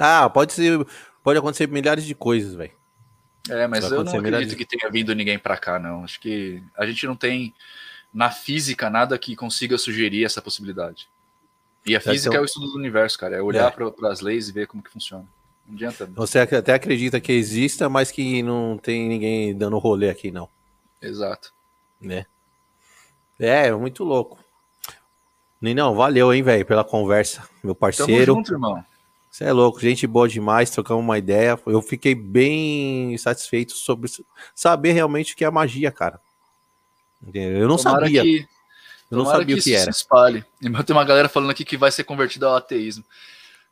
Ah, 0.00 0.28
pode 0.30 0.52
ser. 0.52 0.84
Pode 1.22 1.38
acontecer 1.38 1.68
milhares 1.68 2.04
de 2.04 2.14
coisas, 2.14 2.54
velho. 2.54 2.72
É, 3.48 3.66
mas 3.66 3.80
Vai 3.84 3.90
eu 3.98 4.04
não 4.04 4.12
acredito 4.12 4.22
milhares- 4.24 4.54
que 4.54 4.64
tenha 4.64 4.90
vindo 4.90 5.14
ninguém 5.14 5.38
pra 5.38 5.56
cá, 5.56 5.78
não. 5.78 6.04
Acho 6.04 6.18
que 6.20 6.62
a 6.76 6.86
gente 6.86 7.06
não 7.06 7.14
tem 7.16 7.54
na 8.12 8.30
física 8.30 8.88
nada 8.90 9.18
que 9.18 9.36
consiga 9.36 9.76
sugerir 9.78 10.24
essa 10.24 10.40
possibilidade. 10.42 11.08
E 11.86 11.94
a 11.96 12.00
física 12.00 12.28
então- 12.30 12.38
é 12.40 12.42
o 12.42 12.44
estudo 12.44 12.66
do 12.72 12.78
universo, 12.78 13.18
cara. 13.18 13.36
É 13.36 13.42
olhar 13.42 13.68
É. 13.68 13.90
para 13.90 14.10
as 14.12 14.20
leis 14.20 14.48
e 14.48 14.52
ver 14.52 14.66
como 14.66 14.82
que 14.82 14.90
funciona. 14.90 15.24
Não 15.66 15.74
adianta. 15.74 16.06
Você 16.14 16.38
ac- 16.38 16.54
até 16.56 16.74
acredita 16.74 17.20
que 17.20 17.32
exista, 17.32 17.88
mas 17.88 18.10
que 18.10 18.42
não 18.42 18.76
tem 18.78 19.08
ninguém 19.08 19.56
dando 19.56 19.78
rolê 19.78 20.10
aqui, 20.10 20.30
não. 20.30 20.48
Exato. 21.00 21.52
Né? 22.00 22.26
É, 23.38 23.68
é 23.68 23.72
muito 23.74 24.04
louco. 24.04 24.38
Ninão, 25.60 25.94
valeu, 25.94 26.32
hein, 26.32 26.42
velho, 26.42 26.64
pela 26.66 26.84
conversa. 26.84 27.40
Meu 27.62 27.74
Tamo 27.74 27.76
parceiro. 27.76 28.34
junto, 28.34 28.52
irmão. 28.52 28.84
Você 29.30 29.44
é 29.44 29.52
louco, 29.52 29.80
gente 29.80 30.06
boa 30.06 30.28
demais, 30.28 30.70
trocamos 30.70 31.04
uma 31.04 31.16
ideia. 31.16 31.58
Eu 31.66 31.80
fiquei 31.80 32.14
bem 32.14 33.16
satisfeito 33.16 33.74
sobre 33.74 34.10
saber 34.54 34.92
realmente 34.92 35.34
o 35.34 35.36
que 35.36 35.44
é 35.44 35.50
magia, 35.50 35.92
cara. 35.92 36.20
Eu 37.32 37.68
não 37.68 37.76
Tomara 37.76 38.06
sabia, 38.06 38.22
que, 38.22 38.48
eu 39.10 39.16
não 39.16 39.24
tomara 39.24 39.38
sabia 39.38 39.54
o 39.54 39.58
isso 39.58 39.68
que 39.68 39.74
era. 39.74 39.92
se 39.92 39.98
espalhe. 39.98 40.44
Tem 40.60 40.96
uma 40.96 41.04
galera 41.04 41.28
falando 41.28 41.50
aqui 41.50 41.64
que 41.64 41.76
vai 41.76 41.92
ser 41.92 42.04
convertida 42.04 42.46
ao 42.46 42.56
ateísmo. 42.56 43.04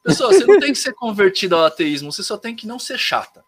Pessoal, 0.03 0.33
você 0.33 0.45
não 0.45 0.61
tem 0.61 0.73
que 0.73 0.79
ser 0.79 0.95
convertido 0.95 1.57
ao 1.57 1.65
ateísmo, 1.65 2.13
você 2.13 2.23
só 2.23 2.37
tem 2.37 2.55
que 2.55 2.67
não 2.67 2.79
ser 2.79 2.99
chata. 2.99 3.45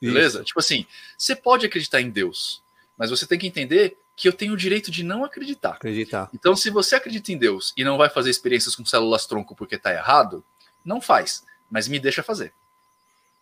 Beleza? 0.00 0.38
Isso. 0.38 0.44
Tipo 0.44 0.60
assim, 0.60 0.86
você 1.18 1.34
pode 1.34 1.66
acreditar 1.66 2.00
em 2.00 2.10
Deus, 2.10 2.62
mas 2.96 3.10
você 3.10 3.26
tem 3.26 3.38
que 3.38 3.46
entender 3.46 3.96
que 4.14 4.28
eu 4.28 4.32
tenho 4.32 4.52
o 4.52 4.56
direito 4.56 4.90
de 4.90 5.02
não 5.02 5.24
acreditar. 5.24 5.72
Acreditar. 5.72 6.30
Então, 6.32 6.54
se 6.54 6.70
você 6.70 6.94
acredita 6.94 7.32
em 7.32 7.36
Deus 7.36 7.72
e 7.76 7.82
não 7.82 7.96
vai 7.96 8.08
fazer 8.08 8.30
experiências 8.30 8.76
com 8.76 8.84
células 8.84 9.26
tronco 9.26 9.56
porque 9.56 9.78
tá 9.78 9.92
errado, 9.92 10.44
não 10.84 11.00
faz, 11.00 11.44
mas 11.70 11.88
me 11.88 11.98
deixa 11.98 12.22
fazer. 12.22 12.52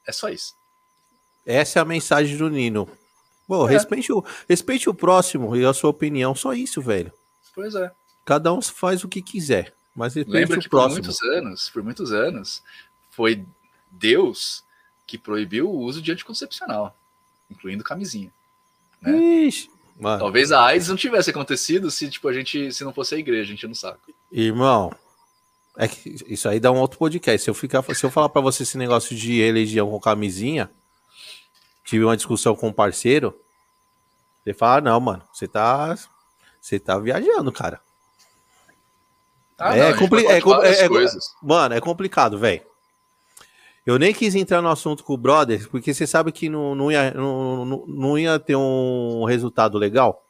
É 0.07 0.13
só 0.13 0.29
isso. 0.29 0.55
Essa 1.47 1.79
é 1.79 1.83
a 1.83 1.85
mensagem 1.85 2.37
do 2.37 2.49
Nino. 2.51 2.89
Pô, 3.47 3.67
É. 3.69 3.73
respeite, 3.73 4.13
o, 4.13 4.25
respeite 4.49 4.89
o 4.89 4.95
próximo 4.95 5.57
e 5.57 5.65
a 5.65 5.73
sua 5.73 5.91
opinião. 5.91 6.35
Só 6.35 6.53
isso, 6.53 6.81
velho. 6.81 7.13
Pois 7.55 7.75
é. 7.75 7.91
Cada 8.25 8.53
um 8.53 8.63
faz 8.63 9.03
o 9.03 9.09
que 9.09 9.21
quiser. 9.21 9.75
Mas 9.95 10.15
respeite 10.15 10.39
Lembra 10.41 10.59
o 10.59 10.63
que 10.63 10.69
por 10.69 10.77
próximo. 10.79 11.03
muitos 11.03 11.23
anos, 11.23 11.71
por 11.71 11.83
muitos 11.83 12.13
anos, 12.13 12.63
foi 13.11 13.45
Deus 13.91 14.63
que 15.07 15.19
proibiu 15.19 15.69
o 15.69 15.79
uso 15.81 16.01
de 16.01 16.13
anticoncepcional, 16.13 16.97
incluindo 17.51 17.83
camisinha. 17.83 18.33
né? 19.03 19.17
Ixi, 19.19 19.69
Talvez 20.01 20.51
a 20.53 20.65
AIDS 20.65 20.89
não 20.89 20.97
tivesse 20.97 21.29
acontecido 21.31 21.91
se 21.91 22.09
tipo 22.09 22.27
a 22.29 22.33
gente 22.33 22.73
se 22.73 22.85
não 22.85 22.93
fosse 22.93 23.15
a 23.15 23.19
igreja, 23.19 23.43
a 23.53 23.55
gente 23.55 23.67
não 23.67 23.75
sabe. 23.75 23.99
irmão. 24.31 24.95
É 25.77 25.87
que 25.89 26.17
isso 26.27 26.49
aí 26.49 26.59
dá 26.61 26.71
um 26.73 26.79
outro 26.81 26.99
podcast. 26.99 27.45
Se 27.45 27.51
eu, 27.51 27.55
ficar, 27.55 27.83
se 27.95 28.05
eu 28.05 28.11
falar 28.11 28.29
pra 28.29 28.41
você 28.43 28.63
esse 28.65 28.77
negócio 28.77 29.17
de 29.17 29.41
religião 29.41 29.89
com 29.91 30.01
camisinha, 30.01 30.71
tive 31.85 32.05
uma 32.05 32.17
discussão 32.17 32.55
com 32.57 32.69
um 32.69 32.73
parceiro, 32.73 33.39
você 34.45 34.53
fala, 34.53 34.77
ah, 34.77 34.81
não, 34.81 35.01
mano, 35.01 35.23
você 35.33 35.47
tá. 35.49 35.97
Você 36.61 36.79
tá 36.79 36.99
viajando, 36.99 37.51
cara. 37.51 37.81
Ah, 39.59 39.77
É 39.77 39.91
não, 39.93 39.99
compli- 39.99 40.27
é 40.27 40.33
é- 40.33 40.85
é- 40.85 40.89
coisas. 40.89 41.35
Mano, 41.43 41.75
é 41.75 41.81
complicado, 41.81 42.39
velho. 42.39 42.63
Eu 43.87 43.99
nem 43.99 44.13
quis 44.13 44.35
entrar 44.35 44.61
no 44.61 44.69
assunto 44.69 45.03
com 45.03 45.15
o 45.15 45.19
brother, 45.19 45.69
porque 45.71 45.93
você 45.95 46.07
sabe 46.07 46.31
que 46.33 46.49
não, 46.51 46.75
não, 46.75 46.91
ia, 46.93 47.13
não, 47.13 47.65
não- 47.87 48.19
ia 48.19 48.39
ter 48.39 48.57
um 48.57 49.25
resultado 49.25 49.79
legal. 49.79 50.23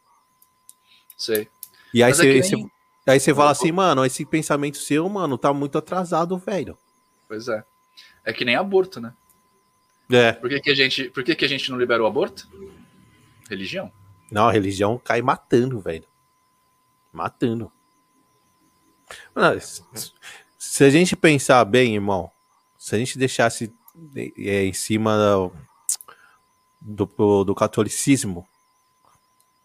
Sei. 1.17 1.49
E 1.93 2.03
aí 2.03 2.13
é 2.13 2.15
você- 2.15 2.57
nem- 2.57 2.71
aí 3.11 3.21
você 3.21 3.35
fala 3.35 3.51
assim, 3.51 3.73
mano, 3.73 4.05
esse 4.05 4.25
pensamento 4.25 4.77
seu, 4.79 5.09
mano, 5.09 5.37
tá 5.39 5.53
muito 5.53 5.77
atrasado, 5.79 6.37
velho. 6.39 6.77
Pois 7.29 7.49
é. 7.49 7.65
É 8.25 8.33
que 8.33 8.45
nem 8.45 8.57
aborto, 8.57 9.01
né? 9.01 9.15
É. 10.11 10.33
Por 10.33 10.49
que, 10.49 10.61
que 10.61 10.71
a 10.71 10.75
gente, 10.75 11.05
por 11.11 11.23
que, 11.23 11.35
que 11.35 11.45
a 11.45 11.49
gente 11.49 11.71
não 11.71 11.79
libera 11.79 12.03
o 12.03 12.07
aborto? 12.07 12.49
Religião. 13.49 13.91
Não, 14.31 14.49
a 14.49 14.53
religião 14.53 14.99
cai 14.99 15.23
matando, 15.23 15.81
velho. 15.81 16.05
Matando. 17.13 17.71
Mano, 19.35 19.61
se- 19.61 19.83
se 20.59 20.85
a 20.85 20.91
gente 20.91 21.17
pensar 21.17 21.65
bem, 21.65 21.95
irmão, 21.95 22.31
se 22.79 22.95
a 22.95 22.99
gente 22.99 23.19
deixasse 23.19 23.75
é, 24.39 24.65
em 24.65 24.73
cima 24.73 25.17
do, 26.81 27.07
do, 27.07 27.45
do 27.45 27.55
catolicismo, 27.55 28.47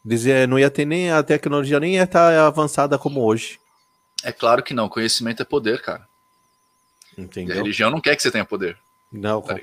dizer, 0.05 0.47
não 0.47 0.59
ia 0.59 0.69
ter 0.69 0.85
nem 0.85 1.11
a 1.11 1.23
tecnologia 1.23 1.79
nem 1.79 1.95
ia 1.95 2.03
estar 2.03 2.45
avançada 2.45 2.97
como 2.97 3.23
hoje. 3.23 3.59
É 4.23 4.31
claro 4.31 4.61
que 4.61 4.73
não. 4.73 4.87
Conhecimento 4.87 5.41
é 5.41 5.45
poder, 5.45 5.81
cara. 5.81 6.07
Entendeu? 7.17 7.55
E 7.55 7.59
a 7.59 7.61
religião 7.61 7.89
não 7.89 7.99
quer 7.99 8.15
que 8.15 8.21
você 8.21 8.31
tenha 8.31 8.45
poder. 8.45 8.77
Não, 9.11 9.41
tá 9.41 9.57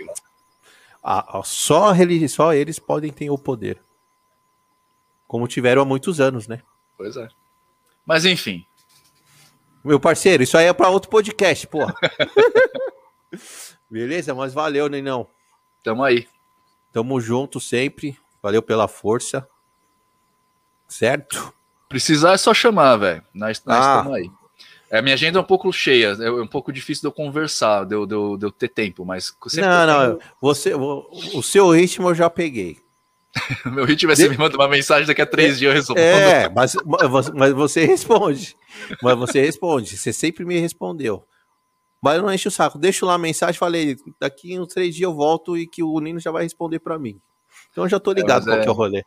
a, 1.03 1.39
a, 1.39 1.43
só, 1.43 1.93
só 2.29 2.55
eles 2.55 2.79
podem 2.79 3.13
ter 3.13 3.31
o 3.31 3.39
poder. 3.39 3.81
Como 5.27 5.49
tiveram 5.49 5.83
há 5.83 5.85
muitos 5.85 6.21
anos, 6.21 6.47
né? 6.47 6.63
Pois 6.97 7.17
é. 7.17 7.29
Mas 8.05 8.25
enfim. 8.25 8.65
Meu 9.85 9.99
parceiro, 9.99 10.43
isso 10.43 10.57
aí 10.57 10.67
é 10.67 10.73
para 10.73 10.89
outro 10.89 11.11
podcast, 11.11 11.67
porra. 11.67 11.95
Beleza? 13.91 14.35
Mas 14.35 14.55
valeu, 14.55 14.89
Nenão. 14.89 15.27
Tamo 15.83 16.05
aí. 16.05 16.29
Tamo 16.93 17.21
junto 17.21 17.59
sempre. 17.59 18.17
Valeu 18.41 18.63
pela 18.63 18.87
força. 18.87 19.49
Certo? 20.93 21.53
Precisar 21.89 22.33
é 22.33 22.37
só 22.37 22.53
chamar, 22.53 22.97
velho. 22.97 23.23
Nós, 23.35 23.63
nós 23.65 23.85
ah. 23.85 23.97
estamos 23.99 24.15
aí. 24.19 24.31
É, 24.91 24.99
a 24.99 25.03
minha 25.03 25.15
agenda 25.15 25.39
é 25.39 25.41
um 25.41 25.45
pouco 25.45 25.73
cheia, 25.73 26.09
é 26.21 26.31
um 26.31 26.47
pouco 26.47 26.71
difícil 26.71 27.01
de 27.01 27.07
eu 27.07 27.13
conversar, 27.13 27.85
de 27.85 27.95
eu, 27.95 28.05
de 28.05 28.15
eu, 28.15 28.37
de 28.37 28.45
eu 28.45 28.53
ter 28.53 28.69
tempo, 28.69 29.07
mas... 29.07 29.35
Não, 29.55 29.87
não, 29.87 30.19
você, 30.39 30.75
o, 30.75 31.09
o 31.33 31.43
seu 31.43 31.71
ritmo 31.71 32.11
eu 32.11 32.15
já 32.15 32.29
peguei. 32.29 32.77
Meu 33.65 33.87
ritmo 33.87 34.13
é 34.13 34.15
você 34.15 34.29
me 34.29 34.37
manda 34.37 34.55
uma 34.55 34.69
mensagem 34.69 35.07
daqui 35.07 35.23
a 35.23 35.27
três 35.27 35.55
é, 35.55 35.59
dias 35.61 35.71
eu 35.71 35.95
respondo. 35.95 35.99
É, 35.99 36.51
mas, 36.51 36.77
mas 37.35 37.53
você 37.55 37.87
responde. 37.87 38.55
Mas 39.03 39.17
você 39.17 39.41
responde. 39.41 39.97
Você 39.97 40.13
sempre 40.13 40.45
me 40.45 40.59
respondeu. 40.59 41.25
Mas 42.03 42.17
eu 42.17 42.23
não 42.23 42.33
enche 42.33 42.49
o 42.49 42.51
saco. 42.51 42.79
Deixo 42.79 43.07
lá 43.07 43.15
a 43.15 43.19
mensagem, 43.19 43.59
falei, 43.59 43.97
daqui 44.21 44.59
uns 44.61 44.75
três 44.75 44.95
dias 44.95 45.09
eu 45.09 45.15
volto 45.15 45.57
e 45.57 45.67
que 45.67 45.83
o 45.83 45.99
Nino 46.01 46.21
já 46.21 46.31
vai 46.31 46.43
responder 46.43 46.81
para 46.81 46.99
mim. 46.99 47.19
Então 47.71 47.85
eu 47.85 47.89
já 47.89 47.99
tô 47.99 48.13
é, 48.13 48.15
ligado 48.17 48.43
é, 48.43 48.45
qual 48.45 48.59
é, 48.59 48.63
que 48.63 48.69
é 48.69 48.71
o 48.71 48.75
rolê. 48.75 49.03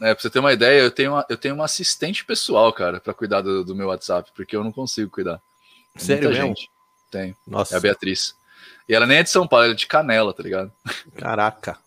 É, 0.00 0.14
pra 0.14 0.22
você 0.22 0.30
ter 0.30 0.38
uma 0.38 0.52
ideia, 0.52 0.80
eu 0.80 0.90
tenho 0.90 1.12
uma, 1.12 1.26
eu 1.28 1.36
tenho 1.36 1.54
uma 1.54 1.64
assistente 1.64 2.24
pessoal, 2.24 2.72
cara, 2.72 3.00
para 3.00 3.12
cuidar 3.12 3.42
do, 3.42 3.64
do, 3.64 3.74
meu 3.74 3.88
WhatsApp, 3.88 4.30
porque 4.34 4.56
eu 4.56 4.64
não 4.64 4.72
consigo 4.72 5.10
cuidar. 5.10 5.42
É 5.94 5.98
Sério 5.98 6.30
mesmo? 6.30 6.46
Gente. 6.46 6.70
Tenho. 7.10 7.36
Nossa. 7.46 7.74
É 7.74 7.78
a 7.78 7.80
Beatriz. 7.80 8.34
E 8.88 8.94
ela 8.94 9.06
nem 9.06 9.18
é 9.18 9.22
de 9.22 9.30
São 9.30 9.46
Paulo, 9.46 9.64
ela 9.64 9.74
é 9.74 9.76
de 9.76 9.86
Canela, 9.86 10.32
tá 10.32 10.42
ligado? 10.42 10.72
Caraca. 11.16 11.78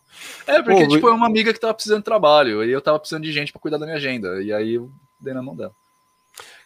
É, 0.46 0.62
porque, 0.62 0.86
Pô, 0.86 0.94
tipo, 0.94 1.08
é 1.08 1.12
uma 1.12 1.26
amiga 1.26 1.52
que 1.52 1.60
tava 1.60 1.74
precisando 1.74 2.00
de 2.00 2.06
trabalho, 2.06 2.64
e 2.64 2.72
eu 2.72 2.82
tava 2.82 3.00
precisando 3.00 3.24
de 3.24 3.32
gente 3.32 3.52
para 3.52 3.60
cuidar 3.60 3.78
da 3.78 3.86
minha 3.86 3.98
agenda, 3.98 4.42
e 4.42 4.54
aí 4.54 4.76
eu 4.76 4.92
dei 5.20 5.34
na 5.34 5.42
mão 5.42 5.56
dela. 5.56 5.74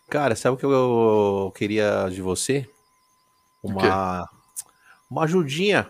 Cara, 0.09 0.35
sabe 0.35 0.55
o 0.55 0.59
que 0.59 0.65
eu 0.65 1.53
queria 1.55 2.09
de 2.09 2.21
você? 2.21 2.69
Uma 3.63 4.29
uma 5.09 5.23
ajudinha. 5.23 5.89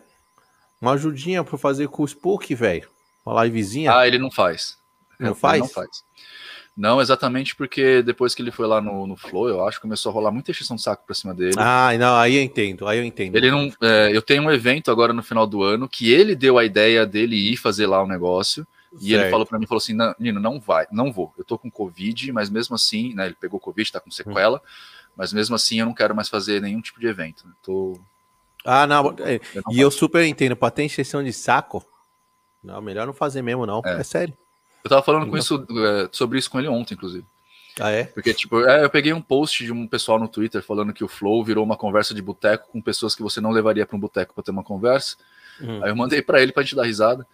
Uma 0.79 0.93
ajudinha 0.93 1.43
pra 1.43 1.57
fazer 1.57 1.87
com 1.87 2.03
o 2.03 2.07
Spook, 2.07 2.53
velho. 2.53 2.87
Uma 3.25 3.43
livezinha. 3.43 3.95
Ah, 3.95 4.07
ele 4.07 4.19
não 4.19 4.31
faz. 4.31 4.77
Não 5.19 5.29
ele 5.29 5.35
faz? 5.35 5.59
Não 5.59 5.67
faz. 5.67 6.03
Não, 6.75 7.01
exatamente 7.01 7.55
porque 7.55 8.03
depois 8.03 8.35
que 8.35 8.41
ele 8.41 8.51
foi 8.51 8.67
lá 8.67 8.79
no, 8.79 9.07
no 9.07 9.15
Flow, 9.15 9.49
eu 9.49 9.65
acho 9.65 9.77
que 9.77 9.81
começou 9.81 10.11
a 10.11 10.13
rolar 10.13 10.31
muita 10.31 10.51
exceção 10.51 10.75
de 10.75 10.83
saco 10.83 11.03
pra 11.07 11.15
cima 11.15 11.33
dele. 11.33 11.55
Ah, 11.57 11.91
não, 11.97 12.15
aí 12.15 12.35
eu 12.35 12.43
entendo, 12.43 12.87
aí 12.87 12.99
eu 12.99 13.03
entendo. 13.03 13.35
Ele 13.35 13.49
não. 13.49 13.71
É, 13.81 14.15
eu 14.15 14.21
tenho 14.21 14.43
um 14.43 14.51
evento 14.51 14.91
agora 14.91 15.11
no 15.11 15.23
final 15.23 15.47
do 15.47 15.63
ano 15.63 15.89
que 15.89 16.11
ele 16.11 16.35
deu 16.35 16.57
a 16.57 16.63
ideia 16.63 17.03
dele 17.03 17.35
ir 17.35 17.57
fazer 17.57 17.87
lá 17.87 17.99
o 17.99 18.05
um 18.05 18.07
negócio. 18.07 18.65
E 18.93 19.09
certo. 19.09 19.21
ele 19.21 19.31
falou 19.31 19.45
para 19.45 19.57
mim, 19.57 19.65
falou 19.65 19.79
assim, 19.79 19.97
Nino, 20.19 20.39
não 20.39 20.59
vai, 20.59 20.85
não 20.91 21.11
vou. 21.11 21.33
Eu 21.37 21.43
tô 21.43 21.57
com 21.57 21.69
Covid, 21.69 22.31
mas 22.31 22.49
mesmo 22.49 22.75
assim, 22.75 23.13
né? 23.13 23.25
Ele 23.25 23.35
pegou 23.39 23.59
Covid, 23.59 23.91
tá 23.91 23.99
com 23.99 24.11
sequela, 24.11 24.57
hum. 24.57 25.11
mas 25.15 25.33
mesmo 25.33 25.55
assim 25.55 25.79
eu 25.79 25.85
não 25.85 25.93
quero 25.93 26.15
mais 26.15 26.29
fazer 26.29 26.61
nenhum 26.61 26.79
tipo 26.79 26.99
de 26.99 27.07
evento. 27.07 27.45
tô 27.63 27.99
ah, 28.63 28.85
não. 28.85 29.15
É, 29.19 29.39
e 29.71 29.79
eu 29.79 29.89
super 29.89 30.23
entendo. 30.25 30.55
Pra 30.55 30.69
ter 30.69 30.83
encheção 30.83 31.23
de 31.23 31.31
saco, 31.31 31.85
não, 32.61 32.81
melhor 32.81 33.07
não 33.07 33.13
fazer 33.13 33.41
mesmo, 33.41 33.65
não. 33.65 33.81
É, 33.85 34.01
é 34.01 34.03
sério. 34.03 34.37
Eu 34.83 34.89
tava 34.89 35.01
falando 35.01 35.29
com 35.29 35.37
isso, 35.37 35.65
é, 35.69 36.09
sobre 36.11 36.39
isso 36.39 36.49
com 36.49 36.59
ele 36.59 36.67
ontem, 36.67 36.93
inclusive. 36.93 37.25
Ah, 37.79 37.91
é? 37.91 38.05
Porque, 38.05 38.33
tipo, 38.33 38.61
é, 38.65 38.83
eu 38.83 38.89
peguei 38.89 39.13
um 39.13 39.21
post 39.21 39.63
de 39.63 39.71
um 39.71 39.87
pessoal 39.87 40.19
no 40.19 40.27
Twitter 40.27 40.63
falando 40.63 40.93
que 40.93 41.03
o 41.03 41.07
Flow 41.07 41.43
virou 41.43 41.63
uma 41.63 41.77
conversa 41.77 42.13
de 42.13 42.21
boteco 42.21 42.69
com 42.71 42.81
pessoas 42.81 43.13
que 43.13 43.21
você 43.21 43.39
não 43.39 43.51
levaria 43.51 43.85
para 43.85 43.95
um 43.95 43.99
boteco 43.99 44.33
para 44.33 44.43
ter 44.43 44.51
uma 44.51 44.63
conversa. 44.63 45.17
Hum. 45.61 45.83
Aí 45.83 45.91
eu 45.91 45.95
mandei 45.95 46.21
para 46.21 46.41
ele 46.41 46.51
pra 46.51 46.63
gente 46.63 46.75
dar 46.75 46.85
risada. 46.85 47.27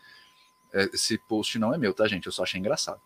É, 0.73 0.89
esse 0.93 1.17
post 1.17 1.57
não 1.59 1.73
é 1.73 1.77
meu, 1.77 1.93
tá, 1.93 2.07
gente? 2.07 2.25
Eu 2.25 2.31
só 2.31 2.43
achei 2.43 2.59
engraçado. 2.59 2.99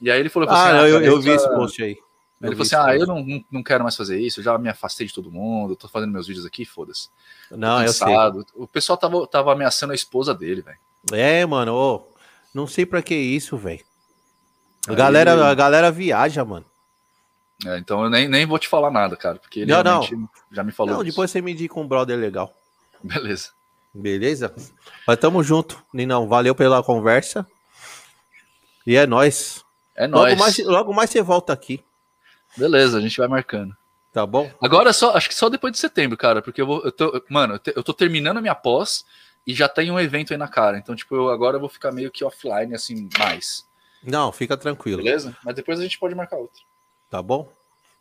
E 0.00 0.10
aí 0.10 0.18
ele 0.18 0.28
falou 0.28 0.48
ah, 0.48 0.52
assim, 0.52 0.78
ah, 0.78 0.88
eu, 0.88 1.00
eu 1.02 1.20
vi 1.20 1.30
esse 1.30 1.48
post 1.48 1.82
aí. 1.82 1.98
Ele 2.42 2.56
falou 2.56 2.62
assim: 2.62 2.76
Ah, 2.76 2.96
eu 2.96 3.06
não, 3.06 3.44
não 3.50 3.62
quero 3.62 3.84
mais 3.84 3.96
fazer 3.96 4.18
isso, 4.20 4.40
eu 4.40 4.44
já 4.44 4.58
me 4.58 4.68
afastei 4.68 5.06
de 5.06 5.14
todo 5.14 5.30
mundo, 5.30 5.76
tô 5.76 5.88
fazendo 5.88 6.12
meus 6.12 6.26
vídeos 6.26 6.44
aqui, 6.44 6.64
foda-se. 6.64 7.08
Não, 7.50 7.82
eu 7.82 7.92
sei. 7.92 8.08
O 8.54 8.66
pessoal 8.66 8.96
tava, 8.96 9.26
tava 9.26 9.52
ameaçando 9.52 9.92
a 9.92 9.94
esposa 9.94 10.34
dele, 10.34 10.60
velho. 10.60 10.78
É, 11.12 11.46
mano, 11.46 11.74
ô, 11.74 12.11
não 12.54 12.66
sei 12.66 12.84
pra 12.84 13.02
que 13.02 13.14
isso, 13.14 13.56
velho. 13.56 13.84
A, 14.88 14.94
galera, 14.94 15.48
a 15.48 15.54
galera 15.54 15.90
viaja, 15.90 16.44
mano. 16.44 16.66
É, 17.64 17.78
então 17.78 18.02
eu 18.02 18.10
nem, 18.10 18.28
nem 18.28 18.44
vou 18.44 18.58
te 18.58 18.68
falar 18.68 18.90
nada, 18.90 19.16
cara, 19.16 19.38
porque 19.38 19.60
ele 19.60 19.70
não, 19.70 19.82
não. 19.82 20.28
já 20.50 20.64
me 20.64 20.72
falou. 20.72 20.96
Não, 20.96 21.04
depois 21.04 21.30
você 21.30 21.40
me 21.40 21.52
indica 21.52 21.78
um 21.78 21.86
brother 21.86 22.18
legal. 22.18 22.52
Beleza. 23.02 23.50
Beleza? 23.94 24.54
Mas 25.06 25.18
tamo 25.18 25.42
junto, 25.42 25.82
Ninão. 25.92 26.26
Valeu 26.26 26.54
pela 26.54 26.82
conversa. 26.82 27.46
E 28.86 28.96
é 28.96 29.06
nóis. 29.06 29.62
É 29.94 30.06
nóis. 30.06 30.32
Logo 30.32 30.40
mais, 30.40 30.58
logo 30.58 30.94
mais 30.94 31.10
você 31.10 31.22
volta 31.22 31.52
aqui. 31.52 31.84
Beleza, 32.56 32.98
a 32.98 33.00
gente 33.00 33.16
vai 33.18 33.28
marcando. 33.28 33.76
Tá 34.12 34.26
bom? 34.26 34.50
Agora 34.60 34.92
só, 34.92 35.16
acho 35.16 35.28
que 35.28 35.34
só 35.34 35.48
depois 35.48 35.72
de 35.72 35.78
setembro, 35.78 36.18
cara, 36.18 36.42
porque 36.42 36.60
eu 36.60 36.66
vou, 36.66 36.84
eu 36.84 36.92
tô, 36.92 37.22
mano, 37.30 37.58
eu 37.74 37.82
tô 37.82 37.94
terminando 37.94 38.38
a 38.38 38.42
minha 38.42 38.54
pós 38.54 39.04
e 39.46 39.54
já 39.54 39.68
tem 39.68 39.90
um 39.90 39.98
evento 39.98 40.32
aí 40.32 40.38
na 40.38 40.48
cara. 40.48 40.78
Então, 40.78 40.94
tipo, 40.94 41.14
eu 41.14 41.28
agora 41.30 41.58
vou 41.58 41.68
ficar 41.68 41.92
meio 41.92 42.10
que 42.10 42.24
offline 42.24 42.74
assim 42.74 43.08
mais. 43.18 43.64
Não, 44.02 44.32
fica 44.32 44.56
tranquilo. 44.56 45.02
Beleza? 45.02 45.36
Mas 45.44 45.54
depois 45.54 45.78
a 45.78 45.82
gente 45.82 45.98
pode 45.98 46.14
marcar 46.14 46.36
outro. 46.36 46.60
Tá 47.10 47.22
bom? 47.22 47.52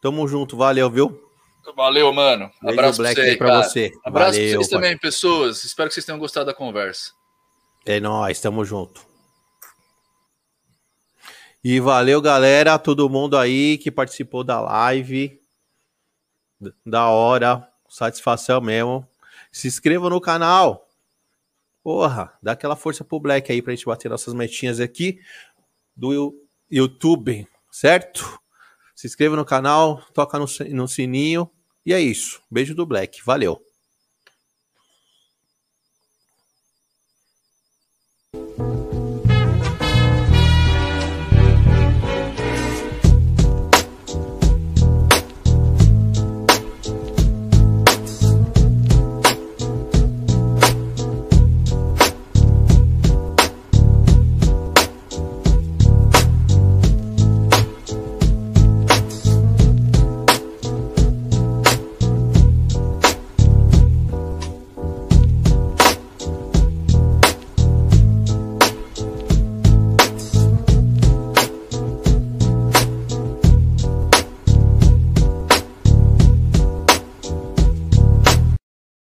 Tamo 0.01 0.27
junto, 0.27 0.57
valeu, 0.57 0.89
viu? 0.89 1.29
Valeu, 1.75 2.11
mano. 2.11 2.51
Beijo 2.61 2.79
Abraço 2.79 2.97
Black 3.01 3.15
pra, 3.15 3.23
você, 3.23 3.37
pra 3.37 3.63
você. 3.63 3.91
Abraço 4.03 4.31
valeu, 4.31 4.49
pra 4.49 4.57
vocês 4.57 4.69
pai. 4.69 4.79
também, 4.79 4.97
pessoas. 4.97 5.63
Espero 5.63 5.89
que 5.89 5.93
vocês 5.93 6.05
tenham 6.05 6.19
gostado 6.19 6.47
da 6.47 6.53
conversa. 6.53 7.11
É 7.85 7.99
nóis, 7.99 8.39
tamo 8.39 8.65
junto. 8.65 9.05
E 11.63 11.79
valeu, 11.79 12.19
galera, 12.19 12.79
todo 12.79 13.09
mundo 13.09 13.37
aí 13.37 13.77
que 13.77 13.91
participou 13.91 14.43
da 14.43 14.59
live. 14.59 15.39
Da 16.85 17.09
hora, 17.09 17.67
satisfação 17.87 18.59
mesmo. 18.59 19.07
Se 19.51 19.67
inscreva 19.67 20.09
no 20.09 20.19
canal. 20.19 20.87
Porra, 21.83 22.31
dá 22.41 22.51
aquela 22.51 22.75
força 22.75 23.03
pro 23.03 23.19
Black 23.19 23.51
aí 23.51 23.61
pra 23.61 23.73
gente 23.73 23.85
bater 23.85 24.09
nossas 24.09 24.33
metinhas 24.33 24.79
aqui 24.79 25.19
do 25.95 26.35
YouTube, 26.69 27.47
certo? 27.71 28.39
Se 28.95 29.07
inscreva 29.07 29.35
no 29.35 29.43
canal, 29.43 30.03
toca 30.13 30.37
no, 30.37 30.45
no 30.69 30.87
sininho. 30.87 31.49
E 31.85 31.93
é 31.93 31.99
isso. 31.99 32.41
Beijo 32.51 32.75
do 32.75 32.85
Black. 32.85 33.23
Valeu. 33.25 33.59